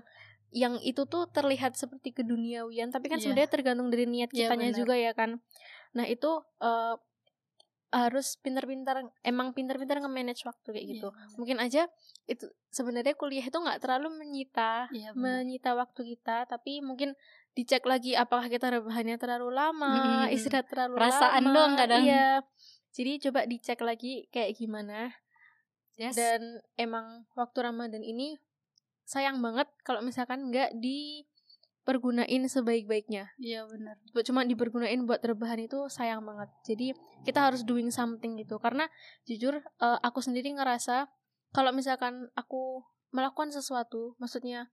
yang 0.49 0.79
itu 0.79 1.03
tuh 1.03 1.27
terlihat 1.27 1.75
seperti 1.75 2.11
keduniawian 2.11 2.87
tapi 2.87 3.07
kan 3.07 3.19
Iya. 3.19 3.23
sebenarnya 3.27 3.49
tergantung 3.51 3.89
dari 3.89 4.05
niat 4.05 4.31
Iya, 4.31 4.47
kitanya 4.47 4.71
juga 4.71 4.95
ya 4.95 5.11
kan 5.11 5.39
nah 5.91 6.03
itu 6.03 6.29
eh 6.57 6.95
harus 7.87 8.35
pintar-pintar 8.37 8.99
emang 9.23 9.55
pintar-pintar 9.55 10.03
nge-manage 10.03 10.43
waktu 10.43 10.75
kayak 10.75 10.87
gitu 10.89 11.07
Iya, 11.09 11.35
mungkin 11.39 11.57
aja 11.57 11.81
itu 12.25 12.43
sebenarnya 12.67 13.15
kuliah 13.15 13.41
itu 13.41 13.55
nggak 13.55 13.79
terlalu 13.79 14.11
menyita 14.13 14.91
Iya, 14.91 15.15
benar. 15.15 15.47
menyita 15.47 15.71
waktu 15.71 16.01
kita 16.05 16.43
tapi 16.45 16.83
mungkin 16.83 17.15
dicek 17.55 17.87
lagi 17.87 18.11
apakah 18.13 18.51
kita 18.51 18.69
rebahannya 18.69 19.15
terlalu 19.15 19.55
lama 19.55 19.93
Mm-mm. 20.27 20.35
istirahat 20.35 20.67
terlalu 20.67 20.99
Perasaan 20.99 21.43
lama 21.43 21.55
doang 21.55 21.73
kadang. 21.75 22.03
iya 22.03 22.43
jadi 22.91 23.11
coba 23.23 23.47
dicek 23.47 23.79
lagi 23.79 24.27
kayak 24.29 24.59
gimana 24.59 25.15
yes. 25.95 26.11
dan 26.13 26.59
emang 26.75 27.23
waktu 27.33 27.57
Ramadan 27.61 28.03
ini 28.03 28.35
sayang 29.07 29.39
banget 29.39 29.71
kalau 29.87 30.03
misalkan 30.03 30.51
nggak 30.51 30.75
dipergunain 30.83 32.43
sebaik-baiknya. 32.43 33.31
Iya 33.39 33.63
benar. 33.63 33.95
Cuma 34.27 34.43
dipergunain 34.43 34.99
buat 35.07 35.23
rebahan 35.23 35.63
itu 35.63 35.87
sayang 35.87 36.27
banget. 36.27 36.51
Jadi 36.67 36.91
kita 37.23 37.47
harus 37.47 37.63
doing 37.63 37.87
something 37.87 38.35
gitu. 38.35 38.59
Karena 38.59 38.91
jujur 39.23 39.63
eh, 39.63 39.99
aku 40.03 40.19
sendiri 40.19 40.51
ngerasa 40.51 41.07
kalau 41.55 41.71
misalkan 41.71 42.27
aku 42.35 42.83
melakukan 43.15 43.55
sesuatu 43.55 44.19
maksudnya 44.19 44.67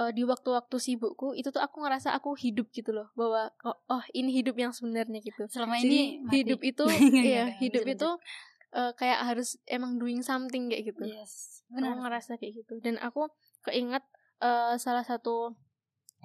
eh, 0.00 0.10
di 0.16 0.24
waktu-waktu 0.24 0.80
sibukku 0.80 1.36
itu 1.36 1.52
tuh 1.52 1.60
aku 1.60 1.84
ngerasa 1.84 2.16
aku 2.16 2.32
hidup 2.32 2.72
gitu 2.72 2.96
loh. 2.96 3.12
Bahwa 3.12 3.52
oh, 3.60 3.76
oh, 3.92 4.02
ini 4.16 4.32
hidup 4.32 4.56
yang 4.56 4.72
sebenarnya 4.72 5.20
gitu. 5.20 5.44
Selama 5.52 5.76
jadi 5.76 5.84
ini 5.84 6.00
mati. 6.24 6.32
hidup 6.40 6.60
itu 6.64 6.84
iya 7.28 7.52
nggak, 7.52 7.60
hidup 7.60 7.84
itu 7.92 8.08
eh, 8.72 8.92
kayak 8.96 9.20
harus 9.20 9.60
emang 9.68 10.00
doing 10.00 10.24
something 10.24 10.72
kayak 10.72 10.96
gitu. 10.96 11.04
Yes 11.04 11.56
aku 11.72 11.82
benar. 11.82 11.98
ngerasa 11.98 12.32
kayak 12.38 12.52
gitu. 12.62 12.74
Dan 12.78 12.96
aku 13.02 13.26
keinget 13.66 14.06
eh, 14.40 14.74
salah 14.76 15.02
satu 15.02 15.58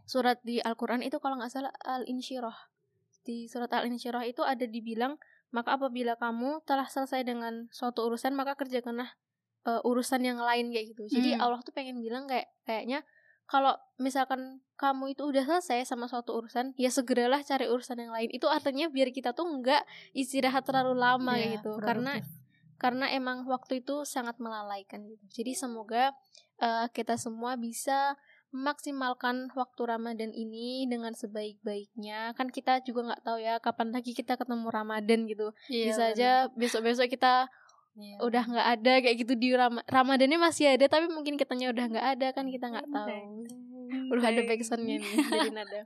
surat 0.05 0.38
di 0.41 0.59
Al-Quran 0.59 1.01
itu 1.01 1.18
kalau 1.18 1.38
nggak 1.38 1.49
salah 1.49 1.73
Al-Insyirah 1.81 2.57
di 3.22 3.45
surat 3.45 3.69
Al-Insyirah 3.69 4.26
itu 4.26 4.41
ada 4.41 4.65
dibilang 4.65 5.18
maka 5.51 5.76
apabila 5.76 6.15
kamu 6.15 6.63
telah 6.63 6.88
selesai 6.88 7.22
dengan 7.22 7.68
suatu 7.69 8.07
urusan 8.07 8.34
maka 8.34 8.55
kerjakanlah 8.55 9.13
eh, 9.63 9.81
urusan 9.84 10.22
yang 10.22 10.39
lain 10.39 10.69
kayak 10.69 10.95
gitu 10.95 11.03
jadi 11.11 11.38
Hmm. 11.38 11.43
Allah 11.43 11.59
tuh 11.61 11.72
pengen 11.72 11.99
bilang 11.99 12.26
kayak 12.26 12.49
kayaknya 12.63 13.05
kalau 13.45 13.76
misalkan 13.97 14.63
kamu 14.73 15.11
itu 15.11 15.27
udah 15.27 15.43
selesai 15.43 15.84
sama 15.85 16.07
suatu 16.07 16.34
urusan 16.34 16.72
ya 16.80 16.88
segeralah 16.88 17.43
cari 17.43 17.68
urusan 17.68 17.99
yang 17.99 18.09
lain 18.09 18.31
itu 18.31 18.47
artinya 18.47 18.88
biar 18.88 19.11
kita 19.11 19.35
tuh 19.35 19.43
nggak 19.43 19.84
istirahat 20.15 20.63
terlalu 20.63 20.95
lama 20.97 21.35
kayak 21.35 21.45
Iya, 21.45 21.53
gitu 21.59 21.72
karena 21.77 22.11
produktif. 22.15 22.39
karena 22.80 23.05
emang 23.11 23.38
waktu 23.45 23.84
itu 23.84 24.01
sangat 24.01 24.39
melalaikan 24.39 25.05
gitu. 25.05 25.22
Jadi 25.30 25.51
semoga 25.53 26.15
eh, 26.61 26.88
kita 26.93 27.17
semua 27.17 27.57
bisa 27.57 28.15
memaksimalkan 28.51 29.47
waktu 29.55 29.81
Ramadan 29.88 30.31
ini 30.35 30.83
dengan 30.85 31.15
sebaik-baiknya. 31.15 32.35
Kan 32.35 32.51
kita 32.51 32.83
juga 32.83 33.11
nggak 33.11 33.23
tahu 33.23 33.38
ya 33.39 33.57
kapan 33.63 33.95
lagi 33.95 34.11
kita 34.11 34.35
ketemu 34.35 34.67
Ramadan 34.67 35.23
gitu. 35.25 35.55
Iya, 35.71 35.85
bisa 35.88 36.03
aja 36.11 36.29
besok-besok 36.53 37.07
kita 37.09 37.47
Iya, 37.91 38.23
udah 38.23 38.43
nggak 38.47 38.67
ada 38.79 38.93
kayak 39.03 39.17
gitu 39.19 39.33
di 39.35 39.51
Ram 39.51 39.75
Ramadannya 39.83 40.39
masih 40.39 40.79
ada 40.79 40.88
tapi 40.88 41.11
mungkin 41.11 41.35
kitanya 41.35 41.75
udah 41.75 41.85
nggak 41.91 42.07
ada 42.15 42.27
kan 42.31 42.47
kita 42.47 42.71
nggak 42.71 42.88
tahu. 42.88 43.11
Udah 44.15 44.31
ada 44.31 44.41
backsoundnya 44.47 44.95
nih 45.03 45.11
dari 45.31 45.51
Nada. 45.51 45.81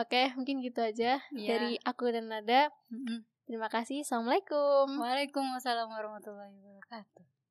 Oke, 0.00 0.32
mungkin 0.32 0.64
gitu 0.64 0.80
aja 0.80 1.20
Iya. 1.36 1.48
dari 1.52 1.76
aku 1.84 2.08
dan 2.08 2.32
Nada. 2.32 2.72
Mm-mm. 2.88 3.28
Terima 3.44 3.68
kasih. 3.68 4.00
Assalamualaikum. 4.00 4.96
Waalaikumsalam 4.96 5.92
warahmatullahi 5.92 6.56
wabarakatuh 6.56 7.41